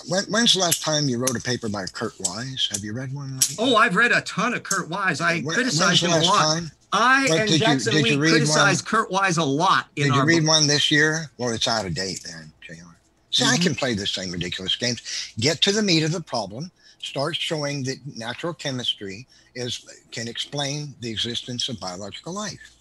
When, 0.07 0.23
when's 0.29 0.53
the 0.53 0.61
last 0.61 0.81
time 0.81 1.09
you 1.09 1.17
wrote 1.17 1.35
a 1.35 1.41
paper 1.41 1.67
by 1.67 1.85
Kurt 1.87 2.13
Wise? 2.21 2.69
Have 2.71 2.81
you 2.81 2.93
read 2.93 3.13
one? 3.13 3.37
Oh, 3.59 3.75
I've 3.75 3.97
read 3.97 4.13
a 4.13 4.21
ton 4.21 4.53
of 4.53 4.63
Kurt 4.63 4.87
Wise. 4.87 5.19
I 5.19 5.41
when, 5.41 5.53
criticized 5.53 6.01
him 6.01 6.11
a 6.11 6.21
lot. 6.21 6.39
Time? 6.39 6.71
I 6.93 7.25
what, 7.27 7.41
and 7.41 7.51
Jackson 7.51 7.93
you, 7.97 8.03
Lee 8.03 8.17
criticized 8.17 8.85
one? 8.85 8.89
Kurt 8.89 9.11
Wise 9.11 9.37
a 9.37 9.43
lot. 9.43 9.93
did 9.95 10.15
you 10.15 10.23
read 10.23 10.43
book. 10.43 10.47
one 10.47 10.67
this 10.67 10.89
year? 10.89 11.29
Well, 11.37 11.49
it's 11.49 11.67
out 11.67 11.85
of 11.85 11.93
date 11.93 12.21
then, 12.25 12.53
JR. 12.61 12.73
See, 13.31 13.43
mm-hmm. 13.43 13.53
I 13.53 13.57
can 13.57 13.75
play 13.75 13.95
the 13.95 14.07
same 14.07 14.31
ridiculous 14.31 14.77
games. 14.77 15.33
Get 15.41 15.59
to 15.63 15.73
the 15.73 15.83
meat 15.83 16.03
of 16.03 16.13
the 16.13 16.21
problem. 16.21 16.71
Start 16.99 17.35
showing 17.35 17.83
that 17.83 17.97
natural 18.15 18.53
chemistry 18.53 19.27
is 19.55 19.85
can 20.11 20.27
explain 20.27 20.95
the 21.01 21.09
existence 21.09 21.69
of 21.69 21.79
biological 21.79 22.33
life. 22.33 22.76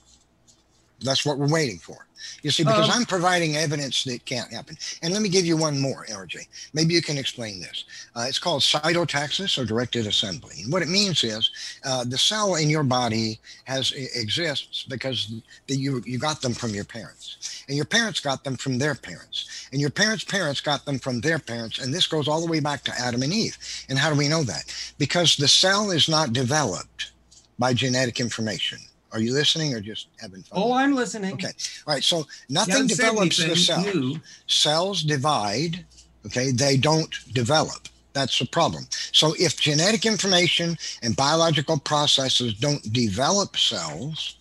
That's 1.01 1.27
what 1.27 1.39
we're 1.39 1.53
waiting 1.53 1.79
for. 1.79 2.07
You 2.43 2.51
see, 2.51 2.65
because 2.65 2.89
um, 2.89 2.95
I'm 2.95 3.05
providing 3.05 3.57
evidence 3.57 4.05
that 4.05 4.25
can't 4.25 4.53
happen. 4.53 4.77
And 5.03 5.13
let 5.13 5.23
me 5.23 5.29
give 5.29 5.45
you 5.45 5.57
one 5.57 5.79
more, 5.79 6.07
RJ. 6.07 6.47
Maybe 6.73 6.95
you 6.95 7.03
can 7.03 7.19
explain 7.19 7.61
this. 7.61 7.85
Uh, 8.15 8.25
it's 8.29 8.39
called 8.39 8.63
cytotaxis 8.63 9.59
or 9.59 9.65
directed 9.65 10.07
assembly. 10.07 10.63
And 10.63 10.73
what 10.73 10.83
it 10.83 10.89
means 10.89 11.23
is 11.25 11.51
uh, 11.85 12.05
the 12.05 12.19
cell 12.19 12.55
in 12.55 12.71
your 12.71 12.83
body 12.83 13.39
has 13.65 13.93
exists 13.93 14.85
because 14.89 15.33
the, 15.67 15.77
you 15.77 16.03
you 16.07 16.19
got 16.19 16.41
them 16.41 16.55
from 16.55 16.71
your 16.71 16.85
parents, 16.85 17.65
and 17.69 17.77
your 17.77 17.87
parents 17.87 18.21
got 18.21 18.45
them 18.45 18.57
from 18.57 18.79
their 18.79 18.95
parents, 18.95 19.69
and 19.73 19.81
your 19.81 19.91
parents' 19.91 20.25
parents 20.25 20.61
got 20.61 20.85
them 20.85 20.99
from 20.99 21.21
their 21.21 21.39
parents, 21.39 21.79
and 21.79 21.93
this 21.93 22.07
goes 22.07 22.29
all 22.29 22.41
the 22.41 22.51
way 22.51 22.61
back 22.61 22.83
to 22.85 22.99
Adam 22.99 23.23
and 23.23 23.33
Eve. 23.33 23.59
And 23.89 23.99
how 23.99 24.11
do 24.11 24.17
we 24.17 24.29
know 24.29 24.43
that? 24.45 24.65
Because 24.99 25.37
the 25.37 25.49
cell 25.49 25.91
is 25.91 26.09
not 26.09 26.33
developed 26.33 27.13
by 27.59 27.73
genetic 27.73 28.21
information 28.21 28.79
are 29.17 29.21
you 29.21 29.33
listening 29.33 29.73
or 29.73 29.81
just 29.81 30.09
having 30.21 30.43
fun? 30.43 30.59
Oh, 30.62 30.75
I'm 30.75 30.95
listening. 30.95 31.33
Okay. 31.33 31.53
All 31.87 31.95
right. 31.95 32.05
So 32.05 32.27
nothing 32.51 32.87
develops 32.87 33.39
the 33.39 33.57
cells. 33.57 33.95
New. 33.95 34.21
Cells 34.47 35.03
divide. 35.03 35.87
Okay. 36.27 36.51
They 36.51 36.77
don't 36.77 37.12
develop. 37.33 37.89
That's 38.12 38.39
the 38.39 38.45
problem. 38.45 38.85
So 39.12 39.35
if 39.39 39.59
genetic 39.59 40.05
information 40.05 40.77
and 41.03 41.17
biological 41.17 41.79
processes 41.79 42.53
don't 42.55 42.93
develop 42.93 43.57
cells, 43.57 44.37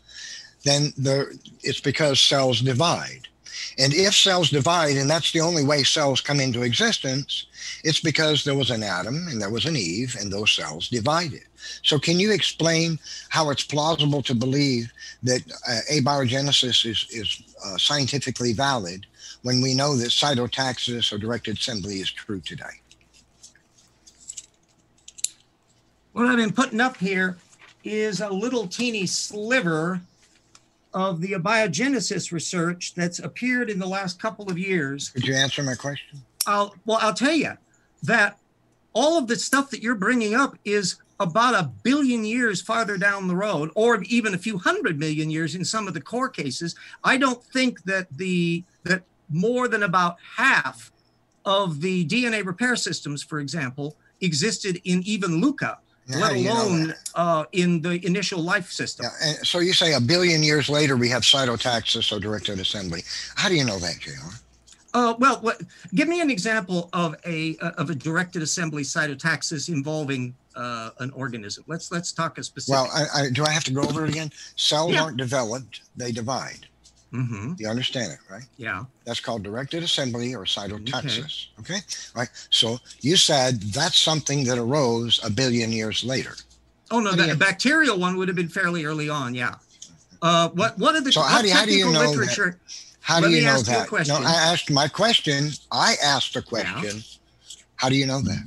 then 0.63 0.91
it's 1.63 1.79
because 1.79 2.19
cells 2.19 2.59
divide. 2.59 3.29
And 3.77 3.93
if 3.93 4.15
cells 4.15 4.49
divide, 4.49 4.97
and 4.97 5.09
that's 5.09 5.31
the 5.31 5.41
only 5.41 5.63
way 5.63 5.83
cells 5.83 6.21
come 6.21 6.39
into 6.39 6.63
existence, 6.63 7.47
it's 7.83 7.99
because 7.99 8.43
there 8.43 8.55
was 8.55 8.71
an 8.71 8.83
Adam 8.83 9.27
and 9.27 9.41
there 9.41 9.49
was 9.49 9.65
an 9.65 9.75
Eve, 9.75 10.15
and 10.19 10.31
those 10.31 10.51
cells 10.51 10.89
divided. 10.89 11.43
So, 11.83 11.97
can 11.97 12.19
you 12.19 12.31
explain 12.31 12.99
how 13.29 13.49
it's 13.49 13.63
plausible 13.63 14.21
to 14.23 14.35
believe 14.35 14.91
that 15.23 15.41
uh, 15.67 15.79
abiogenesis 15.91 16.85
is, 16.85 17.07
is 17.09 17.41
uh, 17.65 17.77
scientifically 17.77 18.53
valid 18.53 19.05
when 19.41 19.61
we 19.61 19.73
know 19.73 19.95
that 19.95 20.09
cytotaxis 20.09 21.11
or 21.11 21.17
directed 21.17 21.57
assembly 21.57 21.95
is 21.95 22.11
true 22.11 22.41
today? 22.41 22.81
What 26.13 26.27
I've 26.27 26.37
been 26.37 26.53
putting 26.53 26.79
up 26.79 26.97
here 26.97 27.37
is 27.83 28.21
a 28.21 28.29
little 28.29 28.67
teeny 28.67 29.05
sliver 29.05 30.01
of 30.95 31.19
the 31.19 31.33
abiogenesis 31.33 32.31
research 32.31 32.95
that's 32.95 33.19
appeared 33.19 33.69
in 33.69 33.77
the 33.77 33.85
last 33.85 34.19
couple 34.19 34.49
of 34.49 34.57
years. 34.57 35.09
Could 35.09 35.27
you 35.27 35.35
answer 35.35 35.61
my 35.61 35.75
question? 35.75 36.21
I'll, 36.47 36.73
well, 36.85 36.99
I'll 37.01 37.13
tell 37.13 37.33
you 37.33 37.51
that 38.03 38.39
all 38.93 39.17
of 39.17 39.27
the 39.27 39.35
stuff 39.35 39.69
that 39.71 39.83
you're 39.83 39.95
bringing 39.95 40.35
up 40.35 40.57
is 40.63 40.95
about 41.19 41.53
a 41.53 41.69
billion 41.83 42.23
years 42.23 42.61
farther 42.61 42.97
down 42.97 43.27
the 43.27 43.35
road, 43.35 43.71
or 43.75 44.01
even 44.03 44.33
a 44.33 44.37
few 44.37 44.57
hundred 44.57 44.97
million 44.97 45.29
years 45.29 45.53
in 45.55 45.65
some 45.65 45.87
of 45.87 45.93
the 45.93 46.01
core 46.01 46.29
cases. 46.29 46.75
I 47.03 47.17
don't 47.17 47.43
think 47.43 47.83
that 47.83 48.07
the 48.11 48.63
that 48.83 49.03
more 49.29 49.67
than 49.67 49.83
about 49.83 50.17
half 50.37 50.91
of 51.45 51.81
the 51.81 52.05
DNA 52.05 52.45
repair 52.45 52.75
systems, 52.75 53.21
for 53.21 53.39
example, 53.39 53.95
existed 54.21 54.79
in 54.85 55.03
even 55.03 55.41
LUCA 55.41 55.77
yeah, 56.07 56.17
let 56.17 56.35
alone 56.35 56.93
uh, 57.15 57.45
in 57.51 57.81
the 57.81 58.05
initial 58.05 58.41
life 58.41 58.71
system. 58.71 59.05
Yeah, 59.21 59.33
so 59.43 59.59
you 59.59 59.73
say 59.73 59.93
a 59.93 59.99
billion 60.01 60.43
years 60.43 60.69
later 60.69 60.95
we 60.95 61.09
have 61.09 61.23
cytotaxis 61.23 62.11
or 62.15 62.19
directed 62.19 62.59
assembly. 62.59 63.01
How 63.35 63.49
do 63.49 63.55
you 63.55 63.65
know 63.65 63.79
that, 63.79 63.99
JR? 63.99 64.11
Uh, 64.93 65.13
well, 65.19 65.37
what, 65.41 65.61
give 65.93 66.07
me 66.07 66.21
an 66.21 66.29
example 66.29 66.89
of 66.93 67.15
a 67.25 67.57
uh, 67.57 67.71
of 67.71 67.89
a 67.89 67.95
directed 67.95 68.41
assembly 68.41 68.83
cytotaxis 68.83 69.67
involving 69.67 70.33
uh, 70.55 70.91
an 70.99 71.11
organism. 71.11 71.65
Let's 71.67 71.91
let's 71.91 72.13
talk 72.13 72.37
a 72.37 72.43
specific. 72.43 72.81
Well, 72.81 72.89
I, 72.93 73.23
I, 73.23 73.29
do 73.29 73.43
I 73.43 73.49
have 73.49 73.65
to 73.65 73.73
go 73.73 73.81
over 73.81 74.05
it 74.05 74.09
again? 74.09 74.31
Cells 74.55 74.93
Yeah. 74.93 75.03
aren't 75.03 75.17
developed; 75.17 75.81
they 75.97 76.11
divide. 76.13 76.67
Hmm 77.11 77.53
You 77.57 77.69
understand 77.69 78.11
it, 78.11 78.19
right? 78.29 78.43
Yeah. 78.57 78.83
That's 79.05 79.19
called 79.19 79.43
directed 79.43 79.83
assembly 79.83 80.35
or 80.35 80.43
cytotaxis. 80.45 81.47
Okay. 81.61 81.79
Right. 82.15 82.29
So 82.49 82.79
you 83.01 83.15
said 83.17 83.61
that's 83.61 83.97
something 83.97 84.43
that 84.45 84.57
arose 84.57 85.19
a 85.23 85.29
billion 85.29 85.71
years 85.71 86.03
later. 86.03 86.35
Oh 86.91 86.99
no, 86.99 87.13
the 87.13 87.35
bacterial 87.35 87.97
one 87.99 88.17
would 88.17 88.27
have 88.27 88.35
been 88.37 88.49
fairly 88.49 88.85
early 88.85 89.09
on. 89.09 89.33
Yeah. 89.33 89.55
Uh, 90.21 90.49
what 90.49 90.77
what 90.77 90.95
are 90.95 91.01
the 91.01 91.11
So 91.11 91.21
how 91.21 91.41
do 91.41 91.47
you- 91.47 91.53
how 91.53 91.65
do 91.65 91.71
you 91.71 91.85
technical 91.85 91.93
know 91.93 92.11
that- 92.11 92.17
literature? 92.19 92.59
How 93.01 93.19
Let 93.19 93.27
do 93.29 93.35
you 93.35 93.43
know 93.43 93.49
ask 93.51 93.67
you 93.67 93.73
a 93.73 93.77
that? 93.77 93.87
question. 93.87 94.15
No, 94.23 94.27
I 94.27 94.33
asked 94.33 94.71
my 94.71 94.87
question. 94.87 95.51
I 95.71 95.95
asked 96.03 96.35
a 96.35 96.41
question. 96.41 97.03
How 97.75 97.87
do 97.87 97.95
you 97.95 98.07
know 98.07 98.19
that? 98.21 98.43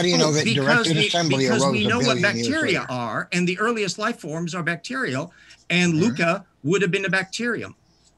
How 0.00 0.04
do 0.04 0.08
you 0.08 0.16
know 0.16 0.28
Oh, 0.28 0.32
that 0.32 0.46
because 0.46 0.64
directed 0.66 0.96
we, 0.96 1.06
assembly 1.08 1.44
because 1.44 1.62
arose 1.62 1.72
we 1.72 1.86
know 1.86 1.98
what 2.00 2.22
bacteria 2.22 2.86
are, 2.88 3.28
and 3.32 3.46
the 3.46 3.58
earliest 3.58 3.98
life 3.98 4.18
forms 4.18 4.54
are 4.54 4.62
bacterial, 4.62 5.30
and 5.68 5.92
Mhm. 5.92 6.00
Luca 6.00 6.46
would 6.64 6.80
have 6.80 6.90
been 6.90 7.04
a 7.04 7.10
bacterium. 7.10 7.74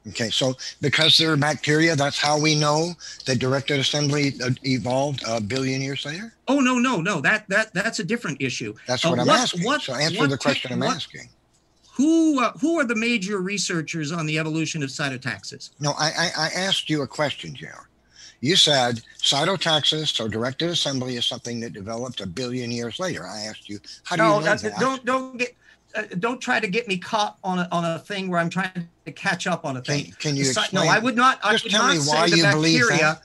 Okay, 0.07 0.29
so 0.29 0.55
because 0.79 1.17
they're 1.17 1.35
bacteria, 1.35 1.93
that's 1.97 2.17
how 2.17 2.39
we 2.39 2.55
know 2.55 2.93
that 3.25 3.39
directed 3.39 3.81
assembly 3.81 4.33
uh, 4.41 4.51
evolved 4.63 5.23
a 5.27 5.41
billion 5.41 5.81
years 5.81 6.05
later. 6.05 6.33
Oh 6.47 6.61
no, 6.61 6.79
no, 6.79 7.01
no. 7.01 7.19
That 7.19 7.49
that 7.49 7.73
that's 7.73 7.99
a 7.99 8.03
different 8.05 8.41
issue. 8.41 8.73
That's 8.87 9.03
Uh, 9.03 9.09
what 9.09 9.19
I'm 9.19 9.27
what- 9.27 9.39
asking. 9.41 9.63
what- 9.65 9.81
so 9.81 9.93
answer 9.93 10.19
what 10.19 10.29
the 10.29 10.37
question 10.37 10.71
I'm 10.71 10.83
asking. 10.83 11.27
Who 11.95 12.39
uh, 12.41 12.53
who 12.61 12.79
are 12.79 12.85
the 12.85 12.95
major 12.95 13.39
researchers 13.41 14.13
on 14.13 14.25
the 14.25 14.39
evolution 14.39 14.83
of 14.83 14.89
cytotaxis? 14.89 15.71
No, 15.81 15.91
I, 15.99 16.11
I, 16.17 16.31
I 16.37 16.47
asked 16.55 16.89
you 16.89 17.01
a 17.01 17.07
question, 17.07 17.53
JR. 17.53 17.89
You 18.43 18.57
said 18.57 19.01
cytotaxis 19.19 20.19
or 20.19 20.27
directed 20.27 20.69
assembly 20.69 21.15
is 21.15 21.25
something 21.25 21.61
that 21.61 21.71
developed 21.71 22.19
a 22.19 22.27
billion 22.27 22.71
years 22.71 22.99
later. 22.99 23.25
I 23.25 23.43
asked 23.45 23.69
you, 23.69 23.79
how 24.03 24.17
do 24.17 24.21
No, 24.23 24.39
you 24.39 24.45
know 24.45 24.55
that? 24.57 24.79
don't 24.81 25.05
don't 25.05 25.37
get 25.37 25.55
uh, 25.95 26.01
don't 26.19 26.41
try 26.41 26.59
to 26.59 26.67
get 26.67 26.85
me 26.89 26.97
caught 26.97 27.37
on 27.41 27.59
a 27.59 27.69
on 27.71 27.85
a 27.85 27.99
thing 27.99 28.27
where 28.27 28.41
I'm 28.41 28.49
trying 28.49 28.89
to 29.05 29.11
catch 29.13 29.47
up 29.47 29.63
on 29.63 29.77
a 29.77 29.81
thing. 29.81 30.13
can 30.19 30.35
you 30.35 30.43
The 30.43 30.53
cy- 30.55 30.61
explain? 30.63 30.85
no, 30.87 30.91
I 30.91 30.99
would 30.99 31.15
not. 31.15 31.39
I 31.41 31.53
would 31.53 31.61
tell 31.61 31.83
not 31.83 31.93
me 31.95 32.01
say 32.01 32.11
why 32.17 32.29
the 32.29 32.35
you 32.37 32.43
believe 32.51 32.81
bacteria. 32.81 33.21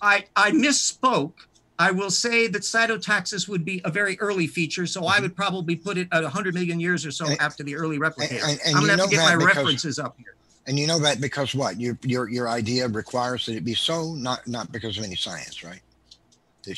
I 0.00 0.24
I 0.34 0.50
misspoke. 0.52 1.34
I 1.78 1.90
will 1.90 2.10
say 2.10 2.46
that 2.46 2.62
cytotaxis 2.62 3.48
would 3.50 3.66
be 3.66 3.82
a 3.84 3.90
very 3.90 4.18
early 4.18 4.46
feature, 4.46 4.86
so 4.86 5.04
I 5.04 5.20
would 5.20 5.36
probably 5.36 5.76
put 5.76 5.98
it 5.98 6.08
at 6.10 6.22
100 6.22 6.54
million 6.54 6.80
years 6.80 7.04
or 7.04 7.10
so 7.10 7.24
Mm-hmm. 7.24 7.32
And- 7.32 7.40
after 7.42 7.64
the 7.64 7.76
early 7.76 7.98
replicator. 7.98 8.42
and- 8.48 8.60
and 8.64 8.76
I'm 8.76 8.82
you 8.82 8.88
gonna 8.88 9.02
have 9.02 9.10
to 9.10 9.16
get 9.16 9.24
my 9.24 9.34
references 9.34 9.98
up 9.98 10.14
here. 10.16 10.36
And 10.66 10.78
you 10.78 10.86
know 10.86 10.98
that 11.00 11.20
because 11.20 11.54
what? 11.54 11.80
Your 11.80 11.98
your 12.02 12.28
your 12.30 12.48
idea 12.48 12.86
requires 12.88 13.46
that 13.46 13.56
it 13.56 13.64
be 13.64 13.74
so, 13.74 14.14
not 14.14 14.46
not 14.46 14.70
because 14.70 14.96
of 14.98 15.04
any 15.04 15.16
science, 15.16 15.64
right? 15.64 15.80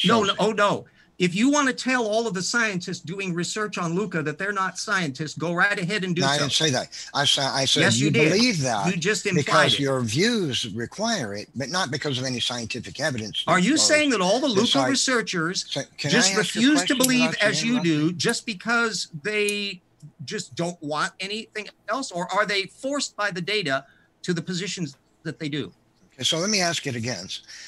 No, 0.06 0.22
no, 0.22 0.32
it. 0.32 0.36
oh 0.38 0.52
no. 0.52 0.86
If 1.16 1.32
you 1.36 1.48
want 1.48 1.68
to 1.68 1.74
tell 1.74 2.06
all 2.08 2.26
of 2.26 2.34
the 2.34 2.42
scientists 2.42 2.98
doing 2.98 3.34
research 3.34 3.78
on 3.78 3.94
Luca 3.94 4.20
that 4.24 4.36
they're 4.36 4.52
not 4.52 4.78
scientists, 4.78 5.34
go 5.38 5.52
right 5.54 5.78
ahead 5.78 6.02
and 6.02 6.16
do 6.16 6.22
No, 6.22 6.26
I 6.26 6.36
so. 6.36 6.42
didn't 6.42 6.52
say 6.54 6.70
that. 6.70 6.88
I 7.14 7.24
said 7.24 7.44
I 7.52 7.66
said 7.66 7.80
Yes, 7.82 7.98
you, 7.98 8.06
you 8.06 8.10
did. 8.10 8.32
believe 8.32 8.60
that 8.62 8.86
You 8.90 8.96
just 8.96 9.24
implied 9.26 9.44
because 9.44 9.74
it. 9.74 9.80
your 9.80 10.00
views 10.00 10.74
require 10.74 11.34
it, 11.34 11.50
but 11.54 11.68
not 11.68 11.92
because 11.92 12.18
of 12.18 12.24
any 12.24 12.40
scientific 12.40 12.98
evidence. 12.98 13.44
Are 13.46 13.60
you 13.60 13.76
saying 13.76 14.10
that 14.10 14.20
all 14.20 14.40
the 14.40 14.48
Luca 14.48 14.86
researchers 14.88 15.66
So, 15.70 15.82
just 15.98 16.36
refuse 16.36 16.82
to 16.84 16.96
believe 16.96 17.36
as 17.40 17.62
you 17.62 17.80
do 17.80 18.10
just 18.12 18.44
because 18.44 19.06
they 19.22 19.82
just 20.24 20.54
don't 20.54 20.80
want 20.82 21.12
anything 21.20 21.68
else 21.88 22.10
or 22.12 22.30
are 22.32 22.46
they 22.46 22.64
forced 22.66 23.16
by 23.16 23.30
the 23.30 23.40
data 23.40 23.84
to 24.22 24.32
the 24.34 24.42
positions 24.42 24.96
that 25.22 25.38
they 25.38 25.48
do 25.48 25.72
Okay, 26.16 26.22
so 26.22 26.38
let 26.38 26.48
me 26.48 26.60
ask 26.60 26.86
it 26.86 26.94
again. 26.94 27.26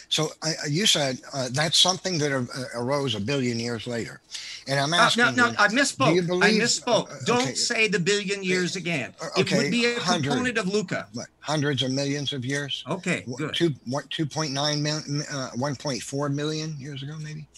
So 0.08 0.28
I, 0.40 0.52
you 0.70 0.86
said 0.86 1.18
uh, 1.34 1.48
that's 1.50 1.76
something 1.76 2.16
that 2.18 2.30
uh, 2.30 2.44
arose 2.80 3.16
a 3.16 3.20
billion 3.20 3.58
years 3.58 3.88
later, 3.88 4.20
and 4.68 4.78
I'm 4.78 4.94
Uh, 4.94 4.98
asking. 4.98 5.24
no 5.24 5.30
no 5.32 5.46
you, 5.50 5.56
i 5.58 5.66
do 5.66 5.74
you 5.74 5.80
misspoke 5.82 6.42
i 6.44 6.50
misspoke 6.52 7.10
uh, 7.10 7.16
don't 7.24 7.42
okay. 7.42 7.54
say 7.54 7.88
the 7.88 7.98
billion 7.98 8.44
years 8.44 8.76
again 8.76 9.12
Uh, 9.20 9.26
it 9.36 9.40
okay, 9.40 9.56
would 9.58 9.72
be 9.72 9.86
a 9.86 9.94
100. 9.94 10.22
component 10.30 10.58
of 10.58 10.68
luca 10.68 11.08
what, 11.14 11.26
hundreds 11.40 11.82
of 11.82 11.90
millions 11.90 12.32
of 12.32 12.44
years? 12.44 12.84
okay 12.88 13.24
good 13.36 13.52
Two, 13.52 13.74
what, 13.86 14.04
2.9 14.10 14.52
million, 14.80 15.22
uh, 15.32 15.50
1.4 15.56 16.32
million 16.32 16.76
years 16.78 17.02
ago, 17.02 17.16
maybe? 17.18 17.48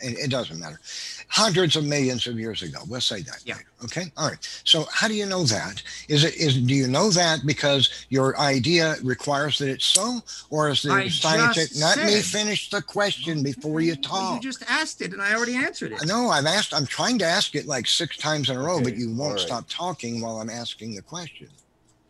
It, 0.00 0.18
it 0.18 0.30
doesn't 0.30 0.58
matter. 0.58 0.80
Hundreds 1.28 1.76
of 1.76 1.84
millions 1.84 2.26
of 2.26 2.38
years 2.38 2.62
ago. 2.62 2.78
We'll 2.88 3.00
say 3.00 3.20
that. 3.22 3.42
Yeah. 3.44 3.56
Okay. 3.84 4.10
All 4.16 4.28
right. 4.28 4.38
So 4.64 4.86
how 4.92 5.08
do 5.08 5.14
you 5.14 5.26
know 5.26 5.44
that? 5.44 5.82
Is 6.08 6.24
it 6.24 6.34
is 6.36 6.56
do 6.60 6.74
you 6.74 6.88
know 6.88 7.10
that 7.10 7.40
because 7.46 8.06
your 8.08 8.38
idea 8.38 8.96
requires 9.02 9.58
that 9.58 9.68
it's 9.68 9.84
so, 9.84 10.20
or 10.50 10.70
is 10.70 10.86
I 10.86 11.04
the 11.04 11.10
scientific? 11.10 11.70
just 11.70 11.80
Let 11.82 12.06
me 12.06 12.20
finish 12.20 12.70
the 12.70 12.82
question 12.82 13.42
before 13.42 13.80
you 13.80 13.96
talk. 13.96 14.34
you 14.34 14.40
just 14.40 14.62
asked 14.68 15.02
it 15.02 15.12
and 15.12 15.20
i 15.22 15.34
already 15.34 15.54
answered 15.54 15.92
it 15.92 16.06
No, 16.06 16.28
I've 16.30 16.46
asked. 16.46 16.72
I'm 16.74 16.86
trying 16.86 17.18
to 17.18 17.24
ask 17.24 17.54
it 17.54 17.66
like 17.66 17.86
six 17.86 18.16
times 18.16 18.50
in 18.50 18.56
a 18.56 18.60
row, 18.62 18.80
but 18.82 18.96
you 18.96 19.08
won't 19.08 19.20
all 19.20 19.30
right. 19.32 19.40
stop 19.40 19.64
talking 19.68 20.20
while 20.20 20.40
I'm 20.40 20.50
asking 20.50 20.94
the 20.94 21.02
question. 21.02 21.48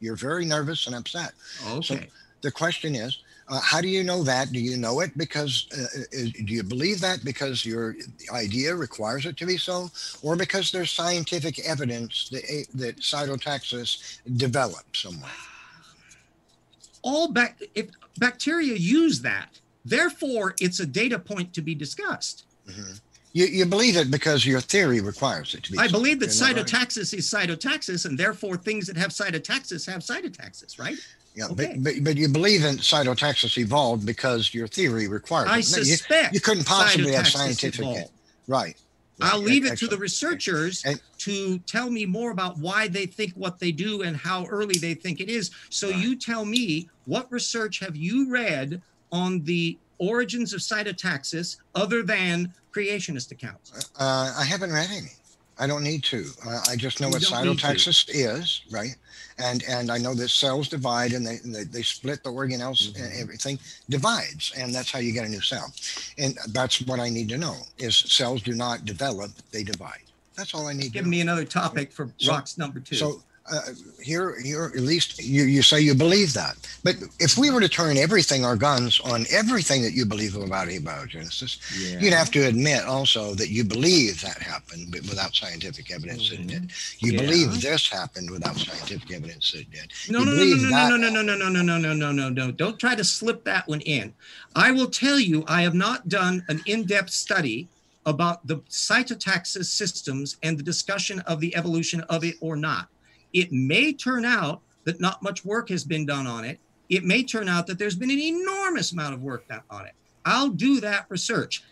You're 0.00 0.16
very 0.16 0.44
nervous 0.44 0.86
and 0.86 0.94
upset. 0.94 1.32
okay 1.66 2.08
The 2.42 2.50
question 2.52 2.94
is, 2.94 3.18
uh, 3.50 3.60
how 3.60 3.80
do 3.80 3.88
you 3.88 4.04
know 4.04 4.22
that? 4.24 4.52
Do 4.52 4.60
you 4.60 4.76
know 4.76 5.00
it 5.00 5.16
because 5.16 5.66
uh, 5.72 5.84
is, 6.12 6.32
do 6.32 6.52
you 6.52 6.62
believe 6.62 7.00
that 7.00 7.24
because 7.24 7.64
your 7.64 7.94
idea 8.32 8.74
requires 8.74 9.24
it 9.26 9.36
to 9.38 9.46
be 9.46 9.56
so, 9.56 9.90
or 10.22 10.36
because 10.36 10.70
there's 10.70 10.90
scientific 10.90 11.58
evidence 11.66 12.28
that 12.30 12.44
a- 12.44 12.66
that 12.76 12.96
cytotaxis 12.98 14.20
developed 14.36 14.96
somewhere? 14.96 15.30
all 17.02 17.28
bac- 17.32 17.60
if 17.74 17.86
bacteria 18.18 18.74
use 18.74 19.20
that 19.22 19.60
therefore 19.84 20.54
it's 20.60 20.80
a 20.80 20.86
data 20.86 21.18
point 21.18 21.52
to 21.54 21.62
be 21.62 21.74
discussed 21.74 22.44
Mhm. 22.68 23.00
You, 23.32 23.46
you 23.46 23.66
believe 23.66 23.96
it 23.96 24.10
because 24.10 24.44
your 24.44 24.60
theory 24.60 25.00
requires 25.00 25.54
it 25.54 25.62
to 25.64 25.72
be. 25.72 25.78
I 25.78 25.86
believe 25.88 26.18
that 26.20 26.30
Isn't 26.30 26.56
right? 26.56 26.66
cytotaxis 26.66 27.14
is 27.14 27.30
cytotaxis, 27.30 28.04
and 28.06 28.18
therefore 28.18 28.56
things 28.56 28.86
that 28.88 28.96
have 28.96 29.10
cytotaxis 29.10 29.86
have 29.90 30.00
cytotaxis, 30.02 30.78
right? 30.78 30.96
Yeah, 31.38 31.46
okay. 31.46 31.74
but, 31.76 31.84
but 31.84 32.04
but 32.04 32.16
you 32.16 32.28
believe 32.28 32.64
in 32.64 32.78
cytotaxis 32.78 33.56
evolved 33.58 34.04
because 34.04 34.52
your 34.52 34.66
theory 34.66 35.06
requires 35.06 35.48
I 35.48 35.58
it. 35.58 35.70
No, 35.70 35.78
you- 35.78 35.84
suspect 35.84 36.34
you 36.34 36.40
couldn't 36.40 36.64
possibly 36.66 37.12
have 37.12 37.28
scientific 37.28 37.80
evolved. 37.80 38.10
right. 38.48 38.76
I'll 39.20 39.38
Right, 39.40 39.48
leave 39.48 39.66
it 39.66 39.76
to 39.78 39.88
the 39.88 39.96
researchers 39.98 40.82
And- 40.84 41.00
to 41.18 41.58
tell 41.60 41.90
me 41.90 42.06
more 42.06 42.30
about 42.30 42.56
why 42.58 42.86
they 42.88 43.06
think 43.06 43.32
what 43.34 43.58
they 43.58 43.72
do 43.72 44.02
and 44.02 44.16
how 44.16 44.46
early 44.46 44.78
they 44.78 44.94
think 44.94 45.20
it 45.20 45.28
is. 45.28 45.50
So 45.70 45.88
you 45.88 46.14
tell 46.16 46.44
me 46.44 46.88
what 47.06 47.30
research 47.32 47.80
have 47.80 47.96
you 47.96 48.28
read 48.30 48.80
on 49.10 49.42
the 49.44 49.76
origins 49.98 50.52
of 50.52 50.60
cytotaxis 50.60 51.56
other 51.74 52.02
than 52.04 52.52
creationist 52.72 53.32
accounts? 53.32 53.90
Uh, 53.98 54.32
I 54.38 54.44
haven't 54.44 54.72
read 54.72 54.88
any. 54.92 55.10
I 55.58 55.66
don't 55.66 55.82
need 55.82 56.04
to. 56.04 56.24
Uh, 56.46 56.60
I 56.68 56.76
just 56.76 57.00
know 57.00 57.08
You 57.08 57.14
what 57.14 57.22
don't 57.22 57.44
need 57.44 57.58
to. 57.58 57.66
cytotaxis 57.66 58.04
is, 58.10 58.62
right? 58.70 58.94
And 59.40 59.62
and 59.68 59.90
I 59.90 59.98
know 59.98 60.14
that 60.14 60.30
cells 60.30 60.68
divide 60.68 61.12
and 61.12 61.24
they 61.26 61.38
they, 61.44 61.64
they 61.64 61.82
split 61.82 62.22
the 62.24 62.30
organelles 62.30 62.88
Mm-hmm. 62.92 63.02
and 63.04 63.12
everything 63.20 63.58
divides, 63.88 64.52
and 64.56 64.74
that's 64.74 64.90
how 64.90 64.98
you 64.98 65.12
get 65.12 65.24
a 65.24 65.28
new 65.28 65.40
cell. 65.40 65.72
And 66.18 66.36
that's 66.48 66.80
what 66.82 66.98
I 67.00 67.08
need 67.08 67.28
to 67.30 67.38
know 67.38 67.56
is 67.78 67.96
cells 67.96 68.42
do 68.42 68.54
not 68.54 68.84
develop, 68.84 69.30
they 69.52 69.62
divide. 69.62 70.02
That's 70.36 70.54
all 70.54 70.66
I 70.66 70.72
need 70.72 70.92
Give 70.92 71.02
to 71.02 71.02
know. 71.02 71.10
me 71.10 71.20
another 71.20 71.44
topic 71.44 71.92
for 71.92 72.10
So- 72.18 72.32
rocks 72.32 72.58
number 72.58 72.80
two. 72.80 72.96
So 72.96 73.22
uh, 73.50 73.60
here, 74.02 74.38
here, 74.40 74.72
at 74.74 74.82
least 74.82 75.18
you, 75.22 75.44
you 75.44 75.62
say 75.62 75.80
you 75.80 75.94
believe 75.94 76.32
that. 76.34 76.56
But 76.84 76.96
if 77.18 77.36
we 77.36 77.50
were 77.50 77.60
to 77.60 77.68
turn 77.68 77.96
everything, 77.96 78.44
our 78.44 78.56
guns, 78.56 79.00
on 79.00 79.26
everything 79.30 79.82
that 79.82 79.92
you 79.92 80.04
believe 80.06 80.36
about 80.36 80.68
abiogenesis, 80.68 81.58
you'd 82.00 82.12
have 82.12 82.30
to 82.32 82.46
admit 82.46 82.84
also 82.84 83.34
that 83.34 83.50
you 83.50 83.64
believe 83.64 84.20
that 84.22 84.38
happened, 84.40 84.88
but 84.90 85.00
without 85.02 85.34
scientific 85.34 85.90
evidence 85.90 86.30
that 86.30 86.40
it 86.40 86.46
did. 86.46 86.72
You 87.00 87.12
Yeah. 87.12 87.22
believe 87.22 87.60
this 87.60 87.88
happened 87.88 88.30
without 88.30 88.56
scientific 88.56 89.10
evidence 89.10 89.52
that 89.52 89.60
it 89.60 89.70
did. 89.70 89.92
No, 90.08 90.24
no, 90.24 90.32
no, 90.32 90.44
no, 90.44 90.96
no, 90.96 90.96
no, 90.96 91.10
no, 91.10 91.22
no, 91.22 91.34
no, 91.34 91.48
no, 91.48 91.62
no, 91.62 91.78
no, 91.78 91.94
no, 91.94 92.12
no, 92.12 92.28
no. 92.28 92.50
Don't 92.50 92.78
try 92.78 92.94
to 92.94 93.04
slip 93.04 93.44
that 93.44 93.66
one 93.68 93.80
in. 93.82 94.14
I 94.54 94.70
will 94.70 94.88
tell 94.88 95.18
you, 95.18 95.44
I 95.46 95.62
have 95.62 95.74
not 95.74 96.08
done 96.08 96.44
an 96.48 96.62
in-depth 96.66 97.10
study 97.10 97.68
about 98.06 98.46
the 98.46 98.56
cytotaxis 98.70 99.66
systems 99.66 100.36
and 100.42 100.58
the 100.58 100.62
discussion 100.62 101.20
of 101.20 101.40
the 101.40 101.54
evolution 101.54 102.00
of 102.02 102.24
it 102.24 102.36
or 102.40 102.56
not. 102.56 102.88
It 103.32 103.52
may 103.52 103.92
turn 103.92 104.24
out 104.24 104.62
that 104.84 105.00
not 105.00 105.22
much 105.22 105.44
work 105.44 105.68
has 105.68 105.84
been 105.84 106.06
done 106.06 106.26
on 106.26 106.44
it. 106.44 106.58
It 106.88 107.04
may 107.04 107.22
turn 107.22 107.48
out 107.48 107.66
that 107.66 107.78
there's 107.78 107.96
been 107.96 108.10
an 108.10 108.18
enormous 108.18 108.92
amount 108.92 109.14
of 109.14 109.22
work 109.22 109.46
done 109.48 109.60
on 109.70 109.86
it. 109.86 109.92
I'll 110.24 110.48
do 110.48 110.80
that 110.80 111.06
research. 111.08 111.62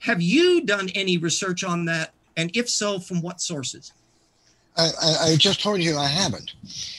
Have 0.00 0.22
you 0.22 0.64
done 0.64 0.88
any 0.94 1.18
research 1.18 1.64
on 1.64 1.84
that? 1.86 2.12
And 2.36 2.54
if 2.56 2.68
so, 2.68 2.98
from 2.98 3.20
what 3.20 3.40
sources? 3.40 3.92
I, 4.74 4.88
I, 5.02 5.16
I 5.32 5.36
just 5.36 5.60
told 5.62 5.80
you 5.82 5.98
I 5.98 6.06
haven't. 6.06 6.52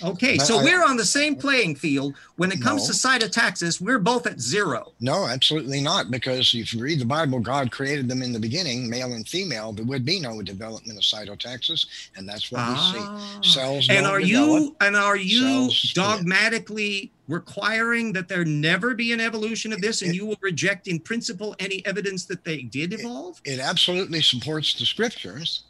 Okay, 0.04 0.38
But 0.38 0.46
so 0.46 0.60
I- 0.60 0.64
we're 0.64 0.84
on 0.86 0.96
the 0.96 1.06
same 1.06 1.36
playing 1.36 1.76
field. 1.76 2.14
When 2.36 2.52
it 2.52 2.62
comes 2.62 2.86
to 2.88 2.94
cytotaxis, 2.94 3.80
we're 3.82 4.00
both 4.00 4.28
at 4.28 4.40
zero. 4.40 4.92
No, 5.00 5.26
absolutely 5.28 5.82
not. 5.82 6.12
Because 6.12 6.54
if 6.54 6.74
you 6.74 6.82
read 6.82 7.00
the 7.00 7.06
Bible, 7.06 7.40
God 7.40 7.72
created 7.72 8.08
them 8.08 8.22
in 8.22 8.32
the 8.34 8.40
beginning, 8.40 8.90
male 8.90 9.14
and 9.14 9.28
female. 9.28 9.72
There 9.72 9.86
would 9.86 10.04
be 10.06 10.20
no 10.20 10.42
development 10.42 10.98
of 10.98 11.04
cytotaxis, 11.04 11.86
and 12.16 12.28
that's 12.30 12.52
what 12.52 12.60
we 12.68 12.74
Ah. 12.76 13.40
see. 13.42 13.50
Cells 13.52 13.88
And 13.90 14.06
are 14.06 14.20
you 14.20 14.76
and 14.82 14.96
are 14.96 15.18
you 15.18 15.70
dogmatically 15.94 17.12
requiring 17.28 18.14
that 18.14 18.28
there 18.28 18.46
never 18.46 18.94
be 18.94 19.14
an 19.14 19.22
evolution 19.22 19.72
of 19.74 19.82
this, 19.82 20.02
and 20.02 20.14
you 20.14 20.26
will 20.26 20.38
reject 20.42 20.88
in 20.88 21.00
principle 21.00 21.56
any 21.60 21.84
evidence 21.86 22.26
that 22.26 22.44
they 22.44 22.62
did 22.64 22.94
evolve? 22.94 23.42
It 23.46 23.60
absolutely 23.60 24.22
supports 24.22 24.74
the 24.74 24.86
scriptures, 24.86 25.64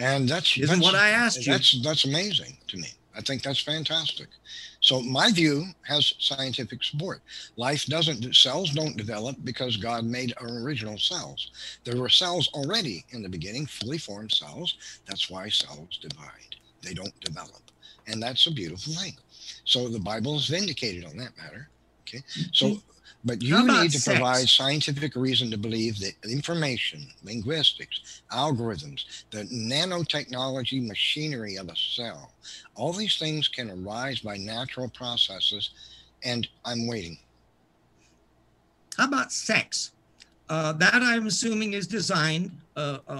and 0.00 0.28
that's 0.28 0.56
Isn't 0.56 0.80
that's, 0.80 0.80
what 0.80 0.94
I 0.94 1.10
asked 1.10 1.46
you. 1.46 1.52
That's 1.52 1.82
that's 1.82 2.04
amazing 2.04 2.56
to 2.68 2.76
me. 2.76 2.88
I 3.14 3.20
think 3.20 3.42
that's 3.42 3.60
fantastic. 3.60 4.28
So 4.80 5.00
my 5.02 5.30
view 5.30 5.66
has 5.82 6.14
scientific 6.18 6.82
support. 6.82 7.20
Life 7.56 7.86
doesn't 7.86 8.34
cells 8.34 8.70
don't 8.70 8.96
develop 8.96 9.36
because 9.44 9.76
God 9.76 10.04
made 10.04 10.32
our 10.40 10.62
original 10.62 10.96
cells. 10.96 11.50
There 11.84 11.96
were 11.96 12.08
cells 12.08 12.48
already 12.54 13.04
in 13.10 13.22
the 13.22 13.28
beginning, 13.28 13.66
fully 13.66 13.98
formed 13.98 14.32
cells. 14.32 15.00
That's 15.06 15.28
why 15.28 15.48
cells 15.48 15.98
divide. 16.00 16.56
They 16.82 16.94
don't 16.94 17.18
develop. 17.20 17.62
And 18.06 18.22
that's 18.22 18.46
a 18.46 18.52
beautiful 18.52 18.94
thing. 18.94 19.16
So 19.64 19.88
the 19.88 19.98
Bible 19.98 20.36
is 20.36 20.46
vindicated 20.46 21.04
on 21.04 21.16
that 21.18 21.36
matter. 21.36 21.68
Okay. 22.02 22.22
So 22.52 22.66
mm-hmm. 22.66 22.89
But 23.24 23.42
you 23.42 23.66
need 23.66 23.90
to 23.90 24.00
sex? 24.00 24.18
provide 24.18 24.48
scientific 24.48 25.14
reason 25.14 25.50
to 25.50 25.58
believe 25.58 25.98
that 26.00 26.14
information, 26.24 27.06
linguistics, 27.22 28.22
algorithms, 28.32 29.24
the 29.30 29.44
nanotechnology 29.44 30.86
machinery 30.86 31.56
of 31.56 31.68
a 31.68 31.76
cell, 31.76 32.32
all 32.74 32.92
these 32.92 33.18
things 33.18 33.48
can 33.48 33.70
arise 33.70 34.20
by 34.20 34.36
natural 34.36 34.88
processes. 34.88 35.70
And 36.24 36.48
I'm 36.64 36.86
waiting. 36.86 37.18
How 38.96 39.06
about 39.06 39.32
sex? 39.32 39.92
Uh, 40.48 40.72
that 40.72 41.02
I'm 41.02 41.26
assuming 41.26 41.74
is 41.74 41.86
designed 41.86 42.50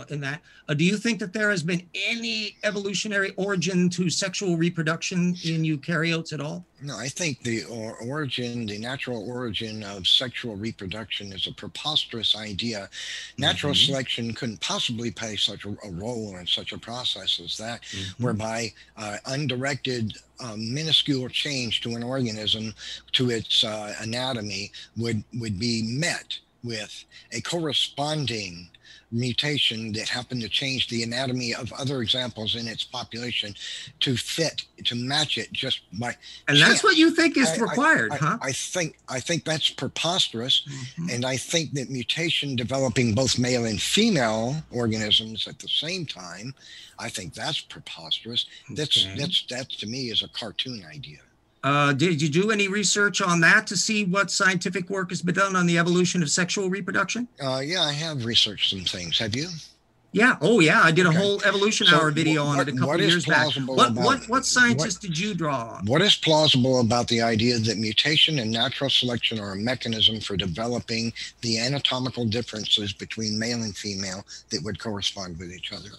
in 0.08 0.20
that. 0.20 0.40
Uh, 0.68 0.74
do 0.74 0.84
you 0.84 0.96
think 0.96 1.18
that 1.18 1.32
there 1.32 1.50
has 1.50 1.62
been 1.62 1.82
any 1.94 2.56
evolutionary 2.64 3.32
origin 3.36 3.88
to 3.90 4.08
sexual 4.10 4.56
reproduction 4.56 5.34
in 5.44 5.62
eukaryotes 5.62 6.32
at 6.32 6.40
all? 6.40 6.64
No, 6.82 6.96
I 6.96 7.08
think 7.08 7.42
the 7.42 7.64
or- 7.64 7.96
origin, 7.98 8.66
the 8.66 8.78
natural 8.78 9.28
origin 9.28 9.82
of 9.82 10.06
sexual 10.06 10.56
reproduction 10.56 11.32
is 11.32 11.46
a 11.46 11.52
preposterous 11.52 12.34
idea. 12.34 12.88
Natural 13.36 13.74
Mhm. 13.74 13.86
selection 13.86 14.34
couldn't 14.34 14.60
possibly 14.60 15.10
play 15.10 15.36
such 15.36 15.64
a, 15.64 15.76
a 15.84 15.90
role 15.90 16.36
in 16.38 16.46
such 16.46 16.72
a 16.72 16.78
process 16.78 17.38
as 17.44 17.56
that, 17.58 17.82
Mm-hmm. 17.82 18.24
whereby 18.24 18.72
uh, 18.96 19.16
undirected, 19.26 20.14
uh, 20.40 20.56
minuscule 20.56 21.28
change 21.28 21.80
to 21.82 21.94
an 21.96 22.02
organism, 22.02 22.74
to 23.12 23.30
its 23.30 23.62
uh, 23.64 23.94
anatomy, 24.00 24.72
would 24.96 25.22
would 25.34 25.58
be 25.58 25.82
met 25.82 26.38
with 26.62 27.04
a 27.32 27.40
corresponding 27.40 28.68
mutation 29.12 29.92
that 29.92 30.08
happened 30.08 30.40
to 30.42 30.48
change 30.48 30.88
the 30.88 31.02
anatomy 31.02 31.54
of 31.54 31.72
other 31.72 32.00
examples 32.02 32.54
in 32.56 32.68
its 32.68 32.84
population 32.84 33.54
to 34.00 34.16
fit 34.16 34.62
to 34.84 34.94
match 34.94 35.36
it 35.38 35.52
just 35.52 35.80
by 35.98 36.16
And 36.48 36.58
that's 36.58 36.82
what 36.82 36.96
you 36.96 37.10
think 37.10 37.36
is 37.36 37.48
I- 37.48 37.54
I- 37.54 37.58
required, 37.58 38.12
I, 38.12 38.16
huh? 38.16 38.38
I 38.40 38.52
think 38.52 38.96
I 39.08 39.20
think 39.20 39.44
that's 39.44 39.68
preposterous, 39.70 40.62
Mhm. 40.98 41.12
and 41.14 41.24
I 41.24 41.36
think 41.36 41.72
that 41.74 41.90
mutation 41.90 42.56
developing 42.56 43.14
both 43.14 43.38
male 43.38 43.64
and 43.64 43.80
female 43.80 44.62
organisms 44.70 45.46
at 45.48 45.58
the 45.58 45.68
same 45.68 46.06
time, 46.06 46.54
I 46.98 47.08
think 47.08 47.34
that's 47.34 47.60
preposterous. 47.60 48.46
That's 48.70 48.98
Okay. 49.06 49.14
that's 49.18 49.42
that 49.48 49.68
to 49.80 49.86
me 49.86 50.10
is 50.10 50.22
a 50.22 50.28
cartoon 50.28 50.84
idea. 50.84 51.18
Uh, 51.62 51.92
did 51.92 52.22
you 52.22 52.28
do 52.28 52.50
any 52.50 52.68
research 52.68 53.20
on 53.20 53.40
that 53.40 53.66
to 53.66 53.76
see 53.76 54.04
what 54.04 54.30
scientific 54.30 54.88
work 54.88 55.10
has 55.10 55.20
been 55.20 55.34
done 55.34 55.54
on 55.56 55.66
the 55.66 55.76
evolution 55.78 56.22
of 56.22 56.30
sexual 56.30 56.70
reproduction? 56.70 57.28
Uh, 57.42 57.60
yeah, 57.62 57.82
I 57.82 57.92
have 57.92 58.24
researched 58.24 58.70
some 58.70 58.80
things. 58.84 59.18
Have 59.18 59.36
you? 59.36 59.48
Yeah. 60.12 60.36
Oh, 60.40 60.58
yeah. 60.58 60.80
I 60.82 60.90
did 60.90 61.06
a 61.06 61.12
whole 61.12 61.40
evolution 61.44 61.86
So 61.86 61.96
hour 61.96 62.10
video 62.10 62.44
on 62.44 62.58
it 62.58 62.68
a 62.68 62.72
couple 62.72 62.94
of 62.94 63.00
years 63.00 63.26
back. 63.26 63.46
What 63.54 63.90
about- 63.90 64.04
what 64.04 64.28
what 64.28 64.46
scientists 64.46 64.96
what- 64.96 65.02
did 65.02 65.18
you 65.18 65.34
draw 65.34 65.74
on? 65.76 65.86
What 65.86 66.02
is 66.02 66.16
plausible 66.16 66.80
about 66.80 67.06
the 67.08 67.20
idea 67.20 67.58
that 67.58 67.78
mutation 67.78 68.38
and 68.40 68.50
natural 68.50 68.90
selection 68.90 69.38
are 69.38 69.52
a 69.52 69.56
mechanism 69.56 70.20
for 70.20 70.36
developing 70.36 71.12
the 71.42 71.58
anatomical 71.58 72.24
differences 72.24 72.92
between 72.92 73.38
male 73.38 73.62
and 73.62 73.76
female 73.76 74.24
that 74.48 74.62
would 74.64 74.80
correspond 74.80 75.38
with 75.38 75.52
each 75.52 75.72
other? 75.72 75.90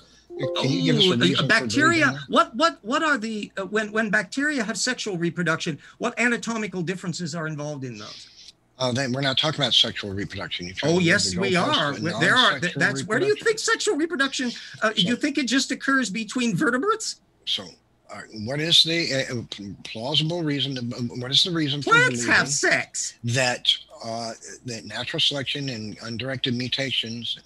Can 0.57 0.69
you 0.69 0.93
give 0.93 0.97
us 0.97 1.05
Ooh, 1.05 1.43
uh, 1.43 1.47
bacteria. 1.47 2.19
What 2.27 2.55
what 2.55 2.79
what 2.81 3.03
are 3.03 3.17
the 3.17 3.51
uh, 3.57 3.65
when 3.65 3.91
when 3.91 4.09
bacteria 4.09 4.63
have 4.63 4.77
sexual 4.77 5.17
reproduction? 5.17 5.79
What 5.97 6.17
anatomical 6.19 6.81
differences 6.81 7.35
are 7.35 7.47
involved 7.47 7.83
in 7.83 7.97
those? 7.97 8.53
Uh, 8.81 8.91
then 8.91 9.11
we're 9.11 9.21
not 9.21 9.37
talking 9.37 9.59
about 9.59 9.73
sexual 9.73 10.11
reproduction. 10.11 10.73
Oh 10.83 10.97
yes, 10.97 11.35
we 11.35 11.55
are. 11.55 11.93
There 11.93 12.35
are. 12.35 12.59
That's 12.75 13.05
where 13.05 13.19
do 13.19 13.27
you 13.27 13.35
think 13.35 13.59
sexual 13.59 13.95
reproduction? 13.95 14.51
Uh, 14.81 14.91
you 14.95 15.15
think 15.15 15.37
it 15.37 15.45
just 15.45 15.69
occurs 15.69 16.09
between 16.09 16.55
vertebrates? 16.55 17.21
So, 17.45 17.65
uh, 18.11 18.21
what 18.45 18.59
is 18.59 18.83
the 18.83 19.27
uh, 19.29 19.73
plausible 19.83 20.41
reason? 20.41 20.75
To, 20.75 20.95
uh, 20.95 20.99
what 21.19 21.29
is 21.29 21.43
the 21.43 21.51
reason 21.51 21.83
for 21.83 21.91
Plants 21.91 22.25
have 22.25 22.47
sex. 22.47 23.19
that 23.23 23.71
uh, 24.03 24.33
that 24.65 24.85
natural 24.85 25.19
selection 25.19 25.69
and 25.69 25.95
undirected 26.01 26.55
mutations 26.55 27.39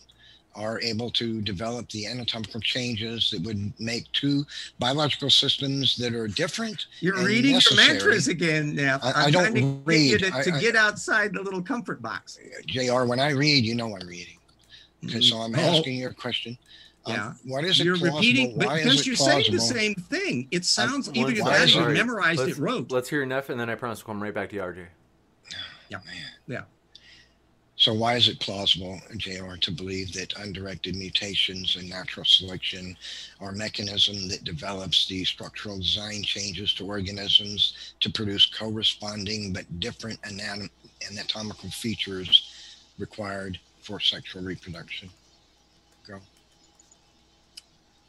are 0.56 0.80
able 0.82 1.10
to 1.12 1.42
develop 1.42 1.90
the 1.90 2.08
anatomical 2.08 2.60
changes 2.62 3.30
that 3.32 3.42
would 3.44 3.74
make 3.80 4.10
two 4.14 4.46
biological 4.80 5.30
systems 5.30 5.96
that 5.98 6.14
are 6.16 6.28
different? 6.28 6.86
You're 7.02 7.18
and 7.18 7.28
reading 7.28 7.54
necessary. 7.54 7.86
your 7.88 7.94
mantras 7.96 8.28
again, 8.28 8.74
now. 8.76 9.00
I- 9.04 9.12
I 9.12 9.24
I'm 9.26 9.32
don't 9.32 9.42
trying 9.44 9.54
to 9.56 9.62
get 9.62 9.68
you 9.68 9.82
read. 9.86 10.20
to, 10.22 10.36
I- 10.38 10.44
to 10.44 10.54
I- 10.56 10.60
get 10.60 10.76
outside 10.76 11.34
the 11.34 11.42
little 11.42 11.62
comfort 11.62 12.02
box. 12.02 12.40
Jr. 12.68 13.04
When 13.04 13.20
I 13.20 13.32
read, 13.32 13.66
you 13.66 13.76
know 13.76 13.96
I'm 13.96 14.08
reading. 14.08 14.38
Okay, 15.06 15.22
so 15.22 15.38
I'm 15.38 15.54
Oh, 15.56 15.60
asking 15.60 15.98
you 15.98 16.08
a 16.08 16.14
question. 16.14 16.58
Um, 17.06 17.14
Yeah. 17.14 17.34
what 17.44 17.64
is 17.66 17.80
it 17.80 17.84
You're 17.86 17.98
plausible? 17.98 18.18
repeating 18.18 18.58
Why 18.58 18.78
because 18.78 18.94
is 18.96 19.00
it 19.02 19.08
you're 19.08 19.16
saying 19.16 19.52
the 19.52 19.60
same 19.60 19.94
thing. 19.94 20.48
It 20.50 20.66
sounds 20.66 21.08
one 21.10 21.18
even 21.18 21.36
second, 21.38 21.52
as 21.54 21.76
you 21.76 21.82
sorry. 21.82 21.94
memorized 21.94 22.40
let's, 22.40 22.54
it 22.54 22.58
wrote. 22.58 22.90
Let's 22.92 23.10
hear 23.10 23.24
Neff, 23.26 23.50
and 23.50 23.60
then 23.60 23.70
I 23.70 23.76
promise 23.76 24.00
we'll 24.00 24.16
come 24.16 24.24
right 24.24 24.34
back 24.34 24.50
to 24.50 24.56
you, 24.56 24.62
RJ. 24.64 24.86
Yeah. 25.90 25.98
Man. 26.04 26.16
Yeah. 26.48 26.62
So 27.86 27.94
why 27.94 28.16
is 28.16 28.28
it 28.28 28.40
plausible, 28.40 29.00
JR, 29.16 29.58
to 29.62 29.72
believe 29.72 30.12
that 30.14 30.34
undirected 30.40 30.96
mutations 30.96 31.76
and 31.76 31.88
natural 31.88 32.26
selection 32.26 32.98
are 33.40 33.52
a 33.52 33.56
mechanism 33.56 34.28
that 34.30 34.44
develops 34.44 35.06
the 35.06 35.24
structural 35.24 35.78
design 35.78 36.24
changes 36.24 36.74
to 36.74 36.88
organisms 36.88 37.94
to 38.00 38.10
produce 38.10 38.48
corresponding 38.48 39.54
but 39.54 39.80
different 39.80 40.20
anatom- 40.24 40.72
anatomical 41.12 41.70
features 41.70 42.52
required 42.98 43.60
for 43.84 44.00
sexual 44.00 44.42
reproduction? 44.42 45.08
Go. 46.08 46.20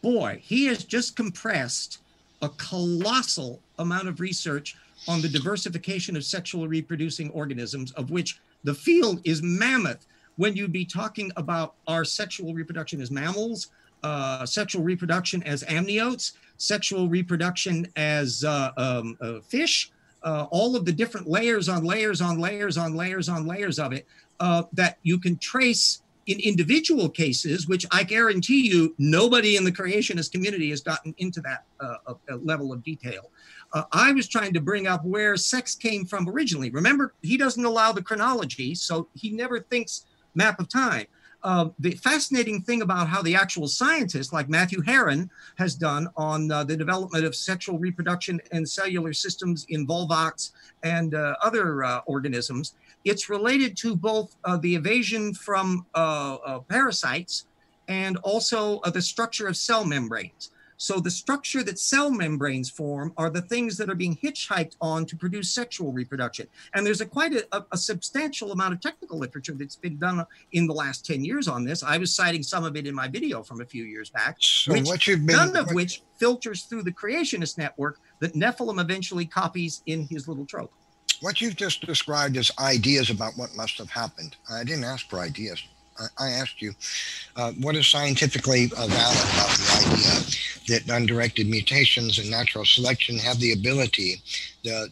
boy, 0.00 0.40
he 0.42 0.64
has 0.64 0.84
just 0.84 1.16
compressed 1.16 1.98
a 2.40 2.48
colossal 2.48 3.60
amount 3.78 4.08
of 4.08 4.20
research 4.20 4.74
on 5.06 5.20
the 5.20 5.28
diversification 5.28 6.16
of 6.16 6.24
sexual 6.24 6.66
reproducing 6.66 7.28
organisms, 7.32 7.92
of 7.92 8.10
which 8.10 8.40
the 8.66 8.74
field 8.74 9.20
is 9.24 9.42
mammoth. 9.42 10.06
When 10.36 10.54
you'd 10.54 10.72
be 10.72 10.84
talking 10.84 11.30
about 11.36 11.76
our 11.86 12.04
sexual 12.04 12.52
reproduction 12.52 13.00
as 13.00 13.10
mammals, 13.10 13.68
uh, 14.02 14.44
sexual 14.44 14.82
reproduction 14.82 15.42
as 15.44 15.62
amniotes, 15.64 16.32
sexual 16.58 17.08
reproduction 17.08 17.86
as 17.96 18.44
uh, 18.44 18.72
um, 18.76 19.16
uh, 19.20 19.40
fish, 19.40 19.90
uh, 20.24 20.46
all 20.50 20.76
of 20.76 20.84
the 20.84 20.92
different 20.92 21.28
layers 21.28 21.68
on 21.68 21.84
layers 21.84 22.20
on 22.20 22.38
layers 22.38 22.76
on 22.76 22.96
layers 22.96 23.28
on 23.28 23.46
layers 23.46 23.78
of 23.78 23.92
it 23.92 24.06
uh, 24.40 24.64
that 24.72 24.98
you 25.04 25.18
can 25.18 25.38
trace 25.38 26.02
in 26.26 26.40
individual 26.40 27.08
cases, 27.08 27.68
which 27.68 27.86
I 27.92 28.02
guarantee 28.02 28.66
you, 28.66 28.94
nobody 28.98 29.56
in 29.56 29.62
the 29.62 29.70
creationist 29.70 30.32
community 30.32 30.70
has 30.70 30.80
gotten 30.80 31.14
into 31.18 31.40
that 31.42 31.64
uh, 31.78 32.14
level 32.42 32.72
of 32.72 32.82
detail. 32.82 33.30
Uh, 33.76 33.84
I 33.92 34.10
was 34.12 34.26
trying 34.26 34.54
to 34.54 34.60
bring 34.62 34.86
up 34.86 35.04
where 35.04 35.36
sex 35.36 35.74
came 35.74 36.06
from 36.06 36.26
originally. 36.30 36.70
Remember, 36.70 37.12
he 37.20 37.36
doesn't 37.36 37.62
allow 37.62 37.92
the 37.92 38.00
chronology, 38.00 38.74
so 38.74 39.08
he 39.12 39.32
never 39.32 39.60
thinks 39.60 40.06
map 40.34 40.58
of 40.58 40.70
time. 40.70 41.04
Uh, 41.42 41.68
the 41.78 41.90
fascinating 41.90 42.62
thing 42.62 42.80
about 42.80 43.06
how 43.06 43.20
the 43.20 43.34
actual 43.34 43.68
scientist, 43.68 44.32
like 44.32 44.48
Matthew 44.48 44.80
Herron, 44.80 45.30
has 45.58 45.74
done 45.74 46.08
on 46.16 46.50
uh, 46.50 46.64
the 46.64 46.74
development 46.74 47.26
of 47.26 47.36
sexual 47.36 47.78
reproduction 47.78 48.40
and 48.50 48.66
cellular 48.66 49.12
systems 49.12 49.66
in 49.68 49.86
volvox 49.86 50.52
and 50.82 51.14
uh, 51.14 51.34
other 51.42 51.84
uh, 51.84 52.00
organisms, 52.06 52.76
it's 53.04 53.28
related 53.28 53.76
to 53.76 53.94
both 53.94 54.36
uh, 54.46 54.56
the 54.56 54.74
evasion 54.74 55.34
from 55.34 55.84
parasites 56.70 57.44
and 57.88 58.16
also 58.22 58.80
the 58.94 59.02
structure 59.02 59.46
of 59.48 59.54
cell 59.54 59.84
membranes. 59.84 60.50
So 60.78 61.00
the 61.00 61.10
structure 61.10 61.62
that 61.62 61.78
cell 61.78 62.10
membranes 62.10 62.68
form 62.70 63.12
are 63.16 63.30
the 63.30 63.40
things 63.42 63.76
that 63.78 63.88
are 63.88 63.94
being 63.94 64.16
hitchhiked 64.16 64.76
on 64.80 65.06
to 65.06 65.16
produce 65.16 65.50
sexual 65.50 65.92
reproduction. 65.92 66.46
And 66.74 66.86
there's 66.86 67.00
a 67.00 67.06
quite 67.06 67.32
a, 67.32 67.46
a, 67.52 67.64
a 67.72 67.76
substantial 67.78 68.52
amount 68.52 68.74
of 68.74 68.80
technical 68.80 69.18
literature 69.18 69.54
that's 69.54 69.76
been 69.76 69.98
done 69.98 70.24
in 70.52 70.66
the 70.66 70.74
last 70.74 71.06
10 71.06 71.24
years 71.24 71.48
on 71.48 71.64
this. 71.64 71.82
I 71.82 71.96
was 71.98 72.14
citing 72.14 72.42
some 72.42 72.64
of 72.64 72.76
it 72.76 72.86
in 72.86 72.94
my 72.94 73.08
video 73.08 73.42
from 73.42 73.60
a 73.60 73.64
few 73.66 73.84
years 73.84 74.10
back, 74.10 74.36
So 74.40 74.72
Which- 74.72 74.86
what 74.86 75.06
you've 75.06 75.24
been 75.24 75.36
none 75.36 75.56
of 75.56 75.66
what- 75.66 75.74
which 75.74 76.02
filters 76.18 76.62
through 76.64 76.82
the 76.82 76.92
creationist 76.92 77.58
network 77.58 77.98
that 78.20 78.34
Nephilim 78.34 78.80
eventually 78.80 79.26
copies 79.26 79.82
in 79.86 80.06
his 80.08 80.28
little 80.28 80.46
trope. 80.46 80.72
what 81.20 81.40
you've 81.40 81.56
just 81.56 81.80
described 81.86 82.36
as 82.36 82.50
ideas 82.58 83.08
about 83.08 83.32
what 83.38 83.54
must 83.56 83.78
have 83.78 83.88
happened. 83.88 84.36
I 84.50 84.64
didn't 84.64 84.84
ask 84.84 85.08
for 85.08 85.18
ideas. 85.20 85.62
I, 85.98 86.26
I 86.26 86.28
asked 86.32 86.60
you, 86.60 86.74
uh, 87.36 87.52
what 87.52 87.74
is 87.74 87.86
scientifically 87.86 88.66
valid 88.66 88.90
about 88.92 89.48
the 89.56 89.92
idea 89.94 90.26
that 90.68 90.88
undirected 90.90 91.48
mutations 91.48 92.18
and 92.18 92.30
natural 92.30 92.64
selection 92.64 93.18
have 93.18 93.38
the 93.38 93.52
ability 93.52 94.16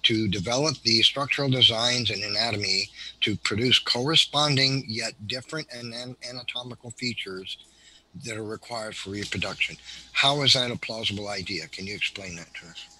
to 0.02 0.28
develop 0.28 0.76
the 0.82 1.02
structural 1.02 1.48
designs 1.48 2.10
and 2.10 2.22
anatomy 2.22 2.88
to 3.20 3.36
produce 3.38 3.78
corresponding 3.78 4.84
yet 4.86 5.14
different 5.26 5.66
an- 5.72 6.16
anatomical 6.28 6.90
features 6.92 7.58
that 8.24 8.36
are 8.36 8.44
required 8.44 8.94
for 8.94 9.10
reproduction. 9.10 9.76
How 10.12 10.42
is 10.42 10.52
that 10.52 10.70
a 10.70 10.76
plausible 10.76 11.28
idea? 11.28 11.66
Can 11.68 11.86
you 11.86 11.96
explain 11.96 12.36
that 12.36 12.54
to 12.54 12.66
us? 12.68 12.93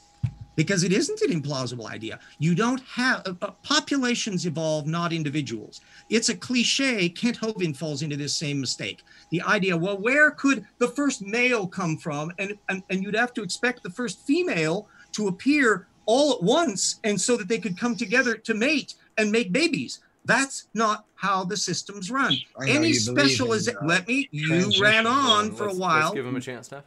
Because 0.57 0.85
it 0.85 0.93
isn't 0.93 1.21
an 1.23 1.31
implausible 1.31 1.91
idea. 1.91 2.19
You 2.39 2.55
don't 2.55 2.83
have 2.83 3.23
uh, 3.27 3.35
uh, 3.43 3.51
populations 3.63 4.47
evolve, 4.47 4.87
not 4.87 5.13
individuals. 5.13 5.81
It's 6.11 6.29
a 6.29 6.37
cliche. 6.37 7.09
Kent 7.09 7.41
Hovind 7.41 7.77
falls 7.77 8.03
into 8.03 8.17
this 8.17 8.35
same 8.35 8.61
mistake. 8.61 9.03
The 9.31 9.43
idea, 9.43 9.77
well, 9.77 9.99
where 9.99 10.31
could 10.31 10.65
the 10.79 10.89
first 10.89 11.23
male 11.23 11.67
come 11.67 11.97
from? 11.97 12.33
And, 12.39 12.57
and, 12.69 12.83
and 12.91 13.03
you'd 13.03 13.17
have 13.17 13.35
to 13.35 13.43
expect 13.43 13.83
the 13.83 13.91
first 13.91 14.21
female 14.21 14.89
to 15.13 15.29
appear 15.29 15.87
all 16.07 16.33
at 16.35 16.43
once 16.43 17.01
and 17.05 17.21
so 17.21 17.37
that 17.37 17.49
they 17.49 17.59
could 17.59 17.79
come 17.79 17.97
together 17.97 18.37
to 18.37 18.55
mate 18.55 18.95
and 19.17 19.33
make 19.33 19.53
babies. 19.53 20.01
That's 20.27 20.69
not 20.75 21.05
how 21.17 21.45
the 21.45 21.57
systems 21.57 22.11
run. 22.11 22.35
Any 22.67 22.95
specialization, 22.95 23.79
uh, 23.83 23.87
let 23.87 24.09
me, 24.09 24.29
you 24.31 24.73
ran 24.81 25.07
on 25.07 25.53
for 25.53 25.69
a 25.69 25.75
while. 25.75 26.05
Let's 26.05 26.15
give 26.15 26.27
him 26.27 26.37
a 26.37 26.41
chance, 26.41 26.67
Steph 26.67 26.85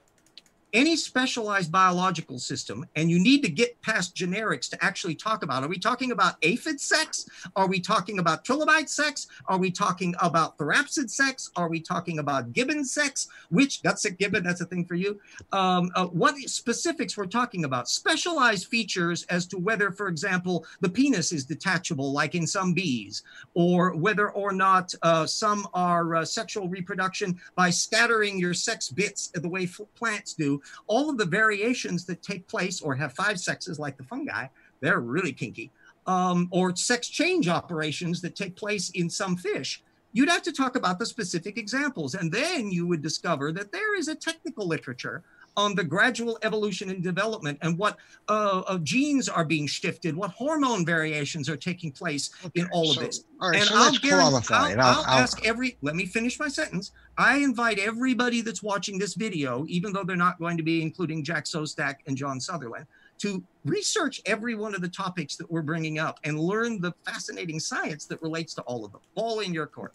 any 0.73 0.95
specialized 0.95 1.71
biological 1.71 2.39
system, 2.39 2.85
and 2.95 3.09
you 3.09 3.19
need 3.19 3.41
to 3.43 3.49
get 3.49 3.81
past 3.81 4.15
generics 4.15 4.69
to 4.69 4.83
actually 4.83 5.15
talk 5.15 5.43
about. 5.43 5.63
Are 5.63 5.69
we 5.69 5.79
talking 5.79 6.11
about 6.11 6.35
aphid 6.41 6.81
sex? 6.81 7.29
Are 7.55 7.67
we 7.67 7.79
talking 7.79 8.19
about 8.19 8.43
trilobite 8.43 8.89
sex? 8.89 9.27
Are 9.47 9.57
we 9.57 9.71
talking 9.71 10.13
about 10.19 10.57
therapsid 10.57 11.09
sex? 11.09 11.51
Are 11.55 11.69
we 11.69 11.79
talking 11.79 12.19
about 12.19 12.53
gibbon 12.53 12.83
sex? 12.83 13.27
Which 13.49 13.81
Gutsick 13.81 14.17
Gibbon? 14.17 14.43
That's 14.43 14.61
a 14.61 14.65
thing 14.65 14.85
for 14.85 14.95
you. 14.95 15.19
Um, 15.53 15.91
uh, 15.95 16.07
what 16.07 16.35
specifics 16.37 17.17
we're 17.17 17.25
talking 17.25 17.63
about? 17.63 17.87
Specialized 17.87 18.67
features 18.67 19.23
as 19.29 19.45
to 19.47 19.57
whether, 19.57 19.91
for 19.91 20.07
example, 20.07 20.65
the 20.81 20.89
penis 20.89 21.31
is 21.31 21.45
detachable, 21.45 22.11
like 22.11 22.35
in 22.35 22.45
some 22.45 22.73
bees, 22.73 23.23
or 23.53 23.95
whether 23.95 24.31
or 24.31 24.51
not 24.51 24.93
uh, 25.01 25.25
some 25.25 25.67
are 25.73 26.15
uh, 26.15 26.25
sexual 26.25 26.67
reproduction 26.67 27.39
by 27.55 27.69
scattering 27.69 28.37
your 28.37 28.53
sex 28.53 28.89
bits 28.89 29.31
the 29.33 29.47
way 29.47 29.67
plants 29.95 30.33
do 30.33 30.56
all 30.87 31.09
of 31.09 31.17
the 31.17 31.25
variations 31.25 32.05
that 32.05 32.21
take 32.21 32.47
place 32.47 32.81
or 32.81 32.95
have 32.95 33.13
five 33.13 33.39
sexes 33.39 33.79
like 33.79 33.97
the 33.97 34.03
fungi, 34.03 34.47
they're 34.81 34.99
really 34.99 35.33
kinky, 35.33 35.71
um, 36.05 36.47
or 36.51 36.75
sex 36.75 37.07
change 37.07 37.47
operations 37.47 38.21
that 38.21 38.35
take 38.35 38.55
place 38.55 38.89
in 38.91 39.09
some 39.09 39.35
fish. 39.35 39.83
You'd 40.13 40.29
have 40.29 40.43
to 40.43 40.51
talk 40.51 40.75
about 40.75 40.99
the 40.99 41.05
specific 41.05 41.57
examples, 41.57 42.15
and 42.15 42.31
then 42.31 42.71
you 42.71 42.87
would 42.87 43.01
discover 43.01 43.51
that 43.51 43.71
there 43.71 43.95
is 43.95 44.07
a 44.07 44.15
technical 44.15 44.65
literature 44.67 45.23
on 45.57 45.73
the 45.75 45.83
gradual 45.83 46.37
evolution 46.43 46.89
and 46.89 47.03
development 47.03 47.57
and 47.61 47.77
what 47.77 47.97
uh, 48.29 48.61
uh, 48.67 48.77
genes 48.79 49.27
are 49.27 49.43
being 49.43 49.65
shifted, 49.67 50.15
what 50.15 50.29
hormone 50.29 50.85
variations 50.85 51.49
are 51.49 51.57
taking 51.57 51.91
place 51.91 52.29
okay, 52.45 52.61
in 52.61 52.69
all 52.71 52.93
so, 52.93 53.01
of 53.01 53.07
this. 53.07 53.23
All 53.41 53.49
right, 53.49 53.59
and 53.59 53.67
so 53.67 53.75
I'll, 53.75 53.91
let's 53.91 53.99
qualify 53.99 54.71
I'll, 54.71 54.79
I'll, 54.79 55.03
I'll 55.05 55.19
ask 55.19 55.45
every, 55.45 55.77
let 55.81 55.95
me 55.95 56.05
finish 56.05 56.39
my 56.39 56.47
sentence. 56.47 56.91
I 57.17 57.37
invite 57.37 57.79
everybody 57.79 58.41
that's 58.41 58.61
watching 58.61 58.99
this 58.99 59.15
video, 59.15 59.65
even 59.67 59.91
though 59.91 60.03
they're 60.03 60.15
not 60.15 60.39
going 60.39 60.57
to 60.57 60.63
be 60.63 60.81
including 60.81 61.23
Jack 61.23 61.45
Szostak 61.45 61.95
and 62.05 62.15
John 62.15 62.39
Sutherland, 62.39 62.85
to 63.17 63.43
research 63.65 64.21
every 64.27 64.53
one 64.53 64.75
of 64.75 64.81
the 64.81 64.87
topics 64.87 65.35
that 65.37 65.49
we're 65.49 65.63
bringing 65.63 65.97
up 65.97 66.19
and 66.23 66.39
learn 66.39 66.79
the 66.79 66.93
fascinating 67.03 67.59
science 67.59 68.05
that 68.05 68.21
relates 68.21 68.53
to 68.53 68.61
all 68.61 68.85
of 68.85 68.91
them. 68.91 69.01
All 69.15 69.39
in 69.39 69.53
your 69.53 69.65
court. 69.65 69.93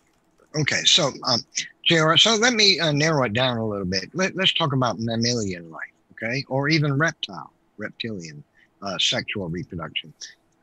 Okay, 0.54 0.82
so 0.84 1.10
um, 1.24 1.40
JR, 1.86 2.16
so 2.16 2.34
let 2.36 2.52
me 2.52 2.78
uh, 2.78 2.92
narrow 2.92 3.24
it 3.24 3.32
down 3.32 3.56
a 3.56 3.66
little 3.66 3.86
bit. 3.86 4.10
Let, 4.12 4.38
us 4.38 4.52
talk 4.52 4.74
about 4.74 4.98
mammalian 4.98 5.70
life, 5.70 5.80
okay, 6.12 6.44
or 6.48 6.68
even 6.68 6.98
reptile, 6.98 7.52
reptilian 7.78 8.44
uh, 8.82 8.98
sexual 8.98 9.48
reproduction. 9.48 10.12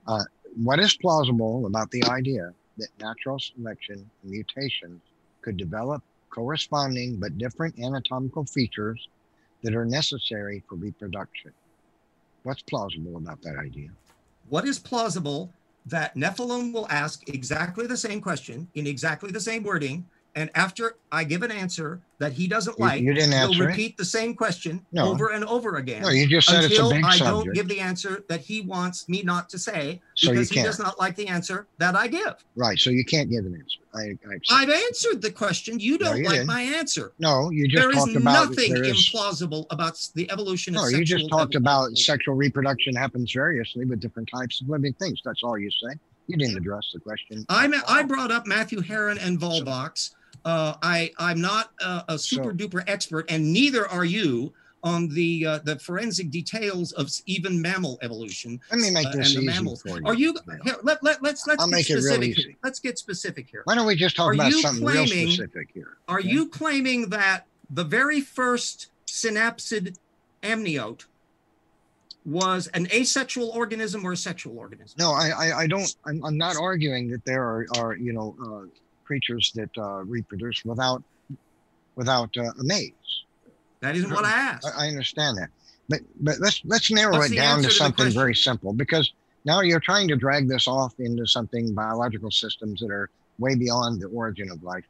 Uh, 0.06 0.24
what 0.64 0.80
is 0.80 0.96
plausible 0.96 1.66
about 1.66 1.90
the 1.90 2.04
idea 2.06 2.54
that 2.78 2.90
natural 3.00 3.40
selection 3.40 4.08
mutations 4.24 5.02
could 5.42 5.58
develop 5.58 6.04
corresponding 6.30 7.16
but 7.16 7.38
different 7.40 7.78
anatomical 7.80 8.46
features 8.46 9.08
that 9.64 9.76
are 9.76 9.86
necessary 9.86 10.64
for 10.70 10.76
reproduction? 10.76 11.52
What's 12.44 12.62
plausible 12.62 13.18
about 13.18 13.42
that 13.42 13.58
idea? 13.58 13.90
What 14.50 14.66
is 14.66 14.78
plausible 14.78 15.52
that 15.90 16.16
Nephilim 16.16 16.74
will 16.74 16.88
ask 16.90 17.28
exactly 17.30 17.88
the 17.88 17.98
same 17.98 18.22
question 18.22 18.68
in 18.76 18.88
exactly 18.88 19.32
the 19.32 19.40
same 19.40 19.64
wording. 19.64 20.06
And 20.36 20.50
after 20.56 20.96
I 21.12 21.24
give 21.24 21.42
an 21.42 21.52
answer 21.52 22.02
that 22.20 22.34
he 22.34 22.48
doesn't 22.48 22.78
you, 22.78 22.86
like, 22.86 23.02
you 23.02 23.14
didn't 23.14 23.32
he'll 23.32 23.66
repeat 23.66 23.92
it? 23.92 23.98
the 23.98 24.06
same 24.06 24.36
question 24.36 24.86
no. 24.92 25.08
over 25.08 25.30
and 25.30 25.44
over 25.46 25.78
again. 25.78 26.04
No, 26.04 26.10
you 26.10 26.28
just 26.28 26.48
said 26.48 26.64
until 26.66 26.90
it's 26.90 26.92
a 26.92 26.96
big 26.96 27.06
I 27.06 27.18
subject. 27.18 27.46
don't 27.46 27.54
give 27.56 27.68
the 27.68 27.80
answer 27.80 28.24
that 28.30 28.42
he 28.42 28.62
wants 28.62 29.10
me 29.10 29.24
not 29.24 29.50
to 29.50 29.60
say 29.60 30.02
so 30.16 30.32
because 30.32 30.50
he 30.50 30.62
does 30.62 30.78
not 30.78 31.00
like 31.00 31.16
the 31.16 31.28
answer 31.28 31.68
that 31.78 31.96
I 31.96 32.08
give. 32.08 32.36
Right. 32.56 32.78
So 32.78 32.90
you 32.90 33.04
can't 33.04 33.30
give 33.30 33.46
an 33.46 33.56
answer. 33.56 33.80
I, 33.94 34.18
I 34.54 34.62
have 34.62 34.70
answered 34.70 35.22
the 35.22 35.32
question. 35.32 35.80
You 35.80 35.98
don't 35.98 36.12
no, 36.12 36.18
you 36.18 36.26
like 36.26 36.34
didn't. 36.34 36.48
my 36.48 36.62
answer. 36.62 37.14
No, 37.18 37.50
you 37.50 37.68
just 37.68 37.82
there 37.82 37.92
talked 37.92 38.16
about 38.16 38.50
nothing 38.50 38.74
there 38.74 38.84
is, 38.84 39.12
nothing 39.14 39.50
implausible 39.50 39.66
about 39.72 40.00
the 40.14 40.30
evolution 40.32 40.76
of 40.76 40.82
sexual 40.82 40.94
no, 40.94 41.00
you 41.00 41.06
just 41.06 41.30
talked 41.30 41.56
evolution. 41.56 41.62
about 41.62 41.98
sexual 41.98 42.36
reproduction 42.36 42.96
happens 42.96 43.34
variously 43.34 43.86
with 43.86 44.00
different 44.00 44.30
types 44.34 44.62
of 44.62 44.70
living 44.70 44.94
things. 44.94 45.22
That's 45.26 45.42
all 45.42 45.58
you 45.58 45.72
say. 45.72 45.98
You 46.30 46.38
didn't 46.38 46.58
address 46.58 46.92
the 46.94 47.00
question. 47.00 47.44
I 47.50 47.68
I 47.88 48.04
brought 48.04 48.32
up 48.32 48.46
Matthew 48.46 48.82
Herron 48.82 49.18
and 49.18 49.40
Volvox. 49.40 50.12
Uh, 50.46 50.76
I 50.82 51.12
I'm 51.18 51.42
not 51.42 51.72
a, 51.82 52.04
a 52.10 52.20
super 52.20 52.52
so, 52.52 52.56
duper 52.56 52.84
expert, 52.88 53.30
and 53.30 53.52
neither 53.52 53.88
are 53.88 54.06
you 54.06 54.54
on 54.84 55.10
the 55.10 55.46
uh, 55.46 55.60
the 55.60 55.78
forensic 55.80 56.30
details 56.30 56.92
of 56.94 57.10
even 57.26 57.62
mammal 57.62 58.00
evolution. 58.02 58.60
Let 58.72 58.80
me 58.80 58.92
make 58.92 59.08
uh, 59.08 59.12
this 59.12 59.36
and 59.36 59.44
easy 59.44 59.46
mammals. 59.46 59.82
for 59.82 60.00
you. 60.00 60.06
Are 60.06 60.14
you? 60.14 60.36
Here, 60.64 60.76
let, 60.84 61.04
let, 61.04 61.22
let's 61.22 61.46
let's 61.48 61.62
I'll 61.62 61.68
get 61.68 61.76
make 61.76 61.86
specific. 61.86 62.18
it 62.18 62.22
real 62.22 62.30
easy. 62.30 62.58
Let's 62.64 62.80
get 62.80 62.98
specific 62.98 63.50
here. 63.50 63.62
Why 63.66 63.76
don't 63.76 63.88
we 63.88 63.96
just 63.96 64.16
talk 64.16 64.28
are 64.28 64.34
about 64.34 64.52
something 64.54 64.84
claiming, 64.84 65.10
real 65.10 65.32
specific 65.32 65.70
here? 65.74 65.98
Are 66.08 66.20
okay? 66.20 66.30
you 66.30 66.48
claiming 66.48 67.10
that 67.10 67.46
the 67.70 67.84
very 67.84 68.22
first 68.22 68.88
synapsid 69.08 69.98
amniote 70.44 71.06
was 72.26 72.68
an 72.68 72.88
asexual 72.94 73.50
organism 73.50 74.06
or 74.06 74.14
a 74.14 74.18
sexual 74.18 74.58
organism? 74.58 74.96
No, 75.00 75.12
I, 75.12 75.30
I, 75.30 75.58
I 75.60 75.68
don't. 75.68 75.94
I'm, 76.06 76.24
I'm, 76.24 76.38
not 76.38 76.56
arguing 76.58 77.10
that 77.10 77.26
there 77.26 77.44
are, 77.44 77.66
are 77.78 77.96
you 77.96 78.14
know, 78.14 78.36
uh, 78.42 78.68
creatures 79.10 79.52
that 79.56 79.76
uh, 79.76 80.04
reproduce 80.04 80.64
without, 80.64 81.02
without 81.96 82.30
uh, 82.38 82.52
a 82.60 82.64
maze. 82.64 82.92
That 83.80 83.96
isn't 83.96 84.12
what 84.12 84.24
I 84.24 84.32
asked. 84.32 84.68
I, 84.78 84.86
I 84.86 84.88
understand 84.88 85.38
that, 85.40 85.50
but 85.88 86.02
but 86.20 86.36
let's 86.40 86.62
let's 86.66 86.92
narrow 86.92 87.14
What's 87.14 87.32
it 87.32 87.36
down 87.36 87.64
to 87.64 87.70
to 87.70 87.74
something 87.74 88.12
very 88.12 88.36
simple 88.36 88.72
because 88.72 89.12
now 89.46 89.62
you're 89.62 89.80
trying 89.80 90.08
to 90.10 90.16
drag 90.16 90.48
this 90.48 90.68
off 90.68 90.94
into 91.00 91.26
something 91.26 91.74
biological 91.74 92.30
systems 92.30 92.82
that 92.82 92.92
are 92.92 93.10
way 93.40 93.56
beyond 93.56 94.00
the 94.00 94.08
origin 94.08 94.52
of 94.52 94.62
life. 94.62 94.86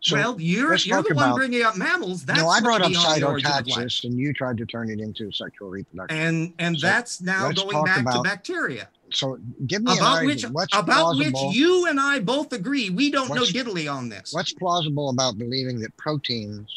So 0.00 0.16
well, 0.16 0.40
you're 0.40 0.74
you're 0.76 1.02
the 1.02 1.14
one 1.14 1.34
bringing 1.34 1.62
up 1.62 1.76
mammals. 1.76 2.24
That's 2.26 2.38
no, 2.38 2.48
I 2.48 2.60
brought 2.60 2.82
up 2.82 2.92
cytotaxis, 2.92 4.04
and 4.04 4.16
you 4.16 4.34
tried 4.34 4.58
to 4.58 4.66
turn 4.66 4.90
it 4.90 5.00
into 5.00 5.32
sexual 5.32 5.70
reproduction. 5.70 6.20
And 6.20 6.52
and 6.58 6.78
so 6.78 6.86
that's 6.86 7.22
now 7.22 7.50
going 7.50 7.82
back 7.84 8.02
about, 8.02 8.22
to 8.22 8.22
bacteria. 8.22 8.88
So 9.14 9.38
give 9.66 9.82
me 9.82 9.96
about 9.96 10.24
which 10.24 10.44
about 10.44 10.86
plausible, 10.86 11.48
which 11.48 11.56
you 11.56 11.86
and 11.86 12.00
I 12.00 12.18
both 12.20 12.52
agree 12.52 12.90
we 12.90 13.10
don't 13.10 13.28
know 13.28 13.42
diddly 13.42 13.92
on 13.92 14.08
this. 14.08 14.32
What's 14.32 14.52
plausible 14.52 15.10
about 15.10 15.38
believing 15.38 15.80
that 15.80 15.96
proteins 15.96 16.70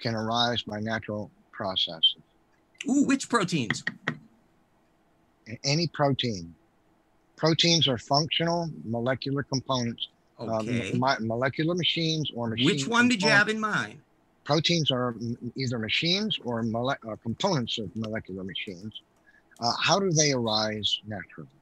can 0.00 0.14
arise 0.14 0.62
by 0.62 0.80
natural 0.80 1.30
processes? 1.52 2.22
Ooh, 2.88 3.04
which 3.04 3.28
proteins? 3.28 3.84
Any 5.64 5.88
protein. 5.88 6.54
Proteins 7.36 7.88
are 7.88 7.98
functional 7.98 8.70
molecular 8.84 9.42
components 9.42 10.08
Okay. 10.40 10.98
Uh, 11.02 11.16
molecular 11.20 11.74
machines 11.74 12.30
or 12.34 12.48
machines. 12.48 12.84
Which 12.84 12.88
one 12.88 13.08
did 13.08 13.22
you 13.22 13.28
have 13.28 13.48
in 13.48 13.60
mind? 13.60 14.00
Proteins 14.44 14.90
are 14.90 15.14
either 15.54 15.78
machines 15.78 16.38
or 16.42 16.62
mole- 16.62 16.90
uh, 16.90 17.16
components 17.22 17.78
of 17.78 17.94
molecular 17.94 18.42
machines. 18.42 19.02
Uh, 19.60 19.72
how 19.82 19.98
do 19.98 20.10
they 20.12 20.32
arise 20.32 20.98
naturally? 21.06 21.59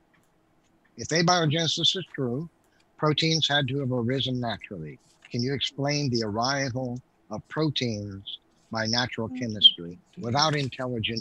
If 0.98 1.08
abiogenesis 1.08 1.96
is 1.96 2.04
true, 2.12 2.48
proteins 2.96 3.46
had 3.48 3.68
to 3.68 3.78
have 3.78 3.92
arisen 3.92 4.40
naturally. 4.40 4.98
Can 5.30 5.42
you 5.42 5.54
explain 5.54 6.10
the 6.10 6.24
arrival 6.24 7.00
of 7.30 7.46
proteins 7.48 8.38
by 8.72 8.86
natural 8.86 9.28
mm-hmm. 9.28 9.38
chemistry 9.38 9.98
without 10.18 10.56
intelligent 10.56 11.20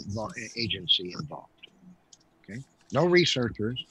agency 0.56 1.14
involved? 1.18 1.68
Okay, 2.42 2.60
no 2.92 3.06
researchers, 3.06 3.84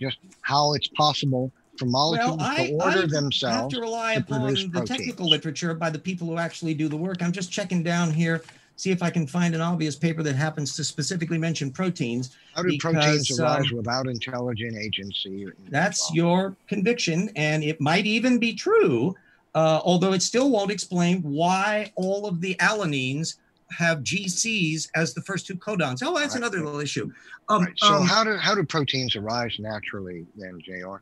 just 0.00 0.16
how 0.40 0.72
it's 0.72 0.88
possible 0.88 1.52
for 1.76 1.84
molecules 1.84 2.38
well, 2.38 2.46
I, 2.46 2.66
to 2.68 2.72
order 2.74 3.02
I 3.02 3.06
themselves. 3.06 3.56
have 3.56 3.68
to 3.68 3.80
rely 3.80 4.14
to 4.14 4.20
upon 4.20 4.54
the 4.54 4.68
proteins. 4.68 4.88
technical 4.88 5.28
literature 5.28 5.74
by 5.74 5.90
the 5.90 5.98
people 5.98 6.26
who 6.26 6.38
actually 6.38 6.72
do 6.72 6.88
the 6.88 6.96
work. 6.96 7.22
I'm 7.22 7.32
just 7.32 7.52
checking 7.52 7.82
down 7.82 8.12
here, 8.12 8.42
see 8.82 8.90
if 8.90 9.00
I 9.00 9.10
can 9.10 9.28
find 9.28 9.54
an 9.54 9.60
obvious 9.60 9.94
paper 9.94 10.24
that 10.24 10.34
happens 10.34 10.74
to 10.74 10.82
specifically 10.82 11.38
mention 11.38 11.70
proteins. 11.70 12.34
How 12.56 12.62
do 12.62 12.68
because, 12.70 12.94
proteins 12.94 13.38
arise 13.38 13.70
um, 13.70 13.76
without 13.76 14.08
intelligent 14.08 14.76
agency? 14.76 15.46
That's 15.68 16.12
your 16.12 16.56
conviction, 16.66 17.30
and 17.36 17.62
it 17.62 17.80
might 17.80 18.06
even 18.06 18.38
be 18.38 18.54
true, 18.54 19.14
uh, 19.54 19.80
although 19.84 20.12
it 20.14 20.20
still 20.22 20.50
won't 20.50 20.72
explain 20.72 21.22
why 21.22 21.92
all 21.94 22.26
of 22.26 22.40
the 22.40 22.56
alanines 22.56 23.36
have 23.70 24.00
GCs 24.00 24.88
as 24.96 25.14
the 25.14 25.22
first 25.22 25.46
two 25.46 25.54
codons. 25.54 26.00
Oh, 26.02 26.18
that's 26.18 26.34
Right. 26.34 26.38
another 26.38 26.64
little 26.64 26.80
issue. 26.80 27.08
Um, 27.48 27.62
Right. 27.62 27.72
So 27.76 27.94
um, 27.94 28.06
how 28.06 28.24
do 28.24 28.36
how 28.36 28.56
do 28.56 28.64
proteins 28.64 29.14
arise 29.14 29.54
naturally 29.60 30.26
then, 30.34 30.60
Jr.? 30.60 30.96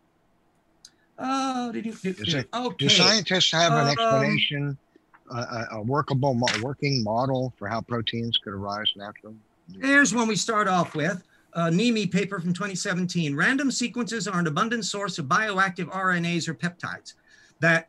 oh, 1.18 1.72
did 1.72 1.86
you, 1.86 1.94
did- 1.94 2.28
it- 2.28 2.46
okay. 2.54 2.76
Do 2.76 2.88
scientists 2.90 3.50
have 3.52 3.72
an 3.72 3.78
Um, 3.78 3.88
explanation, 3.88 4.68
uh, 4.68 4.89
a, 5.30 5.66
a 5.72 5.82
workable, 5.82 6.38
working 6.62 7.02
model 7.02 7.52
for 7.56 7.68
how 7.68 7.80
proteins 7.80 8.38
could 8.38 8.52
arise 8.52 8.90
naturally? 8.96 9.36
There's 9.68 10.14
one 10.14 10.28
we 10.28 10.36
start 10.36 10.68
off 10.68 10.94
with. 10.94 11.22
Uh, 11.52 11.66
Neme 11.66 12.10
paper 12.12 12.38
from 12.38 12.52
2017. 12.52 13.34
Random 13.34 13.70
sequences 13.70 14.28
are 14.28 14.38
an 14.38 14.46
abundant 14.46 14.84
source 14.84 15.18
of 15.18 15.26
bioactive 15.26 15.90
RNAs 15.90 16.48
or 16.48 16.54
peptides 16.54 17.14
that 17.60 17.88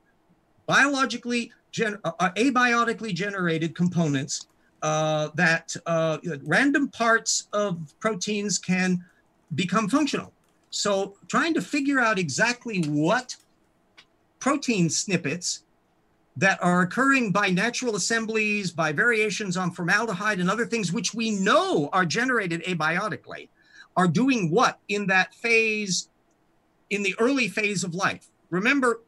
biologically, 0.66 1.52
gen- 1.72 2.00
uh, 2.04 2.12
uh, 2.20 2.32
abiotically 2.32 3.14
generated 3.14 3.76
components 3.76 4.48
uh, 4.82 5.30
that 5.36 5.76
uh, 5.86 6.18
random 6.44 6.88
parts 6.90 7.48
of 7.54 7.94
proteins 8.00 8.58
can 8.58 9.04
become 9.54 9.88
functional. 9.88 10.34
So, 10.72 11.18
trying 11.28 11.54
to 11.56 11.62
figure 11.62 12.00
out 12.00 12.18
exactly 12.18 12.82
what 12.86 13.36
protein 14.40 14.90
snippets 14.90 15.64
that 16.38 16.64
are 16.64 16.82
occurring 16.82 17.32
by 17.32 17.50
natural 17.50 17.96
assemblies, 17.96 18.72
by 18.72 18.92
variations 18.92 19.58
on 19.58 19.72
formaldehyde 19.72 20.40
and 20.40 20.50
other 20.50 20.66
things, 20.66 20.92
which 20.92 21.14
we 21.14 21.32
know 21.32 21.90
are 21.92 22.06
generated 22.06 22.64
abiotically, 22.64 23.50
are 23.98 24.08
doing 24.08 24.50
what 24.50 24.80
in 24.88 25.08
that 25.08 25.34
phase, 25.36 26.10
in 26.90 27.04
the 27.04 27.16
early 27.20 27.48
phase 27.48 27.84
of 27.84 27.94
life. 27.94 28.28
Remember, 28.50 29.02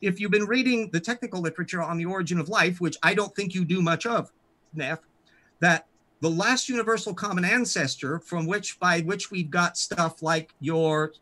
if 0.00 0.18
you've 0.18 0.30
been 0.30 0.46
reading 0.46 0.90
the 0.90 1.00
technical 1.00 1.40
literature 1.40 1.82
on 1.82 1.96
the 1.96 2.06
origin 2.06 2.40
of 2.40 2.48
life, 2.48 2.80
which 2.80 2.96
I 3.02 3.14
don't 3.14 3.34
think 3.34 3.54
you 3.54 3.64
do 3.64 3.82
much 3.82 4.06
of, 4.06 4.32
Neff, 4.74 5.00
that 5.60 5.86
the 6.20 6.30
last 6.30 6.68
universal 6.68 7.14
common 7.14 7.44
ancestor 7.44 8.18
from 8.18 8.46
which 8.46 8.80
by 8.80 9.00
which 9.00 9.30
we've 9.30 9.50
got 9.50 9.76
stuff 9.76 10.22
like 10.22 10.54
your 10.60 11.12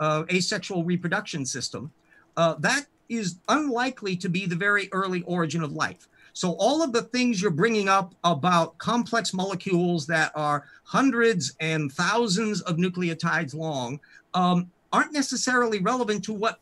uh, 0.00 0.24
asexual 0.30 0.84
reproduction 0.84 1.46
system, 1.46 1.92
uh, 2.36 2.54
that 2.58 2.86
is 3.12 3.36
unlikely 3.48 4.16
to 4.16 4.28
be 4.28 4.46
the 4.46 4.56
very 4.56 4.88
early 4.92 5.22
origin 5.22 5.62
of 5.62 5.72
life. 5.72 6.08
So 6.34 6.52
all 6.58 6.82
of 6.82 6.92
the 6.92 7.02
things 7.02 7.42
you're 7.42 7.50
bringing 7.50 7.88
up 7.88 8.14
about 8.24 8.78
complex 8.78 9.34
molecules 9.34 10.06
that 10.06 10.32
are 10.34 10.64
hundreds 10.84 11.54
and 11.60 11.92
thousands 11.92 12.62
of 12.62 12.76
nucleotides 12.76 13.54
long 13.54 14.00
um, 14.32 14.70
aren't 14.92 15.12
necessarily 15.12 15.80
relevant 15.80 16.24
to 16.24 16.32
what 16.32 16.58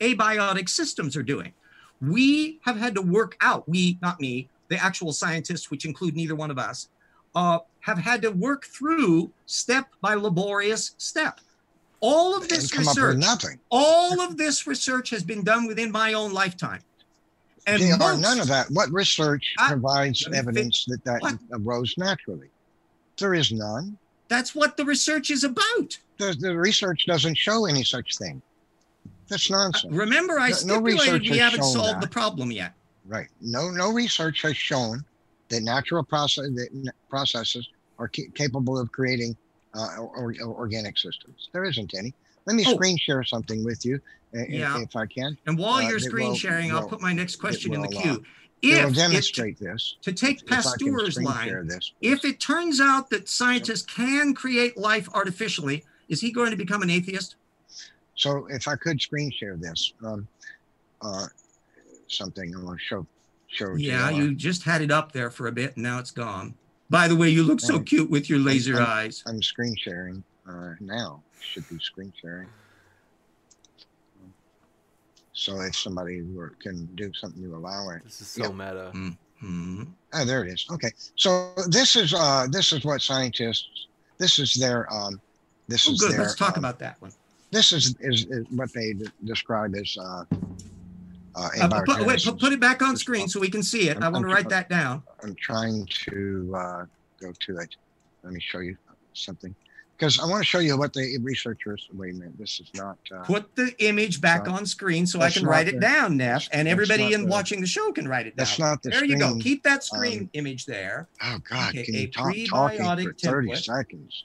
abiotic 0.00 0.68
systems 0.68 1.16
are 1.16 1.22
doing. 1.22 1.52
We 2.02 2.58
have 2.62 2.76
had 2.76 2.94
to 2.96 3.02
work 3.02 3.36
out, 3.40 3.66
we, 3.66 3.98
not 4.02 4.20
me, 4.20 4.48
the 4.68 4.76
actual 4.76 5.12
scientists, 5.12 5.70
which 5.70 5.86
include 5.86 6.14
neither 6.14 6.34
one 6.34 6.50
of 6.50 6.58
us, 6.58 6.88
uh, 7.34 7.60
have 7.80 7.98
had 7.98 8.20
to 8.22 8.30
work 8.30 8.66
through 8.66 9.30
step 9.46 9.86
by 10.00 10.14
laborious 10.14 10.94
step. 10.98 11.40
All 12.00 12.36
of 12.36 12.48
this 12.48 12.70
come 12.70 12.86
up 12.86 12.94
with 12.96 13.04
research, 13.04 13.18
nothing. 13.18 13.58
all 13.70 14.20
of 14.20 14.36
this 14.36 14.66
research 14.66 15.10
has 15.10 15.22
been 15.22 15.42
done 15.42 15.66
within 15.66 15.90
my 15.90 16.12
own 16.12 16.32
lifetime. 16.32 16.80
And 17.66 17.82
Jr., 17.82 17.96
most- 17.98 18.20
none 18.20 18.38
of 18.40 18.46
that. 18.48 18.70
What 18.70 18.90
research 18.92 19.44
I- 19.58 19.68
provides 19.68 20.26
evidence 20.32 20.84
that 20.88 21.02
that 21.04 21.20
What? 21.22 21.38
arose 21.52 21.94
naturally? 21.96 22.48
There 23.18 23.34
is 23.34 23.50
none. 23.50 23.96
That's 24.28 24.54
what 24.54 24.76
the 24.76 24.84
research 24.84 25.30
is 25.30 25.42
about. 25.44 25.98
The, 26.18 26.36
the 26.38 26.56
research 26.56 27.06
doesn't 27.06 27.36
show 27.36 27.66
any 27.66 27.82
such 27.84 28.18
thing. 28.18 28.42
That's 29.28 29.50
uh, 29.50 29.54
nonsense. 29.56 29.92
Remember, 29.94 30.38
I 30.38 30.50
No- 30.50 30.54
no 30.54 30.56
stipulated 30.56 30.84
research 31.00 31.30
we 31.30 31.38
haven't 31.38 31.62
solved 31.64 31.94
that. 31.96 32.00
the 32.02 32.08
problem 32.08 32.52
yet. 32.52 32.72
Right. 33.06 33.28
No, 33.40 33.70
no 33.70 33.90
research 33.92 34.42
has 34.42 34.56
shown 34.56 35.04
that 35.48 35.62
natural 35.62 36.02
process 36.02 36.46
that 36.54 36.92
processes 37.08 37.68
are 37.98 38.08
ca- 38.08 38.28
capable 38.34 38.78
of 38.78 38.90
creating 38.92 39.36
uh, 39.76 39.96
or, 39.98 40.34
or- 40.40 40.54
organic 40.58 40.98
systems. 40.98 41.48
There 41.52 41.64
isn't 41.64 41.94
any. 41.94 42.14
Let 42.46 42.56
me 42.56 42.64
Oh. 42.66 42.74
screen 42.74 42.96
share 42.98 43.22
something 43.24 43.64
with 43.64 43.84
you, 43.84 44.00
i- 44.34 44.46
Yeah. 44.48 44.80
if 44.80 44.94
I 44.96 45.06
can. 45.06 45.36
And 45.46 45.58
while 45.58 45.84
Uh, 45.84 45.88
you're 45.88 45.98
screen 45.98 46.28
will- 46.28 46.36
sharing, 46.36 46.72
I'll 46.72 46.88
put 46.88 47.00
my 47.00 47.12
next 47.12 47.36
question 47.36 47.74
in 47.74 47.82
the 47.82 47.88
will, 47.88 47.98
uh, 47.98 48.02
queue. 48.02 48.12
Will 48.62 48.88
If 48.88 48.96
it, 48.96 49.58
this. 49.58 49.96
to 50.02 50.12
take 50.12 50.40
If 50.42 50.46
Pasteur's 50.46 51.20
line, 51.20 51.68
if 52.00 52.24
it 52.24 52.40
turns 52.40 52.80
out 52.80 53.10
that 53.10 53.28
scientists 53.28 53.82
can 53.82 54.34
create 54.34 54.76
life 54.78 55.08
artificially, 55.12 55.84
is 56.08 56.20
he 56.20 56.30
going 56.32 56.50
to 56.52 56.56
become 56.56 56.82
an 56.82 56.90
atheist? 56.90 57.36
So 58.16 58.46
if 58.46 58.66
I 58.66 58.76
could 58.76 59.00
screen 59.00 59.30
share 59.30 59.56
this, 59.56 59.92
um, 60.02 60.26
uh, 61.02 61.26
something 62.08 62.56
I 62.56 62.62
want 62.62 62.78
to 62.78 62.84
show, 62.84 63.06
show. 63.48 63.74
Yeah, 63.74 64.10
JR. 64.10 64.16
you 64.16 64.34
just 64.34 64.62
had 64.62 64.80
it 64.80 64.90
up 64.90 65.12
there 65.12 65.30
for 65.30 65.46
a 65.48 65.52
bit 65.52 65.74
and 65.76 65.82
now 65.82 65.98
it's 65.98 66.10
gone. 66.10 66.54
By 66.88 67.08
the 67.08 67.16
way, 67.16 67.28
you 67.30 67.42
look 67.42 67.60
so 67.60 67.80
cute 67.80 68.10
with 68.10 68.30
your 68.30 68.38
laser 68.38 68.76
I'm- 68.76 68.86
eyes. 68.88 69.22
I'm 69.26 69.42
screen 69.42 69.74
sharing 69.76 70.22
uh, 70.48 70.74
now. 70.80 71.22
Should 71.40 71.68
be 71.68 71.78
screen 71.80 72.12
sharing. 72.20 72.48
So 75.32 75.60
if 75.60 75.76
somebody 75.76 76.22
were, 76.22 76.54
can 76.62 76.86
do 76.94 77.12
something 77.14 77.42
to 77.42 77.56
allow 77.56 77.90
it. 77.90 78.02
This 78.04 78.20
is 78.20 78.28
so 78.28 78.42
Yeah. 78.44 78.48
meta. 78.52 78.90
Hmm. 79.40 79.82
Oh, 80.14 80.24
there 80.24 80.44
it 80.46 80.52
is. 80.52 80.64
Okay. 80.70 80.90
So 81.16 81.52
this 81.68 81.94
is 81.94 82.14
uh 82.14 82.46
this 82.50 82.72
is 82.72 82.84
what 82.86 83.02
scientists 83.02 83.68
this 84.18 84.38
is 84.38 84.54
their 84.54 84.90
um 84.92 85.20
this 85.68 85.86
Oh, 85.86 85.92
is 85.92 86.00
good. 86.00 86.12
their 86.12 86.20
Let's 86.22 86.34
talk 86.36 86.56
um, 86.56 86.64
about 86.64 86.78
that 86.78 86.96
one. 87.02 87.12
this 87.52 87.70
is, 87.72 87.94
is 88.00 88.24
is 88.30 88.46
what 88.50 88.72
they 88.72 88.94
d- 88.94 89.10
describe 89.24 89.74
as 89.76 89.94
uh 90.00 90.24
uh, 91.36 91.48
Uh, 91.60 91.82
put, 91.84 92.06
wait, 92.06 92.24
put, 92.40 92.52
it 92.52 92.60
back 92.60 92.80
on 92.82 92.96
screen 92.96 93.28
so 93.28 93.38
we 93.38 93.50
can 93.50 93.62
see 93.62 93.88
it. 93.88 93.98
I 93.98 94.04
I'm- 94.04 94.12
want 94.14 94.24
to 94.26 94.32
write 94.34 94.48
that 94.48 94.68
down. 94.68 95.02
I'm 95.22 95.34
trying 95.34 95.86
to 96.06 96.52
uh, 96.56 96.84
go 97.20 97.32
to 97.46 97.58
it. 97.58 97.76
Let 98.22 98.32
me 98.32 98.40
show 98.40 98.58
you 98.58 98.76
something 99.12 99.54
because 99.96 100.18
I 100.18 100.26
want 100.26 100.40
to 100.42 100.44
show 100.46 100.58
you 100.58 100.76
what 100.76 100.92
the 100.92 101.18
researchers. 101.22 101.88
Wait 101.92 102.14
a 102.14 102.18
minute, 102.18 102.36
this 102.38 102.60
is 102.60 102.70
not. 102.74 102.98
Uh, 103.14 103.22
Put 103.24 103.54
the 103.54 103.72
image 103.78 104.20
back 104.20 104.48
on 104.48 104.66
screen 104.66 105.06
so 105.06 105.20
I 105.20 105.30
can 105.30 105.46
write 105.46 105.68
it 105.68 105.78
down, 105.80 106.16
Neff, 106.16 106.48
and 106.52 106.66
everybody 106.68 107.12
in 107.12 107.22
the- 107.22 107.28
watching 107.28 107.60
the 107.60 107.66
show 107.66 107.92
can 107.92 108.08
write 108.08 108.26
it 108.26 108.36
down. 108.36 108.44
that's 108.46 108.58
not 108.58 108.82
the 108.82 108.90
there 108.90 109.04
you 109.04 109.18
go. 109.18 109.36
Keep 109.38 109.62
that 109.62 109.84
screen 109.84 110.20
um, 110.20 110.30
image 110.32 110.66
there. 110.66 111.06
Oh 111.22 111.38
God! 111.48 111.68
Okay, 111.70 111.84
can 111.84 111.94
a 111.94 111.98
you 111.98 112.08
talk 112.08 112.34
talking 112.76 113.04
for 113.06 113.12
thirty 113.14 113.48
template. 113.50 113.64
seconds? 113.64 114.24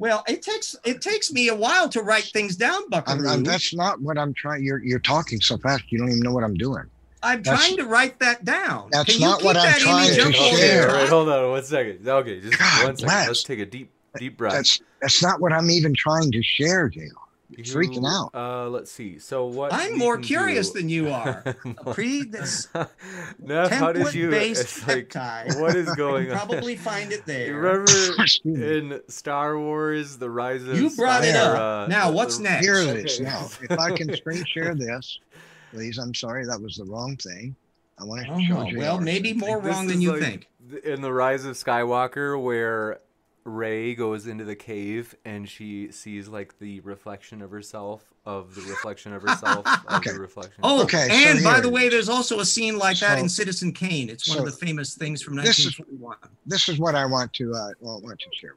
Well, 0.00 0.24
it 0.26 0.40
takes 0.40 0.74
it 0.84 1.02
takes 1.02 1.30
me 1.30 1.48
a 1.48 1.54
while 1.54 1.86
to 1.90 2.00
write 2.00 2.24
things 2.24 2.56
down, 2.56 2.82
I'm, 2.84 2.88
Buckaroo. 2.88 3.28
I'm, 3.28 3.34
I'm, 3.34 3.44
that's 3.44 3.74
not 3.74 4.00
what 4.00 4.16
I'm 4.16 4.32
trying. 4.32 4.64
You're 4.64 4.82
you're 4.82 4.98
talking 4.98 5.40
so 5.42 5.58
fast. 5.58 5.84
You 5.92 5.98
don't 5.98 6.08
even 6.08 6.22
know 6.22 6.32
what 6.32 6.42
I'm 6.42 6.54
doing. 6.54 6.84
I'm 7.22 7.42
that's- 7.42 7.66
trying 7.66 7.76
to 7.76 7.84
write 7.84 8.18
that 8.20 8.42
down. 8.46 8.88
That's 8.90 9.12
Can 9.12 9.20
you 9.20 9.26
not 9.26 9.40
keep 9.40 9.44
what 9.44 9.56
I'm 9.58 9.78
trying 9.78 10.14
to 10.14 10.22
up 10.22 10.28
Okay, 10.28 10.38
while 10.40 10.50
we 10.52 10.56
share. 10.56 10.88
all 10.88 10.94
right, 10.96 11.08
hold 11.08 11.28
on 11.28 11.50
one 11.50 11.62
second. 11.64 12.08
Okay, 12.08 12.40
just 12.40 12.58
God 12.58 12.84
one 12.84 12.96
second. 12.96 13.06
bless. 13.08 13.26
Let's 13.28 13.42
take 13.42 13.58
a 13.58 13.66
deep, 13.66 13.92
deep 14.16 14.38
breath. 14.38 14.54
That's 14.54 14.80
that's 15.02 15.22
not 15.22 15.38
what 15.38 15.52
I'm 15.52 15.70
even 15.70 15.92
trying 15.94 16.32
to 16.32 16.42
share, 16.42 16.88
Jay. 16.88 17.10
You- 17.50 17.64
freaking 17.64 18.06
out. 18.06 18.30
Uh, 18.34 18.68
let's 18.68 18.90
see. 18.92 19.18
So 19.18 19.46
what? 19.46 19.72
I'm 19.72 19.98
more 19.98 20.18
curious 20.18 20.70
do- 20.70 20.78
than 20.80 20.88
you 20.88 21.10
are. 21.10 21.42
A 21.84 21.92
pre 21.94 22.22
this 22.24 22.68
Neff, 23.38 23.70
how 23.70 23.92
did 23.92 24.14
you? 24.14 24.28
template-based 24.30 24.60
It's 24.62 24.86
like, 24.86 25.08
peptide. 25.08 25.60
what 25.60 25.74
is 25.76 25.92
going 25.94 26.30
on? 26.30 26.36
probably 26.36 26.76
find 26.76 27.12
it 27.12 27.26
there. 27.26 27.46
You 27.48 27.60
there. 27.60 27.84
remember 27.84 28.24
in 28.44 29.00
Star 29.08 29.58
Wars, 29.58 30.16
the 30.18 30.30
Rise 30.30 30.62
of 30.64 30.78
You 30.80 30.90
brought 30.90 31.24
it 31.24 31.34
up. 31.34 31.58
uh, 31.58 31.86
now, 31.88 32.12
what's 32.12 32.36
the- 32.38 32.44
next? 32.44 32.64
Here 32.66 32.76
it 32.76 33.04
is. 33.06 33.20
Okay. 33.20 33.24
Now, 33.28 33.48
if 33.62 33.78
I 33.78 33.96
can 33.96 34.14
screen 34.16 34.44
share 34.46 34.74
this, 34.74 35.18
please. 35.72 35.98
I'm 35.98 36.14
sorry, 36.14 36.46
that 36.46 36.60
was 36.60 36.76
the 36.76 36.84
wrong 36.84 37.16
thing. 37.16 37.56
I 37.98 38.04
want 38.04 38.22
to 38.26 38.26
show 38.46 38.58
Oh, 38.58 38.64
you. 38.66 38.78
well, 38.78 38.98
maybe 39.00 39.34
more 39.34 39.60
This 39.60 39.72
wrong 39.74 39.86
than 39.86 40.00
you 40.00 40.12
like 40.12 40.22
think. 40.22 40.48
In 40.84 41.02
the 41.02 41.12
Rise 41.12 41.44
of 41.44 41.54
Skywalker, 41.56 42.40
where 42.42 42.98
Rey 43.44 43.94
goes 43.94 44.26
into 44.26 44.44
the 44.44 44.54
cave 44.56 45.14
and 45.24 45.48
she 45.48 45.90
sees 45.92 46.28
like 46.28 46.58
the 46.58 46.80
reflection 46.80 47.40
of 47.42 47.50
herself, 47.50 48.12
of 48.26 48.54
the 48.54 48.62
reflection 48.62 49.12
of 49.12 49.22
herself, 49.22 49.66
of 49.66 49.80
Okay. 49.96 50.12
the 50.12 50.18
reflection. 50.20 50.60
Oh, 50.62 50.82
Okay, 50.82 51.08
so 51.08 51.14
and 51.14 51.42
by 51.44 51.52
here 51.54 51.62
the 51.62 51.70
way, 51.70 51.88
there's 51.88 52.08
also 52.08 52.40
a 52.40 52.44
scene 52.44 52.78
like 52.78 52.98
that 53.00 53.16
So- 53.16 53.22
in 53.22 53.28
Citizen 53.28 53.72
Kane. 53.72 54.08
It's 54.10 54.28
one 54.28 54.38
of 54.38 54.44
the 54.44 54.52
famous 54.52 54.94
things 54.94 55.22
from 55.22 55.36
this 55.36 55.58
is- 55.58 55.80
This 56.46 56.68
is 56.68 56.78
what 56.78 56.94
I 56.94 57.06
want 57.06 57.32
to 57.34 57.52
uh, 57.54 57.70
well, 57.80 58.00
want 58.02 58.18
to 58.20 58.26
share, 58.38 58.54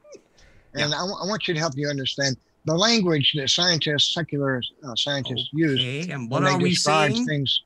and 0.74 0.94
I 0.94 1.02
wa- 1.02 1.20
I 1.22 1.26
want 1.26 1.48
you 1.48 1.54
to 1.54 1.60
help 1.60 1.74
you 1.76 1.88
understand 1.88 2.36
the 2.66 2.74
language 2.74 3.32
that 3.36 3.48
scientists, 3.50 4.14
secular 4.14 4.62
uh, 4.86 4.94
scientists, 4.96 5.48
use 5.52 6.06
and 6.08 6.30
what 6.30 6.42
when 6.42 6.52
are 6.52 6.58
they 6.58 6.64
we 6.64 6.70
describe 6.70 7.12
seeing? 7.12 7.26
things. 7.26 7.62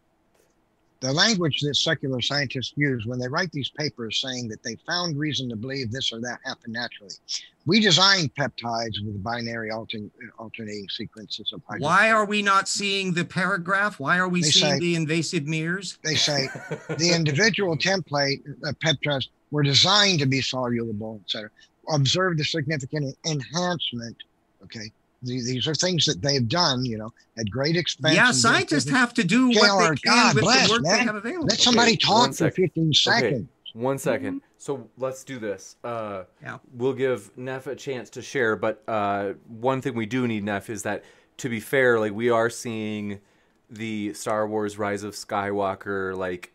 The 1.01 1.13
language 1.13 1.61
that 1.61 1.77
secular 1.77 2.21
scientists 2.21 2.73
use 2.77 3.07
when 3.07 3.21
they 3.21 3.29
write 3.29 3.53
these 3.53 3.71
papers 3.71 4.21
saying 4.21 4.49
that 4.49 4.65
they 4.65 4.77
found 4.87 5.17
reason 5.17 5.49
to 5.51 5.55
believe 5.57 5.93
this 5.93 6.13
or 6.13 6.21
that 6.21 6.41
happened 6.45 6.73
naturally. 6.73 7.15
We 7.67 7.79
designed 7.79 8.35
peptides 8.35 9.05
with 9.05 9.23
binary 9.23 9.71
altern- 9.71 10.11
alternating 10.39 10.89
sequences 10.89 11.53
of 11.53 11.63
hydrogen. 11.69 11.85
Why 11.85 12.11
are 12.11 12.25
we 12.25 12.43
not 12.43 12.67
seeing 12.69 13.13
the 13.15 13.25
paragraph? 13.25 14.01
Why 14.01 14.19
are 14.19 14.29
we 14.29 14.43
They 14.43 14.51
seeing 14.51 14.73
say- 14.75 14.79
the 14.81 14.95
invasive 14.97 15.47
mirrors? 15.47 15.99
They 16.03 16.17
say 16.17 16.49
the 16.89 17.13
individual 17.15 17.77
template 17.77 18.43
uh, 18.67 18.73
peptides 18.85 19.29
were 19.53 19.63
designed 19.63 20.19
to 20.19 20.27
be 20.27 20.41
soluble, 20.41 21.21
et 21.25 21.31
cetera. 21.31 21.51
Observe 21.91 22.37
the 22.39 22.45
significant 22.45 23.17
enhancement. 23.25 24.17
Okay. 24.65 24.91
The- 25.23 25.43
These 25.43 25.67
are 25.67 25.75
things 25.75 26.05
that 26.07 26.23
they've 26.23 26.47
done, 26.49 26.85
you 26.85 26.97
know, 26.99 27.13
at 27.39 27.51
great 27.51 27.77
expense. 27.77 28.15
Yeah, 28.15 28.31
scientists 28.31 28.89
have 28.91 29.13
to 29.15 29.25
do 29.25 29.49
what 29.49 29.55
they 29.55 29.87
can 29.87 29.97
God 30.05 30.35
with 30.37 30.45
bless, 30.45 30.67
the 30.69 30.73
work 30.75 30.83
they 30.85 30.99
have 30.99 31.17
available. 31.17 31.47
Let 31.47 31.59
somebody 31.59 31.93
Okay, 31.93 31.99
talk 32.07 32.35
for 32.35 32.51
15 32.51 32.93
seconds. 32.93 33.33
Okay, 33.33 33.47
One 33.75 33.99
second. 33.99 34.43
So 34.59 34.89
let's 34.97 35.25
do 35.25 35.39
this. 35.39 35.77
Uh, 35.85 36.25
Yeah. 36.43 36.59
We'll 36.73 36.93
give 36.95 37.37
Neff 37.37 37.67
a 37.67 37.75
chance 37.77 38.11
to 38.11 38.23
share, 38.23 38.57
but 38.57 38.83
uh, 38.89 39.35
one 39.47 39.81
thing 39.83 39.95
we 39.95 40.07
do 40.07 40.27
need, 40.27 40.45
Neff, 40.45 40.71
is 40.71 40.83
that 40.85 41.05
to 41.39 41.49
be 41.49 41.61
fair, 41.61 41.99
like 42.01 42.13
we 42.13 42.31
are 42.31 42.51
seeing 42.51 43.21
the 43.71 44.15
Star 44.15 44.47
Wars 44.49 44.79
Rise 44.79 45.03
of 45.03 45.15
Skywalker 45.15 46.17
like 46.17 46.53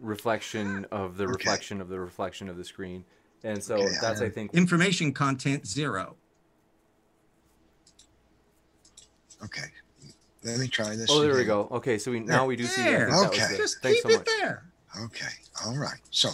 reflection 0.00 0.86
of 0.90 1.16
the 1.16 1.24
Okay. 1.24 1.32
reflection 1.32 1.80
of 1.80 1.88
the 1.88 1.98
reflection 2.00 2.48
of 2.48 2.56
the 2.56 2.64
screen, 2.64 3.04
and 3.42 3.62
so 3.62 3.76
Okay, 3.76 3.94
that's 4.00 4.20
I 4.20 4.28
think 4.28 4.54
Information 4.54 5.12
content 5.12 5.66
zero. 5.66 6.16
Okay. 9.44 9.66
Let 10.44 10.58
me 10.58 10.68
try 10.68 10.94
this. 10.94 11.06
Oh, 11.10 11.20
there 11.22 11.34
we 11.34 11.44
go. 11.44 11.68
Okay, 11.70 11.96
so 11.98 12.10
we 12.10 12.20
now 12.20 12.44
we 12.46 12.54
do 12.56 12.64
see. 12.66 12.82
There. 12.82 13.08
I 13.08 13.10
that 13.22 13.30
was 13.30 13.40
Okay. 13.40 13.54
it. 13.54 13.56
Just 13.56 13.80
Thanks 13.80 14.02
keep 14.02 14.10
so 14.10 14.16
it 14.16 14.18
much. 14.18 14.26
there. 14.40 14.64
Okay. 15.04 15.32
All 15.64 15.76
right. 15.76 15.98
So, 16.10 16.30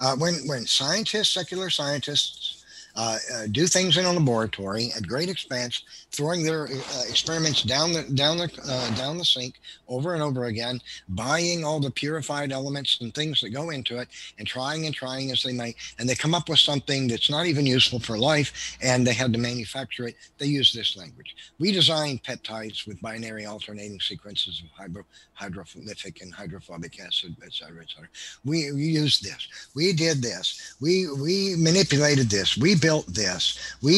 uh, 0.00 0.16
when 0.16 0.34
when 0.46 0.66
scientists, 0.66 1.30
secular 1.30 1.70
scientists, 1.70 2.53
uh, 2.96 3.18
uh, 3.34 3.46
do 3.50 3.66
things 3.66 3.96
in 3.96 4.04
a 4.04 4.12
laboratory 4.12 4.90
at 4.96 5.06
great 5.06 5.28
expense, 5.28 5.82
throwing 6.12 6.42
their 6.42 6.64
uh, 6.66 7.02
experiments 7.08 7.62
down 7.62 7.92
the 7.92 8.02
down 8.14 8.36
the 8.36 8.50
uh, 8.68 8.94
down 8.96 9.18
the 9.18 9.24
sink 9.24 9.60
over 9.88 10.14
and 10.14 10.22
over 10.22 10.44
again, 10.44 10.80
buying 11.08 11.64
all 11.64 11.80
the 11.80 11.90
purified 11.90 12.52
elements 12.52 13.00
and 13.00 13.14
things 13.14 13.40
that 13.40 13.50
go 13.50 13.70
into 13.70 13.98
it, 13.98 14.08
and 14.38 14.46
trying 14.46 14.86
and 14.86 14.94
trying 14.94 15.30
as 15.30 15.42
they 15.42 15.52
may, 15.52 15.74
and 15.98 16.08
they 16.08 16.14
come 16.14 16.34
up 16.34 16.48
with 16.48 16.58
something 16.58 17.08
that's 17.08 17.30
not 17.30 17.46
even 17.46 17.66
useful 17.66 17.98
for 17.98 18.16
life, 18.18 18.76
and 18.82 19.06
they 19.06 19.14
had 19.14 19.32
to 19.32 19.38
manufacture 19.38 20.08
it. 20.08 20.16
They 20.38 20.46
use 20.46 20.72
this 20.72 20.96
language. 20.96 21.34
We 21.58 21.72
designed 21.72 22.22
peptides 22.22 22.86
with 22.86 23.00
binary 23.00 23.46
alternating 23.46 24.00
sequences 24.00 24.62
of 24.64 24.70
hydro, 24.70 25.04
hydrophilic 25.40 26.22
and 26.22 26.32
hydrophobic 26.32 27.00
acid, 27.00 27.36
et 27.44 27.52
cetera, 27.52 27.82
et 27.82 27.88
cetera. 27.88 28.08
We, 28.44 28.72
we 28.72 28.84
used 28.84 29.24
this. 29.24 29.48
We 29.74 29.92
did 29.92 30.22
this. 30.22 30.76
We 30.80 31.08
we 31.20 31.56
manipulated 31.56 32.30
this. 32.30 32.56
We 32.56 32.74
built 32.84 33.06
this. 33.06 33.42
We 33.82 33.96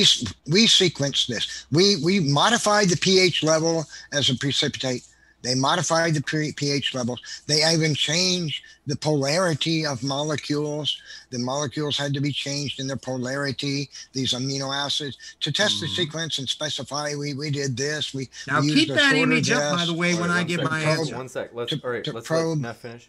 we 0.55 0.67
sequenced 0.67 1.27
this. 1.27 1.67
We 1.73 1.97
we 2.05 2.21
modified 2.21 2.89
the 2.89 2.97
pH 2.97 3.43
level 3.43 3.85
as 4.13 4.31
a 4.31 4.35
precipitate. 4.37 5.03
They 5.43 5.55
modified 5.55 6.15
the 6.15 6.23
pH 6.57 6.95
levels. 6.95 7.21
They 7.47 7.61
even 7.73 7.95
changed 7.95 8.63
the 8.87 8.97
polarity 8.97 9.85
of 9.87 10.03
molecules. 10.03 10.89
The 11.31 11.39
molecules 11.39 11.97
had 11.97 12.15
to 12.15 12.21
be 12.21 12.33
changed 12.33 12.81
in 12.81 12.87
their 12.87 12.97
polarity, 13.11 13.89
these 14.13 14.33
amino 14.33 14.69
acids, 14.75 15.17
to 15.41 15.53
test 15.53 15.81
the 15.81 15.87
Mhm. 15.87 15.97
sequence 15.97 16.39
and 16.39 16.49
specify 16.49 17.15
we, 17.15 17.35
we 17.35 17.51
did 17.51 17.77
this. 17.77 18.15
We, 18.15 18.29
Now 18.49 18.61
we 18.61 18.69
keep 18.75 18.89
used 18.89 19.01
that 19.01 19.15
image 19.15 19.51
up, 19.51 19.77
by 19.79 19.85
the 19.85 19.95
way, 19.95 20.13
All 20.15 20.21
when 20.21 20.31
right, 20.31 20.37
I 20.37 20.39
one 20.41 20.47
give 20.53 20.63
my 20.63 20.83
Probe. 20.83 20.99
answer. 20.99 21.17
One 21.17 21.29
sec. 21.29 21.51
Let's 21.55 21.71
To- 21.73 21.81
all 21.85 21.91
right. 21.91 22.07
let's 22.15 22.27
probe. 22.27 22.59
let 22.59 22.69
Neff 22.69 22.79
finish. 22.79 23.09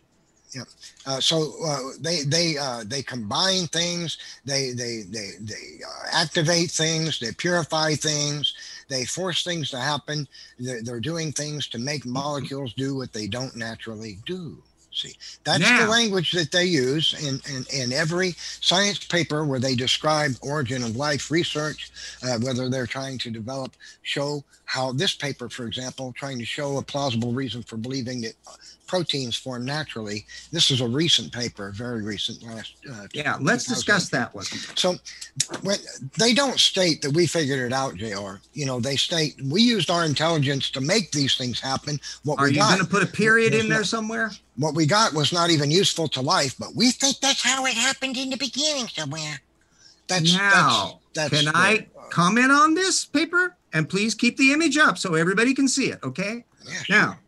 Uh, 1.05 1.19
so 1.19 1.53
uh, 1.65 1.79
they 1.99 2.23
they 2.23 2.57
uh, 2.57 2.83
they 2.85 3.01
combine 3.03 3.67
things, 3.67 4.17
they 4.45 4.71
they 4.71 5.03
they 5.09 5.31
they 5.41 5.79
uh, 5.85 6.07
activate 6.13 6.71
things, 6.71 7.19
they 7.19 7.31
purify 7.33 7.93
things, 7.95 8.53
they 8.87 9.05
force 9.05 9.43
things 9.43 9.69
to 9.71 9.79
happen. 9.79 10.27
They're, 10.59 10.81
they're 10.81 10.99
doing 10.99 11.31
things 11.31 11.67
to 11.69 11.77
make 11.77 12.05
molecules 12.05 12.73
do 12.73 12.95
what 12.95 13.13
they 13.13 13.27
don't 13.27 13.55
naturally 13.55 14.19
do. 14.25 14.61
See, 14.97 15.13
that's 15.43 15.69
the 15.79 15.85
language 15.85 16.31
that 16.31 16.51
they 16.51 16.65
use 16.65 17.13
in, 17.23 17.39
in, 17.53 17.65
in 17.71 17.93
every 17.93 18.31
science 18.31 18.97
paper 18.97 19.45
where 19.45 19.59
they 19.59 19.75
describe 19.75 20.31
origin 20.41 20.83
of 20.83 20.95
life 20.95 21.29
research, 21.29 21.91
uh, 22.23 22.39
whether 22.39 22.67
they're 22.67 22.87
trying 22.87 23.19
to 23.19 23.29
develop, 23.29 23.73
show 24.01 24.43
how 24.65 24.91
this 24.91 25.13
paper, 25.13 25.49
for 25.49 25.67
example, 25.67 26.13
trying 26.17 26.39
to 26.39 26.45
show 26.45 26.77
a 26.77 26.81
plausible 26.81 27.31
reason 27.31 27.61
for 27.61 27.77
believing 27.77 28.21
that 28.21 28.33
proteins 28.87 29.35
form 29.35 29.65
naturally. 29.65 30.25
This 30.51 30.71
is 30.71 30.81
a 30.81 30.87
recent 30.87 31.31
paper, 31.31 31.71
very 31.71 32.01
recent, 32.03 32.41
last. 32.43 32.75
Uh, 32.89 33.07
Yeah, 33.13 33.37
let's 33.41 33.65
discuss 33.65 34.09
that 34.09 34.33
one. 34.33 34.45
So 34.75 34.95
when 35.61 35.77
they 36.17 36.33
don't 36.33 36.59
state 36.59 37.01
that 37.01 37.11
we 37.11 37.27
figured 37.27 37.59
it 37.59 37.73
out, 37.73 37.95
Jr. 37.95 38.35
You 38.53 38.65
know, 38.65 38.79
they 38.79 38.95
state 38.95 39.35
we 39.45 39.61
used 39.61 39.89
our 39.91 40.05
intelligence 40.05 40.69
to 40.71 40.81
make 40.81 41.11
these 41.11 41.37
things 41.37 41.59
happen. 41.59 41.99
What 42.23 42.39
Are 42.39 42.45
we 42.45 42.51
you 42.53 42.59
going 42.59 42.79
to 42.79 42.85
put 42.85 43.03
a 43.03 43.07
period 43.07 43.53
in 43.53 43.67
there 43.69 43.79
no- 43.79 43.83
somewhere? 43.83 44.31
what 44.55 44.73
we 44.73 44.87
got 44.87 45.13
was 45.13 45.31
not 45.31 45.51
even 45.51 45.69
useful 45.69 46.07
to 46.07 46.19
life, 46.21 46.55
but 46.57 46.73
we 46.75 46.89
think 46.89 47.19
that's 47.19 47.43
how 47.43 47.63
it 47.67 47.75
happened 47.75 48.17
in 48.17 48.31
the 48.31 48.37
beginning 48.37 48.87
somewhere. 48.87 49.39
That's 50.07 50.33
Now, 50.33 50.99
that's, 51.13 51.29
that's 51.31 51.43
Can 51.43 51.53
the- 51.53 51.57
I 51.59 51.87
comment 52.09 52.51
on 52.51 52.73
this 52.73 53.05
paper? 53.05 53.55
And 53.73 53.87
please 53.87 54.15
keep 54.15 54.37
the 54.37 54.53
image 54.53 54.75
up 54.77 54.97
so 54.97 55.13
everybody 55.13 55.53
can 55.53 55.67
see 55.67 55.91
it, 55.91 55.99
okay? 56.03 56.43
yeah, 56.65 56.73
sure. 56.83 56.95
Now, 56.95 57.19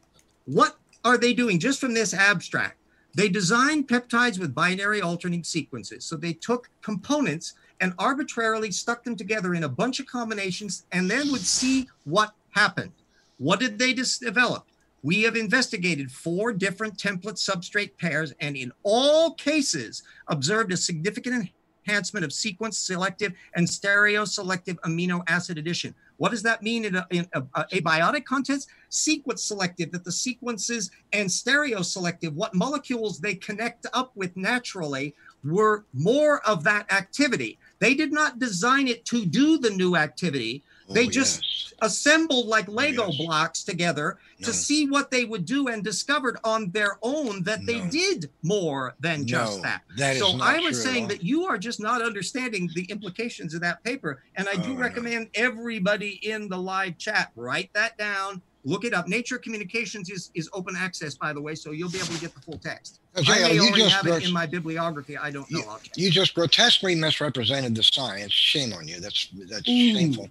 what 0.46 0.79
are 1.06 1.18
they 1.18 1.34
doing 1.34 1.60
just 1.60 1.80
from 1.80 1.94
this 1.94 2.14
abstract? 2.14 2.78
They 3.16 3.30
designed 3.30 3.88
peptides 3.88 4.40
with 4.40 4.54
binary 4.54 5.02
alternating 5.02 5.44
sequences. 5.44 6.06
So 6.06 6.16
they 6.16 6.34
took 6.34 6.70
components 6.82 7.54
and 7.82 7.94
arbitrarily 7.98 8.72
stuck 8.72 9.04
them 9.04 9.16
together 9.16 9.56
in 9.56 9.64
a 9.64 9.70
bunch 9.70 10.00
of 10.00 10.06
combinations 10.06 10.86
and 10.92 11.10
then 11.10 11.32
would 11.32 11.42
see 11.42 11.88
what 12.04 12.34
happened. 12.52 12.92
What 13.38 13.60
did 13.60 13.80
they 13.80 13.94
dis- 13.94 14.20
develop? 14.20 14.66
We 15.02 15.24
have 15.24 15.38
investigated 15.38 16.12
four 16.12 16.52
different 16.52 16.98
template 16.98 17.38
substrate 17.38 17.98
pairs 17.98 18.34
and 18.42 18.58
in 18.58 18.74
all 18.84 19.34
cases 19.36 20.04
observed 20.28 20.74
a 20.74 20.78
significant 20.78 21.50
enhancement 21.88 22.26
of 22.26 22.34
sequence 22.34 22.78
selective 22.78 23.34
and 23.56 23.68
stereo 23.68 24.26
selective 24.26 24.80
amino 24.82 25.24
acid 25.28 25.58
addition. 25.58 25.96
What 26.20 26.32
does 26.32 26.44
that 26.44 26.62
mean 26.62 26.84
in, 26.86 26.96
a, 26.96 27.08
in 27.10 27.28
a, 27.34 27.42
a 27.56 27.66
abiotic 27.74 28.26
context? 28.26 28.68
Sequence 28.90 29.44
selective, 29.44 29.92
that 29.94 30.04
the 30.04 30.12
sequences 30.12 30.92
and 31.14 31.32
stereo 31.32 31.82
selective, 31.82 32.36
what 32.36 32.54
molecules 32.54 33.20
they 33.20 33.36
connect 33.36 33.88
up 33.94 34.12
with 34.16 34.36
naturally, 34.36 35.16
were 35.46 35.86
more 35.94 36.46
of 36.46 36.66
that 36.66 36.92
activity. 36.92 37.58
They 37.80 37.94
did 37.94 38.12
not 38.12 38.38
design 38.38 38.90
it 38.90 39.06
to 39.06 39.26
do 39.26 39.58
the 39.58 39.70
new 39.70 39.96
activity. 39.96 40.62
They 40.90 41.08
Oh, 41.08 41.10
just 41.10 41.42
yes. 41.44 41.56
Assembled 41.82 42.48
like 42.48 42.68
oh, 42.68 42.74
Lego 42.74 43.08
yes. 43.08 43.18
blocks 43.26 43.64
together 43.64 44.18
No. 44.40 44.48
to 44.48 44.54
see 44.54 44.90
what 44.90 45.12
they 45.12 45.24
would 45.24 45.46
do 45.46 45.70
and 45.70 45.82
discovered 45.82 46.38
on 46.44 46.72
their 46.72 46.98
own 47.02 47.42
that 47.44 47.66
they 47.66 47.80
did 47.88 48.30
more 48.44 48.96
than 49.00 49.26
just 49.26 49.58
No, 49.58 49.64
that. 49.64 49.84
that 49.98 50.16
is 50.18 50.20
so 50.22 50.38
I 50.42 50.60
was 50.60 50.82
saying 50.84 51.08
that 51.08 51.24
you 51.24 51.46
are 51.46 51.58
just 51.58 51.80
not 51.80 52.02
understanding 52.02 52.70
the 52.76 52.84
implications 52.90 53.54
of 53.54 53.62
that 53.62 53.82
paper. 53.86 54.22
And 54.36 54.50
I 54.50 54.56
do 54.56 54.72
Oh, 54.72 54.74
no. 54.74 54.80
recommend 54.82 55.30
everybody 55.36 56.20
in 56.30 56.50
the 56.50 56.58
live 56.58 56.98
chat 56.98 57.32
write 57.38 57.70
that 57.76 57.98
down, 57.98 58.42
look 58.66 58.84
it 58.84 58.94
up. 58.94 59.08
Nature 59.08 59.38
Communications 59.38 60.10
is, 60.10 60.32
is 60.36 60.50
open 60.52 60.76
access, 60.76 61.16
by 61.16 61.32
the 61.32 61.42
way, 61.42 61.56
so 61.56 61.72
you'll 61.72 61.90
be 61.92 61.98
able 62.00 62.08
to 62.14 62.20
get 62.20 62.34
the 62.36 62.42
full 62.42 62.58
text. 62.58 63.00
I 63.28 63.40
may 63.40 63.54
you 63.56 63.62
already 63.64 63.90
have 63.90 64.06
it 64.08 64.26
in 64.26 64.32
my 64.34 64.46
bibliography. 64.46 65.18
I 65.18 65.32
don't 65.32 65.50
know. 65.52 65.62
I'll. 65.68 65.80
You 65.96 66.10
just 66.12 66.34
grotesquely 66.34 66.96
misrepresented 66.96 67.76
the 67.76 67.84
science. 67.84 68.32
Shame 68.32 68.74
on 68.74 68.88
you. 68.88 69.00
That's 69.00 69.28
that's 69.50 69.68
Ooh. 69.68 69.94
shameful. 69.94 70.30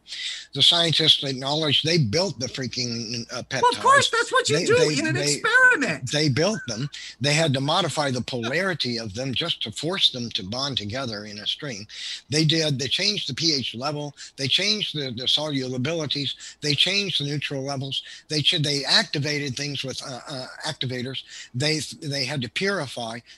The 0.54 0.62
scientists 0.62 1.22
acknowledge 1.24 1.82
they 1.82 1.98
built 1.98 2.38
the 2.40 2.46
freaking 2.46 3.26
uh, 3.32 3.42
peptides. 3.42 3.62
Well, 3.62 3.72
of 3.72 3.80
course, 3.80 4.10
that's 4.10 4.32
what 4.32 4.48
you 4.48 4.58
They- 4.58 4.64
do 4.66 4.76
they- 4.78 4.98
in 4.98 5.06
an 5.06 5.14
they- 5.14 5.34
experiment. 5.34 6.10
They 6.10 6.28
built 6.28 6.60
them. 6.68 6.88
They 7.20 7.34
had 7.34 7.52
to 7.54 7.60
modify 7.60 8.10
the 8.10 8.22
polarity 8.22 8.98
of 8.98 9.14
them 9.14 9.34
just 9.34 9.62
to 9.64 9.72
force 9.72 10.10
them 10.10 10.30
to 10.30 10.42
bond 10.42 10.76
together 10.78 11.24
in 11.24 11.38
a 11.38 11.46
string. 11.46 11.86
They 12.30 12.44
did. 12.44 12.78
They 12.78 12.88
changed 12.88 13.28
the 13.28 13.34
pH 13.34 13.74
level. 13.74 14.14
They 14.36 14.48
changed 14.48 14.94
the, 14.96 15.10
the 15.10 15.24
solubilities. 15.24 16.34
They 16.60 16.74
changed 16.74 17.20
the 17.20 17.26
neutral 17.26 17.62
levels. 17.62 18.02
They 18.28 18.42
they 18.60 18.84
activated 18.84 19.56
things 19.56 19.84
with 19.84 20.00
uh, 20.02 20.20
uh, 20.28 20.46
activators. 20.66 21.22
They 21.54 21.80
they 22.06 22.24
had 22.24 22.40
to 22.42 22.48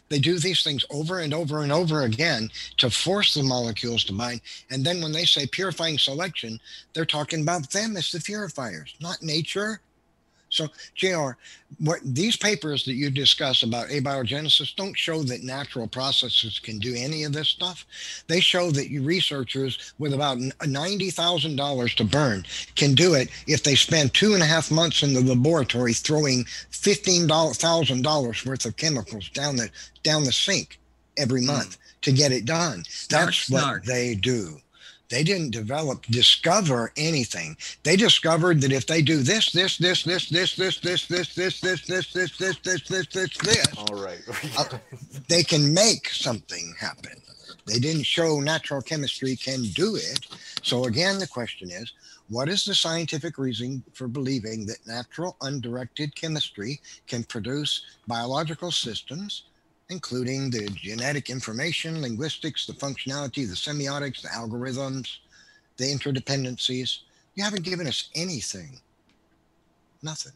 They 0.09 0.19
do 0.19 0.39
these 0.39 0.63
things 0.63 0.85
over 0.91 1.21
and 1.21 1.33
over 1.33 1.63
and 1.63 1.73
over 1.73 2.03
again 2.03 2.51
to 2.79 2.91
force 2.91 3.35
the 3.35 3.43
molecules 3.43 4.05
to 4.05 4.13
bind. 4.13 4.41
And 4.71 4.85
then 4.85 5.01
when 5.01 5.13
they 5.13 5.25
say 5.25 5.47
purifying 5.47 5.99
selection, 5.99 6.59
they're 6.93 7.05
talking 7.05 7.43
about 7.43 7.71
them 7.71 7.97
as 7.97 8.13
the 8.13 8.21
purifiers, 8.21 8.95
not 9.01 9.23
nature. 9.23 9.81
So, 10.51 10.69
JR, 10.97 11.31
what 11.79 12.01
these 12.05 12.37
papers 12.37 12.85
that 12.85 12.95
you 12.95 13.09
discuss 13.09 13.63
about 13.63 13.89
abiogenesis 13.89 14.75
don't 14.75 14.99
show 14.99 15.23
that 15.23 15.45
natural 15.45 15.87
processes 15.87 16.59
can 16.59 16.79
do 16.79 16.95
any 16.97 17.23
of 17.23 17.33
this 17.33 17.49
stuff. 17.49 17.87
They 18.27 18.41
show 18.41 18.73
that 18.73 18.91
you 18.91 19.03
researchers 19.03 19.95
with 19.99 20.13
about 20.13 20.39
$90,000 20.39 21.95
to 21.95 22.05
burn 22.05 22.45
can 22.75 22.95
do 22.95 23.15
it 23.15 23.31
if 23.47 23.63
they 23.63 23.77
spend 23.77 24.13
two 24.13 24.35
and 24.35 24.43
a 24.43 24.47
half 24.47 24.71
months 24.71 25.05
in 25.05 25.15
the 25.15 25.21
laboratory 25.21 25.95
throwing 25.95 26.45
$15,000 26.73 28.47
worth 28.47 28.65
of 28.65 28.77
chemicals 28.77 29.29
down 29.31 29.57
the 29.57 29.71
down 30.03 30.25
the 30.25 30.33
sink 30.33 30.81
every 31.17 31.43
month 31.43 31.77
hmm. 31.77 31.81
to 32.03 32.13
get 32.13 32.33
it 32.33 32.45
done. 32.45 32.83
Snark, 32.89 33.27
That's 33.27 33.51
what 33.51 33.85
they 33.85 34.15
do. 34.17 34.61
They 35.11 35.25
didn't 35.25 35.51
develop, 35.51 36.07
discover 36.07 36.93
anything. 36.97 37.57
They 37.83 37.97
discovered 37.97 38.61
that 38.61 38.73
if 38.73 38.87
they 38.87 39.03
do 39.03 39.19
this, 39.19 39.51
this, 39.51 39.77
this, 39.77 40.05
this, 40.05 40.29
this, 40.29 40.57
this, 40.57 40.87
this, 40.87 41.09
this, 41.09 41.35
this, 41.35 41.61
this, 41.61 41.61
this, 41.61 42.13
this, 42.13 42.13
this, 42.13 42.37
this, 42.37 42.83
this, 42.89 43.07
this, 43.09 43.37
this, 43.37 43.77
All 43.77 44.01
right. 44.01 44.21
Uh, 44.57 44.79
they 45.29 45.43
can 45.43 45.75
make 45.75 46.09
something 46.11 46.75
happen. 46.79 47.21
They 47.67 47.81
didn't 47.81 48.05
show 48.07 48.39
natural 48.41 48.83
chemistry 48.83 49.35
can 49.37 49.65
do 49.75 49.97
it. 49.97 50.27
So 50.63 50.85
again, 50.85 51.19
the 51.19 51.27
question 51.27 51.71
is, 51.71 51.93
what 52.29 52.49
is 52.49 52.65
the 52.65 52.75
scientific 52.77 53.39
reason 53.39 53.83
for 53.93 54.07
believing 54.07 54.65
that 54.67 54.87
natural 54.87 55.37
undirected 55.41 56.15
chemistry 56.15 56.81
can 57.09 57.25
produce 57.25 57.85
biological 58.07 58.71
systems 58.71 59.43
including 59.91 60.51
the 60.51 60.69
genetic 60.71 61.31
information, 61.31 62.01
linguistics, 62.01 62.67
the 62.67 62.73
functionality, 62.73 63.47
the 63.47 63.55
semiotics, 63.55 64.23
the 64.23 64.29
algorithms, 64.29 65.19
the 65.77 65.85
interdependencies. 65.85 67.01
You 67.35 67.45
haven't 67.45 67.65
given 67.65 67.87
us 67.87 68.09
anything. 68.15 68.81
Nothing. 70.03 70.33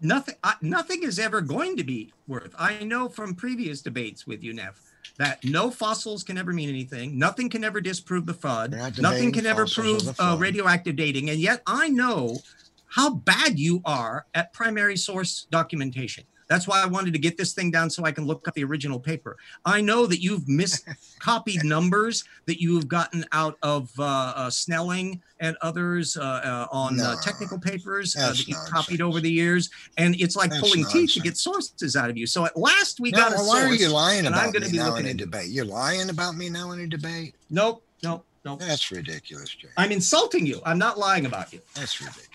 Nothing. 0.00 0.36
I, 0.44 0.54
nothing 0.62 1.02
is 1.02 1.18
ever 1.18 1.40
going 1.40 1.76
to 1.76 1.84
be 1.84 2.12
worth. 2.28 2.54
I 2.58 2.84
know 2.84 3.08
from 3.08 3.34
previous 3.34 3.82
debates 3.82 4.26
with 4.26 4.42
you, 4.42 4.52
Neff, 4.52 4.80
that 5.18 5.44
no 5.44 5.70
fossils 5.70 6.22
can 6.22 6.38
ever 6.38 6.52
mean 6.52 6.68
anything. 6.68 7.18
Nothing 7.18 7.50
can 7.50 7.64
ever 7.64 7.80
disprove 7.80 8.26
the 8.26 8.32
FUD. 8.32 8.98
Nothing 9.00 9.32
can 9.32 9.44
ever 9.46 9.66
prove 9.66 10.18
uh, 10.18 10.36
radioactive 10.38 10.96
dating. 10.96 11.28
And 11.28 11.38
yet 11.38 11.62
I 11.66 11.88
know 11.88 12.38
how 12.86 13.10
bad 13.14 13.58
you 13.58 13.82
are 13.84 14.26
at 14.34 14.52
primary 14.52 14.96
source 14.96 15.46
documentation. 15.50 16.24
That's 16.50 16.66
why 16.66 16.82
I 16.82 16.86
wanted 16.86 17.12
to 17.12 17.20
get 17.20 17.36
this 17.36 17.52
thing 17.54 17.70
down 17.70 17.88
so 17.90 18.04
I 18.04 18.10
can 18.10 18.26
look 18.26 18.46
up 18.48 18.54
the 18.54 18.64
original 18.64 18.98
paper. 18.98 19.36
I 19.64 19.80
know 19.80 20.04
that 20.06 20.20
you've 20.20 20.46
miscopied 20.46 21.62
numbers 21.64 22.24
that 22.46 22.60
you 22.60 22.74
have 22.74 22.88
gotten 22.88 23.24
out 23.30 23.56
of 23.62 23.88
uh, 24.00 24.32
uh, 24.34 24.50
Snelling 24.50 25.22
and 25.38 25.56
others 25.62 26.16
uh, 26.16 26.22
uh, 26.22 26.66
on 26.72 26.98
uh, 26.98 27.14
No, 27.14 27.20
technical 27.20 27.60
papers 27.60 28.16
uh, 28.16 28.30
that 28.30 28.48
you've 28.48 28.58
copied 28.68 29.00
over 29.00 29.20
the 29.20 29.30
years. 29.30 29.70
And 29.96 30.16
it's 30.20 30.34
like 30.34 30.50
That's 30.50 30.60
pulling 30.60 30.84
teeth 30.86 31.12
to 31.14 31.20
get 31.20 31.36
sources 31.36 31.94
out 31.94 32.10
of 32.10 32.18
you. 32.18 32.26
So 32.26 32.44
at 32.44 32.56
last 32.56 32.98
we 32.98 33.12
No, 33.12 33.18
got 33.18 33.32
a 33.32 33.36
well, 33.36 33.46
why 33.46 33.62
are 33.62 33.72
you 33.72 33.88
lying 33.88 34.26
I'm 34.26 34.32
about 34.32 34.52
gonna 34.52 34.66
me 34.66 34.72
be 34.72 34.78
now 34.78 34.88
looking 34.90 35.06
in 35.06 35.12
a 35.12 35.18
debate? 35.18 35.50
You're 35.50 35.64
lying 35.64 36.10
about 36.10 36.34
me 36.36 36.50
now 36.50 36.72
in 36.72 36.80
a 36.80 36.86
debate? 36.88 37.36
Nope, 37.48 37.84
nope, 38.02 38.26
nope. 38.44 38.58
That's 38.58 38.90
ridiculous, 38.90 39.54
Jay. 39.54 39.68
I'm 39.76 39.92
insulting 39.92 40.46
you. 40.46 40.60
I'm 40.66 40.78
not 40.78 40.98
lying 40.98 41.26
about 41.26 41.52
you. 41.52 41.60
That's 41.76 42.00
ridiculous. 42.00 42.29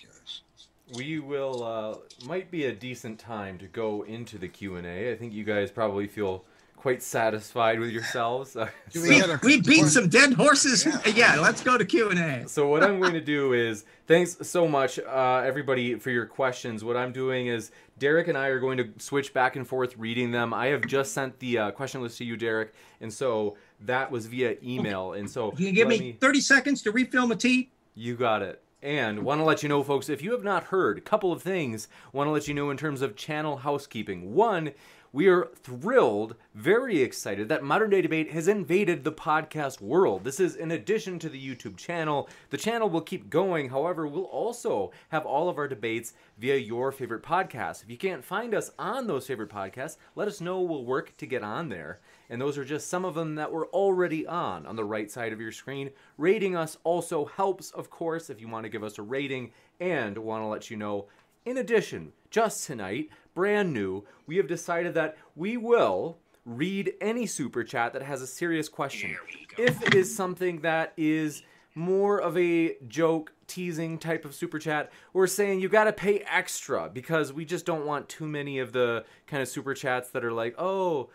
We 0.94 1.18
will 1.18 1.64
uh, 1.64 2.26
might 2.26 2.50
be 2.50 2.66
a 2.66 2.72
decent 2.72 3.18
time 3.18 3.58
to 3.58 3.66
go 3.66 4.02
into 4.02 4.38
the 4.38 4.48
Q 4.48 4.76
and 4.76 4.86
A. 4.86 5.12
I 5.12 5.16
think 5.16 5.32
you 5.32 5.42
guys 5.44 5.70
probably 5.70 6.06
feel 6.06 6.44
quite 6.76 7.02
satisfied 7.02 7.80
with 7.80 7.90
yourselves. 7.90 8.54
Uh, 8.54 8.68
so- 8.90 9.00
we 9.02 9.08
We, 9.08 9.18
had 9.18 9.30
a- 9.30 9.38
beat 9.38 9.86
some 9.86 10.08
dead 10.08 10.34
horses. 10.34 10.86
Yeah. 10.86 11.00
Yeah, 11.16 11.40
let's 11.40 11.62
go 11.62 11.76
to 11.76 11.84
Q 11.84 12.10
and 12.10 12.18
A. 12.20 12.48
So 12.48 12.68
what 12.68 12.84
I'm 12.84 13.00
going 13.00 13.14
to 13.14 13.20
do 13.20 13.52
is 13.52 13.84
thanks 14.06 14.36
so 14.42 14.68
much 14.68 14.98
uh, 15.00 15.42
everybody 15.44 15.96
for 15.96 16.10
your 16.10 16.26
questions. 16.26 16.84
What 16.84 16.96
I'm 16.96 17.10
doing 17.12 17.48
is 17.48 17.72
Derek 17.98 18.28
and 18.28 18.38
I 18.38 18.48
are 18.48 18.60
going 18.60 18.76
to 18.78 18.90
switch 18.98 19.34
back 19.34 19.56
and 19.56 19.66
forth 19.66 19.96
reading 19.96 20.30
them. 20.30 20.54
I 20.54 20.66
have 20.66 20.86
just 20.86 21.12
sent 21.12 21.38
the 21.40 21.58
uh, 21.58 21.70
question 21.72 22.00
list 22.02 22.18
to 22.18 22.24
you, 22.24 22.36
Derek, 22.36 22.74
and 23.00 23.12
so 23.12 23.56
that 23.80 24.10
was 24.12 24.26
via 24.26 24.56
email. 24.62 25.14
And 25.14 25.28
so 25.28 25.52
You 25.56 25.66
can 25.66 25.74
give 25.74 25.88
let 25.88 25.98
me 25.98 26.12
30 26.20 26.40
seconds 26.42 26.82
to 26.82 26.92
refill 26.92 27.26
my 27.26 27.34
tea. 27.34 27.70
You 27.96 28.14
got 28.14 28.42
it. 28.42 28.62
And 28.86 29.24
want 29.24 29.40
to 29.40 29.44
let 29.44 29.64
you 29.64 29.68
know, 29.68 29.82
folks, 29.82 30.08
if 30.08 30.22
you 30.22 30.30
have 30.30 30.44
not 30.44 30.62
heard, 30.62 30.96
a 30.96 31.00
couple 31.00 31.32
of 31.32 31.42
things 31.42 31.88
want 32.12 32.28
to 32.28 32.30
let 32.30 32.46
you 32.46 32.54
know 32.54 32.70
in 32.70 32.76
terms 32.76 33.02
of 33.02 33.16
channel 33.16 33.56
housekeeping. 33.56 34.32
One, 34.32 34.74
we 35.12 35.26
are 35.26 35.48
thrilled, 35.56 36.36
very 36.54 37.02
excited 37.02 37.48
that 37.48 37.64
Modern 37.64 37.90
Day 37.90 38.00
Debate 38.00 38.30
has 38.30 38.46
invaded 38.46 39.02
the 39.02 39.10
podcast 39.10 39.80
world. 39.80 40.22
This 40.22 40.38
is 40.38 40.54
in 40.54 40.70
addition 40.70 41.18
to 41.18 41.28
the 41.28 41.48
YouTube 41.48 41.76
channel. 41.76 42.28
The 42.50 42.58
channel 42.58 42.88
will 42.88 43.00
keep 43.00 43.28
going. 43.28 43.70
However, 43.70 44.06
we'll 44.06 44.22
also 44.22 44.92
have 45.08 45.26
all 45.26 45.48
of 45.48 45.58
our 45.58 45.66
debates 45.66 46.12
via 46.38 46.56
your 46.56 46.92
favorite 46.92 47.24
podcast. 47.24 47.82
If 47.82 47.90
you 47.90 47.96
can't 47.96 48.24
find 48.24 48.54
us 48.54 48.70
on 48.78 49.08
those 49.08 49.26
favorite 49.26 49.50
podcasts, 49.50 49.96
let 50.14 50.28
us 50.28 50.40
know. 50.40 50.60
We'll 50.60 50.84
work 50.84 51.16
to 51.16 51.26
get 51.26 51.42
on 51.42 51.70
there. 51.70 51.98
And 52.28 52.40
those 52.40 52.58
are 52.58 52.64
just 52.64 52.88
some 52.88 53.04
of 53.04 53.14
them 53.14 53.36
that 53.36 53.52
we're 53.52 53.68
already 53.68 54.26
on 54.26 54.66
on 54.66 54.76
the 54.76 54.84
right 54.84 55.10
side 55.10 55.32
of 55.32 55.40
your 55.40 55.52
screen. 55.52 55.90
Rating 56.18 56.56
us 56.56 56.78
also 56.84 57.24
helps, 57.24 57.70
of 57.72 57.90
course, 57.90 58.30
if 58.30 58.40
you 58.40 58.48
want 58.48 58.64
to 58.64 58.70
give 58.70 58.84
us 58.84 58.98
a 58.98 59.02
rating 59.02 59.52
and 59.80 60.18
want 60.18 60.42
to 60.42 60.46
let 60.46 60.70
you 60.70 60.76
know. 60.76 61.06
In 61.44 61.58
addition, 61.58 62.12
just 62.30 62.66
tonight, 62.66 63.10
brand 63.34 63.72
new, 63.72 64.04
we 64.26 64.36
have 64.36 64.48
decided 64.48 64.94
that 64.94 65.16
we 65.36 65.56
will 65.56 66.18
read 66.44 66.92
any 67.00 67.26
super 67.26 67.64
chat 67.64 67.92
that 67.92 68.02
has 68.02 68.22
a 68.22 68.26
serious 68.26 68.68
question. 68.68 69.16
If 69.58 69.82
it 69.82 69.94
is 69.94 70.14
something 70.14 70.60
that 70.60 70.92
is 70.96 71.42
more 71.76 72.20
of 72.20 72.38
a 72.38 72.76
joke 72.88 73.32
teasing 73.46 73.98
type 73.98 74.24
of 74.24 74.34
super 74.34 74.58
chat 74.58 74.90
we're 75.12 75.26
saying 75.26 75.60
you 75.60 75.68
got 75.68 75.84
to 75.84 75.92
pay 75.92 76.20
extra 76.20 76.90
because 76.92 77.32
we 77.32 77.44
just 77.44 77.66
don't 77.66 77.84
want 77.84 78.08
too 78.08 78.26
many 78.26 78.58
of 78.58 78.72
the 78.72 79.04
kind 79.26 79.42
of 79.42 79.48
super 79.48 79.74
chats 79.74 80.10
that 80.10 80.24
are 80.24 80.32
like 80.32 80.54
oh 80.58 81.08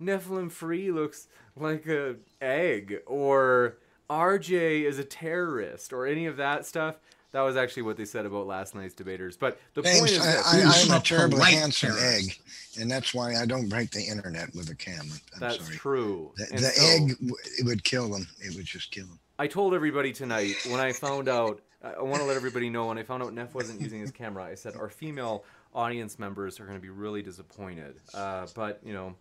Nephilim 0.00 0.50
Free 0.50 0.90
looks 0.90 1.28
like 1.56 1.86
a 1.86 2.16
egg, 2.40 3.00
or 3.06 3.76
RJ 4.08 4.84
is 4.84 4.98
a 4.98 5.04
terrorist, 5.04 5.92
or 5.92 6.06
any 6.06 6.26
of 6.26 6.36
that 6.36 6.66
stuff. 6.66 6.96
That 7.32 7.42
was 7.42 7.56
actually 7.56 7.84
what 7.84 7.96
they 7.96 8.04
said 8.04 8.26
about 8.26 8.48
last 8.48 8.74
night's 8.74 8.94
debaters. 8.94 9.36
But 9.36 9.60
the 9.74 9.82
point 9.82 10.10
is, 10.10 10.18
this. 10.18 10.46
I, 10.46 10.58
I, 10.58 10.82
I'm 10.84 10.90
A 10.90 10.96
a 10.96 11.00
terribly 11.00 11.52
handsome 11.52 11.90
terrorist. 11.90 12.40
egg, 12.76 12.80
and 12.80 12.90
that's 12.90 13.14
why 13.14 13.36
I 13.36 13.46
don't 13.46 13.68
break 13.68 13.90
the 13.92 14.02
internet 14.02 14.52
with 14.54 14.68
a 14.70 14.74
camera. 14.74 15.16
I'm 15.34 15.40
that's 15.40 15.64
sorry. 15.64 15.76
true. 15.76 16.32
The, 16.36 16.46
the 16.56 16.58
so, 16.58 16.86
egg, 16.86 17.16
it 17.58 17.66
would 17.66 17.84
kill 17.84 18.08
them. 18.08 18.26
It 18.40 18.56
would 18.56 18.64
just 18.64 18.90
kill 18.90 19.06
them. 19.06 19.20
I 19.38 19.46
told 19.46 19.74
everybody 19.74 20.12
tonight 20.12 20.54
when 20.68 20.80
I 20.80 20.92
found 20.92 21.28
out. 21.28 21.60
I 21.82 21.92
I 21.92 22.02
want 22.02 22.16
to 22.16 22.24
let 22.24 22.36
everybody 22.36 22.68
know 22.68 22.88
when 22.88 22.98
I 22.98 23.02
found 23.04 23.22
out 23.22 23.32
Neff 23.32 23.54
wasn't 23.54 23.80
using 23.80 24.00
his 24.00 24.10
camera. 24.10 24.44
I 24.44 24.54
said 24.54 24.76
our 24.76 24.90
female 24.90 25.44
audience 25.74 26.18
members 26.18 26.60
are 26.60 26.64
going 26.64 26.76
to 26.76 26.82
be 26.82 26.90
really 26.90 27.22
disappointed. 27.22 27.96
Uh, 28.12 28.46
but 28.54 28.80
you 28.84 28.92
know, 28.92 29.14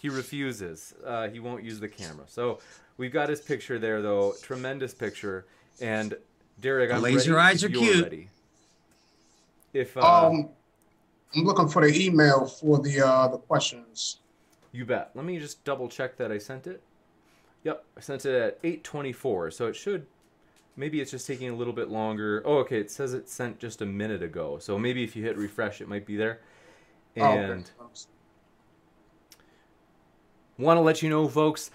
he 0.00 0.08
refuses. 0.08 0.94
Uh, 1.04 1.28
he 1.28 1.40
won't 1.40 1.62
use 1.62 1.78
the 1.78 1.88
camera. 1.88 2.24
So 2.26 2.60
we've 2.96 3.12
got 3.12 3.28
his 3.28 3.40
picture 3.40 3.78
there, 3.78 4.00
though. 4.00 4.34
Tremendous 4.42 4.94
picture. 4.94 5.44
And 5.80 6.16
Derek, 6.60 6.90
I'm 6.90 7.02
Laser 7.02 7.34
ready 7.34 7.48
eyes 7.48 7.64
are 7.64 7.68
you're 7.68 7.82
cute. 7.82 8.04
Ready. 8.04 8.28
If 9.74 9.96
uh, 9.96 10.26
Um, 10.28 10.48
I'm 11.36 11.44
looking 11.44 11.68
for 11.68 11.86
the 11.86 12.06
email 12.06 12.46
for 12.46 12.78
the 12.78 13.06
uh 13.06 13.28
the 13.28 13.38
questions. 13.38 14.18
you 14.72 14.84
bet. 14.84 15.10
Let 15.14 15.24
me 15.24 15.38
just 15.38 15.62
double 15.64 15.88
check 15.88 16.16
that 16.16 16.32
I 16.32 16.38
sent 16.38 16.66
it. 16.66 16.82
Yep, 17.64 17.84
I 17.96 18.00
sent 18.00 18.24
it 18.24 18.34
at 18.34 18.62
8:24, 18.62 19.52
so 19.52 19.66
it 19.66 19.76
should. 19.76 20.06
Maybe 20.76 21.00
it's 21.02 21.10
just 21.10 21.26
taking 21.26 21.50
a 21.50 21.54
little 21.54 21.74
bit 21.74 21.90
longer. 21.90 22.42
Oh, 22.46 22.58
okay. 22.58 22.78
It 22.80 22.90
says 22.90 23.12
it 23.12 23.28
sent 23.28 23.58
just 23.58 23.82
a 23.82 23.86
minute 23.86 24.22
ago, 24.22 24.58
so 24.58 24.78
maybe 24.78 25.04
if 25.04 25.14
you 25.14 25.22
hit 25.22 25.36
refresh, 25.36 25.82
it 25.82 25.88
might 25.88 26.06
be 26.06 26.16
there. 26.16 26.40
Oh, 27.18 27.32
okay. 27.32 27.62
Want 30.60 30.76
to 30.76 30.82
let 30.82 31.02
you 31.02 31.08
know, 31.08 31.26
folks, 31.26 31.70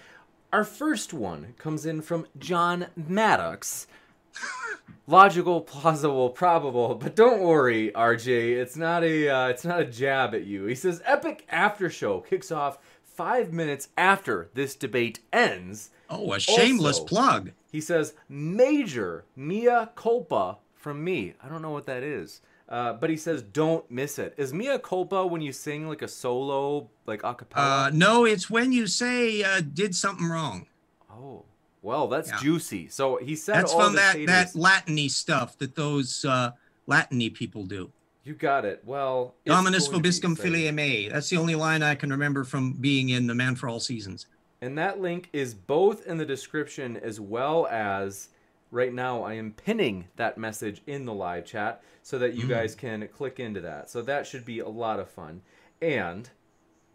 our 0.52 0.64
first 0.64 1.12
one 1.12 1.54
comes 1.58 1.84
in 1.86 2.02
from 2.02 2.26
John 2.38 2.86
Maddox. 2.96 3.86
Logical, 5.08 5.60
plausible, 5.60 6.30
probable, 6.30 6.94
but 6.94 7.14
don't 7.16 7.40
worry, 7.40 7.90
RJ. 7.94 8.56
It's 8.56 8.76
not 8.76 9.02
a 9.04 9.28
uh, 9.28 9.48
it's 9.48 9.64
not 9.64 9.80
a 9.80 9.84
jab 9.84 10.34
at 10.34 10.44
you. 10.44 10.64
He 10.66 10.74
says 10.74 11.00
epic 11.04 11.44
after 11.48 11.88
show 11.90 12.20
kicks 12.20 12.50
off 12.50 12.78
five 13.02 13.52
minutes 13.52 13.88
after 13.96 14.50
this 14.54 14.74
debate 14.74 15.20
ends. 15.32 15.90
Oh, 16.10 16.32
a 16.32 16.40
shameless 16.40 16.98
Also- 17.00 17.08
plug. 17.08 17.50
He 17.72 17.80
says 17.80 18.14
major 18.28 19.24
mea 19.36 19.86
culpa 19.94 20.58
from 20.74 21.02
me. 21.04 21.34
I 21.42 21.48
don't 21.48 21.62
know 21.62 21.70
what 21.72 21.86
that 21.86 22.02
is. 22.02 22.40
Uh, 22.68 22.92
but 22.94 23.10
he 23.10 23.16
says 23.16 23.42
don't 23.42 23.88
miss 23.90 24.18
it. 24.18 24.34
Is 24.36 24.52
mea 24.52 24.78
culpa 24.82 25.24
when 25.24 25.40
you 25.40 25.52
sing 25.52 25.88
like 25.88 26.02
a 26.02 26.08
solo, 26.08 26.90
like 27.06 27.22
a 27.22 27.34
cappella? 27.34 27.86
Uh, 27.86 27.90
no, 27.92 28.24
it's 28.24 28.50
when 28.50 28.72
you 28.72 28.86
say 28.88 29.42
uh, 29.44 29.60
did 29.60 29.94
something 29.94 30.26
wrong. 30.28 30.66
oh, 31.10 31.44
well, 31.82 32.08
that's 32.08 32.28
Yeah. 32.30 32.38
juicy. 32.40 32.88
So 32.88 33.16
he 33.18 33.36
said 33.36 33.54
That's 33.56 33.72
from 33.72 33.94
that 33.94 34.16
haters- 34.16 34.52
that 34.54 34.58
Latiny 34.58 35.08
stuff 35.08 35.56
that 35.58 35.76
those 35.76 36.24
uh, 36.24 36.50
Latiny 36.88 37.32
people 37.32 37.64
do. 37.64 37.92
You 38.24 38.34
got 38.34 38.64
it. 38.64 38.82
Well, 38.84 39.34
Dominus 39.44 39.86
going 39.86 40.02
to 40.02 40.02
be 40.02 40.08
vobiscum 40.08 40.36
filiae 40.36 40.74
mei. 40.74 41.08
That's 41.08 41.30
the 41.30 41.36
only 41.36 41.54
line 41.54 41.84
I 41.84 41.94
can 41.94 42.10
remember 42.10 42.42
from 42.42 42.72
being 42.72 43.10
in 43.10 43.28
the 43.28 43.36
Man 43.36 43.54
for 43.54 43.68
All 43.68 43.78
Seasons. 43.78 44.26
And 44.60 44.76
that 44.78 45.00
link 45.00 45.28
is 45.32 45.54
both 45.54 46.04
in 46.08 46.16
the 46.16 46.26
description 46.26 46.96
as 46.96 47.20
well 47.20 47.68
as 47.68 48.30
right 48.76 48.92
now 48.92 49.22
I 49.22 49.32
am 49.34 49.52
pinning 49.52 50.06
that 50.16 50.36
message 50.38 50.82
in 50.86 51.06
the 51.06 51.14
live 51.14 51.46
chat 51.46 51.82
so 52.02 52.18
that 52.18 52.34
you 52.34 52.44
Mm. 52.44 52.50
guys 52.50 52.74
can 52.76 53.08
click 53.08 53.40
into 53.40 53.60
that. 53.62 53.90
So 53.90 54.02
that 54.02 54.26
should 54.26 54.44
be 54.44 54.60
a 54.60 54.68
lot 54.68 55.00
of 55.00 55.08
fun. 55.10 55.40
And 55.82 56.28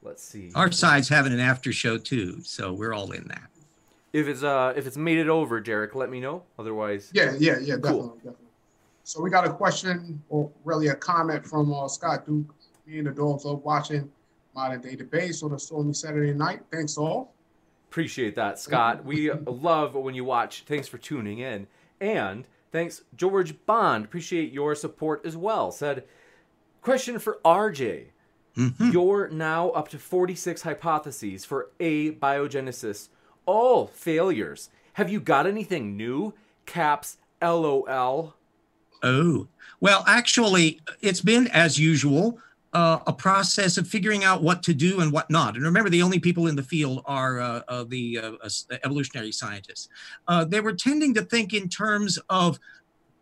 let's 0.02 0.24
see. 0.24 0.52
Our 0.56 0.72
side's 0.72 1.10
having 1.10 1.34
an 1.34 1.40
after 1.40 1.74
show 1.74 1.98
too, 1.98 2.42
so 2.44 2.72
we're 2.72 2.94
all 2.94 3.12
in 3.12 3.28
that. 3.28 3.50
If 4.14 4.28
it's 4.28 4.44
uh 4.44 4.74
if 4.78 4.86
it's 4.88 4.98
made 4.98 5.18
it 5.18 5.28
over, 5.28 5.60
Derek, 5.60 5.96
let 5.96 6.10
me 6.10 6.20
know. 6.22 6.44
Otherwise, 6.60 7.10
Yeah, 7.14 7.34
yeah, 7.40 7.58
yeah, 7.60 7.76
definitely, 7.76 7.82
Cool. 7.82 8.16
definitely. 8.18 8.38
So 9.04 9.22
we 9.22 9.30
got 9.32 9.48
a 9.48 9.52
question, 9.54 10.22
or 10.30 10.52
really 10.64 10.88
a 10.90 10.96
comment 10.96 11.46
from 11.46 11.74
uh, 11.74 11.88
Scott 11.88 12.26
Duke. 12.26 12.54
Me 12.86 13.00
and 13.00 13.08
the 13.08 13.12
dogs 13.12 13.44
love 13.46 13.64
watching 13.64 14.10
modern 14.54 14.82
day 14.82 14.96
debates 14.96 15.42
on 15.44 15.54
a 15.54 15.60
stormy 15.60 15.94
Saturday 15.94 16.34
night. 16.34 16.62
Thanks 16.72 16.98
all. 16.98 17.34
Appreciate 17.92 18.36
that, 18.36 18.58
Scott. 18.58 19.04
We 19.04 19.30
love 19.32 19.96
when 19.96 20.16
you 20.16 20.24
watch. 20.24 20.64
Thanks 20.66 20.88
for 20.88 20.98
tuning 20.98 21.40
in. 21.40 21.68
And 22.00 22.46
thanks, 22.72 23.02
George 23.18 23.54
Bond. 23.66 24.06
Appreciate 24.06 24.54
your 24.54 24.76
support 24.76 25.26
as 25.26 25.36
well. 25.36 25.72
Said, 25.72 26.06
question 26.82 27.20
for 27.20 27.40
RJ. 27.44 28.06
Mhm. 28.56 28.94
You're 28.94 29.28
now 29.30 29.70
up 29.72 29.90
to 29.90 30.00
46 30.00 30.62
hypotheses 30.62 31.44
for 31.44 31.70
abiogenesis, 31.82 33.10
all 33.46 33.88
failures. 33.88 34.70
Have 34.94 35.10
you 35.10 35.20
got 35.20 35.46
anything 35.46 35.98
new? 35.98 36.34
Caps 36.66 37.18
LOL. 37.42 38.36
Oh, 39.04 39.48
well, 39.82 40.04
actually, 40.08 40.80
it's 41.02 41.22
been 41.22 41.48
as 41.48 41.78
usual. 41.78 42.40
Uh, 42.74 43.00
a 43.06 43.14
process 43.14 43.78
of 43.78 43.88
figuring 43.88 44.24
out 44.24 44.42
what 44.42 44.64
to 44.64 44.74
do 44.74 45.02
and 45.02 45.12
what 45.12 45.30
not. 45.30 45.56
And 45.56 45.64
remember, 45.64 45.90
the 45.90 46.02
only 46.02 46.20
people 46.20 46.48
in 46.48 46.56
the 46.56 46.64
field 46.64 47.02
are 47.06 47.40
uh, 47.40 47.62
uh, 47.68 47.84
the 47.88 48.20
uh, 48.20 48.50
evolutionary 48.84 49.32
scientists. 49.32 49.90
Uh, 50.28 50.46
they 50.46 50.62
were 50.62 50.74
tending 50.74 51.14
to 51.16 51.22
think 51.22 51.54
in 51.54 51.68
terms 51.68 52.18
of 52.30 52.60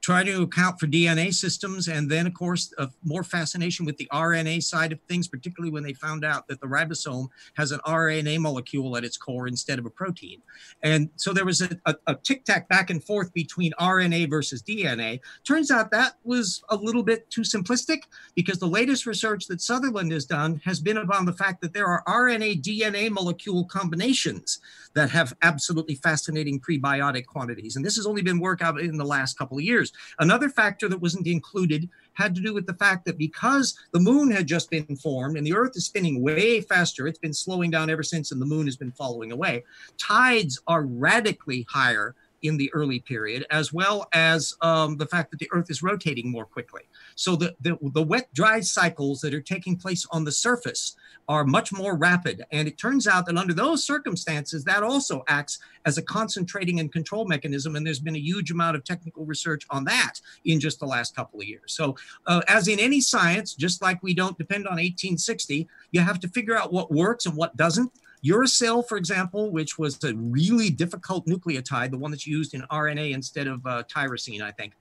try 0.09 0.23
to 0.23 0.41
account 0.41 0.79
for 0.79 0.87
DNA 0.87 1.31
systems. 1.31 1.87
And 1.87 2.09
then, 2.09 2.25
of 2.25 2.33
course, 2.33 2.73
uh, 2.79 2.87
more 3.03 3.23
fascination 3.23 3.85
with 3.85 3.95
the 3.97 4.07
RNA 4.11 4.63
side 4.63 4.91
of 4.91 4.99
things, 5.01 5.27
particularly 5.27 5.71
when 5.71 5.83
they 5.83 5.93
found 5.93 6.25
out 6.25 6.47
that 6.47 6.59
the 6.61 6.65
ribosome 6.65 7.27
has 7.53 7.71
an 7.71 7.79
RNA 7.85 8.39
molecule 8.39 8.97
at 8.97 9.03
its 9.03 9.17
core 9.17 9.47
instead 9.47 9.77
of 9.77 9.85
a 9.85 9.89
protein. 9.91 10.41
And 10.81 11.11
so 11.15 11.31
there 11.31 11.45
was 11.45 11.61
a, 11.61 11.69
a, 11.85 11.95
a 12.07 12.15
tic 12.15 12.43
tac 12.43 12.67
back 12.67 12.89
and 12.89 13.03
forth 13.03 13.31
between 13.35 13.71
RNA 13.73 14.31
versus 14.31 14.63
DNA. 14.63 15.19
Turns 15.43 15.69
out 15.69 15.91
that 15.91 16.13
was 16.23 16.63
a 16.69 16.75
little 16.75 17.03
bit 17.03 17.29
too 17.29 17.41
simplistic 17.41 17.99
because 18.33 18.57
the 18.57 18.65
latest 18.65 19.05
research 19.05 19.45
that 19.45 19.61
Sutherland 19.61 20.11
has 20.11 20.25
done 20.25 20.59
has 20.65 20.79
been 20.79 20.97
about 20.97 21.23
the 21.27 21.33
fact 21.33 21.61
that 21.61 21.75
there 21.75 21.85
are 21.85 22.03
RNA 22.07 22.63
DNA 22.63 23.11
molecule 23.11 23.63
combinations 23.65 24.59
that 24.95 25.11
have 25.11 25.35
absolutely 25.43 25.93
fascinating 25.95 26.59
prebiotic 26.59 27.27
quantities. 27.27 27.75
And 27.75 27.85
this 27.85 27.95
has 27.95 28.07
only 28.07 28.23
been 28.23 28.39
worked 28.39 28.63
out 28.63 28.79
in 28.79 28.97
the 28.97 29.05
last 29.05 29.37
couple 29.37 29.57
of 29.57 29.63
years. 29.63 29.93
Another 30.19 30.49
factor 30.49 30.87
that 30.89 31.01
wasn't 31.01 31.27
included 31.27 31.89
had 32.13 32.35
to 32.35 32.41
do 32.41 32.53
with 32.53 32.65
the 32.65 32.73
fact 32.73 33.05
that 33.05 33.17
because 33.17 33.77
the 33.91 33.99
moon 33.99 34.31
had 34.31 34.47
just 34.47 34.69
been 34.69 34.95
formed 34.95 35.37
and 35.37 35.45
the 35.45 35.53
earth 35.53 35.75
is 35.75 35.85
spinning 35.85 36.21
way 36.21 36.61
faster, 36.61 37.07
it's 37.07 37.19
been 37.19 37.33
slowing 37.33 37.71
down 37.71 37.89
ever 37.89 38.03
since, 38.03 38.31
and 38.31 38.41
the 38.41 38.45
moon 38.45 38.65
has 38.65 38.75
been 38.75 38.91
following 38.91 39.31
away. 39.31 39.63
Tides 39.97 40.59
are 40.67 40.83
radically 40.83 41.65
higher 41.69 42.15
in 42.41 42.57
the 42.57 42.71
early 42.73 42.99
period, 42.99 43.45
as 43.49 43.73
well 43.73 44.07
as 44.13 44.55
um, 44.61 44.97
the 44.97 45.05
fact 45.05 45.31
that 45.31 45.39
the 45.39 45.49
Earth 45.51 45.69
is 45.69 45.83
rotating 45.83 46.31
more 46.31 46.45
quickly. 46.45 46.83
So 47.15 47.35
the, 47.35 47.55
the, 47.61 47.77
the 47.93 48.03
wet 48.03 48.33
dry 48.33 48.59
cycles 48.59 49.21
that 49.21 49.33
are 49.33 49.41
taking 49.41 49.75
place 49.75 50.05
on 50.11 50.23
the 50.23 50.31
surface 50.31 50.95
are 51.27 51.45
much 51.45 51.71
more 51.71 51.95
rapid. 51.95 52.43
And 52.51 52.67
it 52.67 52.77
turns 52.77 53.07
out 53.07 53.27
that 53.27 53.37
under 53.37 53.53
those 53.53 53.83
circumstances, 53.85 54.63
that 54.63 54.81
also 54.81 55.23
acts 55.27 55.59
as 55.85 55.97
a 55.97 56.01
concentrating 56.01 56.79
and 56.79 56.91
control 56.91 57.25
mechanism. 57.25 57.75
And 57.75 57.85
there's 57.85 57.99
been 57.99 58.15
a 58.15 58.19
huge 58.19 58.49
amount 58.49 58.75
of 58.75 58.83
technical 58.83 59.25
research 59.25 59.65
on 59.69 59.83
that 59.85 60.13
in 60.45 60.59
just 60.59 60.79
the 60.79 60.87
last 60.87 61.15
couple 61.15 61.39
of 61.39 61.45
years. 61.45 61.73
So, 61.73 61.95
uh, 62.25 62.41
as 62.47 62.67
in 62.67 62.79
any 62.79 62.99
science, 62.99 63.53
just 63.53 63.81
like 63.81 64.01
we 64.01 64.15
don't 64.15 64.37
depend 64.37 64.65
on 64.65 64.73
1860, 64.73 65.67
you 65.91 66.01
have 66.01 66.19
to 66.21 66.27
figure 66.27 66.57
out 66.57 66.73
what 66.73 66.91
works 66.91 67.27
and 67.27 67.35
what 67.35 67.55
doesn't. 67.55 67.91
Uracil, 68.23 68.87
for 68.87 68.97
example, 68.97 69.51
which 69.51 69.77
was 69.77 70.03
a 70.03 70.13
really 70.15 70.69
difficult 70.69 71.25
nucleotide, 71.25 71.91
the 71.91 71.97
one 71.97 72.11
that's 72.11 72.27
used 72.27 72.53
in 72.53 72.61
RNA 72.63 73.13
instead 73.13 73.47
of 73.47 73.65
uh, 73.65 73.83
tyrosine, 73.83 74.41
I 74.41 74.51
think, 74.51 74.73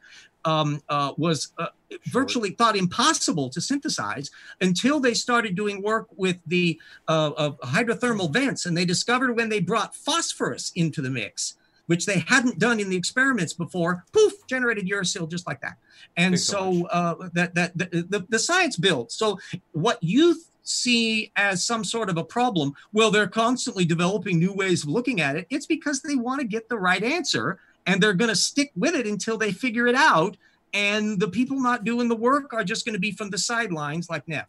um, 0.44 0.81
uh, 0.89 1.12
was 1.16 1.52
uh, 1.59 1.66
virtually 2.06 2.51
thought 2.51 2.77
impossible 2.77 3.51
to 3.51 3.60
synthesize 3.60 4.31
until 4.60 5.01
they 5.01 5.15
started 5.15 5.55
doing 5.55 5.82
work 5.82 6.09
with 6.16 6.39
the 6.47 6.81
uh, 7.06 7.51
hydrothermal 7.62 8.32
vents. 8.32 8.66
And 8.66 8.77
they 8.77 8.85
discovered 8.85 9.36
when 9.36 9.48
they 9.48 9.60
brought 9.60 9.94
phosphorus 9.94 10.73
into 10.74 11.02
the 11.02 11.10
mix, 11.10 11.55
which 11.86 12.06
they 12.06 12.20
hadn't 12.20 12.59
done 12.59 12.81
in 12.81 12.89
the 12.89 12.97
experiments 12.97 13.52
before, 13.52 14.05
poof, 14.12 14.32
generated 14.47 14.89
uracil 14.89 15.28
just 15.28 15.47
like 15.47 15.60
that. 15.60 15.77
And 16.16 16.39
so 16.39 16.86
uh, 16.86 17.28
that, 17.35 17.55
that 17.55 17.77
the, 17.77 18.06
the, 18.09 18.27
the 18.28 18.39
science 18.39 18.77
built. 18.77 19.12
So 19.12 19.39
what 19.73 20.02
you 20.02 20.40
see 20.69 21.32
as 21.36 21.65
some 21.65 21.85
sort 21.85 22.11
of 22.11 22.16
a 22.16 22.24
problem, 22.24 22.74
well, 22.93 23.11
they're 23.11 23.28
constantly 23.28 23.85
developing 23.85 24.39
new 24.39 24.53
ways 24.53 24.82
of 24.82 24.90
looking 24.90 25.20
at 25.20 25.36
it. 25.36 25.47
It's 25.51 25.66
because 25.66 26.03
they 26.03 26.15
want 26.15 26.40
to 26.40 26.47
get 26.47 26.69
the 26.69 26.78
right 26.78 27.03
answer 27.03 27.59
and 27.86 28.03
they're 28.03 28.15
going 28.15 28.28
to 28.28 28.36
stick 28.36 28.70
with 28.77 28.95
it 28.95 29.07
until 29.07 29.39
they 29.39 29.53
figure 29.53 29.86
it 29.86 29.95
out. 29.95 30.36
And 30.74 31.19
the 31.19 31.28
people 31.28 31.61
not 31.61 31.85
doing 31.85 32.09
the 32.09 32.16
work 32.16 32.53
are 32.53 32.62
just 32.62 32.85
going 32.85 32.93
to 32.93 33.01
be 33.01 33.12
from 33.12 33.31
the 33.31 33.39
sidelines 33.39 34.11
like 34.11 34.28
Neff. 34.28 34.49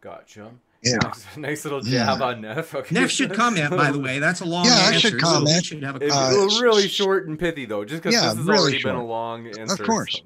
Gotcha. 0.00 0.52
Yeah. 0.84 0.98
Nice, 1.02 1.26
nice 1.36 1.64
little 1.64 1.80
jab 1.80 2.20
yeah. 2.20 2.24
on 2.24 2.40
Neff. 2.40 2.74
Okay. 2.82 2.94
Neff 2.94 3.10
should 3.10 3.34
comment, 3.34 3.70
by 3.70 3.90
the 3.90 3.98
way. 3.98 4.18
That's 4.20 4.40
a 4.40 4.44
long 4.44 4.64
yeah, 4.64 4.72
answer. 4.72 4.94
I 4.94 4.98
should 4.98 5.20
comment. 5.20 5.64
Should 5.64 5.82
have 5.82 6.00
a 6.00 6.08
uh, 6.12 6.48
really 6.60 6.88
short 6.88 7.28
and 7.28 7.38
pithy, 7.38 7.64
though, 7.64 7.84
just 7.84 8.02
because 8.02 8.14
yeah, 8.14 8.28
this 8.28 8.38
has 8.38 8.46
really 8.46 8.58
already 8.58 8.78
short. 8.78 8.94
been 8.94 9.02
a 9.02 9.06
long 9.06 9.46
answer. 9.46 9.82
Of 9.82 9.88
course. 9.88 10.16
So. 10.16 10.24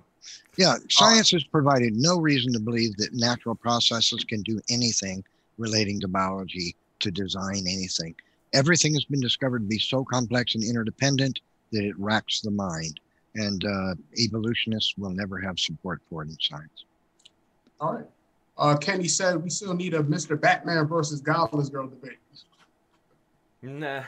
Yeah, 0.56 0.76
science 0.88 1.30
has 1.32 1.44
provided 1.44 1.94
no 1.94 2.18
reason 2.18 2.52
to 2.52 2.60
believe 2.60 2.96
that 2.96 3.12
natural 3.12 3.54
processes 3.54 4.24
can 4.24 4.42
do 4.42 4.60
anything 4.70 5.24
relating 5.58 6.00
to 6.00 6.08
biology 6.08 6.74
to 7.00 7.10
design 7.10 7.64
anything. 7.68 8.14
Everything 8.52 8.94
has 8.94 9.04
been 9.04 9.20
discovered 9.20 9.60
to 9.60 9.66
be 9.66 9.78
so 9.78 10.04
complex 10.04 10.54
and 10.54 10.64
interdependent 10.64 11.40
that 11.72 11.84
it 11.84 11.98
racks 11.98 12.40
the 12.40 12.50
mind. 12.50 13.00
And 13.34 13.64
uh, 13.64 13.94
evolutionists 14.18 14.94
will 14.96 15.10
never 15.10 15.38
have 15.38 15.58
support 15.58 16.00
for 16.08 16.22
it 16.22 16.28
in 16.28 16.36
science. 16.40 16.84
All 17.80 17.94
right. 17.94 18.06
Uh, 18.56 18.76
Kenny 18.78 19.08
said 19.08 19.42
we 19.42 19.50
still 19.50 19.74
need 19.74 19.92
a 19.92 20.02
Mr. 20.02 20.40
Batman 20.40 20.86
versus 20.86 21.20
Godless 21.20 21.68
Girl 21.68 21.86
debate. 21.86 22.18
Nah, 23.66 24.04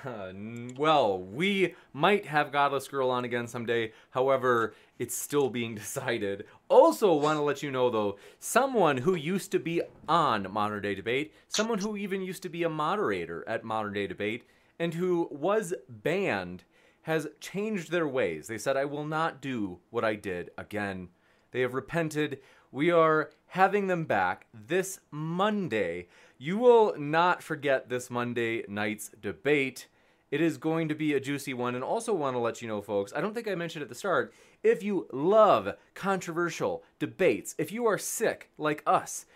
well, 0.77 1.19
we 1.19 1.75
might 1.93 2.27
have 2.27 2.53
Godless 2.53 2.87
Girl 2.87 3.11
on 3.11 3.25
again 3.25 3.49
someday. 3.49 3.93
However, 4.11 4.73
it's 5.01 5.17
still 5.17 5.51
being 5.51 5.75
decided. 5.75 6.45
Also, 6.69 7.13
want 7.13 7.39
to 7.39 7.43
let 7.43 7.61
you 7.61 7.73
know 7.73 7.91
though, 7.91 8.19
someone 8.39 8.99
who 8.99 9.17
used 9.17 9.51
to 9.51 9.59
be 9.59 9.83
on 10.09 10.47
Modern 10.53 10.81
Day 10.83 10.95
Debate, 10.95 11.35
someone 11.49 11.81
who 11.81 11.97
even 11.97 12.23
used 12.23 12.43
to 12.45 12.49
be 12.49 12.63
a 12.63 12.69
moderator 12.69 13.45
at 13.49 13.65
Modern 13.65 13.95
Day 13.95 14.07
Debate, 14.07 14.45
and 14.79 14.95
who 14.95 15.27
was 15.33 15.75
banned, 15.89 16.63
has 17.03 17.27
changed 17.41 17.91
their 17.91 18.07
ways. 18.07 18.47
They 18.47 18.59
said, 18.59 18.77
I 18.77 18.85
will 18.85 19.05
not 19.05 19.43
do 19.43 19.81
what 19.91 20.05
I 20.05 20.15
did 20.15 20.51
again. 20.57 21.09
They 21.51 21.63
have 21.63 21.75
repented. 21.75 22.39
We 22.71 22.93
are 22.93 23.31
having 23.47 23.89
them 23.89 24.05
back 24.05 24.47
this 24.53 25.01
Monday. 25.11 26.09
You 26.41 26.57
will 26.57 26.95
not 26.97 27.43
forget 27.43 27.89
this 27.89 28.11
Monday 28.11 28.65
night's 28.69 29.09
debate. 29.21 29.89
It 30.31 30.41
is 30.41 30.57
going 30.57 30.89
to 30.89 30.95
be 30.95 31.13
a 31.15 31.21
juicy 31.21 31.53
one. 31.53 31.75
And 31.75 31.83
also 31.83 32.15
want 32.15 32.37
to 32.37 32.39
let 32.39 32.63
you 32.63 32.69
know, 32.69 32.81
folks, 32.81 33.13
I 33.13 33.21
don't 33.21 33.35
think 33.35 33.49
I 33.49 33.57
mentioned 33.57 33.83
at 33.83 33.89
the 33.89 33.97
start, 33.97 34.33
if 34.63 34.81
you 34.81 35.09
love 35.13 35.75
controversial 35.95 36.85
debates, 37.01 37.57
if 37.59 37.73
you 37.73 37.87
are 37.87 37.99
sick 37.99 38.51
like 38.57 38.85
us, 38.87 39.27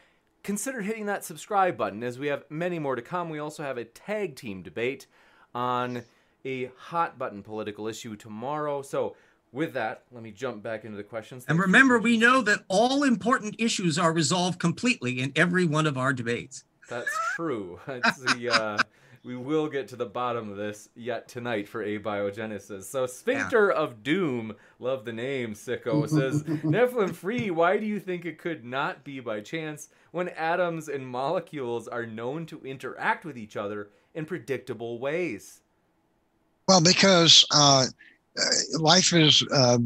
consider 0.44 0.82
hitting 0.82 1.06
that 1.06 1.24
subscribe 1.24 1.76
button 1.76 2.04
as 2.04 2.20
we 2.20 2.28
have 2.28 2.44
many 2.48 2.78
more 2.78 2.94
to 2.94 3.02
come. 3.02 3.30
We 3.30 3.40
also 3.40 3.64
have 3.64 3.78
a 3.78 3.84
tag 3.84 4.36
team 4.36 4.62
debate 4.62 5.08
on 5.56 6.04
a 6.44 6.70
hot 6.76 7.18
button 7.18 7.42
political 7.42 7.88
issue 7.88 8.14
tomorrow. 8.14 8.80
So, 8.82 9.16
with 9.50 9.74
that, 9.74 10.04
let 10.10 10.22
me 10.22 10.30
jump 10.30 10.62
back 10.62 10.84
into 10.86 10.96
the 10.96 11.02
questions. 11.02 11.44
and 11.46 11.58
remember, 11.58 11.98
we 11.98 12.16
know 12.16 12.40
that 12.40 12.60
all 12.68 13.02
important 13.02 13.56
issues 13.58 13.98
are 13.98 14.10
resolved 14.10 14.58
completely 14.58 15.20
in 15.20 15.30
every 15.36 15.66
one 15.66 15.86
of 15.86 15.98
our 15.98 16.14
debates. 16.14 16.64
That's 16.88 17.10
true. 17.36 17.80
The 17.86 18.50
uh, 18.52 18.82
we 19.24 19.36
will 19.36 19.68
get 19.68 19.88
to 19.88 19.96
the 19.96 20.06
bottom 20.06 20.50
of 20.50 20.56
this 20.56 20.88
yet 20.96 21.28
tonight 21.28 21.68
for 21.68 21.84
abiogenesis. 21.84 22.84
So 22.84 23.06
Sphincter 23.06 23.72
yeah. 23.72 23.80
of 23.80 24.02
Doom, 24.02 24.56
love 24.80 25.04
the 25.04 25.12
name, 25.12 25.54
sicko, 25.54 26.08
says 26.08 26.42
Nephilim 26.64 27.14
free, 27.14 27.50
why 27.50 27.76
do 27.76 27.86
you 27.86 28.00
think 28.00 28.24
it 28.24 28.38
could 28.38 28.64
not 28.64 29.04
be 29.04 29.20
by 29.20 29.40
chance 29.40 29.88
when 30.10 30.28
atoms 30.30 30.88
and 30.88 31.06
molecules 31.06 31.86
are 31.86 32.06
known 32.06 32.46
to 32.46 32.60
interact 32.64 33.24
with 33.24 33.38
each 33.38 33.56
other 33.56 33.90
in 34.14 34.24
predictable 34.26 34.98
ways? 34.98 35.60
Well, 36.66 36.82
because 36.82 37.44
uh, 37.52 37.86
uh 38.36 38.78
life 38.78 39.12
is 39.12 39.44
uh, 39.52 39.78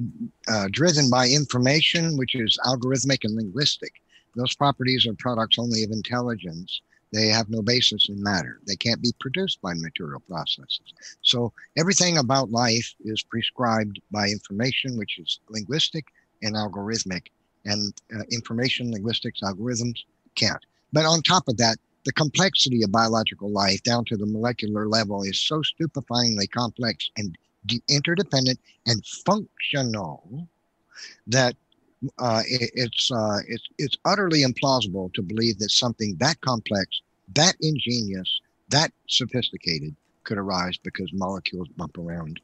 uh, 0.49 0.69
driven 0.71 1.11
by 1.11 1.29
information, 1.29 2.17
which 2.17 2.35
is 2.35 2.59
algorithmic 2.65 3.25
and 3.25 3.37
linguistic. 3.37 3.93
Those 4.37 4.55
properties 4.55 5.07
are 5.07 5.15
products 5.15 5.59
only 5.59 5.83
of 5.83 5.91
intelligence. 5.91 6.83
They 7.13 7.29
have 7.29 7.49
no 7.49 7.63
basis 7.63 8.09
in 8.09 8.23
matter. 8.23 8.61
They 8.67 8.77
can't 8.77 9.03
be 9.03 9.13
produced 9.19 9.63
by 9.63 9.75
material 9.75 10.21
processes. 10.21 10.93
So 11.23 11.53
everything 11.77 12.19
about 12.19 12.51
life 12.51 12.95
is 13.05 13.23
prescribed 13.23 14.01
by 14.11 14.29
information, 14.29 14.99
which 14.99 15.19
is 15.19 15.41
linguistic 15.49 16.07
and 16.43 16.55
algorithmic. 16.55 17.29
And 17.65 17.93
uh, 18.15 18.23
information, 18.31 18.93
linguistics, 18.93 19.41
algorithms 19.41 19.99
can't. 20.35 20.65
But 20.93 21.07
on 21.07 21.23
top 21.23 21.49
of 21.49 21.57
that, 21.57 21.79
the 22.05 22.13
complexity 22.13 22.83
of 22.83 22.93
biological 22.93 23.51
life 23.51 23.83
down 23.83 24.05
to 24.07 24.17
the 24.17 24.27
molecular 24.27 24.89
level 24.89 25.23
is 25.23 25.41
so 25.41 25.63
stupefyingly 25.63 26.49
complex 26.51 27.11
and 27.17 27.37
de- 27.67 27.83
interdependent 27.89 28.61
and 28.87 29.05
functional 29.05 30.47
that 31.27 31.57
uh, 32.19 32.43
it, 32.47 32.71
it's 32.75 33.11
uh, 33.11 33.39
it's 33.49 33.69
it's 33.79 33.97
utterly 34.05 34.43
implausible 34.45 35.13
to 35.15 35.23
believe 35.23 35.59
that 35.59 35.71
something 35.71 36.17
that 36.19 36.41
complex 36.41 37.01
that 37.35 37.55
ingenious, 37.61 38.41
that 38.69 38.93
sophisticated 39.09 39.95
could 40.25 40.39
arise 40.39 40.77
because 40.77 41.13
molecules 41.13 41.69
bump 41.77 41.99
around. 41.99 42.41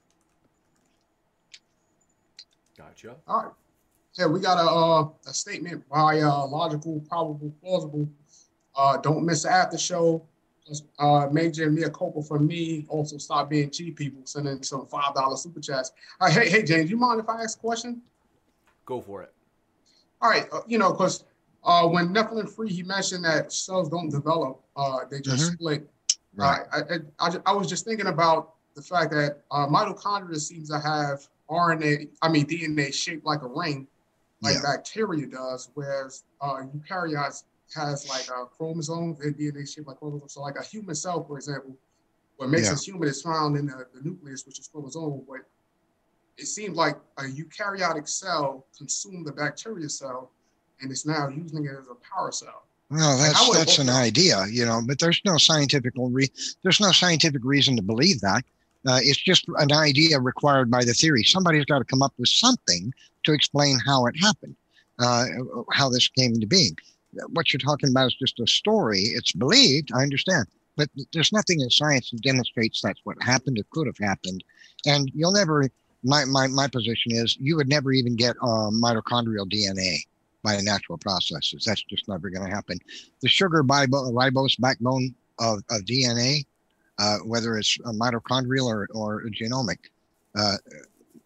Gotcha. 2.76 3.16
All 3.26 3.42
right. 3.44 3.52
So 4.12 4.28
we 4.28 4.40
got 4.40 4.58
a, 4.58 4.70
uh, 4.70 5.08
a 5.26 5.34
statement 5.34 5.88
by 5.88 6.20
uh, 6.20 6.46
logical, 6.46 7.00
probable, 7.08 7.52
plausible. 7.62 8.08
Uh, 8.76 8.98
don't 8.98 9.24
miss 9.24 9.42
the 9.44 9.50
after 9.50 9.78
show. 9.78 10.26
Uh, 10.98 11.28
major 11.32 11.70
Mia 11.70 11.90
Copa 11.90 12.22
for 12.22 12.38
me. 12.38 12.86
Also, 12.88 13.18
stop 13.18 13.50
being 13.50 13.70
cheap, 13.70 13.96
people. 13.96 14.22
Sending 14.24 14.62
some 14.62 14.86
five 14.86 15.14
dollar 15.14 15.36
super 15.36 15.60
chats. 15.60 15.92
All 16.20 16.28
right, 16.28 16.36
hey, 16.36 16.48
hey, 16.48 16.62
James, 16.62 16.90
you 16.90 16.96
mind 16.96 17.20
if 17.20 17.28
I 17.28 17.42
ask 17.42 17.58
a 17.58 17.60
question? 17.60 18.00
Go 18.86 19.00
for 19.00 19.22
it. 19.22 19.32
All 20.22 20.30
right, 20.30 20.46
uh, 20.52 20.60
you 20.66 20.78
know, 20.78 20.92
because 20.92 21.24
Uh, 21.64 21.86
when 21.86 22.12
Nephilim 22.12 22.48
free, 22.52 22.68
he 22.68 22.82
mentioned 22.82 23.24
that 23.24 23.52
cells 23.52 23.88
don't 23.88 24.08
develop; 24.10 24.64
uh, 24.74 25.04
they 25.08 25.20
just 25.20 25.52
Mhm. 25.52 25.54
split. 25.54 25.88
Right. 26.34 26.66
Uh, 26.72 26.82
I, 27.20 27.24
I, 27.24 27.28
I, 27.28 27.40
I 27.46 27.52
was 27.52 27.68
just 27.68 27.84
thinking 27.84 28.08
about 28.08 28.54
the 28.74 28.82
fact 28.82 29.12
that 29.12 29.44
uh, 29.52 29.68
mitochondria 29.68 30.40
seems 30.40 30.68
to 30.70 30.80
have 30.80 31.28
RNA, 31.48 32.08
I 32.20 32.28
mean 32.28 32.46
DNA 32.46 32.92
shaped 32.92 33.24
like 33.24 33.42
a 33.42 33.46
ring, 33.46 33.86
like 34.40 34.56
Yeah. 34.56 34.62
bacteria 34.62 35.24
does, 35.28 35.70
whereas 35.74 36.24
uh, 36.40 36.64
eukaryotes 36.74 37.44
has 37.76 38.08
like 38.08 38.26
a 38.28 38.46
chromosome, 38.46 39.14
their 39.20 39.30
DNA 39.32 39.64
shaped 39.72 39.86
like 39.86 39.98
chromosomes. 39.98 40.34
So 40.34 40.40
like 40.42 40.56
a 40.58 40.64
human 40.64 40.96
cell, 40.96 41.22
for 41.22 41.36
example, 41.36 41.76
what 42.38 42.48
makes 42.50 42.66
Yeah. 42.66 42.72
us 42.72 42.84
human 42.84 43.06
is 43.08 43.22
found 43.22 43.56
in 43.56 43.66
the, 43.66 43.86
the 43.94 44.00
nucleus, 44.02 44.44
which 44.46 44.58
is 44.58 44.68
chromosomal, 44.68 45.24
but 45.28 45.46
it 46.38 46.46
seems 46.46 46.76
like 46.76 46.96
a 47.18 47.22
eukaryotic 47.22 48.08
cell 48.08 48.66
consumed 48.76 49.26
the 49.26 49.32
bacteria 49.32 49.88
cell 49.88 50.30
and 50.80 50.90
it's 50.90 51.06
now 51.06 51.28
using 51.28 51.64
it 51.64 51.72
as 51.78 51.86
a 51.88 51.94
power 51.94 52.32
cell. 52.32 52.64
Well, 52.90 53.16
that's 53.16 53.48
would 53.48 53.58
that's 53.58 53.78
an 53.78 53.88
idea, 53.88 54.44
you 54.50 54.66
know, 54.66 54.82
but 54.86 54.98
there's 54.98 55.20
no 55.24 55.38
scientific 55.38 55.94
re- 55.96 56.28
there's 56.62 56.80
no 56.80 56.92
scientific 56.92 57.42
reason 57.42 57.74
to 57.76 57.82
believe 57.82 58.20
that. 58.20 58.44
Uh, 58.86 58.98
it's 59.00 59.20
just 59.20 59.46
an 59.58 59.72
idea 59.72 60.18
required 60.18 60.70
by 60.70 60.84
the 60.84 60.92
theory. 60.92 61.22
Somebody's 61.22 61.64
got 61.64 61.78
to 61.78 61.84
come 61.84 62.02
up 62.02 62.12
with 62.18 62.28
something 62.28 62.92
to 63.22 63.32
explain 63.32 63.78
how 63.86 64.06
it 64.06 64.14
happened, 64.20 64.56
uh, 64.98 65.24
how 65.70 65.88
this 65.88 66.08
came 66.08 66.34
into 66.34 66.46
being. 66.46 66.76
What 67.28 67.52
you're 67.52 67.60
talking 67.60 67.90
about 67.90 68.08
is 68.08 68.16
just 68.16 68.40
a 68.40 68.46
story. 68.46 69.00
It's 69.00 69.32
believed, 69.32 69.90
I 69.94 70.02
understand, 70.02 70.46
but 70.76 70.88
there's 71.12 71.32
nothing 71.32 71.60
in 71.60 71.70
science 71.70 72.10
that 72.10 72.22
demonstrates 72.22 72.82
that's 72.82 73.00
what 73.04 73.22
happened. 73.22 73.56
It 73.56 73.70
could 73.70 73.86
have 73.86 73.98
happened, 73.98 74.44
and 74.86 75.10
you'll 75.14 75.32
never. 75.32 75.70
My 76.02 76.24
my 76.24 76.46
my 76.48 76.68
position 76.68 77.12
is 77.12 77.36
you 77.40 77.56
would 77.56 77.68
never 77.68 77.92
even 77.92 78.16
get 78.16 78.36
uh, 78.42 78.70
mitochondrial 78.70 79.50
DNA 79.50 79.98
by 80.42 80.58
natural 80.60 80.98
processes. 80.98 81.64
That's 81.64 81.82
just 81.84 82.08
never 82.08 82.30
going 82.30 82.44
to 82.48 82.54
happen. 82.54 82.78
The 83.20 83.28
sugar 83.28 83.62
ribose 83.62 84.60
backbone 84.60 85.14
of, 85.38 85.58
of 85.70 85.82
DNA, 85.82 86.44
uh, 86.98 87.18
whether 87.18 87.56
it's 87.56 87.78
a 87.84 87.92
mitochondrial 87.92 88.66
or, 88.66 88.88
or 88.94 89.22
genomic, 89.26 89.78
uh, 90.36 90.56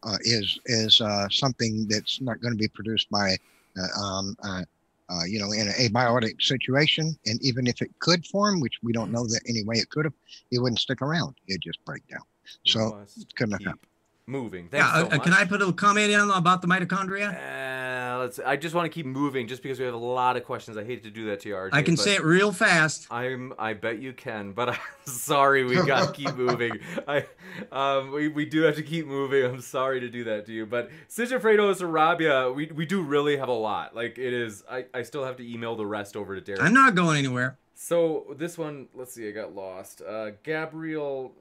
uh, 0.02 0.18
is 0.22 0.60
is 0.66 1.00
uh, 1.00 1.28
something 1.30 1.86
that's 1.88 2.20
not 2.20 2.40
going 2.40 2.52
to 2.52 2.58
be 2.58 2.68
produced 2.68 3.10
by, 3.10 3.36
uh, 3.78 4.00
um, 4.00 4.36
uh, 4.44 4.62
uh, 5.08 5.24
you 5.26 5.40
know, 5.40 5.52
in 5.52 5.68
an 5.68 5.74
abiotic 5.74 6.40
situation. 6.42 7.16
And 7.26 7.42
even 7.42 7.66
if 7.66 7.80
it 7.82 7.90
could 7.98 8.24
form, 8.26 8.60
which 8.60 8.74
we 8.82 8.92
don't 8.92 9.10
know 9.10 9.26
that 9.26 9.40
any 9.48 9.64
way 9.64 9.76
it 9.76 9.88
could 9.90 10.04
have, 10.04 10.14
it 10.50 10.60
wouldn't 10.60 10.80
stick 10.80 11.02
around. 11.02 11.34
It'd 11.48 11.62
just 11.62 11.84
break 11.84 12.06
down. 12.08 12.22
So, 12.64 12.96
must 13.00 13.34
couldn't 13.36 13.52
have 13.52 13.64
happened. 13.64 13.86
Moving. 14.28 14.68
Yeah, 14.72 14.92
Thanks 14.92 15.14
so 15.14 15.20
uh, 15.20 15.22
can. 15.22 15.32
I 15.32 15.44
put 15.44 15.62
a 15.62 15.72
comment 15.72 16.10
in 16.10 16.18
about 16.18 16.60
the 16.60 16.66
mitochondria? 16.66 17.32
Uh, 17.32 18.18
let's. 18.18 18.40
I 18.40 18.56
just 18.56 18.74
want 18.74 18.84
to 18.86 18.88
keep 18.92 19.06
moving, 19.06 19.46
just 19.46 19.62
because 19.62 19.78
we 19.78 19.84
have 19.84 19.94
a 19.94 19.98
lot 19.98 20.36
of 20.36 20.42
questions. 20.42 20.76
I 20.76 20.82
hate 20.84 21.04
to 21.04 21.10
do 21.10 21.26
that 21.26 21.38
to 21.42 21.50
you, 21.50 21.54
RJ. 21.54 21.68
I 21.72 21.82
can 21.82 21.96
say 21.96 22.16
it 22.16 22.24
real 22.24 22.50
fast. 22.50 23.06
I'm. 23.08 23.52
I 23.56 23.74
bet 23.74 24.00
you 24.00 24.12
can, 24.12 24.50
but 24.50 24.68
I'm 24.70 24.78
sorry. 25.04 25.62
We 25.62 25.76
got 25.76 26.08
to 26.08 26.12
keep 26.24 26.34
moving. 26.34 26.80
I. 27.06 27.24
Um. 27.70 28.10
We, 28.10 28.26
we 28.26 28.44
do 28.46 28.62
have 28.62 28.74
to 28.74 28.82
keep 28.82 29.06
moving. 29.06 29.44
I'm 29.44 29.60
sorry 29.60 30.00
to 30.00 30.08
do 30.08 30.24
that 30.24 30.44
to 30.46 30.52
you, 30.52 30.66
but 30.66 30.90
Sigifredo 31.08 31.72
Sarabia, 31.76 32.52
we 32.52 32.66
we 32.66 32.84
do 32.84 33.02
really 33.02 33.36
have 33.36 33.48
a 33.48 33.52
lot. 33.52 33.94
Like 33.94 34.18
it 34.18 34.32
is. 34.32 34.64
I 34.68 34.86
I 34.92 35.02
still 35.02 35.24
have 35.24 35.36
to 35.36 35.48
email 35.48 35.76
the 35.76 35.86
rest 35.86 36.16
over 36.16 36.34
to 36.34 36.40
Derek. 36.40 36.62
I'm 36.62 36.74
not 36.74 36.96
going 36.96 37.16
anywhere. 37.16 37.58
So 37.76 38.34
this 38.36 38.58
one, 38.58 38.88
let's 38.92 39.14
see. 39.14 39.28
I 39.28 39.30
got 39.30 39.54
lost. 39.54 40.02
Uh, 40.02 40.30
Gabriel. 40.42 41.32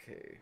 Okay. 0.00 0.38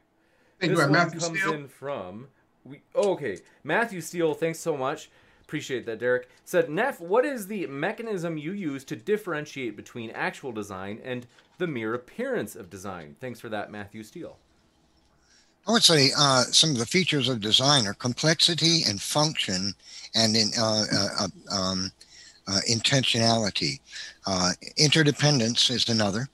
Thank 0.61 0.73
this 0.73 0.79
you, 0.79 0.85
one 0.85 0.93
Matthew 0.93 1.21
comes 1.21 1.41
Steele. 1.41 1.53
in 1.55 1.69
from 1.69 2.29
we. 2.65 2.81
Oh, 2.95 3.13
okay, 3.13 3.39
Matthew 3.63 4.01
Steele. 4.01 4.35
Thanks 4.35 4.59
so 4.59 4.77
much. 4.77 5.11
Appreciate 5.43 5.85
that, 5.87 5.99
Derek. 5.99 6.29
Said 6.45 6.71
Neff, 6.71 7.01
what 7.01 7.27
is 7.27 7.47
the 7.47 7.67
mechanism 7.67 8.39
you 8.39 8.53
use 8.53 8.83
to 8.85 8.97
differentiate 8.97 9.77
between 9.77 10.11
actual 10.11 10.53
design 10.53 11.01
and 11.05 11.27
the 11.59 11.67
mere 11.67 11.93
appearance 11.93 12.57
of 12.57 12.71
design? 12.71 13.17
Thanks 13.21 13.41
for 13.41 13.51
that, 13.51 13.71
Matthew 13.71 14.03
Steele. 14.03 14.39
I 15.67 15.73
would 15.73 15.83
say 15.83 16.11
uh, 16.17 16.43
some 16.45 16.71
of 16.71 16.79
the 16.79 16.87
features 16.87 17.29
of 17.29 17.41
design 17.41 17.87
are 17.87 17.95
complexity 17.95 18.83
and 18.89 19.01
function, 19.01 19.75
and 20.15 20.37
in 20.37 20.51
uh, 20.59 20.85
uh, 20.93 21.09
uh, 21.21 21.55
um, 21.55 21.91
uh, 22.47 22.61
intentionality. 22.71 23.81
Uh, 24.27 24.53
interdependence 24.77 25.71
is 25.71 25.89
another. 25.89 26.29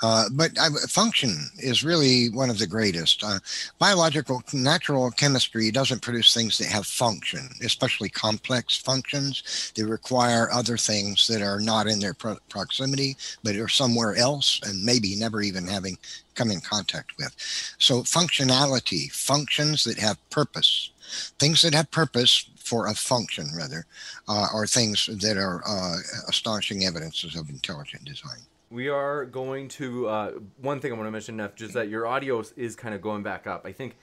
Uh, 0.00 0.24
but 0.32 0.56
function 0.88 1.48
is 1.58 1.82
really 1.82 2.30
one 2.30 2.50
of 2.50 2.58
the 2.58 2.66
greatest. 2.66 3.24
Uh, 3.24 3.38
biological, 3.78 4.42
natural 4.52 5.10
chemistry 5.10 5.70
doesn't 5.70 6.02
produce 6.02 6.32
things 6.32 6.58
that 6.58 6.68
have 6.68 6.86
function, 6.86 7.48
especially 7.62 8.08
complex 8.08 8.76
functions. 8.76 9.72
They 9.74 9.82
require 9.82 10.50
other 10.52 10.76
things 10.76 11.26
that 11.26 11.42
are 11.42 11.60
not 11.60 11.86
in 11.86 11.98
their 11.98 12.14
pro- 12.14 12.38
proximity, 12.48 13.16
but 13.42 13.56
are 13.56 13.68
somewhere 13.68 14.14
else, 14.14 14.60
and 14.64 14.84
maybe 14.84 15.16
never 15.16 15.42
even 15.42 15.66
having 15.66 15.98
come 16.34 16.50
in 16.50 16.60
contact 16.60 17.12
with. 17.18 17.34
So, 17.78 18.02
functionality, 18.02 19.10
functions 19.10 19.82
that 19.84 19.98
have 19.98 20.18
purpose, 20.30 20.90
things 21.38 21.62
that 21.62 21.74
have 21.74 21.90
purpose 21.90 22.48
for 22.58 22.86
a 22.86 22.94
function, 22.94 23.48
rather, 23.56 23.86
uh, 24.28 24.46
are 24.52 24.66
things 24.66 25.06
that 25.06 25.36
are 25.36 25.62
uh, 25.66 25.96
astonishing 26.28 26.84
evidences 26.84 27.34
of 27.34 27.48
intelligent 27.48 28.04
design. 28.04 28.40
We 28.70 28.88
are 28.88 29.24
going 29.24 29.68
to 29.68 30.08
uh, 30.08 30.30
one 30.60 30.78
thing 30.80 30.92
I 30.92 30.96
want 30.96 31.06
to 31.06 31.10
mention, 31.10 31.36
Neff, 31.38 31.54
just 31.54 31.72
that 31.74 31.88
your 31.88 32.06
audio 32.06 32.42
is 32.56 32.76
kind 32.76 32.94
of 32.94 33.00
going 33.00 33.22
back 33.22 33.46
up. 33.46 33.64
I 33.64 33.72
think 33.72 33.96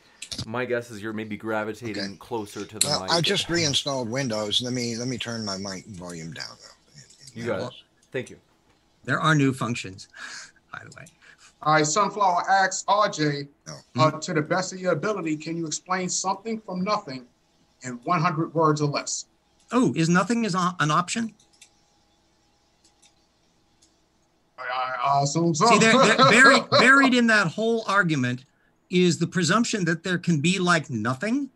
my 0.47 0.65
guess 0.65 0.89
is 0.89 1.01
you're 1.03 1.13
maybe 1.13 1.37
gravitating 1.37 2.03
Okay. 2.03 2.15
closer 2.17 2.65
to 2.65 2.79
the 2.79 2.87
Well, 2.87 3.01
mic. 3.03 3.11
I 3.11 3.21
just 3.21 3.47
reinstalled 3.49 4.09
Windows. 4.09 4.61
Let 4.63 4.73
me 4.73 4.95
let 4.95 5.07
me 5.07 5.17
turn 5.19 5.45
my 5.45 5.57
mic 5.57 5.85
volume 5.87 6.33
down. 6.33 6.55
You 7.35 7.45
got 7.45 7.61
it. 7.61 7.73
Thank 8.11 8.29
you. 8.31 8.37
There 9.03 9.19
are 9.19 9.35
new 9.35 9.53
functions, 9.53 10.07
by 10.73 10.79
the 10.83 10.89
way. 10.97 11.05
All 11.61 11.73
right, 11.73 11.85
Sunflower 11.85 12.49
asks 12.49 12.83
RJ, 12.87 13.47
No. 13.67 13.73
uh, 14.03 14.11
to 14.19 14.33
the 14.33 14.41
best 14.41 14.73
of 14.73 14.79
your 14.79 14.93
ability, 14.93 15.37
can 15.37 15.57
you 15.57 15.65
explain 15.67 16.09
something 16.09 16.59
from 16.61 16.83
nothing 16.83 17.25
in 17.83 17.93
100 18.03 18.53
words 18.53 18.81
or 18.81 18.89
less? 18.89 19.25
Oh, 19.71 19.93
is 19.95 20.09
nothing 20.09 20.43
is 20.45 20.55
an 20.55 20.91
option? 20.91 21.33
I, 24.73 25.19
I 25.19 25.23
assume 25.23 25.53
so. 25.55 25.67
See, 25.67 25.79
there, 25.79 25.97
there, 25.97 26.17
buried, 26.17 26.69
buried 26.71 27.13
in 27.13 27.27
that 27.27 27.47
whole 27.47 27.83
argument 27.87 28.45
is 28.89 29.17
the 29.17 29.27
presumption 29.27 29.85
that 29.85 30.03
there 30.03 30.17
can 30.17 30.39
be 30.39 30.59
like 30.59 30.89
nothing. 30.89 31.49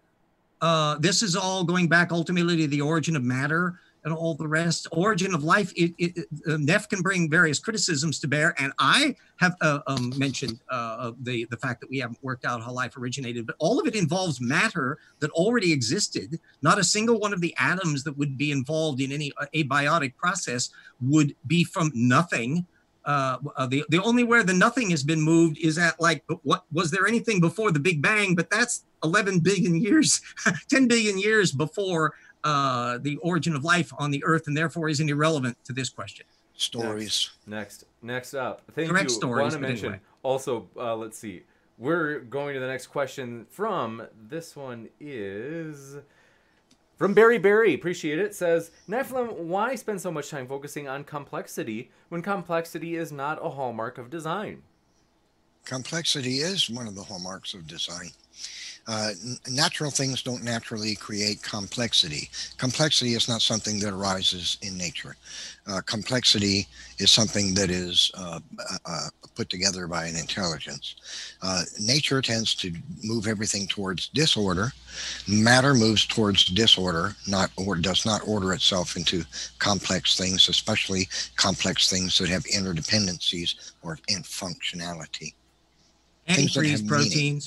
Uh, 0.61 0.97
this 0.97 1.21
is 1.21 1.35
all 1.35 1.63
going 1.63 1.87
back 1.87 2.11
ultimately 2.11 2.57
to 2.57 2.67
the 2.67 2.81
origin 2.81 3.15
of 3.15 3.23
matter 3.23 3.79
and 4.03 4.13
all 4.13 4.33
the 4.33 4.47
rest. 4.47 4.87
Origin 4.91 5.33
of 5.33 5.43
life. 5.43 5.71
It, 5.75 5.93
it, 5.97 6.17
it, 6.17 6.27
uh, 6.47 6.57
Neff 6.57 6.89
can 6.89 7.01
bring 7.01 7.29
various 7.29 7.59
criticisms 7.59 8.19
to 8.19 8.27
bear, 8.27 8.55
and 8.57 8.71
I 8.79 9.15
have 9.37 9.55
uh, 9.61 9.79
um, 9.87 10.13
mentioned 10.17 10.59
uh, 10.69 11.11
the 11.21 11.45
the 11.49 11.57
fact 11.57 11.81
that 11.81 11.89
we 11.89 11.99
haven't 11.99 12.19
worked 12.21 12.45
out 12.45 12.61
how 12.61 12.71
life 12.71 12.97
originated. 12.97 13.45
But 13.45 13.55
all 13.59 13.79
of 13.79 13.87
it 13.87 13.95
involves 13.95 14.39
matter 14.39 14.97
that 15.19 15.31
already 15.31 15.71
existed. 15.71 16.39
Not 16.61 16.79
a 16.79 16.83
single 16.83 17.19
one 17.19 17.33
of 17.33 17.41
the 17.41 17.53
atoms 17.57 18.03
that 18.03 18.17
would 18.17 18.37
be 18.37 18.51
involved 18.51 19.01
in 19.01 19.11
any 19.11 19.31
uh, 19.37 19.45
abiotic 19.53 20.15
process 20.15 20.69
would 21.01 21.35
be 21.47 21.63
from 21.63 21.91
nothing 21.93 22.65
uh, 23.09 23.39
uh, 23.55 23.65
the 23.65 23.83
the 23.89 24.01
only 24.03 24.23
where 24.23 24.43
the 24.43 24.53
nothing 24.53 24.91
has 24.91 25.01
been 25.01 25.19
moved 25.19 25.57
is 25.57 25.79
at 25.79 25.99
like 25.99 26.23
what 26.43 26.65
was 26.71 26.91
there 26.91 27.07
anything 27.07 27.41
before 27.41 27.71
the 27.71 27.79
Big 27.79 28.03
Bang? 28.03 28.35
But 28.35 28.51
that's 28.51 28.83
11 29.03 29.39
billion 29.39 29.81
years, 29.81 30.21
10 30.69 30.87
billion 30.87 31.17
years 31.17 31.51
before 31.51 32.13
uh, 32.43 32.99
the 32.99 33.17
origin 33.17 33.55
of 33.55 33.63
life 33.63 33.91
on 33.97 34.11
the 34.11 34.23
Earth, 34.23 34.45
and 34.45 34.55
therefore 34.55 34.89
isn't 34.89 35.09
irrelevant 35.09 35.57
to 35.63 35.73
this 35.73 35.89
question. 35.89 36.27
Stories. 36.53 37.31
Next, 37.47 37.85
next 38.03 38.35
up. 38.35 38.61
Thank 38.75 38.89
Correct 38.89 39.09
you. 39.09 39.15
stories, 39.15 39.41
Want 39.41 39.53
to 39.53 39.59
mention 39.59 39.85
anyway. 39.87 40.01
also? 40.21 40.67
Uh, 40.77 40.95
let's 40.95 41.17
see. 41.17 41.41
We're 41.79 42.19
going 42.19 42.53
to 42.53 42.59
the 42.59 42.67
next 42.67 42.87
question 42.87 43.47
from 43.49 44.03
this 44.29 44.55
one 44.55 44.87
is 44.99 45.97
from 46.99 47.13
Barry 47.13 47.39
Barry. 47.39 47.73
Appreciate 47.73 48.19
it. 48.19 48.35
Says 48.35 48.69
Nephilim, 48.87 49.33
why 49.37 49.73
spend 49.73 50.01
so 50.01 50.11
much 50.11 50.29
time 50.29 50.45
focusing 50.45 50.87
on 50.87 51.03
complexity 51.03 51.89
when 52.09 52.21
complexity 52.21 52.95
is 52.95 53.11
not 53.11 53.43
a 53.43 53.49
hallmark 53.49 53.97
of 53.97 54.11
design? 54.11 54.61
Complexity 55.65 56.39
is 56.39 56.69
one 56.69 56.87
of 56.87 56.95
the 56.95 57.03
hallmarks 57.03 57.53
of 57.53 57.65
design. 57.65 58.11
Uh, 58.89 59.11
natural 59.51 59.91
things 59.91 60.23
don't 60.23 60.43
naturally 60.43 60.95
create 60.95 61.43
complexity. 61.43 62.27
Complexity 62.57 63.13
is 63.13 63.29
not 63.29 63.39
something 63.39 63.79
that 63.79 63.93
arises 63.93 64.57
in 64.63 64.75
nature. 64.75 65.15
Uh, 65.67 65.79
complexity 65.85 66.65
is 66.97 67.11
something 67.11 67.53
that 67.53 67.69
is 67.69 68.11
uh, 68.17 68.39
uh, 68.87 69.07
put 69.35 69.47
together 69.47 69.85
by 69.85 70.07
an 70.07 70.15
intelligence. 70.15 70.95
Uh, 71.43 71.61
nature 71.79 72.19
tends 72.19 72.55
to 72.55 72.73
move 73.03 73.27
everything 73.27 73.67
towards 73.67 74.07
disorder. 74.07 74.71
Matter 75.27 75.75
moves 75.75 76.07
towards 76.07 76.45
disorder, 76.45 77.15
not 77.27 77.51
or 77.57 77.75
does 77.75 78.07
not 78.07 78.27
order 78.27 78.53
itself 78.53 78.97
into 78.97 79.23
complex 79.59 80.17
things, 80.17 80.49
especially 80.49 81.07
complex 81.35 81.91
things 81.91 82.17
that 82.17 82.29
have 82.29 82.43
interdependencies 82.45 83.71
or 83.83 83.99
in 84.07 84.23
functionality. 84.23 85.35
Things 86.27 86.55
that 86.55 86.61
Antifreeze 86.61 86.71
have 86.71 86.83
meaning. 86.85 87.41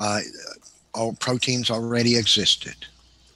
Proteins. 0.00 0.36
uh, 0.46 0.98
all 0.98 1.12
proteins 1.14 1.70
already 1.70 2.16
existed. 2.16 2.74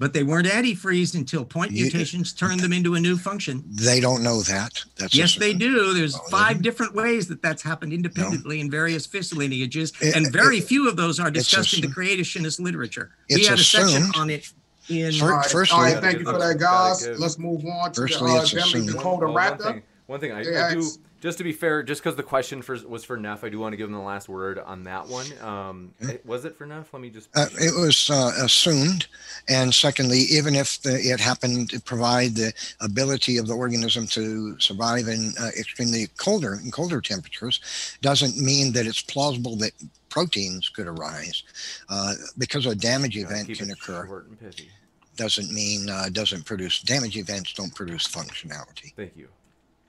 But 0.00 0.12
they 0.12 0.24
weren't 0.24 0.48
antifreeze 0.48 1.14
until 1.14 1.44
point 1.44 1.70
You- 1.70 1.84
mutations 1.84 2.32
turned 2.32 2.58
them 2.60 2.72
into 2.72 2.96
a 2.96 3.00
new 3.00 3.16
function. 3.16 3.62
They 3.70 4.00
don't 4.00 4.24
know 4.24 4.42
that. 4.42 4.82
That's 4.96 5.14
a- 5.14 5.16
Yes, 5.16 5.36
they 5.36 5.54
do. 5.54 5.94
There's 5.94 6.16
Oh, 6.16 6.20
they 6.24 6.30
five 6.32 6.62
different 6.62 6.96
ways 6.96 7.28
that 7.28 7.42
that's 7.42 7.62
happened 7.62 7.92
independently 7.92 8.60
in 8.60 8.70
various 8.72 9.06
fifth 9.06 9.32
lineages, 9.32 9.92
It- 10.00 10.16
and 10.16 10.32
very 10.32 10.58
it- 10.58 10.64
few 10.64 10.88
of 10.88 10.96
those 10.96 11.20
are 11.20 11.30
discussed 11.30 11.74
in 11.74 11.80
the 11.80 11.86
creationist 11.86 12.58
literature. 12.58 13.10
We 13.30 13.36
It's 13.36 13.46
had 13.48 13.60
a 13.60 13.62
section 13.62 13.98
assumed- 14.02 14.16
on 14.16 14.30
it 14.30 14.48
in. 14.88 15.12
Fir- 15.12 15.24
All 15.30 15.38
right, 15.38 15.46
firstly- 15.50 15.76
all 15.76 15.82
right, 15.84 16.00
thank 16.02 16.18
you 16.18 16.24
for 16.24 16.38
that, 16.38 16.58
guys. 16.58 17.06
Let's 17.16 17.38
move 17.38 17.64
on 17.64 17.92
to 17.92 18.00
Firstly, 18.00 18.32
the 18.32 18.38
uh, 18.38 18.42
it's 18.42 18.50
Denley 18.50 18.86
Dakota 18.88 19.26
Well, 19.26 19.34
one 19.34 19.42
Raptor. 19.58 19.62
thing, 19.74 19.82
one 20.06 20.20
thing 20.20 20.32
I, 20.32 20.42
They 20.42 20.56
I 20.56 20.74
do 20.74 20.80
asked- 20.80 20.98
just 21.24 21.38
to 21.38 21.44
be 21.44 21.52
fair, 21.55 21.82
just 21.82 22.02
because 22.02 22.16
the 22.16 22.22
question 22.22 22.60
for, 22.60 22.76
was 22.86 23.02
for 23.02 23.16
Neff, 23.16 23.44
I 23.44 23.48
do 23.48 23.59
want 23.59 23.72
to 23.72 23.78
give 23.78 23.86
him 23.88 23.94
the 23.94 23.98
last 23.98 24.28
word 24.28 24.59
on 24.59 24.84
that 24.84 25.06
one. 25.09 25.26
Um, 25.40 25.94
it- 25.98 26.24
was 26.26 26.44
it 26.44 26.55
for 26.55 26.66
Neff? 26.66 26.92
Let 26.92 27.01
me 27.01 27.09
just. 27.09 27.30
Uh, 27.34 27.46
it 27.55 27.74
was 27.80 28.10
uh, 28.10 28.32
assumed, 28.44 29.06
and 29.48 29.74
secondly, 29.74 30.18
even 30.18 30.55
if 30.55 30.82
the, 30.82 30.96
it 31.01 31.18
happened 31.18 31.70
to 31.70 31.80
provide 31.80 32.34
the 32.34 32.52
ability 32.82 33.38
of 33.38 33.46
the 33.46 33.55
organism 33.55 34.06
to 34.09 34.60
survive 34.60 35.09
in 35.09 35.32
uh, 35.40 35.46
extremely 35.59 36.09
colder 36.18 36.52
and 36.62 36.70
colder 36.70 37.01
temperatures, 37.01 37.96
doesn't 38.02 38.38
mean 38.38 38.70
that 38.74 38.86
it's 38.86 39.01
plausible 39.01 39.56
that 39.56 39.72
proteins 40.10 40.68
could 40.68 40.86
arise 40.86 41.42
uh, 41.88 42.12
because 42.36 42.66
a 42.66 42.74
damage 42.74 43.16
event 43.16 43.48
can 43.48 43.70
occur. 43.70 44.06
Short 44.06 44.28
and 44.28 44.38
pithy. 44.38 44.68
Doesn't 45.16 45.51
mean 45.55 45.88
uh, 45.88 46.10
doesn't 46.12 46.44
produce 46.44 46.82
damage 46.82 47.16
events. 47.16 47.55
Don't 47.55 47.74
produce 47.74 48.06
functionality. 48.06 48.94
Thank 48.94 49.16
you. 49.16 49.28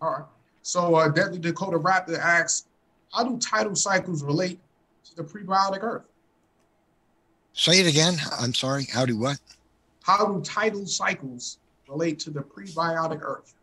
All 0.02 0.12
right. 0.14 0.24
So 0.66 0.96
uh, 0.96 1.10
Deadly 1.10 1.38
Dakota 1.38 1.78
Raptor 1.78 2.18
asks, 2.18 2.66
how 3.14 3.24
do 3.24 3.38
tidal 3.38 3.76
cycles 3.76 4.24
relate 4.24 4.60
to 5.06 5.16
the 5.16 5.24
prebiotic 5.24 5.84
Earth? 5.84 6.06
Say 7.54 7.80
it 7.82 7.88
again. 7.88 8.16
I'm 8.40 8.52
sorry. 8.52 8.86
How 8.92 9.06
do 9.06 9.16
what? 9.16 9.38
How 10.02 10.26
do 10.26 10.42
tidal 10.42 10.88
cycles 10.88 11.60
relate 11.88 12.18
to 12.22 12.32
the 12.32 12.40
prebiotic 12.42 13.22
Earth? 13.22 13.54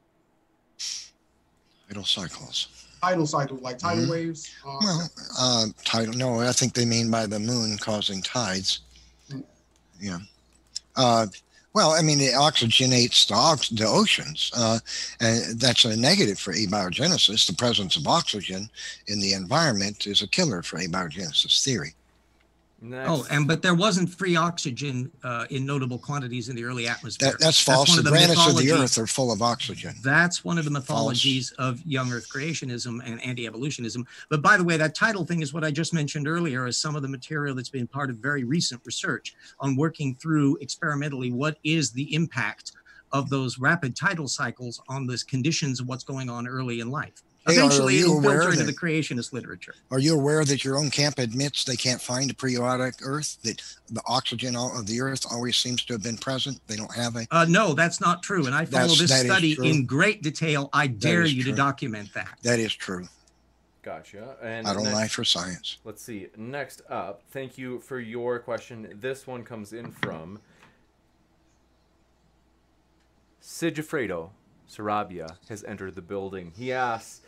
Tidal 1.88 2.04
cycles. 2.04 2.68
Tidal 3.02 3.26
cycles, 3.26 3.60
like 3.62 3.78
tidal 3.78 4.04
Mhm. 4.04 4.10
waves. 4.10 4.48
Uh, 4.64 4.78
Well, 4.80 5.10
uh, 5.36 5.66
tidal. 5.84 6.14
No, 6.14 6.40
I 6.40 6.52
think 6.52 6.72
they 6.72 6.84
mean 6.84 7.10
by 7.10 7.26
the 7.26 7.40
moon 7.40 7.78
causing 7.78 8.22
tides. 8.22 8.78
Mm. 9.28 9.42
Yeah. 9.98 10.18
Uh, 10.94 11.26
well, 11.74 11.92
I 11.92 12.02
mean, 12.02 12.20
it 12.20 12.34
oxygenates 12.34 13.26
the, 13.26 13.74
the 13.74 13.88
oceans, 13.88 14.50
uh, 14.54 14.78
and 15.20 15.58
that's 15.58 15.84
a 15.84 15.96
negative 15.96 16.38
for 16.38 16.52
abiogenesis. 16.52 17.46
The 17.46 17.54
presence 17.54 17.96
of 17.96 18.06
oxygen 18.06 18.68
in 19.06 19.20
the 19.20 19.32
environment 19.32 20.06
is 20.06 20.22
a 20.22 20.28
killer 20.28 20.62
for 20.62 20.78
abiogenesis 20.78 21.64
theory. 21.64 21.94
Next. 22.84 23.08
Oh, 23.08 23.24
and 23.30 23.46
but 23.46 23.62
there 23.62 23.76
wasn't 23.76 24.10
free 24.10 24.34
oxygen 24.34 25.12
uh, 25.22 25.46
in 25.50 25.64
notable 25.64 25.98
quantities 25.98 26.48
in 26.48 26.56
the 26.56 26.64
early 26.64 26.88
atmosphere. 26.88 27.30
That, 27.30 27.38
that's 27.38 27.62
false. 27.62 27.88
one 27.90 28.02
the 28.02 28.10
of 28.10 28.12
granites 28.12 28.48
of 28.48 28.56
the 28.56 28.72
Earth 28.72 28.98
are 28.98 29.06
full 29.06 29.30
of 29.30 29.40
oxygen. 29.40 29.94
That's 30.02 30.44
one 30.44 30.58
of 30.58 30.64
the 30.64 30.70
mythologies 30.72 31.52
of 31.60 31.80
young 31.86 32.10
Earth 32.10 32.28
creationism 32.28 33.00
and 33.04 33.22
anti-evolutionism. 33.22 34.04
But 34.30 34.42
by 34.42 34.56
the 34.56 34.64
way, 34.64 34.76
that 34.78 34.96
tidal 34.96 35.24
thing 35.24 35.42
is 35.42 35.54
what 35.54 35.62
I 35.62 35.70
just 35.70 35.94
mentioned 35.94 36.26
earlier 36.26 36.66
Is 36.66 36.76
some 36.76 36.96
of 36.96 37.02
the 37.02 37.08
material 37.08 37.54
that's 37.54 37.68
been 37.68 37.86
part 37.86 38.10
of 38.10 38.16
very 38.16 38.42
recent 38.42 38.80
research 38.84 39.36
on 39.60 39.76
working 39.76 40.16
through 40.16 40.56
experimentally 40.60 41.30
what 41.30 41.58
is 41.62 41.92
the 41.92 42.12
impact 42.12 42.72
of 43.12 43.30
those 43.30 43.58
rapid 43.60 43.94
tidal 43.94 44.26
cycles 44.26 44.82
on 44.88 45.06
the 45.06 45.22
conditions 45.28 45.78
of 45.78 45.86
what's 45.86 46.02
going 46.02 46.28
on 46.28 46.48
early 46.48 46.80
in 46.80 46.90
life. 46.90 47.22
Hey, 47.46 47.56
are 47.56 47.58
Eventually, 47.58 47.98
it'll 47.98 48.18
aware 48.18 48.42
filter 48.42 48.52
into 48.52 48.64
the 48.64 48.72
creationist 48.72 49.32
literature. 49.32 49.74
Are 49.90 49.98
you 49.98 50.14
aware 50.14 50.44
that 50.44 50.64
your 50.64 50.76
own 50.76 50.90
camp 50.90 51.18
admits 51.18 51.64
they 51.64 51.74
can't 51.74 52.00
find 52.00 52.30
a 52.30 52.34
prebiotic 52.34 53.00
Earth? 53.02 53.38
That 53.42 53.60
the 53.90 54.02
oxygen 54.06 54.54
of 54.54 54.86
the 54.86 55.00
Earth 55.00 55.26
always 55.28 55.56
seems 55.56 55.84
to 55.86 55.94
have 55.94 56.04
been 56.04 56.16
present. 56.16 56.60
They 56.68 56.76
don't 56.76 56.94
have 56.94 57.16
a. 57.16 57.26
Uh, 57.32 57.46
no, 57.48 57.74
that's 57.74 58.00
not 58.00 58.22
true. 58.22 58.46
And 58.46 58.54
I 58.54 58.64
follow 58.64 58.86
That's- 58.88 59.10
this 59.10 59.20
study 59.20 59.56
in 59.60 59.86
great 59.86 60.22
detail. 60.22 60.70
I 60.72 60.86
dare 60.86 61.22
is 61.22 61.34
you 61.34 61.42
to 61.44 61.52
document 61.52 62.14
that. 62.14 62.38
That 62.42 62.60
is 62.60 62.72
true. 62.72 63.08
Gotcha. 63.82 64.36
And 64.40 64.68
I 64.68 64.72
don't 64.74 64.84
next- 64.84 64.94
lie 64.94 65.08
for 65.08 65.24
science. 65.24 65.78
Let's 65.82 66.00
see. 66.00 66.28
Next 66.36 66.82
up, 66.88 67.22
thank 67.32 67.58
you 67.58 67.80
for 67.80 67.98
your 67.98 68.38
question. 68.38 68.96
This 69.00 69.26
one 69.26 69.42
comes 69.42 69.72
in 69.72 69.90
from 69.90 70.38
Sigifredo 73.42 74.30
Sarabia 74.72 75.36
has 75.48 75.64
entered 75.64 75.94
the 75.94 76.02
building. 76.02 76.52
He 76.56 76.72
asks, 76.72 77.20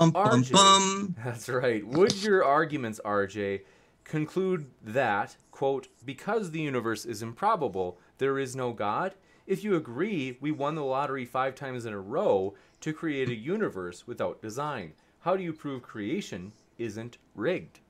Bum, 0.00 0.12
bum, 0.12 0.42
RJ. 0.42 0.52
bum. 0.52 1.14
That's 1.22 1.46
right. 1.46 1.86
Would 1.86 2.22
your 2.22 2.42
arguments, 2.42 3.02
RJ, 3.04 3.60
conclude 4.02 4.70
that, 4.82 5.36
quote, 5.50 5.88
because 6.06 6.50
the 6.50 6.62
universe 6.62 7.04
is 7.04 7.20
improbable, 7.20 7.98
there 8.16 8.38
is 8.38 8.56
no 8.56 8.72
God? 8.72 9.14
If 9.46 9.62
you 9.62 9.76
agree, 9.76 10.38
we 10.40 10.52
won 10.52 10.74
the 10.74 10.84
lottery 10.84 11.26
five 11.26 11.54
times 11.54 11.84
in 11.84 11.92
a 11.92 12.00
row 12.00 12.54
to 12.80 12.94
create 12.94 13.28
a 13.28 13.34
universe 13.34 14.06
without 14.06 14.40
design. 14.40 14.94
How 15.20 15.36
do 15.36 15.42
you 15.42 15.52
prove 15.52 15.82
creation 15.82 16.52
isn't 16.78 17.18
rigged? 17.34 17.80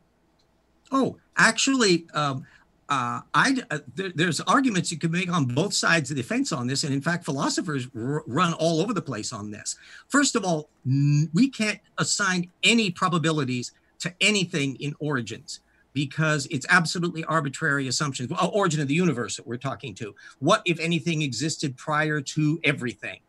Oh, 0.90 1.16
actually, 1.36 2.08
um, 2.12 2.44
uh, 2.90 3.20
I 3.32 3.62
uh, 3.70 3.78
there, 3.94 4.10
there's 4.14 4.40
arguments 4.40 4.90
you 4.90 4.98
can 4.98 5.12
make 5.12 5.32
on 5.32 5.44
both 5.44 5.72
sides 5.72 6.10
of 6.10 6.16
the 6.16 6.22
fence 6.22 6.50
on 6.50 6.66
this, 6.66 6.82
and 6.82 6.92
in 6.92 7.00
fact, 7.00 7.24
philosophers 7.24 7.86
r- 7.96 8.24
run 8.26 8.52
all 8.54 8.80
over 8.80 8.92
the 8.92 9.00
place 9.00 9.32
on 9.32 9.52
this. 9.52 9.76
First 10.08 10.34
of 10.34 10.44
all, 10.44 10.68
n- 10.84 11.30
we 11.32 11.48
can't 11.48 11.78
assign 11.98 12.50
any 12.64 12.90
probabilities 12.90 13.72
to 14.00 14.12
anything 14.20 14.74
in 14.80 14.94
origins 14.98 15.60
because 15.92 16.46
it's 16.50 16.66
absolutely 16.68 17.22
arbitrary 17.24 17.86
assumptions. 17.86 18.28
Well, 18.28 18.50
origin 18.52 18.80
of 18.80 18.88
the 18.88 18.94
universe 18.94 19.36
that 19.36 19.46
we're 19.46 19.56
talking 19.56 19.94
to. 19.96 20.14
What, 20.40 20.62
if 20.64 20.80
anything, 20.80 21.22
existed 21.22 21.76
prior 21.76 22.20
to 22.20 22.60
everything? 22.64 23.20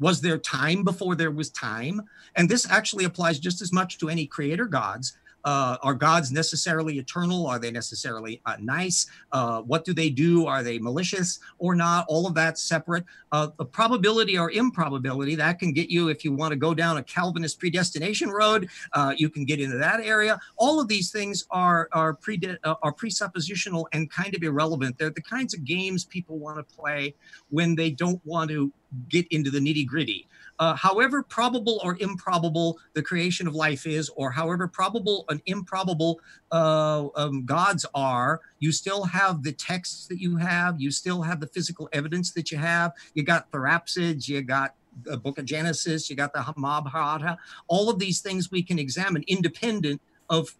Was 0.00 0.20
there 0.20 0.38
time 0.38 0.82
before 0.82 1.14
there 1.14 1.30
was 1.30 1.50
time? 1.50 2.02
And 2.34 2.48
this 2.48 2.68
actually 2.68 3.04
applies 3.04 3.38
just 3.38 3.62
as 3.62 3.72
much 3.72 3.98
to 3.98 4.08
any 4.08 4.26
creator 4.26 4.66
gods 4.66 5.16
uh, 5.44 5.76
are 5.82 5.94
gods 5.94 6.32
necessarily 6.32 6.98
eternal? 6.98 7.46
Are 7.46 7.58
they 7.58 7.70
necessarily 7.70 8.40
uh, 8.46 8.56
nice? 8.60 9.06
Uh, 9.32 9.62
what 9.62 9.84
do 9.84 9.92
they 9.92 10.10
do? 10.10 10.46
Are 10.46 10.62
they 10.62 10.78
malicious 10.78 11.38
or 11.58 11.74
not? 11.74 12.06
All 12.08 12.26
of 12.26 12.34
that's 12.34 12.62
separate. 12.62 13.04
Uh, 13.32 13.48
the 13.58 13.64
probability 13.64 14.38
or 14.38 14.50
improbability 14.50 15.34
that 15.34 15.58
can 15.58 15.72
get 15.72 15.90
you 15.90 16.08
if 16.08 16.24
you 16.24 16.32
want 16.32 16.52
to 16.52 16.56
go 16.56 16.74
down 16.74 16.96
a 16.96 17.02
Calvinist 17.02 17.58
predestination 17.58 18.30
road. 18.30 18.68
Uh, 18.92 19.14
you 19.16 19.28
can 19.28 19.44
get 19.44 19.60
into 19.60 19.76
that 19.76 20.00
area. 20.00 20.38
All 20.56 20.80
of 20.80 20.88
these 20.88 21.10
things 21.10 21.46
are 21.50 21.88
are 21.92 22.18
uh, 22.64 22.74
are 22.82 22.92
presuppositional 22.92 23.84
and 23.92 24.10
kind 24.10 24.34
of 24.34 24.42
irrelevant. 24.42 24.98
They're 24.98 25.10
the 25.10 25.22
kinds 25.22 25.54
of 25.54 25.64
games 25.64 26.04
people 26.04 26.38
want 26.38 26.56
to 26.56 26.74
play 26.74 27.14
when 27.50 27.74
they 27.74 27.90
don't 27.90 28.20
want 28.24 28.50
to 28.50 28.72
get 29.08 29.26
into 29.28 29.50
the 29.50 29.58
nitty 29.58 29.86
gritty. 29.86 30.28
Uh, 30.58 30.74
however 30.74 31.22
probable 31.22 31.80
or 31.82 31.96
improbable 32.00 32.78
the 32.92 33.02
creation 33.02 33.46
of 33.46 33.54
life 33.54 33.86
is, 33.86 34.08
or 34.16 34.30
however 34.30 34.68
probable 34.68 35.24
and 35.28 35.42
improbable 35.46 36.20
uh, 36.52 37.08
um, 37.16 37.44
gods 37.44 37.84
are, 37.94 38.40
you 38.60 38.70
still 38.70 39.04
have 39.04 39.42
the 39.42 39.52
texts 39.52 40.06
that 40.06 40.20
you 40.20 40.36
have, 40.36 40.80
you 40.80 40.90
still 40.90 41.22
have 41.22 41.40
the 41.40 41.46
physical 41.48 41.88
evidence 41.92 42.32
that 42.32 42.50
you 42.52 42.58
have. 42.58 42.92
You 43.14 43.24
got 43.24 43.50
Therapsids, 43.50 44.28
you 44.28 44.42
got 44.42 44.74
the 45.02 45.16
Book 45.16 45.38
of 45.38 45.44
Genesis, 45.44 46.08
you 46.08 46.16
got 46.16 46.32
the 46.32 46.44
Mahabharata. 46.56 47.36
All 47.66 47.90
of 47.90 47.98
these 47.98 48.20
things 48.20 48.50
we 48.50 48.62
can 48.62 48.78
examine 48.78 49.24
independent 49.26 50.00
of 50.30 50.54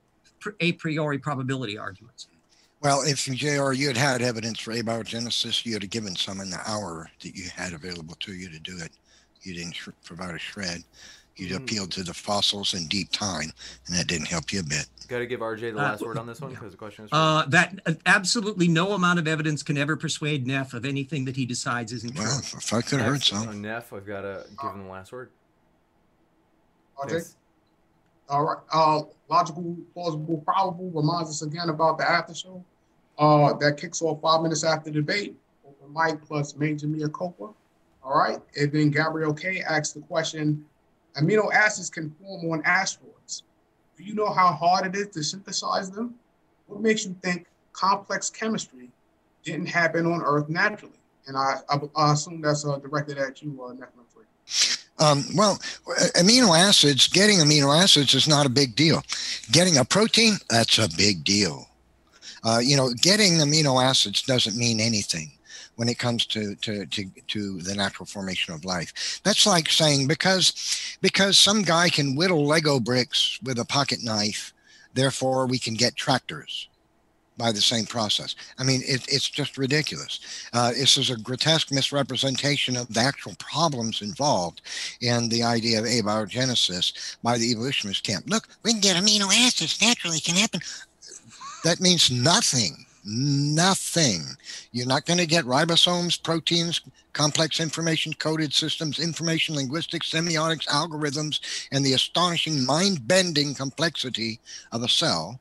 a 0.61 0.73
priori 0.73 1.19
probability 1.19 1.79
arguments. 1.79 2.29
Well, 2.81 3.03
if 3.07 3.25
JR, 3.25 3.73
you 3.73 3.87
had 3.87 3.97
had 3.97 4.21
evidence 4.21 4.61
for 4.61 4.73
abiogenesis, 4.73 5.65
you'd 5.65 5.83
have 5.83 5.91
given 5.91 6.15
some 6.17 6.41
in 6.41 6.51
the 6.51 6.61
hour 6.67 7.11
that 7.23 7.35
you 7.35 7.49
had 7.49 7.73
available 7.73 8.15
to 8.21 8.35
you 8.35 8.51
to 8.51 8.59
do 8.59 8.77
it. 8.79 8.91
You 9.45 9.55
didn't 9.55 9.73
sh- 9.75 9.89
provide 10.05 10.35
a 10.35 10.39
shred. 10.39 10.83
You 11.37 11.49
Hmm. 11.49 11.63
appealed 11.65 11.91
to 11.93 12.03
the 12.05 12.15
fossils 12.15 12.75
in 12.75 12.87
deep 12.87 13.11
time, 13.11 13.51
and 13.87 13.97
that 13.97 14.07
didn't 14.07 14.27
help 14.29 14.53
you 14.53 14.61
a 14.61 14.63
bit. 14.63 14.87
Got 15.09 15.19
to 15.19 15.27
give 15.27 15.41
RJ 15.43 15.73
the 15.73 15.79
Uh, 15.79 15.83
last 15.83 16.01
word 16.03 16.17
on 16.17 16.27
this 16.27 16.41
one 16.41 16.51
because 16.53 16.71
the 16.71 16.77
question 16.79 17.05
is. 17.05 17.11
for 17.11 17.17
Uh, 17.17 17.45
that 17.47 17.79
uh, 17.87 17.93
absolutely 18.07 18.69
no 18.69 18.93
amount 18.93 19.19
of 19.19 19.27
evidence 19.29 19.63
can 19.63 19.77
ever 19.77 19.97
persuade 19.97 20.47
Neff 20.47 20.73
of 20.75 20.85
anything 20.85 21.25
that 21.27 21.37
he 21.37 21.45
decides 21.45 21.93
isn't 21.93 22.15
true. 22.15 22.25
Well, 22.25 22.39
if, 22.39 22.55
if 22.55 22.73
I 22.73 22.81
could 22.83 23.01
have 23.01 23.09
heard 23.09 23.13
Next, 23.15 23.27
some. 23.29 23.49
On 23.49 23.61
Neff, 23.61 23.93
I've 23.93 24.07
got 24.07 24.23
to 24.23 24.47
give 24.63 24.71
him 24.71 24.85
the 24.85 24.91
last 24.91 25.13
word. 25.13 25.31
RJ? 27.03 27.11
Thanks. 27.11 27.37
All 28.29 28.45
right. 28.45 28.59
Uh, 28.73 29.03
logical, 29.29 29.77
plausible, 29.93 30.39
probable 30.47 30.91
reminds 30.91 31.29
us 31.31 31.43
again 31.43 31.69
about 31.69 31.99
the 31.99 32.09
after 32.09 32.33
show. 32.35 32.65
Uh, 33.19 33.53
that 33.55 33.77
kicks 33.77 34.01
off 34.01 34.21
five 34.23 34.41
minutes 34.41 34.65
after 34.65 34.91
debate. 34.91 35.37
Open 35.67 35.93
mic 35.93 36.25
plus 36.25 36.55
Major 36.57 36.87
Mia 36.87 37.09
Copa. 37.09 37.51
All 38.05 38.19
right. 38.19 38.39
And 38.61 38.71
then 38.71 38.91
Gabriel 38.91 39.33
K 39.33 39.63
asks 39.63 39.93
the 39.93 40.01
question 40.01 40.65
amino 41.17 41.53
acids 41.53 41.91
can 41.91 42.11
form 42.11 42.51
on 42.53 42.63
asteroids. 42.65 43.45
Do 43.97 44.05
you 44.05 44.15
know 44.15 44.33
how 44.33 44.53
hard 44.53 44.87
it 44.87 44.99
is 44.99 45.09
to 45.15 45.23
synthesize 45.23 45.91
them? 45.91 46.15
What 46.67 46.81
makes 46.81 47.07
you 47.07 47.17
think 47.23 47.47
complex 47.73 48.29
chemistry 48.29 48.91
didn't 49.45 49.67
happen 49.67 50.07
on 50.07 50.23
Earth 50.23 50.49
naturally? 50.49 50.99
And 51.27 51.37
I, 51.37 51.61
I, 51.71 51.79
I 51.97 52.13
assume 52.13 52.41
that's 52.41 52.67
uh, 52.67 52.79
directed 52.79 53.17
at 53.17 53.41
you, 53.43 53.59
uh, 53.65 53.73
Nephilim. 53.73 54.81
Um, 54.99 55.25
well, 55.35 55.57
amino 56.17 56.57
acids, 56.57 57.09
getting 57.09 57.39
amino 57.39 57.77
acids 57.77 58.15
is 58.15 58.29
not 58.29 58.47
a 58.47 58.51
big 58.51 58.77
deal. 58.77 59.03
Getting 59.51 59.79
a 59.79 59.85
protein, 59.85 60.37
that's 60.51 60.79
a 60.79 60.89
big 60.97 61.25
deal. 61.25 61.69
Uh, 62.45 62.59
you 62.63 62.77
know, 62.77 62.93
getting 63.01 63.35
amino 63.35 63.83
acids 63.83 64.23
doesn't 64.23 64.57
mean 64.57 64.81
anything 64.81 65.33
when 65.77 65.89
it 65.89 65.99
comes 65.99 66.27
to, 66.27 66.55
to, 66.57 66.87
to, 66.87 67.05
to 67.29 67.61
the 67.61 67.75
natural 67.75 68.07
formation 68.07 68.55
of 68.55 68.65
life. 68.65 69.21
That's 69.25 69.47
like 69.47 69.69
saying 69.69 70.07
because, 70.07 70.97
because 71.01 71.37
some 71.39 71.63
guy 71.63 71.89
can 71.89 72.15
whittle 72.15 72.47
Lego 72.47 72.81
bricks 72.81 73.39
with 73.43 73.59
a 73.59 73.65
pocket 73.65 74.01
knife, 74.03 74.53
therefore 74.95 75.47
we 75.47 75.59
can 75.59 75.75
get 75.75 75.97
tractors 75.97 76.69
by 77.37 77.51
the 77.51 77.61
same 77.61 77.85
process. 77.85 78.37
I 78.59 78.65
mean, 78.65 78.83
it, 78.87 79.05
it's 79.09 79.29
just 79.29 79.59
ridiculous. 79.59 80.21
Uh, 80.53 80.71
this 80.71 80.97
is 80.97 81.11
a 81.11 81.17
grotesque 81.17 81.73
misrepresentation 81.73 82.77
of 82.77 82.93
the 82.93 83.01
actual 83.01 83.35
problems 83.39 84.03
involved 84.03 84.63
in 85.01 85.29
the 85.29 85.43
idea 85.43 85.79
of 85.81 85.85
abiogenesis 85.85 87.17
by 87.23 87.39
the 87.39 87.51
evolutionist 87.51 88.05
camp. 88.05 88.25
Look, 88.29 88.49
we 88.63 88.73
can 88.73 88.81
get 88.81 88.97
amino 88.97 89.27
acids 89.47 89.81
naturally, 89.81 90.21
can 90.21 90.37
happen. 90.37 90.61
That 91.65 91.81
means 91.81 92.11
nothing 92.11 92.87
nothing. 93.05 94.23
You're 94.73 94.87
not 94.87 95.07
going 95.07 95.19
to 95.19 95.27
get 95.27 95.45
ribosomes, 95.45 96.23
proteins, 96.23 96.81
complex 97.13 97.61
information 97.61 98.13
coded 98.15 98.53
systems, 98.53 98.99
information 98.99 99.55
linguistics, 99.55 100.11
semiotics, 100.11 100.67
algorithms, 100.67 101.41
and 101.73 101.85
the 101.85 101.93
astonishing 101.93 102.65
mind 102.65 103.07
bending 103.07 103.55
complexity 103.55 104.41
of 104.73 104.83
a 104.83 104.89
cell 104.89 105.41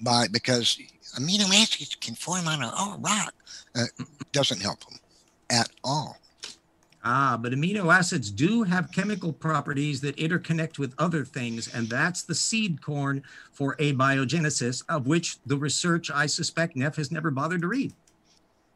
by 0.00 0.26
because 0.28 0.78
amino 1.18 1.46
acids 1.54 1.96
can 1.96 2.14
form 2.14 2.46
on 2.46 2.62
a 2.62 2.72
oh, 2.76 2.96
rock. 2.98 3.34
Uh, 3.74 3.84
doesn't 4.32 4.62
help 4.62 4.80
them 4.86 4.98
at 5.50 5.68
all. 5.84 6.16
Ah, 7.10 7.38
but 7.40 7.52
amino 7.52 7.90
acids 7.90 8.30
do 8.30 8.64
have 8.64 8.92
chemical 8.92 9.32
properties 9.32 10.02
that 10.02 10.14
interconnect 10.16 10.78
with 10.78 10.94
other 10.98 11.24
things, 11.24 11.66
and 11.66 11.88
that's 11.88 12.22
the 12.22 12.34
seed 12.34 12.82
corn 12.82 13.22
for 13.50 13.76
abiogenesis, 13.76 14.84
of 14.90 15.06
which 15.06 15.38
the 15.46 15.56
research 15.56 16.10
I 16.10 16.26
suspect 16.26 16.76
Neff 16.76 16.96
has 16.96 17.10
never 17.10 17.30
bothered 17.30 17.62
to 17.62 17.66
read. 17.66 17.94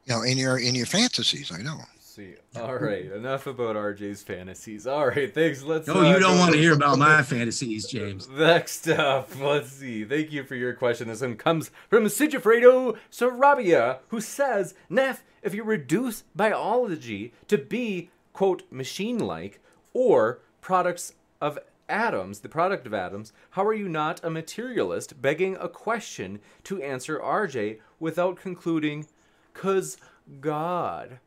You 0.06 0.14
know, 0.14 0.22
in 0.22 0.38
your 0.38 0.58
in 0.58 0.74
your 0.74 0.86
fantasies, 0.86 1.52
I 1.52 1.60
know. 1.60 1.76
See, 2.00 2.36
all 2.56 2.74
right, 2.76 3.04
enough 3.12 3.46
about 3.46 3.76
RJ's 3.76 4.22
fantasies. 4.22 4.86
All 4.86 5.08
right, 5.08 5.32
thanks. 5.32 5.62
Let's. 5.62 5.86
No, 5.86 6.00
uh, 6.00 6.14
you 6.14 6.18
don't 6.18 6.38
want 6.38 6.52
to 6.52 6.58
hear 6.58 6.72
about 6.72 6.96
my 6.96 7.22
fantasies, 7.22 7.86
James. 7.86 8.30
Next 8.30 8.88
up, 8.88 9.28
let's 9.38 9.72
see. 9.72 10.06
Thank 10.06 10.32
you 10.32 10.44
for 10.44 10.54
your 10.54 10.72
question. 10.72 11.08
This 11.08 11.20
one 11.20 11.36
comes 11.36 11.70
from 11.90 12.04
Sigifredo 12.04 12.96
Sarabia, 13.10 13.98
who 14.08 14.22
says, 14.22 14.72
"Neff, 14.88 15.22
if 15.42 15.54
you 15.54 15.64
reduce 15.64 16.24
biology 16.34 17.34
to 17.48 17.58
be 17.58 18.08
quote, 18.32 18.62
machine 18.70 19.18
like, 19.18 19.60
or 19.92 20.40
products 20.60 21.14
of 21.40 21.58
atoms, 21.88 22.40
the 22.40 22.48
product 22.48 22.86
of 22.86 22.94
atoms, 22.94 23.32
how 23.50 23.64
are 23.64 23.74
you 23.74 23.88
not 23.88 24.22
a 24.24 24.30
materialist 24.30 25.20
begging 25.20 25.56
a 25.60 25.68
question 25.68 26.40
to 26.64 26.82
answer 26.82 27.18
RJ 27.18 27.78
without 28.00 28.36
concluding, 28.36 29.06
cause 29.52 29.96
God? 30.40 31.18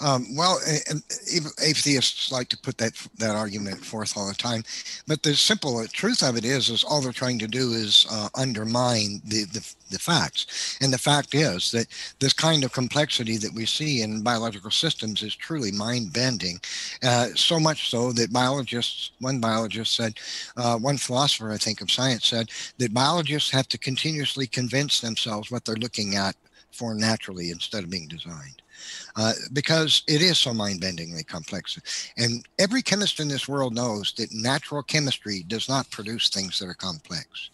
Um, 0.00 0.34
well, 0.34 0.58
atheists 1.62 2.32
like 2.32 2.48
to 2.48 2.58
put 2.58 2.78
that 2.78 2.94
that 3.18 3.36
argument 3.36 3.84
forth 3.84 4.16
all 4.16 4.26
the 4.26 4.34
time, 4.34 4.64
but 5.06 5.22
the 5.22 5.36
simple 5.36 5.86
truth 5.86 6.22
of 6.22 6.36
it 6.36 6.44
is, 6.44 6.68
is 6.68 6.82
all 6.82 7.00
they're 7.00 7.12
trying 7.12 7.38
to 7.38 7.46
do 7.46 7.72
is 7.72 8.04
uh, 8.10 8.28
undermine 8.34 9.22
the, 9.24 9.44
the, 9.44 9.74
the 9.90 9.98
facts. 9.98 10.76
And 10.80 10.92
the 10.92 10.98
fact 10.98 11.34
is 11.34 11.70
that 11.70 11.86
this 12.18 12.32
kind 12.32 12.64
of 12.64 12.72
complexity 12.72 13.36
that 13.36 13.54
we 13.54 13.66
see 13.66 14.02
in 14.02 14.22
biological 14.22 14.72
systems 14.72 15.22
is 15.22 15.36
truly 15.36 15.70
mind 15.70 16.12
bending. 16.12 16.58
Uh, 17.02 17.28
so 17.36 17.60
much 17.60 17.88
so 17.88 18.10
that 18.12 18.32
biologists, 18.32 19.12
one 19.20 19.38
biologist 19.38 19.94
said, 19.94 20.18
uh, 20.56 20.76
one 20.76 20.98
philosopher 20.98 21.52
I 21.52 21.56
think 21.56 21.80
of 21.80 21.90
science 21.90 22.26
said 22.26 22.50
that 22.78 22.92
biologists 22.92 23.50
have 23.50 23.68
to 23.68 23.78
continuously 23.78 24.48
convince 24.48 25.00
themselves 25.00 25.52
what 25.52 25.64
they're 25.64 25.76
looking 25.76 26.16
at 26.16 26.34
for 26.72 26.94
naturally 26.94 27.50
instead 27.50 27.84
of 27.84 27.90
being 27.90 28.08
designed 28.08 28.60
uh, 29.16 29.32
because 29.52 30.02
it 30.06 30.22
is 30.22 30.38
so 30.38 30.52
mind-bendingly 30.52 31.26
complex. 31.26 31.78
And 32.16 32.46
every 32.58 32.82
chemist 32.82 33.20
in 33.20 33.28
this 33.28 33.48
world 33.48 33.74
knows 33.74 34.12
that 34.16 34.32
natural 34.32 34.82
chemistry 34.82 35.44
does 35.46 35.68
not 35.68 35.90
produce 35.90 36.28
things 36.28 36.58
that 36.58 36.66
are 36.66 36.74
complex. 36.74 37.50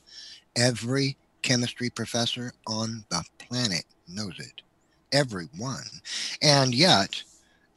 Every 0.56 1.16
chemistry 1.42 1.90
professor 1.90 2.52
on 2.66 3.04
the 3.10 3.24
planet 3.38 3.84
knows 4.08 4.38
it. 4.38 4.62
Everyone. 5.12 5.84
And 6.42 6.74
yet, 6.74 7.22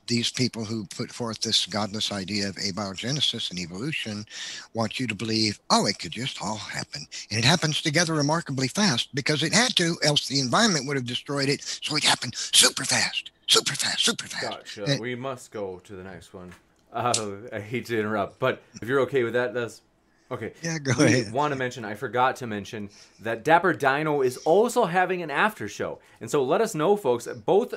these 0.08 0.32
people 0.32 0.66
who 0.66 0.86
put 0.86 1.12
forth 1.12 1.42
this 1.42 1.66
godless 1.66 2.12
idea 2.12 2.50
of 2.50 2.56
abiogenesis 2.56 3.50
and 3.50 3.60
evolution 3.60 4.26
want 4.74 5.00
you 5.00 5.08
to 5.08 5.16
believe, 5.16 5.60
oh, 5.70 5.86
it 5.86 6.00
could 6.00 6.12
just 6.12 6.42
all 6.42 6.58
happen. 6.58 7.06
And 7.30 7.40
it 7.40 7.46
happens 7.46 7.82
together 7.82 8.14
remarkably 8.14 8.68
fast 8.68 9.14
because 9.16 9.44
it 9.44 9.54
had 9.54 9.76
to, 9.78 9.98
else 10.04 10.28
the 10.28 10.40
environment 10.40 10.88
would 10.88 10.98
have 10.98 11.06
destroyed 11.06 11.50
it. 11.50 11.62
So 11.64 11.96
it 11.96 12.04
happened 12.04 12.36
super 12.36 12.86
fast 12.86 13.32
super 13.48 13.76
fast, 13.76 14.00
super 14.00 14.28
fast. 14.28 14.50
Gotcha. 14.50 14.84
And, 14.86 15.02
we 15.02 15.16
must 15.16 15.52
go 15.52 15.80
to 15.84 15.94
the 15.94 16.04
next 16.04 16.34
one. 16.34 16.52
Uh, 16.92 17.36
I 17.52 17.60
hate 17.60 17.86
to 17.88 18.00
interrupt, 18.00 18.40
but 18.40 18.62
if 18.82 18.88
you're 18.88 19.02
okay 19.02 19.24
with 19.24 19.34
that, 19.34 19.54
that's 19.54 19.82
okay. 20.30 20.54
Yeah, 20.62 20.78
go 20.78 20.94
we 20.98 21.06
ahead. 21.06 21.34
Want 21.34 21.52
to 21.52 21.58
mention? 21.58 21.84
I 21.86 21.96
forgot 21.96 22.36
to 22.38 22.48
mention 22.48 22.90
that 23.22 23.44
Dapper 23.44 23.74
Dino 23.74 24.22
is 24.22 24.38
also 24.38 24.86
having 24.86 25.22
an 25.24 25.32
after 25.32 25.68
show, 25.68 26.00
and 26.22 26.30
so 26.30 26.44
let 26.44 26.62
us 26.62 26.76
know, 26.76 26.96
folks. 26.96 27.26
Both 27.28 27.74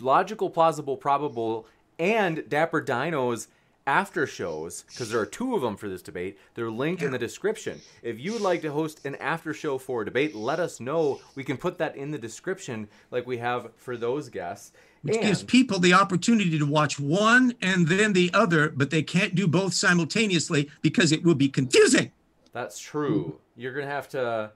logical, 0.00 0.50
plausible, 0.50 0.96
probable, 0.96 1.66
and 1.98 2.48
Dapper 2.48 2.80
Dino's 2.80 3.48
after 3.86 4.26
shows, 4.26 4.84
because 4.88 5.10
there 5.10 5.20
are 5.20 5.26
two 5.26 5.54
of 5.54 5.62
them 5.62 5.76
for 5.76 5.88
this 5.88 6.02
debate. 6.02 6.38
They're 6.54 6.70
linked 6.70 7.02
in 7.02 7.12
the 7.12 7.18
description. 7.18 7.80
If 8.02 8.18
you 8.18 8.32
would 8.32 8.42
like 8.42 8.62
to 8.62 8.72
host 8.72 9.06
an 9.06 9.14
after 9.16 9.54
show 9.54 9.78
for 9.78 10.02
a 10.02 10.04
debate, 10.04 10.34
let 10.34 10.58
us 10.58 10.80
know. 10.80 11.20
We 11.36 11.44
can 11.44 11.56
put 11.56 11.78
that 11.78 11.94
in 11.94 12.10
the 12.10 12.18
description 12.18 12.88
like 13.12 13.26
we 13.26 13.38
have 13.38 13.70
for 13.76 13.96
those 13.96 14.28
guests. 14.28 14.72
Which 15.02 15.16
and, 15.16 15.26
gives 15.26 15.44
people 15.44 15.78
the 15.78 15.92
opportunity 15.92 16.58
to 16.58 16.66
watch 16.66 16.98
one 16.98 17.54
and 17.62 17.86
then 17.86 18.12
the 18.12 18.30
other, 18.34 18.70
but 18.70 18.90
they 18.90 19.04
can't 19.04 19.36
do 19.36 19.46
both 19.46 19.72
simultaneously 19.72 20.68
because 20.82 21.12
it 21.12 21.22
will 21.22 21.36
be 21.36 21.48
confusing. 21.48 22.10
That's 22.52 22.80
true. 22.80 23.38
You're 23.54 23.72
going 23.72 23.86
to 23.86 23.92
have 23.92 24.08
to 24.10 24.50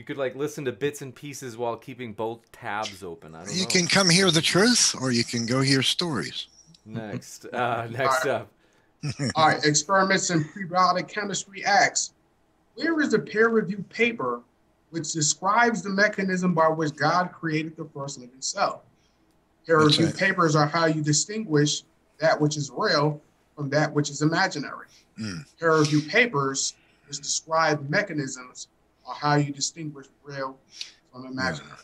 you 0.00 0.04
could 0.04 0.16
like 0.16 0.34
listen 0.34 0.64
to 0.64 0.72
bits 0.72 1.02
and 1.02 1.14
pieces 1.14 1.58
while 1.58 1.76
keeping 1.76 2.14
both 2.14 2.50
tabs 2.52 3.02
open. 3.02 3.34
I 3.34 3.44
don't 3.44 3.54
you 3.54 3.64
know. 3.64 3.68
can 3.68 3.86
come 3.86 4.08
hear 4.08 4.30
the 4.30 4.40
truth, 4.40 4.94
or 4.98 5.12
you 5.12 5.24
can 5.24 5.44
go 5.44 5.60
hear 5.60 5.82
stories. 5.82 6.46
Next, 6.86 7.44
uh, 7.52 7.86
next 7.90 8.24
up, 8.24 8.50
All 9.34 9.48
right, 9.48 9.62
experiments 9.62 10.30
in 10.30 10.42
prebiotic 10.42 11.06
chemistry 11.06 11.66
asks, 11.66 12.14
where 12.76 12.98
is 13.02 13.10
the 13.10 13.18
peer-reviewed 13.18 13.90
paper 13.90 14.40
which 14.88 15.12
describes 15.12 15.82
the 15.82 15.90
mechanism 15.90 16.54
by 16.54 16.68
which 16.68 16.96
God 16.96 17.30
created 17.30 17.76
the 17.76 17.84
first 17.84 18.18
living 18.18 18.40
cell? 18.40 18.82
Peer-reviewed 19.66 20.16
papers 20.16 20.56
are 20.56 20.66
how 20.66 20.86
you 20.86 21.02
distinguish 21.02 21.82
that 22.20 22.40
which 22.40 22.56
is 22.56 22.72
real 22.74 23.20
from 23.54 23.68
that 23.68 23.92
which 23.92 24.08
is 24.08 24.22
imaginary. 24.22 24.86
Mm. 25.20 25.44
Peer-reviewed 25.58 26.08
papers 26.08 26.72
which 27.06 27.18
describe 27.18 27.86
mechanisms 27.90 28.68
are 29.10 29.16
how 29.20 29.36
you 29.36 29.52
distinguish 29.52 30.06
real 30.22 30.58
from 31.12 31.26
imaginary. 31.26 31.76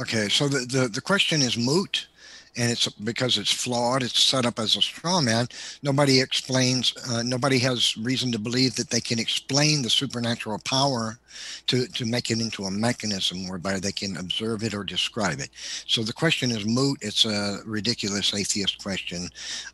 Okay, 0.00 0.28
so 0.28 0.48
the, 0.48 0.60
the, 0.60 0.88
the 0.88 1.00
question 1.00 1.40
is 1.40 1.56
moot 1.56 2.08
and 2.56 2.70
it's 2.70 2.88
because 2.88 3.38
it's 3.38 3.52
flawed 3.52 4.02
it's 4.02 4.20
set 4.20 4.46
up 4.46 4.58
as 4.58 4.76
a 4.76 4.82
straw 4.82 5.20
man 5.20 5.46
nobody 5.82 6.20
explains 6.20 6.94
uh, 7.10 7.22
nobody 7.22 7.58
has 7.58 7.96
reason 7.96 8.30
to 8.32 8.38
believe 8.38 8.74
that 8.74 8.90
they 8.90 9.00
can 9.00 9.18
explain 9.18 9.82
the 9.82 9.90
supernatural 9.90 10.58
power 10.64 11.18
to 11.66 11.86
to 11.88 12.04
make 12.04 12.30
it 12.30 12.40
into 12.40 12.64
a 12.64 12.70
mechanism 12.70 13.48
whereby 13.48 13.78
they 13.78 13.92
can 13.92 14.16
observe 14.16 14.62
it 14.62 14.74
or 14.74 14.84
describe 14.84 15.40
it. 15.40 15.50
So 15.86 16.02
the 16.02 16.12
question 16.12 16.50
is 16.50 16.66
moot. 16.66 16.98
It's 17.00 17.24
a 17.24 17.58
ridiculous 17.64 18.34
atheist 18.34 18.82
question. 18.82 19.28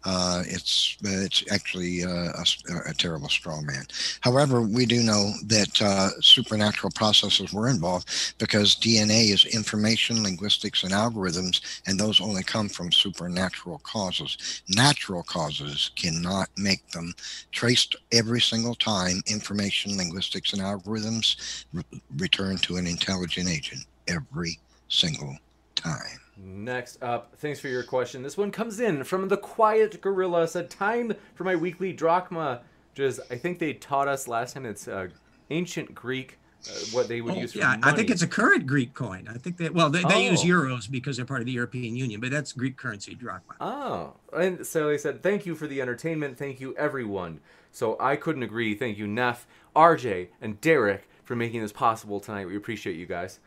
Uh, 0.04 0.42
it's 0.46 0.96
it's 1.02 1.44
actually 1.50 2.04
uh, 2.04 2.32
a, 2.32 2.44
a, 2.90 2.94
terrible 2.94 3.28
straw 3.28 3.60
man. 3.60 3.84
However 4.20 4.62
we 4.62 4.86
do 4.86 5.02
know 5.02 5.32
that 5.46 5.80
uh, 5.82 6.10
supernatural 6.20 6.92
processes 6.94 7.52
were 7.52 7.68
involved 7.68 8.08
because 8.38 8.76
dna 8.76 9.30
is 9.30 9.44
information 9.46 10.22
linguistics 10.22 10.82
and 10.82 10.92
algorithms 10.92 11.60
and 11.86 11.98
those 11.98 12.20
only 12.20 12.42
come 12.42 12.68
from 12.70 12.92
supernatural 12.92 13.80
causes. 13.82 14.62
Natural 14.68 15.22
causes 15.22 15.90
cannot 15.96 16.48
make 16.56 16.88
them 16.90 17.12
traced 17.52 17.96
every 18.12 18.40
single 18.40 18.74
time 18.74 19.22
information, 19.26 19.96
linguistics, 19.96 20.52
and 20.52 20.62
algorithms 20.62 21.64
re- 21.72 21.84
return 22.16 22.56
to 22.58 22.76
an 22.76 22.86
intelligent 22.86 23.48
agent 23.48 23.84
every 24.08 24.58
single 24.88 25.36
time. 25.74 26.20
Next 26.36 27.02
up, 27.02 27.34
thanks 27.36 27.60
for 27.60 27.68
your 27.68 27.82
question. 27.82 28.22
This 28.22 28.36
one 28.36 28.50
comes 28.50 28.80
in 28.80 29.04
from 29.04 29.28
the 29.28 29.36
Quiet 29.36 30.00
Gorilla. 30.00 30.48
Said 30.48 30.70
time 30.70 31.12
for 31.34 31.44
my 31.44 31.54
weekly 31.54 31.92
drachma, 31.92 32.62
is 32.96 33.20
I 33.30 33.36
think 33.36 33.58
they 33.58 33.72
taught 33.72 34.08
us 34.08 34.28
last 34.28 34.54
time. 34.54 34.66
It's 34.66 34.88
uh, 34.88 35.08
ancient 35.50 35.94
Greek 35.94 36.38
uh, 36.68 36.72
what 36.92 37.08
they 37.08 37.20
would 37.20 37.34
oh, 37.34 37.40
use. 37.40 37.54
yeah, 37.54 37.76
I 37.82 37.92
think 37.92 38.10
it's 38.10 38.22
a 38.22 38.26
current 38.26 38.66
Greek 38.66 38.94
coin. 38.94 39.28
I 39.28 39.38
think 39.38 39.56
that 39.58 39.74
well, 39.74 39.90
they, 39.90 40.02
they 40.02 40.28
oh. 40.28 40.30
use 40.32 40.42
euros 40.42 40.90
because 40.90 41.16
they're 41.16 41.26
part 41.26 41.40
of 41.40 41.46
the 41.46 41.52
European 41.52 41.96
Union, 41.96 42.20
but 42.20 42.30
that's 42.30 42.52
Greek 42.52 42.76
currency, 42.76 43.14
drachma. 43.14 43.54
Oh, 43.60 44.14
and 44.36 44.66
so 44.66 44.88
they 44.88 44.98
said, 44.98 45.22
"Thank 45.22 45.46
you 45.46 45.54
for 45.54 45.66
the 45.66 45.80
entertainment. 45.80 46.38
Thank 46.38 46.60
you, 46.60 46.76
everyone." 46.76 47.40
So 47.72 47.96
I 48.00 48.16
couldn't 48.16 48.42
agree. 48.42 48.74
Thank 48.74 48.98
you, 48.98 49.06
Neff, 49.06 49.46
RJ, 49.76 50.28
and 50.40 50.60
Derek 50.60 51.08
for 51.24 51.36
making 51.36 51.62
this 51.62 51.72
possible 51.72 52.20
tonight. 52.20 52.46
We 52.46 52.56
appreciate 52.56 52.96
you 52.96 53.06
guys. 53.06 53.38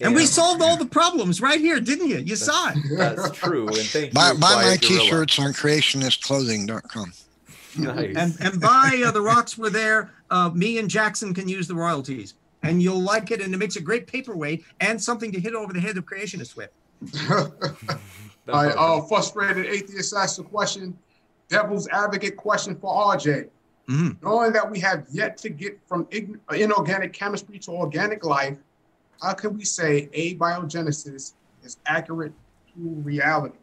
And 0.00 0.14
we 0.14 0.26
solved 0.26 0.62
all 0.62 0.76
the 0.76 0.86
problems 0.86 1.40
right 1.40 1.60
here, 1.60 1.78
didn't 1.80 2.08
you? 2.08 2.18
You 2.18 2.36
saw 2.36 2.70
it. 2.70 2.78
That's 2.96 3.30
true. 3.32 3.68
And 3.68 3.76
thank 3.76 4.06
you. 4.06 4.12
Buy, 4.12 4.32
buy 4.32 4.54
my 4.54 4.76
Gorilla. 4.76 4.78
t-shirts 4.78 5.38
on 5.38 5.52
creationistclothing.com. 5.52 7.12
Nice. 7.78 8.16
And 8.16 8.36
and 8.40 8.60
buy 8.60 9.02
uh, 9.06 9.10
the 9.12 9.20
rocks 9.22 9.56
were 9.56 9.70
there. 9.70 10.10
Uh, 10.30 10.50
me 10.50 10.78
and 10.78 10.90
Jackson 10.90 11.32
can 11.32 11.48
use 11.48 11.68
the 11.68 11.74
royalties, 11.74 12.34
and 12.62 12.82
you'll 12.82 13.00
like 13.00 13.30
it. 13.30 13.40
And 13.40 13.52
it 13.52 13.56
makes 13.56 13.76
a 13.76 13.80
great 13.80 14.06
paperweight 14.06 14.64
and 14.80 15.00
something 15.02 15.32
to 15.32 15.40
hit 15.40 15.54
over 15.54 15.72
the 15.72 15.80
head 15.80 15.96
of 15.96 16.06
creationists 16.06 16.56
with. 16.56 16.70
That's 18.44 18.56
I 18.56 18.68
uh, 18.70 19.00
frustrated 19.02 19.66
atheist 19.66 20.14
asked 20.14 20.38
a 20.38 20.42
question, 20.42 20.96
devil's 21.48 21.88
advocate 21.88 22.36
question 22.36 22.76
for 22.76 23.14
RJ. 23.14 23.48
Mhm. 23.88 24.22
Knowing 24.22 24.52
that 24.52 24.70
we 24.70 24.78
have 24.80 25.06
yet 25.10 25.36
to 25.38 25.48
get 25.48 25.78
from 25.86 26.04
ign- 26.06 26.38
uh, 26.50 26.54
inorganic 26.54 27.12
chemistry 27.12 27.58
to 27.60 27.72
organic 27.72 28.24
life, 28.24 28.56
how 29.20 29.32
can 29.34 29.56
we 29.56 29.64
say 29.64 30.08
abiogenesis 30.14 31.32
is 31.64 31.76
accurate 31.86 32.32
to 32.68 32.80
reality? 32.80 33.56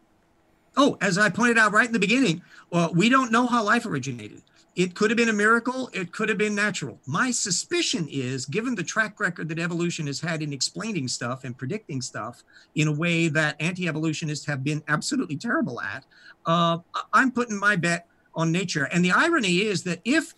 Oh, 0.78 0.98
as 1.02 1.18
I 1.18 1.30
pointed 1.30 1.58
out 1.58 1.72
right 1.72 1.88
in 1.88 1.94
the 1.94 2.00
beginning, 2.00 2.42
well, 2.70 2.94
we 2.94 3.10
don't 3.10 3.32
know 3.32 3.48
how 3.48 3.64
life 3.64 3.86
originated. 3.86 4.42
It 4.76 4.96
could 4.96 5.10
have 5.10 5.18
been 5.18 5.30
a 5.30 5.34
miracle. 5.34 5.90
It 5.94 6.12
could 6.14 6.30
have 6.30 6.38
been 6.38 6.56
natural. 6.56 7.00
My 7.06 7.32
suspicion 7.32 8.08
is, 8.10 8.46
given 8.46 8.76
the 8.76 8.84
track 8.84 9.20
record 9.20 9.50
that 9.50 9.60
evolution 9.60 10.08
has 10.08 10.22
had 10.22 10.42
in 10.42 10.54
explaining 10.54 11.08
stuff 11.08 11.44
and 11.44 11.58
predicting 11.58 12.02
stuff 12.02 12.44
in 12.76 12.88
a 12.88 12.92
way 12.92 13.28
that 13.28 13.60
anti-evolutionists 13.60 14.46
have 14.46 14.64
been 14.64 14.82
absolutely 14.88 15.36
terrible 15.36 15.82
at, 15.82 16.06
uh, 16.46 16.78
I'm 17.14 17.32
putting 17.32 17.60
my 17.60 17.76
bet 17.76 18.08
on 18.36 18.52
nature. 18.52 18.86
And 18.86 19.04
the 19.04 19.12
irony 19.12 19.62
is 19.62 19.84
that 19.84 20.00
if 20.06 20.34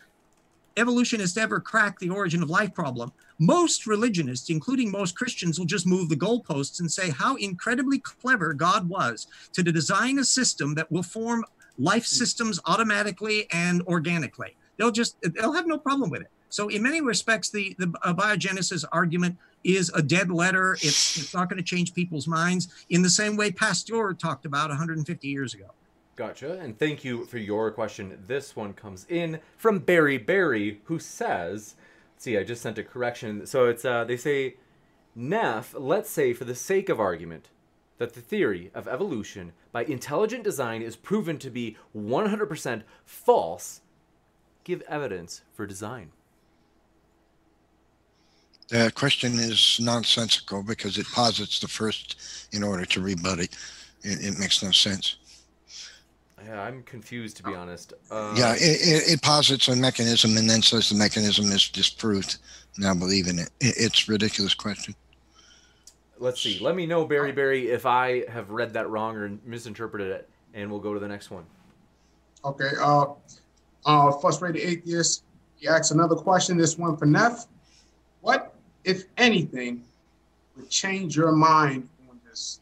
evolutionists 0.77 1.37
ever 1.37 1.59
crack 1.59 1.99
the 1.99 2.09
origin 2.09 2.41
of 2.41 2.49
life 2.49 2.73
problem, 2.73 3.11
most 3.37 3.85
religionists, 3.85 4.49
including 4.49 4.89
most 4.89 5.15
Christians, 5.15 5.59
will 5.59 5.65
just 5.65 5.85
move 5.85 6.09
the 6.09 6.15
goalposts 6.15 6.79
and 6.79 6.91
say 6.91 7.09
how 7.09 7.35
incredibly 7.35 7.99
clever 7.99 8.53
God 8.53 8.87
was 8.87 9.27
to 9.53 9.61
design 9.61 10.19
a 10.19 10.23
system 10.23 10.73
that 10.75 10.91
will 10.91 11.03
form 11.03 11.43
life 11.77 12.05
systems 12.05 12.59
automatically 12.65 13.47
and 13.51 13.81
organically. 13.83 14.55
They'll 14.77 14.91
just 14.91 15.17
they'll 15.21 15.53
have 15.53 15.67
no 15.67 15.77
problem 15.77 16.09
with 16.09 16.21
it. 16.21 16.29
So 16.49 16.67
in 16.67 16.83
many 16.83 17.01
respects, 17.01 17.49
the 17.49 17.75
the 17.77 17.93
uh, 18.03 18.13
biogenesis 18.13 18.83
argument 18.91 19.37
is 19.63 19.91
a 19.93 20.01
dead 20.01 20.31
letter. 20.31 20.73
It's 20.73 21.17
it's 21.17 21.33
not 21.33 21.49
going 21.49 21.57
to 21.57 21.63
change 21.63 21.93
people's 21.93 22.27
minds 22.27 22.85
in 22.89 23.01
the 23.01 23.09
same 23.09 23.37
way 23.37 23.51
Pasteur 23.51 24.13
talked 24.13 24.45
about 24.45 24.69
150 24.69 25.27
years 25.27 25.53
ago. 25.53 25.71
Gotcha. 26.15 26.59
And 26.59 26.77
thank 26.77 27.03
you 27.03 27.25
for 27.25 27.37
your 27.37 27.71
question. 27.71 28.17
This 28.27 28.55
one 28.55 28.73
comes 28.73 29.05
in 29.09 29.39
from 29.57 29.79
Barry 29.79 30.17
Barry, 30.17 30.81
who 30.83 30.99
says, 30.99 31.75
see, 32.17 32.37
I 32.37 32.43
just 32.43 32.61
sent 32.61 32.77
a 32.77 32.83
correction. 32.83 33.45
So 33.47 33.65
it's, 33.65 33.85
uh, 33.85 34.03
they 34.03 34.17
say, 34.17 34.57
Neff, 35.15 35.73
let's 35.77 36.09
say 36.09 36.33
for 36.33 36.45
the 36.45 36.53
sake 36.55 36.89
of 36.89 36.99
argument, 36.99 37.49
that 38.01 38.15
the 38.15 38.19
theory 38.19 38.71
of 38.73 38.87
evolution 38.87 39.53
by 39.71 39.83
intelligent 39.83 40.43
design 40.43 40.81
is 40.81 40.95
proven 40.95 41.37
to 41.37 41.51
be 41.51 41.77
100% 41.95 42.81
false. 43.05 43.81
Give 44.63 44.81
evidence 44.89 45.41
for 45.53 45.67
design. 45.67 46.09
The 48.69 48.91
question 48.95 49.33
is 49.33 49.77
nonsensical 49.79 50.63
because 50.63 50.97
it 50.97 51.05
posits 51.13 51.59
the 51.59 51.67
first 51.67 52.47
in 52.51 52.63
order 52.63 52.85
to 52.85 53.01
rebut 53.01 53.37
it. 53.37 53.55
It, 54.01 54.25
it 54.25 54.39
makes 54.39 54.63
no 54.63 54.71
sense. 54.71 55.17
Yeah, 56.43 56.59
I'm 56.59 56.81
confused 56.81 57.37
to 57.37 57.43
be 57.43 57.53
honest. 57.53 57.93
Uh, 58.09 58.33
yeah, 58.35 58.55
it, 58.55 58.81
it, 58.81 59.13
it 59.13 59.21
posits 59.21 59.67
a 59.67 59.75
mechanism 59.75 60.37
and 60.37 60.49
then 60.49 60.63
says 60.63 60.89
the 60.89 60.95
mechanism 60.95 61.51
is 61.51 61.69
disproved. 61.69 62.39
Now 62.79 62.95
believe 62.95 63.27
in 63.27 63.37
it. 63.37 63.51
it 63.59 63.75
it's 63.77 64.09
a 64.09 64.11
ridiculous 64.11 64.55
question. 64.55 64.95
Let's 66.21 66.39
see. 66.39 66.59
Let 66.59 66.75
me 66.75 66.85
know, 66.85 67.03
Barry 67.03 67.31
Barry, 67.31 67.69
if 67.69 67.87
I 67.87 68.23
have 68.29 68.51
read 68.51 68.73
that 68.73 68.87
wrong 68.87 69.17
or 69.17 69.35
misinterpreted 69.43 70.11
it, 70.11 70.29
and 70.53 70.69
we'll 70.69 70.79
go 70.79 70.93
to 70.93 70.99
the 70.99 71.07
next 71.07 71.31
one. 71.31 71.43
Okay. 72.45 72.69
Uh, 72.79 73.07
uh, 73.87 74.11
frustrated 74.11 74.61
atheist. 74.61 75.23
He 75.55 75.67
asks 75.67 75.89
another 75.89 76.15
question. 76.15 76.57
This 76.57 76.77
one 76.77 76.95
for 76.95 77.07
Neff. 77.07 77.47
What, 78.21 78.53
if 78.83 79.05
anything, 79.17 79.83
would 80.55 80.69
change 80.69 81.17
your 81.17 81.31
mind 81.31 81.89
on 82.07 82.19
this? 82.29 82.60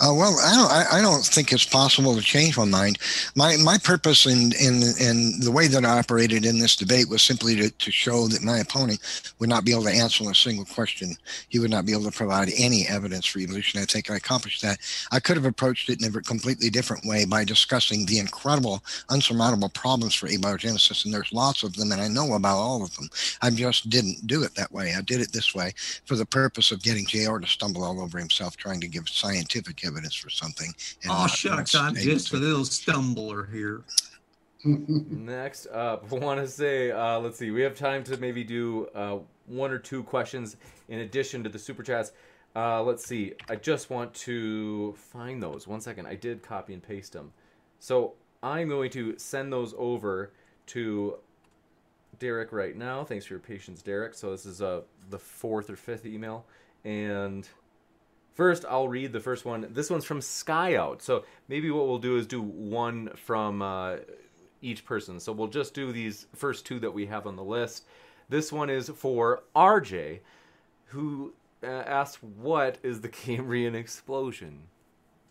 Uh, 0.00 0.14
well, 0.14 0.38
I 0.44 0.54
don't. 0.54 0.70
I, 0.70 0.98
I 0.98 1.02
don't 1.02 1.24
think 1.24 1.52
it's 1.52 1.64
possible 1.64 2.14
to 2.14 2.22
change 2.22 2.56
my 2.56 2.66
mind. 2.66 2.98
My 3.34 3.56
my 3.56 3.78
purpose 3.78 4.26
in 4.26 4.52
in 4.60 4.82
in 5.00 5.40
the 5.40 5.50
way 5.50 5.68
that 5.68 5.84
I 5.84 5.98
operated 5.98 6.44
in 6.44 6.60
this 6.60 6.76
debate 6.76 7.08
was 7.08 7.22
simply 7.22 7.56
to, 7.56 7.70
to 7.70 7.90
show 7.90 8.28
that 8.28 8.44
my 8.44 8.58
opponent 8.58 9.00
would 9.40 9.48
not 9.48 9.64
be 9.64 9.72
able 9.72 9.84
to 9.84 9.90
answer 9.90 10.30
a 10.30 10.34
single 10.34 10.66
question. 10.66 11.16
He 11.48 11.58
would 11.58 11.70
not 11.70 11.86
be 11.86 11.92
able 11.92 12.04
to 12.04 12.12
provide 12.12 12.50
any 12.56 12.86
evidence 12.86 13.26
for 13.26 13.40
evolution. 13.40 13.80
I 13.80 13.86
think 13.86 14.10
I 14.10 14.16
accomplished 14.16 14.62
that. 14.62 14.78
I 15.10 15.18
could 15.18 15.36
have 15.36 15.46
approached 15.46 15.88
it 15.88 16.00
in 16.00 16.14
a 16.14 16.20
completely 16.22 16.70
different 16.70 17.04
way 17.04 17.24
by 17.24 17.44
discussing 17.44 18.06
the 18.06 18.20
incredible, 18.20 18.84
unsurmountable 19.10 19.70
problems 19.70 20.14
for 20.14 20.28
abiogenesis, 20.28 21.06
and 21.06 21.14
there's 21.14 21.32
lots 21.32 21.64
of 21.64 21.74
them, 21.74 21.90
and 21.90 22.00
I 22.00 22.08
know 22.08 22.34
about 22.34 22.58
all 22.58 22.84
of 22.84 22.94
them. 22.96 23.08
I 23.42 23.50
just 23.50 23.90
didn't 23.90 24.26
do 24.28 24.44
it 24.44 24.54
that 24.54 24.70
way. 24.70 24.94
I 24.96 25.00
did 25.00 25.20
it 25.20 25.32
this 25.32 25.54
way 25.54 25.72
for 26.04 26.14
the 26.14 26.26
purpose 26.26 26.70
of 26.70 26.82
getting 26.84 27.06
Jr. 27.06 27.38
to 27.38 27.46
stumble 27.48 27.82
all 27.82 28.00
over 28.00 28.18
himself, 28.18 28.56
trying 28.56 28.80
to 28.82 28.88
give 28.88 29.08
scientific 29.08 29.87
evidence 29.88 30.14
for 30.14 30.30
something. 30.30 30.72
and 31.02 31.10
Oh 31.10 31.22
not 31.22 31.30
shucks, 31.30 31.74
I'm 31.74 31.94
just 31.94 32.32
a 32.32 32.36
little 32.36 32.64
stumbler 32.64 33.50
here. 33.50 33.82
Next 34.64 35.66
up, 35.68 36.06
I 36.12 36.16
want 36.16 36.40
to 36.40 36.48
say, 36.48 36.90
uh, 36.90 37.18
let's 37.18 37.38
see, 37.38 37.50
we 37.50 37.62
have 37.62 37.74
time 37.74 38.04
to 38.04 38.16
maybe 38.16 38.44
do 38.44 38.86
uh, 38.94 39.18
one 39.46 39.70
or 39.70 39.78
two 39.78 40.02
questions 40.02 40.56
in 40.88 41.00
addition 41.00 41.42
to 41.44 41.48
the 41.48 41.58
super 41.58 41.82
chats. 41.82 42.12
Uh, 42.56 42.82
let's 42.82 43.06
see, 43.06 43.34
I 43.48 43.56
just 43.56 43.88
want 43.88 44.12
to 44.14 44.94
find 44.94 45.42
those. 45.42 45.66
One 45.66 45.80
second, 45.80 46.06
I 46.06 46.16
did 46.16 46.42
copy 46.42 46.74
and 46.74 46.82
paste 46.82 47.12
them. 47.12 47.32
So 47.78 48.14
I'm 48.42 48.68
going 48.68 48.90
to 48.90 49.16
send 49.18 49.52
those 49.52 49.74
over 49.78 50.32
to 50.66 51.18
Derek 52.18 52.52
right 52.52 52.76
now. 52.76 53.04
Thanks 53.04 53.26
for 53.26 53.34
your 53.34 53.40
patience, 53.40 53.82
Derek. 53.82 54.14
So 54.14 54.30
this 54.30 54.44
is 54.44 54.60
uh, 54.60 54.80
the 55.10 55.18
fourth 55.18 55.70
or 55.70 55.76
fifth 55.76 56.06
email. 56.06 56.44
And 56.84 57.48
First, 58.38 58.64
I'll 58.70 58.86
read 58.86 59.12
the 59.12 59.18
first 59.18 59.44
one. 59.44 59.66
This 59.70 59.90
one's 59.90 60.04
from 60.04 60.20
Skyout. 60.20 61.02
So 61.02 61.24
maybe 61.48 61.72
what 61.72 61.88
we'll 61.88 61.98
do 61.98 62.16
is 62.16 62.24
do 62.24 62.40
one 62.40 63.08
from 63.16 63.60
uh, 63.62 63.96
each 64.62 64.84
person. 64.84 65.18
So 65.18 65.32
we'll 65.32 65.48
just 65.48 65.74
do 65.74 65.90
these 65.90 66.28
first 66.36 66.64
two 66.64 66.78
that 66.78 66.94
we 66.94 67.06
have 67.06 67.26
on 67.26 67.34
the 67.34 67.42
list. 67.42 67.84
This 68.28 68.52
one 68.52 68.70
is 68.70 68.90
for 68.90 69.42
RJ, 69.56 70.20
who 70.84 71.32
uh, 71.64 71.66
asked, 71.66 72.22
"What 72.22 72.78
is 72.84 73.00
the 73.00 73.08
Cambrian 73.08 73.74
explosion?" 73.74 74.60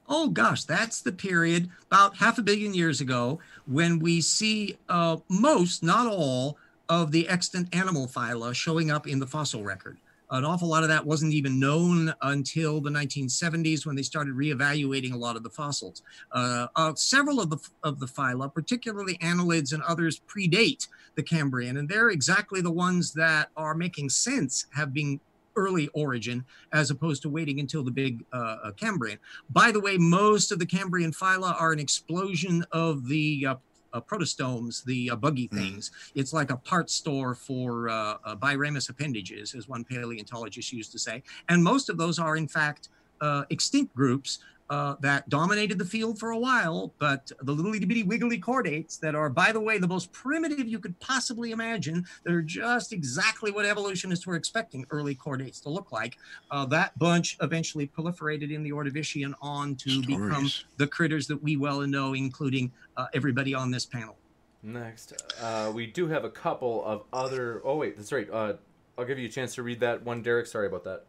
Oh 0.10 0.28
gosh, 0.28 0.66
that's 0.66 1.00
the 1.00 1.14
period 1.14 1.70
about 1.90 2.18
half 2.18 2.38
a 2.38 2.42
billion 2.42 2.74
years 2.74 3.00
ago 3.00 3.40
when 3.66 4.00
we 4.00 4.20
see 4.20 4.80
uh, 4.90 5.18
most, 5.30 5.82
not 5.82 6.08
all, 6.08 6.58
of 6.90 7.14
the 7.14 7.30
extant 7.30 7.74
animal 7.74 8.06
phyla 8.06 8.54
showing 8.54 8.92
up 8.92 9.08
in 9.08 9.20
the 9.20 9.28
fossil 9.28 9.64
record. 9.64 9.98
An 10.30 10.44
awful 10.44 10.68
lot 10.68 10.84
of 10.84 10.90
that 10.90 11.06
wasn't 11.06 11.34
even 11.34 11.60
known 11.60 12.14
until 12.22 12.82
the 12.82 12.90
1970s 12.90 13.86
when 13.86 13.95
they 13.95 14.04
started 14.04 14.34
reevaluating 14.34 15.14
a 15.14 15.18
lot 15.18 15.36
of 15.36 15.44
the 15.44 15.49
fossils. 15.49 16.02
Uh, 16.32 16.68
uh, 16.76 16.94
several 16.95 17.40
of 17.40 17.49
the 17.49 17.58
of 17.84 17.99
the 17.99 18.06
phyla, 18.06 18.54
particularly 18.54 19.18
annelids 19.20 19.74
and 19.74 19.84
others, 19.84 20.20
predate 20.28 20.88
the 21.16 21.24
Cambrian, 21.24 21.78
and 21.78 21.88
they're 21.88 22.10
exactly 22.10 22.62
the 22.62 22.72
ones 22.72 23.14
that 23.14 23.49
are 23.56 23.74
making 23.74 24.10
sense, 24.10 24.66
have 24.74 24.94
been 24.94 25.20
early 25.58 25.90
origin 25.90 26.45
as 26.72 26.91
opposed 26.91 27.22
to 27.24 27.30
waiting 27.30 27.60
until 27.60 27.84
the 27.84 27.91
big 27.91 28.24
uh, 28.32 28.58
uh, 28.64 28.72
Cambrian. 28.74 29.18
By 29.49 29.72
the 29.72 29.80
way, 29.80 29.98
most 29.98 30.52
of 30.52 30.60
the 30.60 30.66
Cambrian 30.66 31.12
phyla 31.12 31.60
are 31.60 31.74
an 31.74 31.80
explosion 31.80 32.64
of 32.72 33.08
the 33.08 33.48
uh, 33.49 33.56
uh, 33.93 34.01
protostomes, 34.01 34.84
the 34.84 35.11
uh, 35.11 35.15
buggy 35.15 35.47
things. 35.47 35.91
It's 36.15 36.34
like 36.34 36.51
a 36.51 36.57
part 36.57 36.89
store 36.89 37.35
for 37.35 37.89
uh, 37.89 38.18
uh, 38.23 38.35
biramous 38.35 38.89
appendages, 38.89 39.55
as 39.55 39.68
one 39.68 39.84
paleontologist 39.84 40.72
used 40.73 40.91
to 40.91 40.99
say. 40.99 41.23
And 41.49 41.64
most 41.64 41.89
of 41.89 41.97
those 41.97 42.19
are, 42.19 42.38
in 42.38 42.47
fact, 42.47 42.89
uh, 43.22 43.43
extinct 43.49 43.95
groups 43.95 44.39
uh, 44.69 44.95
that 44.99 45.27
dominated 45.30 45.77
the 45.80 45.85
field 45.85 46.19
for 46.19 46.31
a 46.31 46.38
while, 46.38 46.94
but 46.99 47.31
the 47.41 47.52
little 47.52 47.73
itty 47.73 47.85
bitty 47.85 48.03
wiggly 48.03 48.39
chordates 48.39 48.99
that 48.99 49.15
are, 49.15 49.30
by 49.30 49.52
the 49.52 49.60
way, 49.60 49.77
the 49.77 49.88
most 49.88 50.11
primitive 50.11 50.68
you 50.68 50.80
could 50.80 50.99
possibly 50.99 51.52
imagine, 51.52 52.06
that 52.23 52.34
are 52.34 52.41
just 52.41 52.91
exactly 52.91 53.52
what 53.52 53.65
evolutionists 53.65 54.27
were 54.27 54.35
expecting 54.35 54.85
early 54.91 55.15
chordates 55.15 55.61
to 55.61 55.69
look 55.69 55.91
like. 55.91 56.18
Uh, 56.52 56.65
that 56.65 56.98
bunch 56.99 57.38
eventually 57.41 57.88
proliferated 57.88 58.52
in 58.52 58.64
the 58.64 58.72
Ordovician 58.72 59.34
on 59.41 59.76
to 59.76 60.02
become 60.02 60.49
the 60.77 60.88
critters 60.88 61.27
that 61.27 61.41
we 61.41 61.57
well 61.57 61.81
know, 61.81 62.14
including 62.14 62.72
uh, 62.98 63.07
everybody 63.14 63.53
on 63.53 63.72
this 63.72 63.85
panel. 63.85 64.18
Next, 64.64 65.14
uh, 65.41 65.72
we 65.73 65.88
do 65.88 66.07
have 66.07 66.26
a 66.26 66.30
couple 66.30 66.84
of 66.84 67.03
other. 67.14 67.61
Oh 67.64 67.77
wait, 67.77 67.95
that's 67.95 68.11
right. 68.11 68.27
Uh, 68.30 68.53
I'll 68.98 69.06
give 69.06 69.19
you 69.19 69.27
a 69.27 69.31
chance 69.31 69.56
to 69.56 69.64
read 69.64 69.80
that 69.81 70.03
one, 70.03 70.22
Derek. 70.23 70.48
Sorry 70.48 70.68
about 70.68 70.84
that. 70.85 71.06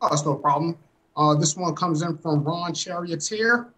Oh, 0.00 0.08
that's 0.10 0.24
no 0.24 0.34
problem. 0.34 0.76
Uh, 1.16 1.34
this 1.34 1.56
one 1.56 1.74
comes 1.74 2.02
in 2.02 2.16
from 2.18 2.42
Ron 2.42 2.72
Charioteer. 2.72 3.68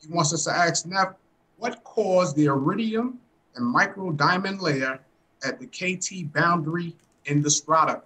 He 0.00 0.08
wants 0.12 0.32
us 0.32 0.44
to 0.44 0.50
ask 0.50 0.86
Neff, 0.86 1.14
what 1.58 1.84
caused 1.84 2.36
the 2.36 2.46
iridium 2.46 3.18
and 3.54 3.66
micro 3.66 4.12
diamond 4.12 4.60
layer 4.62 4.98
at 5.44 5.60
the 5.60 5.66
KT 5.66 6.32
boundary 6.32 6.96
in 7.26 7.42
the 7.42 7.50
strata? 7.50 8.02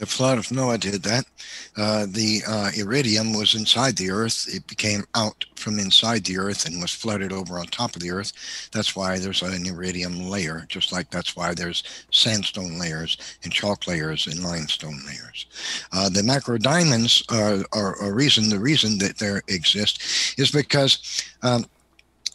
The 0.00 0.06
flood 0.06 0.38
of 0.38 0.50
Noah 0.50 0.78
did 0.78 1.02
that. 1.02 1.26
Uh, 1.76 2.06
the 2.08 2.40
uh, 2.48 2.70
iridium 2.74 3.34
was 3.34 3.54
inside 3.54 3.96
the 3.96 4.10
earth. 4.10 4.46
It 4.48 4.66
became 4.66 5.04
out 5.14 5.44
from 5.56 5.78
inside 5.78 6.24
the 6.24 6.38
earth 6.38 6.66
and 6.66 6.80
was 6.80 6.90
flooded 6.94 7.32
over 7.32 7.58
on 7.58 7.66
top 7.66 7.94
of 7.94 8.00
the 8.00 8.10
earth. 8.10 8.32
That's 8.72 8.96
why 8.96 9.18
there's 9.18 9.42
an 9.42 9.66
iridium 9.66 10.30
layer, 10.30 10.64
just 10.70 10.90
like 10.90 11.10
that's 11.10 11.36
why 11.36 11.52
there's 11.52 11.84
sandstone 12.10 12.78
layers 12.78 13.18
and 13.44 13.52
chalk 13.52 13.86
layers 13.86 14.26
and 14.26 14.42
limestone 14.42 15.00
layers. 15.06 15.44
Uh, 15.92 16.08
the 16.08 16.22
macro 16.22 16.56
diamonds 16.56 17.22
are, 17.28 17.62
are 17.72 18.02
a 18.02 18.10
reason. 18.10 18.48
The 18.48 18.58
reason 18.58 18.96
that 19.00 19.18
they 19.18 19.54
exist 19.54 20.38
is 20.38 20.50
because 20.50 21.22
um, 21.42 21.66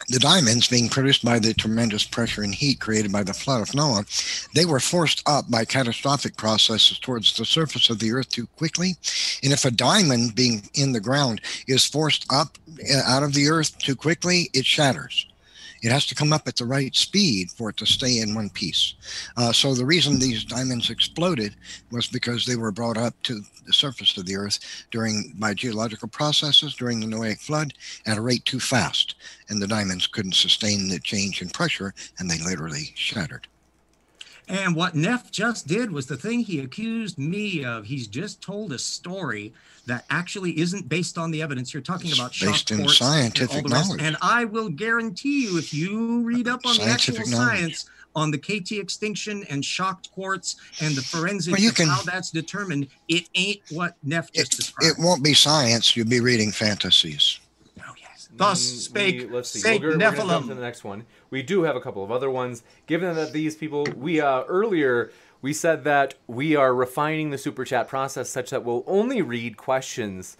the 0.07 0.19
diamonds 0.19 0.67
being 0.67 0.89
produced 0.89 1.23
by 1.23 1.39
the 1.39 1.53
tremendous 1.53 2.03
pressure 2.03 2.43
and 2.43 2.53
heat 2.53 2.79
created 2.79 3.11
by 3.11 3.23
the 3.23 3.33
flood 3.33 3.61
of 3.61 3.73
Noah, 3.73 4.05
they 4.53 4.65
were 4.65 4.79
forced 4.79 5.23
up 5.27 5.49
by 5.49 5.65
catastrophic 5.65 6.37
processes 6.37 6.99
towards 6.99 7.35
the 7.35 7.45
surface 7.45 7.89
of 7.89 7.99
the 7.99 8.11
earth 8.11 8.29
too 8.29 8.47
quickly. 8.57 8.95
And 9.43 9.53
if 9.53 9.65
a 9.65 9.71
diamond 9.71 10.35
being 10.35 10.69
in 10.73 10.91
the 10.91 10.99
ground 10.99 11.41
is 11.67 11.85
forced 11.85 12.25
up 12.31 12.57
uh, 12.91 13.01
out 13.05 13.23
of 13.23 13.33
the 13.33 13.47
earth 13.49 13.77
too 13.77 13.95
quickly, 13.95 14.49
it 14.53 14.65
shatters. 14.65 15.27
It 15.81 15.91
has 15.91 16.05
to 16.07 16.15
come 16.15 16.33
up 16.33 16.47
at 16.47 16.55
the 16.55 16.65
right 16.65 16.95
speed 16.95 17.51
for 17.51 17.69
it 17.69 17.77
to 17.77 17.85
stay 17.85 18.19
in 18.19 18.35
one 18.35 18.49
piece. 18.49 18.95
Uh, 19.37 19.51
so 19.51 19.73
the 19.73 19.85
reason 19.85 20.19
these 20.19 20.43
diamonds 20.43 20.89
exploded 20.89 21.55
was 21.91 22.07
because 22.07 22.45
they 22.45 22.55
were 22.55 22.71
brought 22.71 22.97
up 22.97 23.13
to 23.23 23.41
the 23.65 23.73
surface 23.73 24.17
of 24.17 24.25
the 24.25 24.35
earth 24.35 24.59
during 24.91 25.33
by 25.37 25.53
geological 25.53 26.07
processes 26.07 26.75
during 26.75 26.99
the 26.99 27.07
Noahic 27.07 27.41
flood 27.41 27.73
at 28.05 28.17
a 28.17 28.21
rate 28.21 28.45
too 28.45 28.59
fast, 28.59 29.15
and 29.49 29.61
the 29.61 29.67
diamonds 29.67 30.07
couldn't 30.07 30.35
sustain 30.35 30.87
the 30.87 30.99
change 30.99 31.41
in 31.41 31.49
pressure, 31.49 31.93
and 32.19 32.29
they 32.29 32.39
literally 32.39 32.91
shattered. 32.95 33.47
And 34.47 34.75
what 34.75 34.95
Neff 34.95 35.31
just 35.31 35.67
did 35.67 35.91
was 35.91 36.05
the 36.05 36.17
thing 36.17 36.39
he 36.41 36.59
accused 36.59 37.17
me 37.17 37.63
of. 37.65 37.85
He's 37.85 38.07
just 38.07 38.41
told 38.41 38.73
a 38.73 38.79
story 38.79 39.53
that 39.87 40.05
actually 40.09 40.57
isn't 40.59 40.87
based 40.89 41.17
on 41.17 41.31
the 41.31 41.41
evidence. 41.41 41.73
You're 41.73 41.81
talking 41.83 42.09
It's 42.11 42.19
about 42.19 42.31
based 42.31 42.71
in 42.71 42.77
shock 42.77 42.85
quartz 42.85 43.01
and 43.01 43.09
all 43.09 43.13
scientific 43.13 43.63
rest. 43.69 43.87
knowledge. 43.87 44.01
And 44.01 44.17
I 44.21 44.45
will 44.45 44.69
guarantee 44.69 45.43
you, 45.45 45.57
if 45.57 45.73
you 45.73 46.21
read 46.21 46.47
up 46.47 46.65
on 46.65 46.75
the 46.77 46.83
actual 46.83 47.15
knowledge. 47.27 47.31
science 47.33 47.85
on 48.15 48.31
the 48.31 48.37
KT 48.37 48.73
extinction 48.73 49.43
and 49.49 49.63
shocked 49.65 50.09
quartz 50.11 50.55
and 50.79 50.95
the 50.95 51.01
forensics 51.01 51.59
Well, 51.61 51.71
can- 51.73 51.87
how 51.89 52.01
that's 52.03 52.31
determined, 52.31 52.87
it 53.09 53.27
ain't 53.35 53.61
what 53.71 53.95
Neff 54.03 54.31
just 54.31 54.53
It, 54.53 54.57
described. 54.57 54.99
it 54.99 55.03
won't 55.03 55.23
be 55.23 55.33
science. 55.33 55.95
You'll 55.97 56.07
be 56.07 56.19
reading 56.21 56.51
fantasies. 56.51 57.39
Thus 58.37 58.61
spake 58.61 59.21
we- 59.21 59.27
let's 59.27 59.49
see. 59.49 59.59
Saint 59.59 59.83
we're, 59.83 59.91
gonna- 59.97 60.05
we're 60.11 60.15
jump 60.17 60.45
to 60.47 60.51
Nephilim. 60.53 60.55
the 60.55 60.61
next 60.61 60.83
one. 60.83 61.05
We 61.29 61.41
do 61.41 61.63
have 61.63 61.75
a 61.75 61.81
couple 61.81 62.03
of 62.03 62.11
other 62.11 62.29
ones. 62.29 62.63
Given 62.87 63.15
that 63.15 63.33
these 63.33 63.55
people, 63.55 63.85
we 63.95 64.19
uh, 64.21 64.43
earlier 64.43 65.11
we 65.41 65.53
said 65.53 65.83
that 65.83 66.15
we 66.27 66.55
are 66.55 66.73
refining 66.73 67.29
the 67.29 67.37
super 67.37 67.63
chat 67.65 67.87
process 67.87 68.29
such 68.29 68.49
that 68.49 68.63
we'll 68.63 68.83
only 68.87 69.21
read 69.21 69.57
questions, 69.57 70.37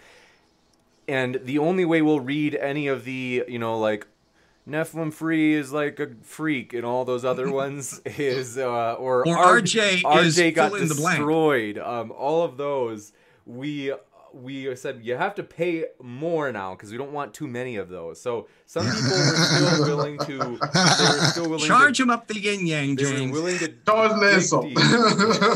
and 1.08 1.40
the 1.44 1.60
only 1.60 1.86
way 1.86 2.02
we'll 2.02 2.20
read 2.22 2.56
any 2.56 2.88
of 2.88 3.06
the, 3.06 3.44
you 3.48 3.60
know, 3.60 3.78
like 3.78 4.08
Nephilim 4.68 5.14
free 5.14 5.54
is 5.54 5.72
like 5.72 6.00
a 6.00 6.10
freak, 6.24 6.74
and 6.74 6.84
all 6.84 7.06
those 7.06 7.24
other 7.24 7.52
ones 7.64 8.02
is 8.06 8.58
uh, 8.58 8.94
or, 8.94 9.28
Or 9.28 9.38
RJ 9.62 9.98
is 9.98 10.04
RJ 10.38 10.56
got 10.56 10.72
fill 10.72 10.88
the 10.88 10.96
blank. 10.96 11.18
destroyed. 11.20 11.78
Um, 11.78 12.12
all 12.12 12.44
of 12.44 12.58
those 12.58 13.14
we 13.46 13.94
we 14.36 14.76
said 14.76 15.00
you 15.04 15.16
have 15.16 15.34
to 15.36 15.44
pay 15.44 15.86
more 16.02 16.52
now 16.52 16.76
because 16.76 16.92
we 16.92 16.98
don't 16.98 17.12
want 17.14 17.34
too 17.34 17.48
many 17.48 17.78
of 17.78 17.90
those. 17.90 18.20
So 18.22 18.48
some 18.66 18.86
people 18.86 19.02
were 19.02 19.36
still 19.36 19.82
willing 19.88 20.18
to. 20.20 20.38
Were 20.38 20.68
still 21.32 21.50
willing 21.50 21.66
Charge 21.66 21.98
to, 21.98 22.04
him 22.04 22.10
up 22.10 22.28
the 22.28 22.40
yin 22.40 22.68
yang, 22.68 22.96
They 22.96 23.06
were 23.06 23.12
James. 23.12 23.32
willing 23.32 23.58
to 23.60 23.68
Charge 23.86 24.12
an 24.12 24.20
dig 24.20 24.34
insult. 24.34 24.66
deep. 24.68 24.78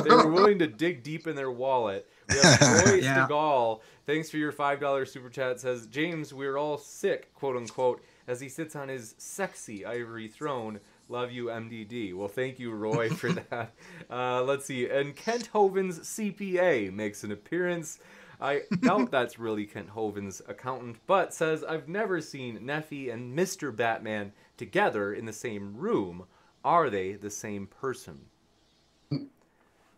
they 0.04 0.10
were 0.16 0.32
willing 0.32 0.60
to 0.60 0.68
dig 0.68 1.04
deep 1.04 1.28
in 1.28 1.36
their 1.36 1.52
wallet. 1.52 2.08
We 2.30 2.36
have 2.38 2.62
Roy 2.86 2.94
Yeah. 2.96 3.28
Stegall. 3.28 3.82
Thanks 4.06 4.30
for 4.30 4.38
your 4.38 4.52
five 4.52 4.80
dollar 4.80 5.06
super 5.06 5.30
chat. 5.30 5.60
Says 5.60 5.86
James, 5.88 6.34
we're 6.34 6.58
all 6.58 6.78
sick, 6.78 7.34
quote 7.36 7.58
unquote, 7.58 8.02
as 8.28 8.40
he 8.42 8.50
sits 8.50 8.76
on 8.76 8.88
his 8.88 9.14
sexy 9.18 9.86
ivory 9.86 10.28
throne. 10.28 10.80
Love 11.12 11.32
you, 11.32 11.46
MDD. 11.46 12.14
Well, 12.14 12.28
thank 12.28 12.60
you, 12.60 12.72
Roy, 12.72 13.10
for 13.10 13.32
that. 13.50 13.74
Uh, 14.12 14.44
let's 14.44 14.66
see. 14.66 14.88
And 14.88 15.16
Kent 15.16 15.50
Hovind's 15.54 16.00
CPA 16.02 16.94
makes 16.94 17.24
an 17.24 17.32
appearance. 17.32 17.98
I 18.40 18.62
doubt 18.82 19.12
that's 19.12 19.38
really 19.38 19.66
Kent 19.66 19.90
Hovind's 19.90 20.42
accountant, 20.48 20.98
but 21.08 21.34
says 21.34 21.64
I've 21.64 21.90
never 21.90 22.22
seen 22.22 22.60
Neffy 22.60 23.12
and 23.12 23.38
Mr. 23.38 23.76
Batman 23.76 24.32
together 24.58 25.14
in 25.14 25.26
the 25.26 25.34
same 25.34 25.76
room. 25.76 26.26
Are 26.64 26.90
they 26.90 27.14
the 27.14 27.30
same 27.30 27.68
person? 27.68 28.22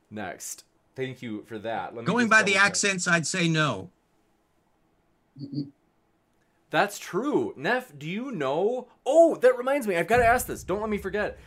Next. 0.10 0.66
Thank 0.96 1.22
you 1.22 1.44
for 1.44 1.58
that. 1.60 1.96
Going 2.04 2.28
by 2.28 2.44
the 2.44 2.54
check. 2.54 2.62
accents, 2.62 3.08
I'd 3.08 3.26
say 3.26 3.48
no. 3.48 3.90
That's 6.70 7.00
true. 7.00 7.54
Neff, 7.56 7.92
do 7.98 8.08
you 8.08 8.32
know? 8.32 8.88
Oh, 9.06 9.36
that 9.36 9.58
reminds 9.58 9.88
me. 9.88 9.96
I've 9.96 10.08
got 10.08 10.18
to 10.18 10.26
ask 10.26 10.48
this. 10.48 10.64
Don't 10.64 10.82
let 10.82 10.90
me 10.90 10.98
forget. 10.98 11.40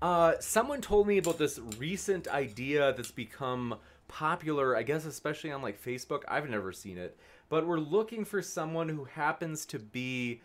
Uh, 0.00 0.34
someone 0.40 0.80
told 0.80 1.06
me 1.06 1.18
about 1.18 1.38
this 1.38 1.60
recent 1.78 2.26
idea 2.28 2.92
that's 2.92 3.10
become 3.10 3.76
popular, 4.12 4.76
I 4.76 4.82
guess, 4.82 5.06
especially 5.06 5.50
on 5.52 5.62
like 5.62 5.82
Facebook. 5.82 6.22
I've 6.28 6.48
never 6.48 6.70
seen 6.72 6.98
it. 6.98 7.16
But 7.48 7.66
we're 7.66 7.78
looking 7.78 8.24
for 8.26 8.42
someone 8.42 8.88
who 8.90 9.04
happens 9.04 9.64
to 9.66 9.78
be 9.78 10.40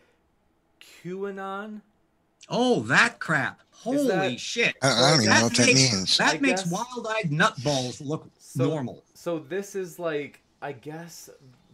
QAnon. 1.04 1.82
Oh, 2.50 2.82
that 2.84 3.20
crap. 3.20 3.62
Holy 3.72 4.08
that- 4.08 4.40
shit. 4.40 4.76
I, 4.82 4.88
I 4.92 5.12
don't 5.12 5.22
even 5.24 5.34
know 5.36 5.44
what 5.44 5.56
that 5.56 5.66
makes- 5.68 5.92
means. 5.94 6.18
That 6.18 6.36
I 6.36 6.40
makes 6.40 6.64
guess- 6.64 6.72
wild-eyed 6.72 7.30
nutballs 7.32 8.06
look 8.06 8.30
So- 8.40 8.68
normal. 8.70 9.04
So 9.14 9.40
this 9.40 9.76
is 9.76 10.00
like, 10.00 10.42
I 10.62 10.72
guess 10.72 11.30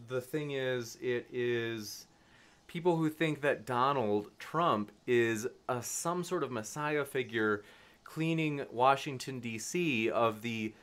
the 0.08 0.20
thing 0.22 0.52
is, 0.52 0.98
it 1.02 1.28
is 1.32 2.08
people 2.68 2.96
who 2.98 3.10
think 3.10 3.42
that 3.42 3.66
Donald 3.68 4.32
Trump 4.40 4.92
is 5.06 5.48
a, 5.70 5.84
some 5.84 6.24
sort 6.24 6.42
of 6.44 6.52
messiah 6.52 7.06
figure 7.06 7.64
cleaning 8.04 8.66
Washington 8.72 9.40
D.C. 9.40 10.10
of 10.10 10.42
the 10.42 10.74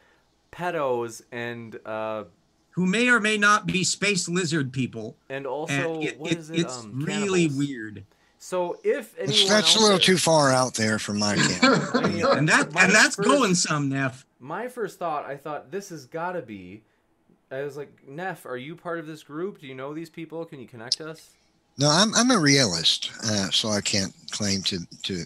pedos 0.53 1.23
and 1.33 1.79
uh, 1.87 2.25
Who 2.73 2.87
may 2.87 3.09
or 3.09 3.21
may 3.21 3.37
not 3.39 3.67
be 3.67 3.85
space 3.85 4.29
lizard 4.29 4.73
people. 4.73 5.17
and 5.29 5.47
also 5.47 5.95
And 5.95 6.05
it, 6.05 6.19
what 6.21 6.33
it- 6.33 6.39
is 6.39 6.51
it? 6.51 6.61
it's 6.61 6.81
um, 6.85 7.05
really 7.05 7.49
weird. 7.49 8.05
So 8.43 8.79
if 8.83 9.15
anyone 9.19 9.37
That's, 9.37 9.49
that's 9.51 9.77
a 9.77 9.79
little 9.81 9.99
there- 9.99 10.07
too 10.07 10.17
far 10.17 10.51
out 10.51 10.75
there 10.75 10.99
for 10.99 11.13
my 11.13 11.37
camp. 11.37 11.63
I 11.95 12.09
mean, 12.09 12.25
And 12.25 12.49
that 12.49 12.73
my 12.73 12.85
and 12.85 12.93
that's 12.95 13.17
first- 13.17 13.29
going 13.29 13.55
some, 13.55 13.89
Neff. 13.91 14.25
my 14.39 14.69
first 14.69 14.99
thought, 14.99 15.27
I 15.27 15.37
thought 15.37 15.71
this 15.71 15.91
has 15.91 16.07
got 16.07 16.33
to 16.33 16.43
be. 16.43 16.83
I 17.53 17.63
was 17.63 17.77
like, 17.77 18.07
Neff, 18.09 18.47
are 18.47 18.57
you 18.57 18.77
part 18.77 18.99
of 19.01 19.07
this 19.07 19.23
group? 19.25 19.61
Do 19.61 19.67
you 19.67 19.75
know 19.75 19.93
these 19.93 20.09
people? 20.09 20.45
Can 20.45 20.61
you 20.61 20.69
connect 20.69 21.01
us? 21.01 21.31
No, 21.79 21.89
I'm 21.91 22.15
I'm 22.15 22.31
a 22.31 22.39
realist, 22.39 23.11
uh, 23.25 23.51
so 23.51 23.71
I 23.71 23.81
can't 23.81 24.13
claim 24.31 24.63
to 24.63 24.79
to 25.05 25.25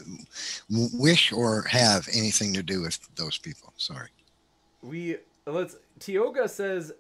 wish 0.71 1.33
or 1.33 1.63
have 1.63 2.09
anything 2.15 2.53
to 2.55 2.63
do 2.63 2.81
with 2.81 2.99
those 3.17 3.39
people. 3.39 3.73
Sorry. 3.77 4.09
We 4.85 5.17
let's. 5.47 5.77
Tioga 5.99 6.49
says 6.49 6.93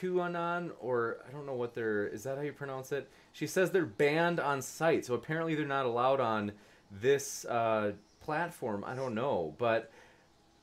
QAnon, 0.00 0.70
or 0.80 1.18
I 1.26 1.32
don't 1.32 1.46
know 1.46 1.54
what 1.54 1.74
they're. 1.74 2.06
Is 2.06 2.22
that 2.24 2.36
how 2.36 2.42
you 2.42 2.52
pronounce 2.52 2.92
it? 2.92 3.10
She 3.32 3.46
says 3.46 3.70
they're 3.70 3.86
banned 3.86 4.40
on 4.40 4.60
site, 4.62 5.04
so 5.06 5.14
apparently 5.14 5.54
they're 5.54 5.66
not 5.66 5.86
allowed 5.86 6.20
on 6.20 6.52
this 6.90 7.44
uh, 7.46 7.92
platform. 8.20 8.84
I 8.86 8.94
don't 8.94 9.14
know, 9.14 9.54
but 9.58 9.90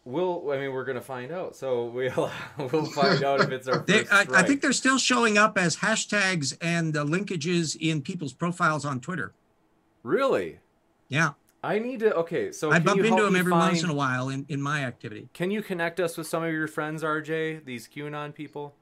we'll. 0.03 0.51
I 0.51 0.57
mean, 0.57 0.72
we're 0.72 0.85
gonna 0.85 1.01
find 1.01 1.31
out. 1.31 1.55
So 1.55 1.85
we'll 1.85 2.31
we'll 2.72 2.85
find 2.85 3.23
out 3.23 3.41
if 3.41 3.49
it's 3.49 3.67
our 3.67 3.80
They, 3.80 4.05
I, 4.11 4.26
I 4.34 4.43
think 4.43 4.61
they're 4.61 4.72
still 4.73 4.97
showing 4.97 5.38
up 5.38 5.57
as 5.57 5.77
hashtags 5.77 6.55
and 6.61 6.95
uh, 6.95 7.03
linkages 7.03 7.76
in 7.76 8.01
people's 8.01 8.34
profiles 8.34 8.85
on 8.85 8.99
Twitter. 8.99 9.34
really. 10.03 10.59
Yeah, 11.07 11.34
I 11.66 11.80
need 11.80 12.02
to. 12.02 12.14
Okay, 12.14 12.52
so 12.52 12.72
I 12.72 12.78
bump 12.78 13.00
into 13.00 13.10
help 13.10 13.22
them 13.22 13.36
every 13.36 13.52
find, 13.52 13.72
once 13.72 13.84
in 13.84 13.90
a 13.90 13.94
while 13.94 14.30
in, 14.30 14.46
in 14.50 14.62
my 14.62 14.86
activity. 14.86 15.30
Can 15.34 15.50
you 15.50 15.64
connect 15.64 16.00
us 16.00 16.16
with 16.16 16.28
some 16.28 16.44
of 16.44 16.54
your 16.54 16.68
friends, 16.68 17.02
RJ? 17.02 17.66
These 17.66 17.88
QAnon 17.88 18.36
people. 18.36 18.76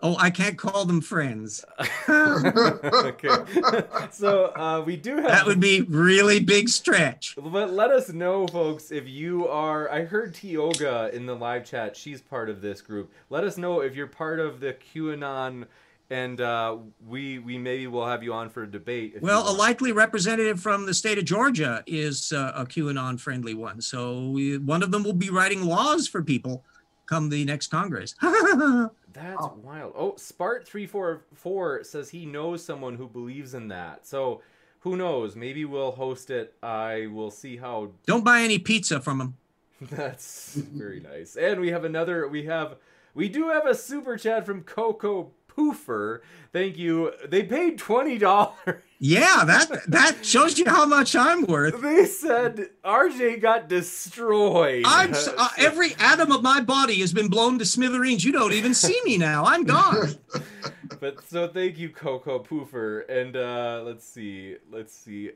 Oh, 0.00 0.16
I 0.16 0.30
can't 0.30 0.56
call 0.56 0.84
them 0.84 1.00
friends. 1.00 1.64
okay. 2.08 3.28
so 4.12 4.52
uh, 4.54 4.80
we 4.86 4.96
do 4.96 5.16
have 5.16 5.24
That 5.24 5.46
would 5.46 5.58
be 5.58 5.80
really 5.80 6.38
big 6.38 6.68
stretch. 6.68 7.34
But 7.36 7.72
let 7.72 7.90
us 7.90 8.10
know, 8.10 8.46
folks, 8.46 8.92
if 8.92 9.08
you 9.08 9.48
are. 9.48 9.90
I 9.90 10.04
heard 10.04 10.34
Tioga 10.34 11.10
in 11.12 11.26
the 11.26 11.34
live 11.34 11.64
chat. 11.64 11.96
She's 11.96 12.20
part 12.20 12.48
of 12.48 12.60
this 12.60 12.80
group. 12.80 13.12
Let 13.28 13.42
us 13.42 13.58
know 13.58 13.80
if 13.80 13.96
you're 13.96 14.06
part 14.06 14.38
of 14.38 14.60
the 14.60 14.76
QAnon, 14.94 15.66
and 16.10 16.40
uh, 16.40 16.76
we 17.06 17.38
we 17.38 17.58
maybe 17.58 17.86
will 17.86 18.06
have 18.06 18.22
you 18.22 18.32
on 18.32 18.48
for 18.48 18.62
a 18.62 18.70
debate. 18.70 19.16
Well, 19.20 19.50
a 19.50 19.52
likely 19.52 19.92
representative 19.92 20.60
from 20.60 20.86
the 20.86 20.94
state 20.94 21.18
of 21.18 21.24
Georgia 21.24 21.82
is 21.86 22.32
uh, 22.32 22.52
a 22.54 22.64
QAnon 22.64 23.20
friendly 23.20 23.54
one. 23.54 23.80
So 23.80 24.28
we, 24.30 24.58
one 24.58 24.82
of 24.82 24.90
them 24.90 25.04
will 25.04 25.12
be 25.12 25.30
writing 25.30 25.64
laws 25.64 26.08
for 26.08 26.22
people 26.22 26.64
come 27.06 27.28
the 27.28 27.44
next 27.44 27.68
Congress. 27.68 28.14
That's 28.22 29.46
wild. 29.62 29.94
Oh, 29.96 30.12
Spart 30.12 30.64
three 30.64 30.86
four 30.86 31.24
four 31.34 31.82
says 31.84 32.08
he 32.10 32.24
knows 32.26 32.64
someone 32.64 32.96
who 32.96 33.08
believes 33.08 33.54
in 33.54 33.68
that. 33.68 34.06
So 34.06 34.42
who 34.80 34.96
knows? 34.96 35.34
Maybe 35.34 35.64
we'll 35.64 35.92
host 35.92 36.30
it. 36.30 36.54
I 36.62 37.08
will 37.08 37.30
see 37.30 37.56
how 37.56 37.90
Don't 38.06 38.24
buy 38.24 38.40
any 38.40 38.58
pizza 38.58 39.00
from 39.00 39.18
them. 39.18 39.36
That's 39.80 40.54
very 40.54 41.00
nice. 41.00 41.36
And 41.36 41.60
we 41.60 41.70
have 41.70 41.84
another. 41.84 42.28
We 42.28 42.44
have 42.44 42.76
we 43.14 43.28
do 43.28 43.48
have 43.48 43.66
a 43.66 43.74
super 43.74 44.16
chat 44.16 44.46
from 44.46 44.62
Coco 44.62 45.32
Poofer. 45.58 46.20
Thank 46.52 46.78
you. 46.78 47.12
They 47.26 47.42
paid 47.42 47.78
twenty 47.78 48.18
dollars. 48.18 48.82
Yeah, 49.00 49.44
that 49.44 49.70
that 49.88 50.24
shows 50.24 50.58
you 50.58 50.64
how 50.66 50.84
much 50.86 51.14
I'm 51.14 51.44
worth. 51.46 51.80
They 51.80 52.04
said 52.06 52.70
RJ 52.84 53.40
got 53.40 53.68
destroyed. 53.68 54.84
I'm 54.86 55.14
uh, 55.14 55.48
every 55.56 55.94
atom 55.98 56.32
of 56.32 56.42
my 56.42 56.60
body 56.60 57.00
has 57.00 57.12
been 57.12 57.28
blown 57.28 57.58
to 57.58 57.64
smithereens. 57.64 58.24
You 58.24 58.32
don't 58.32 58.52
even 58.52 58.74
see 58.74 59.00
me 59.04 59.16
now. 59.16 59.44
I'm 59.44 59.64
gone. 59.64 60.14
but 61.00 61.22
so 61.28 61.48
thank 61.48 61.78
you, 61.78 61.90
Coco 61.90 62.40
Poofer. 62.42 63.08
And 63.08 63.36
uh 63.36 63.82
let's 63.84 64.06
see. 64.06 64.56
Let's 64.70 64.94
see. 64.94 65.30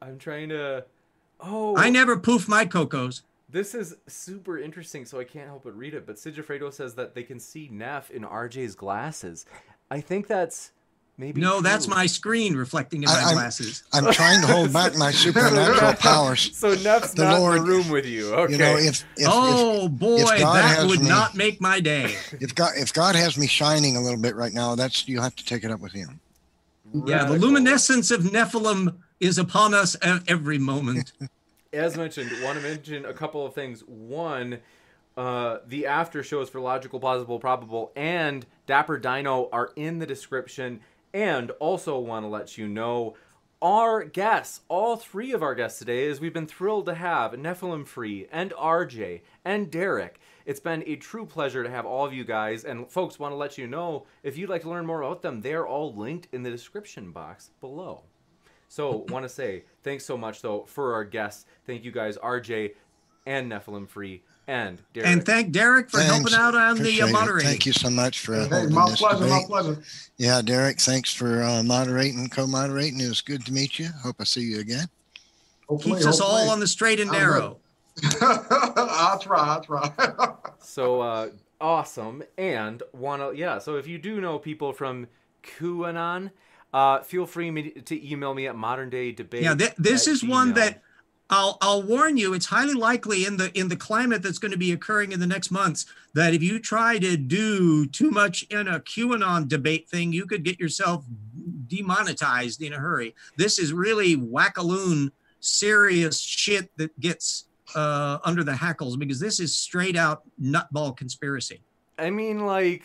I'm 0.00 0.18
trying 0.18 0.50
to 0.50 0.84
Oh 1.40 1.76
I 1.76 1.90
never 1.90 2.16
poof 2.16 2.48
my 2.48 2.64
cocos. 2.64 3.22
This 3.52 3.74
is 3.74 3.94
super 4.08 4.58
interesting, 4.58 5.04
so 5.04 5.20
I 5.20 5.24
can't 5.24 5.46
help 5.46 5.64
but 5.64 5.76
read 5.76 5.92
it. 5.94 6.06
But 6.06 6.16
Sigifredo 6.16 6.72
says 6.72 6.94
that 6.94 7.14
they 7.14 7.22
can 7.22 7.38
see 7.38 7.68
Neff 7.70 8.10
in 8.10 8.22
RJ's 8.22 8.74
glasses. 8.74 9.44
I 9.90 10.00
think 10.00 10.26
that's 10.26 10.72
maybe 11.18 11.40
No, 11.42 11.60
that's 11.60 11.86
my 11.86 12.06
screen 12.06 12.54
reflecting 12.56 13.02
in 13.02 13.10
my 13.10 13.14
I- 13.14 13.22
I'm- 13.24 13.34
glasses. 13.34 13.82
I'm 13.92 14.10
trying 14.10 14.40
to 14.40 14.46
hold 14.46 14.72
back 14.72 14.96
my 14.96 15.10
supernatural 15.24 15.92
powers. 15.94 16.56
So 16.56 16.74
Neff's 16.76 17.12
The 17.12 17.24
not 17.24 17.40
Lord- 17.40 17.58
in 17.58 17.64
the 17.64 17.68
room 17.70 17.88
with 17.90 18.06
you. 18.06 18.32
Okay. 18.34 18.52
You 18.54 18.58
know, 18.58 18.76
if 18.78 19.04
if, 19.18 19.28
oh 19.30 19.86
boy, 19.88 20.24
God 20.38 20.54
that 20.64 20.86
would 20.86 21.02
me- 21.02 21.08
not 21.08 21.34
make 21.36 21.60
my 21.60 21.78
day. 21.78 22.04
if 22.04 22.34
if 22.42 22.54
God 22.54 22.72
if 22.76 22.94
God 22.94 23.14
has 23.16 23.36
me 23.36 23.46
shining 23.46 23.98
a 23.98 24.00
little 24.00 24.18
bit 24.20 24.34
right 24.34 24.54
now, 24.54 24.74
that's 24.74 25.06
you 25.06 25.20
have 25.20 25.36
to 25.36 25.44
take 25.44 25.62
it 25.62 25.70
up 25.70 25.80
with 25.80 25.92
Him. 25.92 26.20
Yeah, 27.06 27.24
the 27.26 27.38
luminescence 27.38 28.10
of 28.10 28.22
Nephilim 28.22 28.96
is 29.20 29.36
upon 29.38 29.72
us 29.74 29.94
at 30.02 30.22
every 30.26 30.58
moment. 30.58 31.12
As 31.72 31.96
mentioned, 31.96 32.30
want 32.42 32.58
to 32.58 32.62
mention 32.62 33.06
a 33.06 33.14
couple 33.14 33.46
of 33.46 33.54
things. 33.54 33.82
One, 33.86 34.58
uh, 35.16 35.58
the 35.66 35.86
after 35.86 36.22
shows 36.22 36.50
for 36.50 36.60
Logical, 36.60 37.00
Plausible, 37.00 37.38
Probable, 37.38 37.92
and 37.96 38.44
Dapper 38.66 38.98
Dino 38.98 39.48
are 39.52 39.70
in 39.74 39.98
the 39.98 40.04
description. 40.04 40.80
And 41.14 41.50
also 41.52 41.98
want 41.98 42.24
to 42.24 42.28
let 42.28 42.58
you 42.58 42.68
know 42.68 43.14
our 43.62 44.04
guests, 44.04 44.62
all 44.68 44.96
three 44.96 45.32
of 45.32 45.42
our 45.42 45.54
guests 45.54 45.78
today, 45.78 46.04
is 46.04 46.20
we've 46.20 46.32
been 46.34 46.46
thrilled 46.46 46.84
to 46.86 46.94
have 46.94 47.32
Nephilim 47.32 47.86
Free 47.86 48.26
and 48.30 48.50
RJ 48.52 49.22
and 49.44 49.70
Derek. 49.70 50.20
It's 50.44 50.60
been 50.60 50.82
a 50.86 50.96
true 50.96 51.24
pleasure 51.24 51.62
to 51.62 51.70
have 51.70 51.86
all 51.86 52.04
of 52.04 52.12
you 52.12 52.24
guys. 52.24 52.64
And 52.64 52.90
folks, 52.90 53.18
want 53.18 53.32
to 53.32 53.36
let 53.36 53.56
you 53.56 53.66
know 53.66 54.04
if 54.22 54.36
you'd 54.36 54.50
like 54.50 54.62
to 54.62 54.68
learn 54.68 54.84
more 54.84 55.00
about 55.00 55.22
them, 55.22 55.40
they're 55.40 55.66
all 55.66 55.94
linked 55.94 56.28
in 56.32 56.42
the 56.42 56.50
description 56.50 57.12
box 57.12 57.50
below. 57.60 58.02
So, 58.68 59.04
want 59.08 59.24
to 59.24 59.28
say 59.28 59.64
thanks 59.82 60.04
so 60.04 60.16
much 60.16 60.42
though 60.42 60.64
for 60.66 60.94
our 60.94 61.04
guests. 61.04 61.46
Thank 61.66 61.84
you 61.84 61.90
guys, 61.92 62.16
RJ 62.18 62.72
and 63.26 63.50
Nephilim 63.50 63.88
Free 63.88 64.22
and 64.48 64.82
Derek. 64.92 65.08
and 65.08 65.24
thank 65.24 65.52
Derek 65.52 65.88
for 65.90 65.98
Thanks. 65.98 66.12
helping 66.14 66.34
out 66.34 66.54
on 66.56 66.74
the 66.76 66.82
Appreciate 66.82 67.04
uh, 67.04 67.06
it. 67.08 67.12
moderating. 67.12 67.48
Thank 67.48 67.66
you 67.66 67.72
so 67.72 67.88
much 67.90 68.18
for 68.20 68.34
Hey, 68.34 68.48
holding 68.48 68.74
my 68.74 68.90
this 68.90 68.98
pleasure, 69.00 69.26
my 69.26 69.42
pleasure. 69.46 69.78
Yeah, 70.16 70.42
Derek, 70.42 70.80
thanks 70.80 71.12
for 71.14 71.42
uh, 71.42 71.62
moderating, 71.62 72.28
co-moderating. 72.28 73.00
It 73.00 73.08
was 73.08 73.20
good 73.20 73.46
to 73.46 73.52
meet 73.52 73.78
you. 73.78 73.88
Hope 74.02 74.16
I 74.18 74.24
see 74.24 74.40
you 74.40 74.58
again. 74.58 74.86
Hopefully, 75.68 75.94
Keeps 75.94 76.06
us 76.06 76.20
all 76.20 76.50
on 76.50 76.58
the 76.58 76.66
straight 76.66 76.98
and 76.98 77.10
narrow. 77.12 77.58
I'll 78.20 79.18
try, 79.20 79.38
I'll 79.38 79.62
try. 79.62 79.90
so 80.58 81.00
uh, 81.00 81.28
awesome 81.60 82.22
and 82.36 82.82
want 82.92 83.22
to 83.22 83.38
yeah. 83.38 83.58
So 83.58 83.76
if 83.76 83.86
you 83.86 83.98
do 83.98 84.20
know 84.20 84.38
people 84.38 84.72
from 84.72 85.06
QAnon, 85.44 86.30
uh, 86.72 87.00
feel 87.00 87.26
free 87.26 87.50
me- 87.50 87.70
to 87.70 88.10
email 88.10 88.34
me 88.34 88.46
at 88.46 88.56
modern 88.56 88.90
day 88.90 89.12
debate. 89.12 89.42
Yeah, 89.42 89.54
th- 89.54 89.74
this 89.76 90.06
is 90.06 90.24
one 90.24 90.54
that 90.54 90.82
I'll 91.30 91.56
I'll 91.60 91.82
warn 91.82 92.16
you. 92.16 92.34
It's 92.34 92.46
highly 92.46 92.74
likely 92.74 93.24
in 93.24 93.36
the 93.36 93.50
in 93.58 93.68
the 93.68 93.76
climate 93.76 94.22
that's 94.22 94.38
going 94.38 94.52
to 94.52 94.58
be 94.58 94.72
occurring 94.72 95.12
in 95.12 95.20
the 95.20 95.26
next 95.26 95.50
months 95.50 95.86
that 96.14 96.34
if 96.34 96.42
you 96.42 96.58
try 96.58 96.98
to 96.98 97.16
do 97.16 97.86
too 97.86 98.10
much 98.10 98.42
in 98.44 98.68
a 98.68 98.80
QAnon 98.80 99.48
debate 99.48 99.88
thing, 99.88 100.12
you 100.12 100.26
could 100.26 100.44
get 100.44 100.60
yourself 100.60 101.04
demonetized 101.68 102.60
in 102.62 102.74
a 102.74 102.78
hurry. 102.78 103.14
This 103.36 103.58
is 103.58 103.72
really 103.72 104.16
wackaloon, 104.16 105.10
serious 105.40 106.20
shit 106.20 106.70
that 106.76 106.98
gets 107.00 107.46
uh, 107.74 108.18
under 108.24 108.44
the 108.44 108.54
hackles 108.54 108.96
because 108.96 109.18
this 109.18 109.40
is 109.40 109.54
straight 109.54 109.96
out 109.96 110.22
nutball 110.40 110.94
conspiracy. 110.94 111.62
I 111.98 112.10
mean, 112.10 112.44
like, 112.44 112.82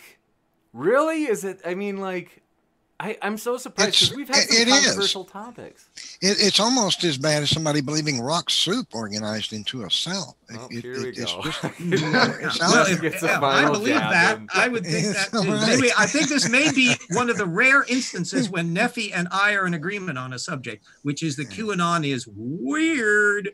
really? 0.71 1.25
Is 1.25 1.43
it? 1.43 1.59
I 1.65 1.75
mean, 1.75 1.97
like, 1.97 2.41
I, 2.99 3.15
I'm 3.21 3.37
so 3.37 3.57
surprised 3.57 3.99
because 4.09 4.15
we've 4.15 4.27
had 4.27 4.37
some 4.49 4.57
it 4.59 4.67
is. 4.67 4.73
controversial 4.85 5.23
topics. 5.23 5.87
It, 6.19 6.37
it's 6.39 6.59
almost 6.59 7.03
as 7.03 7.15
bad 7.19 7.43
as 7.43 7.51
somebody 7.51 7.79
believing 7.79 8.19
rock 8.19 8.49
soup 8.49 8.87
organized 8.91 9.53
into 9.53 9.83
a 9.83 9.91
cell. 9.91 10.35
It- 10.49 10.55
Well, 10.57 10.67
it- 10.71 10.81
here 10.81 10.93
we 11.03 11.09
it's 11.09 11.19
go. 11.33 11.41
just- 11.43 11.59
it's 11.79 12.59
well, 12.59 12.87
if, 12.87 12.99
Gets 13.01 13.23
I 13.23 13.69
believe 13.71 13.93
jab 13.93 14.11
that, 14.11 14.37
in. 14.39 14.47
I 14.51 14.67
would 14.67 14.83
think 14.83 15.15
that. 15.15 15.29
All 15.35 15.43
too. 15.43 15.51
right. 15.51 15.69
Anyway, 15.69 15.89
I 15.95 16.07
think 16.07 16.27
this 16.29 16.49
may 16.49 16.71
be 16.73 16.95
one 17.11 17.29
of 17.29 17.37
the 17.37 17.45
rare 17.45 17.83
instances 17.83 18.49
when 18.49 18.73
Neffy 18.73 19.11
and 19.13 19.27
I 19.31 19.53
are 19.53 19.67
in 19.67 19.75
agreement 19.75 20.17
on 20.17 20.33
a 20.33 20.39
subject, 20.39 20.83
which 21.03 21.21
is 21.21 21.35
the 21.35 21.45
QAnon 21.45 22.03
is 22.07 22.27
weird. 22.27 23.49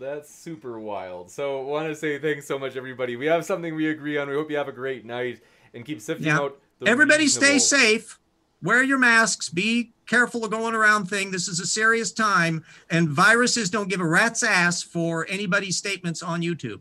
That's 0.00 0.34
super 0.34 0.80
wild. 0.80 1.30
So, 1.30 1.62
want 1.62 1.86
to 1.88 1.94
say 1.94 2.18
thanks 2.18 2.48
so 2.48 2.58
much, 2.58 2.74
everybody. 2.74 3.14
We 3.16 3.26
have 3.26 3.44
something 3.44 3.74
we 3.76 3.88
agree 3.90 4.16
on. 4.18 4.28
We 4.28 4.34
hope 4.34 4.50
you 4.50 4.56
have 4.56 4.66
a 4.68 4.72
great 4.72 5.04
night 5.04 5.40
and 5.74 5.84
keep 5.84 6.00
sifting 6.00 6.26
Yeah. 6.26 6.38
out. 6.40 6.58
The 6.80 6.88
Everybody 6.88 7.28
stay 7.28 7.58
safe. 7.58 8.18
Wear 8.62 8.82
your 8.82 8.98
masks. 8.98 9.48
Be 9.48 9.92
careful 10.06 10.44
of 10.44 10.50
going 10.50 10.74
around 10.74 11.06
thing. 11.06 11.30
This 11.30 11.48
is 11.48 11.60
a 11.60 11.66
serious 11.66 12.12
time, 12.12 12.64
and 12.90 13.08
viruses 13.08 13.70
don't 13.70 13.88
give 13.88 14.00
a 14.00 14.06
rat's 14.06 14.42
ass 14.42 14.82
for 14.82 15.26
anybody's 15.28 15.76
statements 15.76 16.22
on 16.22 16.42
YouTube. 16.42 16.80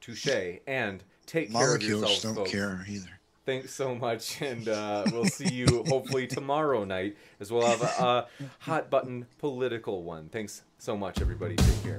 Touche. 0.00 0.58
And 0.66 1.02
take 1.26 1.50
care 1.50 1.62
of 1.62 1.68
molecules 1.68 2.00
yourselves, 2.00 2.22
don't 2.22 2.34
folks. 2.34 2.50
care 2.50 2.84
either. 2.88 3.08
Thanks 3.46 3.72
so 3.72 3.94
much, 3.94 4.42
and 4.42 4.68
uh, 4.68 5.04
we'll 5.10 5.24
see 5.24 5.48
you 5.48 5.84
hopefully 5.88 6.26
tomorrow 6.26 6.84
night 6.84 7.16
as 7.40 7.50
well 7.50 7.66
have 7.66 7.80
a, 7.82 8.04
a 8.04 8.26
hot 8.58 8.90
button 8.90 9.26
political 9.38 10.02
one. 10.02 10.28
Thanks 10.28 10.62
so 10.76 10.98
much, 10.98 11.22
everybody. 11.22 11.56
Take 11.56 11.82
care. 11.82 11.98